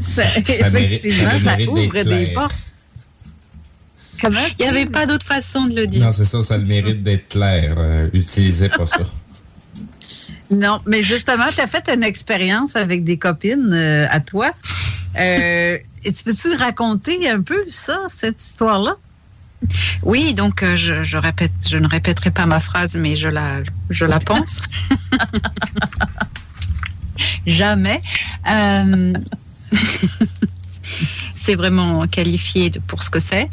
ça, 0.00 0.22
Ça 0.24 0.70
mérite- 0.70 1.04
effectivement, 1.04 1.30
ça 1.30 1.56
ouvre 1.70 2.02
des 2.04 2.26
portes. 2.32 2.54
Comment? 4.20 4.40
Il 4.58 4.62
n'y 4.62 4.68
avait 4.68 4.86
pas 4.86 5.06
d'autre 5.06 5.24
façon 5.26 5.66
de 5.66 5.74
le 5.76 5.86
dire. 5.86 6.04
Non, 6.04 6.12
c'est 6.12 6.26
ça, 6.26 6.42
ça 6.42 6.54
a 6.54 6.58
le 6.58 6.66
mérite 6.66 7.02
d'être 7.02 7.28
clair. 7.28 7.74
Euh, 7.78 8.08
utilisez 8.12 8.68
pas 8.68 8.86
ça. 8.86 9.00
Non, 10.50 10.80
mais 10.84 11.02
justement, 11.02 11.46
tu 11.54 11.60
as 11.60 11.68
fait 11.68 11.88
une 11.94 12.02
expérience 12.02 12.74
avec 12.74 13.04
des 13.04 13.18
copines 13.18 13.72
euh, 13.72 14.06
à 14.10 14.20
toi. 14.20 14.50
Euh, 15.18 15.78
et 16.04 16.12
tu 16.12 16.24
peux-tu 16.24 16.54
raconter 16.54 17.30
un 17.30 17.40
peu 17.40 17.64
ça, 17.68 18.00
cette 18.08 18.42
histoire-là? 18.42 18.96
Oui, 20.02 20.34
donc 20.34 20.62
euh, 20.62 20.76
je, 20.76 21.04
je 21.04 21.16
répète, 21.16 21.52
je 21.68 21.76
ne 21.76 21.86
répéterai 21.86 22.32
pas 22.32 22.46
ma 22.46 22.58
phrase, 22.58 22.96
mais 22.96 23.14
je 23.14 23.28
la, 23.28 23.60
je 23.90 24.04
la 24.04 24.18
pense. 24.18 24.60
Jamais. 27.46 28.00
C'est 31.34 31.54
vraiment 31.54 32.06
qualifié 32.08 32.70
pour 32.88 33.02
ce 33.02 33.10
que 33.10 33.20
c'est. 33.20 33.48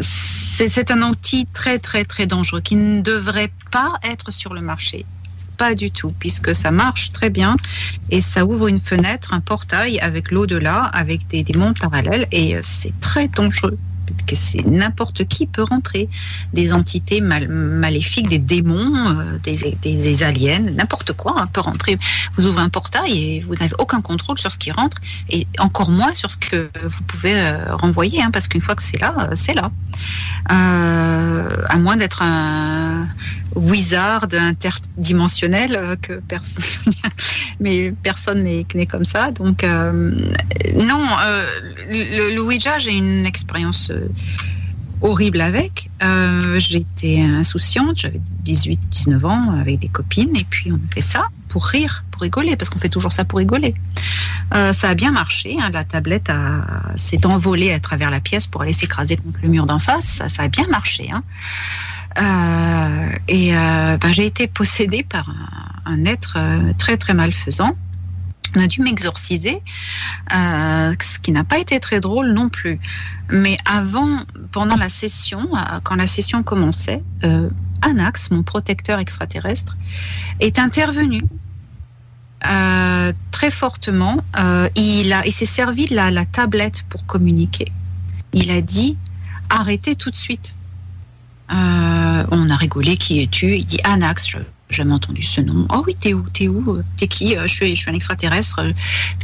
C'est 0.00 0.70
c'est 0.70 0.90
un 0.90 1.02
outil 1.02 1.46
très 1.46 1.78
très 1.78 2.04
très 2.04 2.26
dangereux 2.26 2.60
qui 2.60 2.76
ne 2.76 3.02
devrait 3.02 3.52
pas 3.70 3.92
être 4.04 4.30
sur 4.30 4.54
le 4.54 4.60
marché. 4.60 5.04
Pas 5.62 5.76
du 5.76 5.92
tout, 5.92 6.12
puisque 6.18 6.56
ça 6.56 6.72
marche 6.72 7.12
très 7.12 7.30
bien 7.30 7.56
et 8.10 8.20
ça 8.20 8.44
ouvre 8.44 8.66
une 8.66 8.80
fenêtre, 8.80 9.32
un 9.32 9.38
portail 9.38 10.00
avec 10.00 10.32
l'au-delà, 10.32 10.86
avec 10.86 11.28
des, 11.28 11.44
des 11.44 11.56
mondes 11.56 11.78
parallèles 11.78 12.26
et 12.32 12.56
euh, 12.56 12.60
c'est 12.64 12.92
très 12.98 13.28
dangereux. 13.28 13.78
Parce 14.06 14.22
que 14.22 14.34
c'est 14.36 14.66
n'importe 14.66 15.24
qui 15.24 15.46
peut 15.46 15.62
rentrer, 15.62 16.08
des 16.52 16.72
entités 16.72 17.20
mal- 17.20 17.48
maléfiques, 17.48 18.28
des 18.28 18.38
démons, 18.38 19.08
euh, 19.08 19.38
des, 19.42 20.22
aliens, 20.22 20.60
n'importe 20.60 21.12
quoi 21.12 21.34
hein, 21.38 21.48
peut 21.52 21.60
rentrer. 21.60 21.98
Vous 22.36 22.46
ouvrez 22.46 22.62
un 22.62 22.68
portail 22.68 23.12
et 23.18 23.40
vous 23.40 23.54
n'avez 23.54 23.74
aucun 23.78 24.00
contrôle 24.00 24.38
sur 24.38 24.50
ce 24.50 24.58
qui 24.58 24.70
rentre 24.70 24.98
et 25.30 25.46
encore 25.58 25.90
moins 25.90 26.14
sur 26.14 26.30
ce 26.30 26.36
que 26.36 26.70
vous 26.82 27.02
pouvez 27.04 27.34
euh, 27.34 27.76
renvoyer, 27.76 28.22
hein, 28.22 28.30
parce 28.32 28.48
qu'une 28.48 28.60
fois 28.60 28.74
que 28.74 28.82
c'est 28.82 29.00
là, 29.00 29.14
euh, 29.18 29.34
c'est 29.34 29.54
là. 29.54 29.70
À 30.46 31.76
moins 31.78 31.96
d'être 31.96 32.22
un 32.22 33.06
wizard 33.54 34.26
interdimensionnel 34.32 35.96
que 36.02 36.14
personne, 36.14 36.92
mais 37.60 37.94
personne 38.02 38.42
n'est 38.42 38.86
comme 38.86 39.04
ça. 39.04 39.30
Donc 39.30 39.62
non, 39.62 41.06
le, 41.88 42.34
le 42.34 42.42
Ouija, 42.42 42.78
j'ai 42.78 42.92
une 42.92 43.24
expérience 43.24 43.92
horrible 45.00 45.40
avec. 45.40 45.90
Euh, 46.02 46.58
J'étais 46.60 47.20
insouciante, 47.20 47.96
j'avais 47.96 48.20
18-19 48.44 49.26
ans 49.26 49.50
avec 49.58 49.78
des 49.78 49.88
copines 49.88 50.36
et 50.36 50.44
puis 50.44 50.70
on 50.72 50.80
fait 50.92 51.00
ça 51.00 51.24
pour 51.48 51.64
rire, 51.66 52.04
pour 52.10 52.22
rigoler, 52.22 52.56
parce 52.56 52.70
qu'on 52.70 52.78
fait 52.78 52.88
toujours 52.88 53.12
ça 53.12 53.24
pour 53.24 53.38
rigoler. 53.38 53.74
Euh, 54.54 54.72
ça 54.72 54.90
a 54.90 54.94
bien 54.94 55.10
marché, 55.10 55.56
hein, 55.60 55.70
la 55.72 55.84
tablette 55.84 56.30
s'est 56.96 57.26
envolée 57.26 57.72
à 57.72 57.80
travers 57.80 58.10
la 58.10 58.20
pièce 58.20 58.46
pour 58.46 58.62
aller 58.62 58.72
s'écraser 58.72 59.16
contre 59.16 59.38
le 59.42 59.48
mur 59.48 59.66
d'en 59.66 59.78
face, 59.78 60.22
ça, 60.28 60.42
a 60.42 60.48
bien 60.48 60.66
marché. 60.68 61.10
Hein. 61.10 61.22
Euh, 62.20 63.12
et 63.28 63.56
euh, 63.56 63.96
ben, 63.96 64.12
j'ai 64.12 64.26
été 64.26 64.46
possédée 64.46 65.02
par 65.02 65.26
un, 65.86 66.04
être 66.04 66.34
euh, 66.36 66.72
très 66.78 66.96
très 66.96 67.14
malfaisant. 67.14 67.76
On 68.54 68.62
a 68.62 68.66
dû 68.66 68.82
m'exorciser, 68.82 69.62
euh, 70.34 70.94
ce 71.00 71.18
qui 71.18 71.32
n'a 71.32 71.44
pas 71.44 71.58
été 71.58 71.80
très 71.80 72.00
drôle 72.00 72.32
non 72.32 72.50
plus. 72.50 72.78
Mais 73.30 73.56
avant, 73.64 74.18
pendant 74.50 74.76
la 74.76 74.90
session, 74.90 75.48
euh, 75.56 75.80
quand 75.82 75.94
la 75.94 76.06
session 76.06 76.42
commençait, 76.42 77.02
euh, 77.24 77.48
Anax, 77.80 78.30
mon 78.30 78.42
protecteur 78.42 78.98
extraterrestre, 78.98 79.76
est 80.40 80.58
intervenu. 80.58 81.22
Très 83.30 83.50
fortement. 83.52 84.16
Il 84.76 85.12
a, 85.12 85.24
il 85.24 85.32
s'est 85.32 85.44
servi 85.44 85.86
de 85.86 85.94
la, 85.94 86.10
la 86.10 86.24
tablette 86.24 86.82
pour 86.88 87.06
communiquer. 87.06 87.70
Il 88.32 88.50
a 88.50 88.60
dit 88.60 88.96
arrêtez 89.48 89.94
tout 89.94 90.10
de 90.10 90.16
suite. 90.16 90.54
On 91.50 92.50
a 92.50 92.56
rigolé, 92.56 92.96
qui 92.96 93.22
es-tu? 93.22 93.54
Il 93.56 93.64
dit 93.64 93.78
Anax, 93.84 94.28
je 94.28 94.38
jamais 94.72 94.94
entendu 94.94 95.22
ce 95.22 95.40
nom. 95.40 95.66
Oh 95.70 95.82
oui, 95.86 95.96
t'es 95.98 96.14
où 96.14 96.22
T'es 96.32 96.48
où 96.48 96.80
T'es 96.96 97.08
qui 97.08 97.36
je 97.40 97.46
suis, 97.46 97.76
je 97.76 97.80
suis 97.80 97.90
un 97.90 97.94
extraterrestre. 97.94 98.60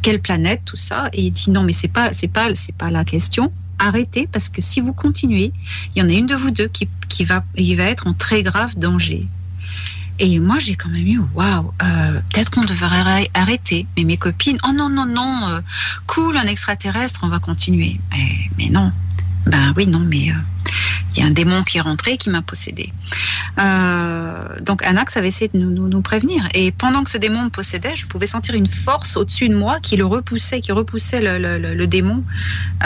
Quelle 0.03 0.21
planète 0.21 0.63
Tout 0.65 0.77
ça. 0.77 1.09
Et 1.13 1.27
il 1.27 1.31
dit 1.31 1.51
non, 1.51 1.63
mais 1.63 1.73
c'est 1.73 1.89
pas, 1.89 2.13
c'est 2.13 2.29
pas, 2.29 2.55
c'est 2.55 2.75
pas 2.75 2.91
la 2.91 3.05
question. 3.05 3.53
Arrêtez 3.79 4.29
parce 4.31 4.49
que 4.49 4.61
si 4.61 4.81
vous 4.81 4.93
continuez, 4.93 5.53
il 5.95 6.03
y 6.03 6.05
en 6.05 6.09
a 6.09 6.13
une 6.13 6.27
de 6.27 6.35
vous 6.35 6.51
deux 6.51 6.69
qui, 6.69 6.89
qui 7.09 7.25
va, 7.25 7.45
il 7.57 7.77
va 7.77 7.85
être 7.85 8.07
en 8.07 8.13
très 8.13 8.43
grave 8.43 8.77
danger. 8.77 9.27
Et 10.21 10.41
moi, 10.41 10.59
j'ai 10.59 10.75
quand 10.75 10.89
même 10.89 11.07
eu, 11.07 11.21
waouh, 11.35 11.73
euh, 11.83 12.21
peut-être 12.31 12.51
qu'on 12.51 12.65
devrait 12.65 13.29
arrêter. 13.35 13.87
Mais 13.97 14.03
mes 14.03 14.17
copines, 14.17 14.59
oh 14.67 14.73
non, 14.75 14.89
non, 14.89 15.07
non, 15.07 15.41
euh, 15.49 15.61
cool, 16.07 16.37
un 16.37 16.47
extraterrestre, 16.47 17.21
on 17.23 17.29
va 17.29 17.39
continuer. 17.39 18.01
Mais, 18.57 18.69
non, 18.71 18.91
ben 19.47 19.73
oui, 19.77 19.87
non, 19.87 20.01
mais 20.01 20.31
euh, 20.31 20.35
y 21.21 21.23
a 21.23 21.27
un 21.27 21.33
démon 21.33 21.63
qui 21.63 21.79
est 21.79 21.81
rentré 21.81 22.17
qui 22.17 22.31
m'a 22.31 22.43
possédé. 22.43 22.93
Euh, 23.59 24.61
donc 24.61 24.83
Anax 24.85 25.17
avait 25.17 25.29
essayé 25.29 25.51
de 25.53 25.59
nous, 25.59 25.89
nous, 25.89 26.03
prévenir. 26.03 26.49
Et 26.55 26.73
pendant 26.73 27.05
que 27.05 27.11
ce 27.11 27.19
démon 27.19 27.45
me 27.45 27.51
possédait, 27.51 27.97
je 27.97 28.07
pouvais 28.07 28.27
sentir 28.27 28.55
une 28.55 28.67
force 28.67 29.17
au-dessus 29.17 29.49
de 29.49 29.55
moi 29.55 29.79
qui 29.81 29.97
le 29.97 30.07
repoussait, 30.07 30.61
qui 30.61 30.73
repoussait 30.73 31.21
le, 31.21 31.87
démon. 31.87 32.23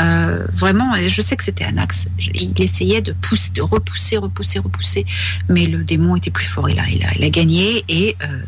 Euh, 0.01 0.47
vraiment, 0.53 0.93
je 1.07 1.21
sais 1.21 1.37
que 1.37 1.45
c'était 1.45 1.65
Anax. 1.65 2.09
Il 2.35 2.61
essayait 2.61 3.03
de, 3.03 3.13
pousser, 3.13 3.51
de 3.53 3.63
repousser, 3.63 4.17
repousser, 4.17 4.59
repousser. 4.59 5.07
Mais 5.49 5.67
le 5.67 5.85
démon 5.85 6.17
était 6.17 6.31
plus 6.31 6.47
fort. 6.47 6.69
Il 6.71 6.79
a, 6.79 6.89
il 6.89 7.05
a, 7.05 7.09
il 7.17 7.25
a 7.25 7.31
gagné. 7.31 7.85
Et 7.89 8.17
euh, 8.23 8.39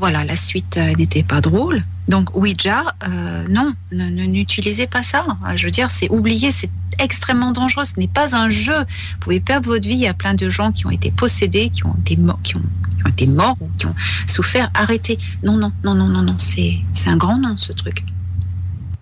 voilà, 0.00 0.24
la 0.24 0.34
suite 0.34 0.78
euh, 0.78 0.92
n'était 0.94 1.22
pas 1.22 1.40
drôle. 1.40 1.84
Donc 2.08 2.34
Ouija, 2.34 2.82
euh, 3.06 3.46
non, 3.48 3.72
n'utilisez 3.92 4.86
pas 4.86 5.02
ça. 5.02 5.24
Je 5.54 5.66
veux 5.66 5.70
dire, 5.70 5.90
c'est 5.90 6.10
oublié, 6.10 6.50
c'est 6.50 6.70
extrêmement 6.98 7.52
dangereux. 7.52 7.84
Ce 7.84 8.00
n'est 8.00 8.08
pas 8.08 8.34
un 8.34 8.48
jeu. 8.48 8.78
Vous 8.78 9.18
pouvez 9.20 9.40
perdre 9.40 9.68
votre 9.68 9.86
vie. 9.86 9.94
Il 9.94 10.00
y 10.00 10.08
a 10.08 10.14
plein 10.14 10.34
de 10.34 10.48
gens 10.48 10.72
qui 10.72 10.86
ont 10.86 10.90
été 10.90 11.10
possédés, 11.10 11.70
qui 11.70 11.86
ont 11.86 11.94
été 12.00 12.16
morts, 12.16 12.40
qui 12.42 12.56
ont, 12.56 12.62
qui 12.62 13.06
ont 13.06 13.10
été 13.10 13.26
morts 13.26 13.56
ou 13.60 13.68
qui 13.78 13.86
ont 13.86 13.94
souffert. 14.26 14.70
Arrêtez. 14.74 15.18
Non, 15.44 15.56
non, 15.56 15.70
non, 15.84 15.94
non, 15.94 16.08
non, 16.08 16.22
non. 16.22 16.36
C'est 16.38 16.80
un 17.06 17.16
grand 17.16 17.38
nom 17.38 17.56
ce 17.56 17.72
truc. 17.72 18.04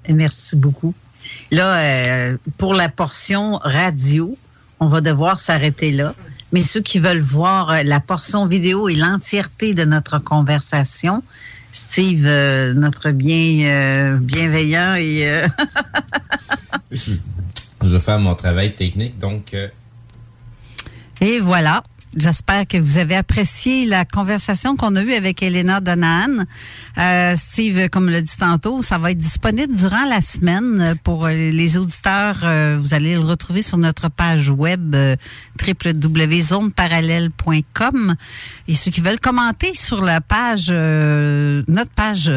Merci 0.08 0.56
beaucoup. 0.56 0.94
Là, 1.50 1.78
euh, 1.78 2.36
pour 2.58 2.74
la 2.74 2.88
portion 2.88 3.58
radio, 3.62 4.36
on 4.80 4.86
va 4.86 5.00
devoir 5.00 5.38
s'arrêter 5.38 5.92
là. 5.92 6.14
Mais 6.52 6.62
ceux 6.62 6.80
qui 6.80 6.98
veulent 6.98 7.20
voir 7.20 7.84
la 7.84 8.00
portion 8.00 8.46
vidéo 8.46 8.88
et 8.88 8.96
l'entièreté 8.96 9.74
de 9.74 9.84
notre 9.84 10.18
conversation, 10.18 11.22
Steve, 11.70 12.24
euh, 12.26 12.72
notre 12.72 13.10
bien 13.10 13.66
euh, 13.66 14.16
bienveillant 14.18 14.94
et 14.94 15.28
euh... 15.28 15.46
je 16.90 17.88
vais 17.88 18.00
faire 18.00 18.18
mon 18.18 18.34
travail 18.34 18.74
technique, 18.74 19.18
donc. 19.18 19.54
Et 21.20 21.38
voilà. 21.40 21.82
J'espère 22.18 22.66
que 22.66 22.78
vous 22.78 22.98
avez 22.98 23.14
apprécié 23.14 23.86
la 23.86 24.04
conversation 24.04 24.74
qu'on 24.74 24.96
a 24.96 25.02
eue 25.02 25.14
avec 25.14 25.40
Elena 25.40 25.80
Donahan. 25.80 26.46
Euh, 26.98 27.36
Steve, 27.36 27.88
comme 27.90 28.10
le 28.10 28.22
dit 28.22 28.36
tantôt, 28.36 28.82
ça 28.82 28.98
va 28.98 29.12
être 29.12 29.18
disponible 29.18 29.76
durant 29.76 30.04
la 30.04 30.20
semaine 30.20 30.96
pour 31.04 31.28
les 31.28 31.78
auditeurs. 31.78 32.40
Euh, 32.42 32.76
vous 32.80 32.92
allez 32.92 33.14
le 33.14 33.20
retrouver 33.20 33.62
sur 33.62 33.78
notre 33.78 34.08
page 34.08 34.50
web 34.50 34.96
euh, 34.96 35.14
www.zoneparallèle.com. 35.64 38.16
Et 38.66 38.74
ceux 38.74 38.90
qui 38.90 39.00
veulent 39.00 39.20
commenter 39.20 39.74
sur 39.74 40.02
la 40.02 40.20
page, 40.20 40.70
euh, 40.70 41.62
notre 41.68 41.92
page 41.92 42.28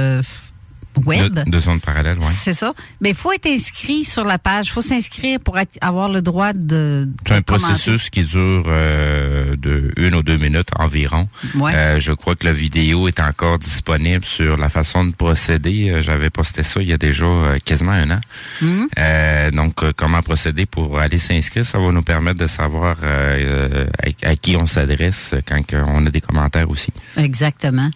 web. 1.06 1.34
De, 1.34 1.50
de 1.50 1.60
zone 1.60 1.80
parallèle, 1.80 2.18
oui. 2.20 2.34
C'est 2.44 2.54
ça. 2.54 2.74
Mais 3.00 3.10
il 3.10 3.16
faut 3.16 3.32
être 3.32 3.48
inscrit 3.48 4.04
sur 4.04 4.24
la 4.24 4.38
page. 4.38 4.68
Il 4.68 4.72
faut 4.72 4.82
s'inscrire 4.82 5.40
pour 5.40 5.58
être, 5.58 5.78
avoir 5.82 6.10
le 6.10 6.22
droit 6.22 6.54
de. 6.54 7.08
C'est 7.28 7.36
un 7.36 7.42
processus 7.42 8.10
qui 8.10 8.24
dure 8.24 8.66
euh, 8.68 9.56
de 9.58 9.92
une 9.98 10.16
ou 10.16 10.24
deux 10.24 10.38
minutes 10.38 10.70
environ. 10.78 11.28
Ouais. 11.56 11.74
Euh, 11.76 12.00
je 12.00 12.12
crois 12.12 12.36
que 12.36 12.46
la 12.46 12.54
vidéo 12.54 13.08
est 13.08 13.20
encore 13.20 13.60
disponible 13.60 14.26
sur 14.26 14.58
la 14.58 14.70
façon 14.70 15.06
de 15.06 15.14
procéder. 15.14 15.90
Euh, 15.90 16.02
j'avais 16.02 16.30
posté 16.30 16.64
ça 16.64 16.82
il 16.82 16.90
y 16.90 16.94
a 16.94 16.98
déjà 16.98 17.26
quasiment 17.64 17.92
un 17.92 18.12
an. 18.12 18.22
Mm 18.62 18.88
-hmm. 18.88 19.52
donc, 19.56 19.76
comment 19.96 20.22
procéder 20.22 20.66
pour 20.66 21.00
aller 21.00 21.18
s'inscrire, 21.18 21.66
ça 21.66 21.80
va 21.80 21.92
nous 21.92 22.04
permettre 22.04 22.40
de 22.40 22.48
savoir 22.48 22.96
à, 23.04 24.30
à, 24.30 24.36
qui 24.36 24.56
on 24.56 24.66
s'adresse 24.66 25.36
quand 25.48 25.62
on 25.74 26.06
a 26.06 26.10
des 26.10 26.22
commentaires 26.22 26.70
aussi. 26.70 26.92
Exactement. 27.18 27.90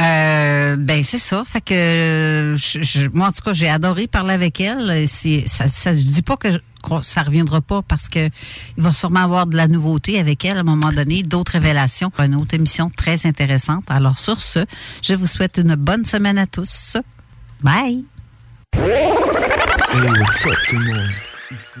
Euh, 0.00 0.76
ben 0.76 1.02
c'est 1.02 1.18
ça. 1.18 1.42
Fait 1.46 1.60
que 1.60 2.54
je, 2.56 3.08
moi 3.12 3.28
en 3.28 3.32
tout 3.32 3.42
cas 3.42 3.52
j'ai 3.52 3.68
adoré 3.68 4.06
parler 4.06 4.34
avec 4.34 4.60
elle. 4.60 5.06
Ça, 5.08 5.66
ça, 5.66 5.92
je 5.92 6.02
dis 6.02 6.22
pas 6.22 6.36
que 6.36 6.52
je, 6.52 6.58
ça 7.02 7.22
reviendra 7.22 7.60
pas 7.60 7.82
parce 7.82 8.08
que 8.08 8.28
il 8.76 8.82
va 8.82 8.92
sûrement 8.92 9.20
avoir 9.20 9.46
de 9.46 9.56
la 9.56 9.68
nouveauté 9.68 10.18
avec 10.18 10.44
elle 10.44 10.56
à 10.56 10.60
un 10.60 10.64
moment 10.64 10.92
donné, 10.92 11.22
d'autres 11.22 11.52
révélations. 11.52 12.10
Une 12.18 12.34
autre 12.34 12.54
émission 12.54 12.90
très 12.90 13.26
intéressante. 13.26 13.84
Alors 13.88 14.18
sur 14.18 14.40
ce, 14.40 14.64
je 15.02 15.14
vous 15.14 15.26
souhaite 15.26 15.58
une 15.58 15.74
bonne 15.74 16.04
semaine 16.04 16.38
à 16.38 16.46
tous. 16.46 16.96
Bye. 17.62 18.04
Hey, 18.76 19.12
what's 20.20 20.44
up 20.46 20.58
tout 20.68 20.78
le 20.78 20.92
monde? 20.92 21.10
Ici. 21.52 21.80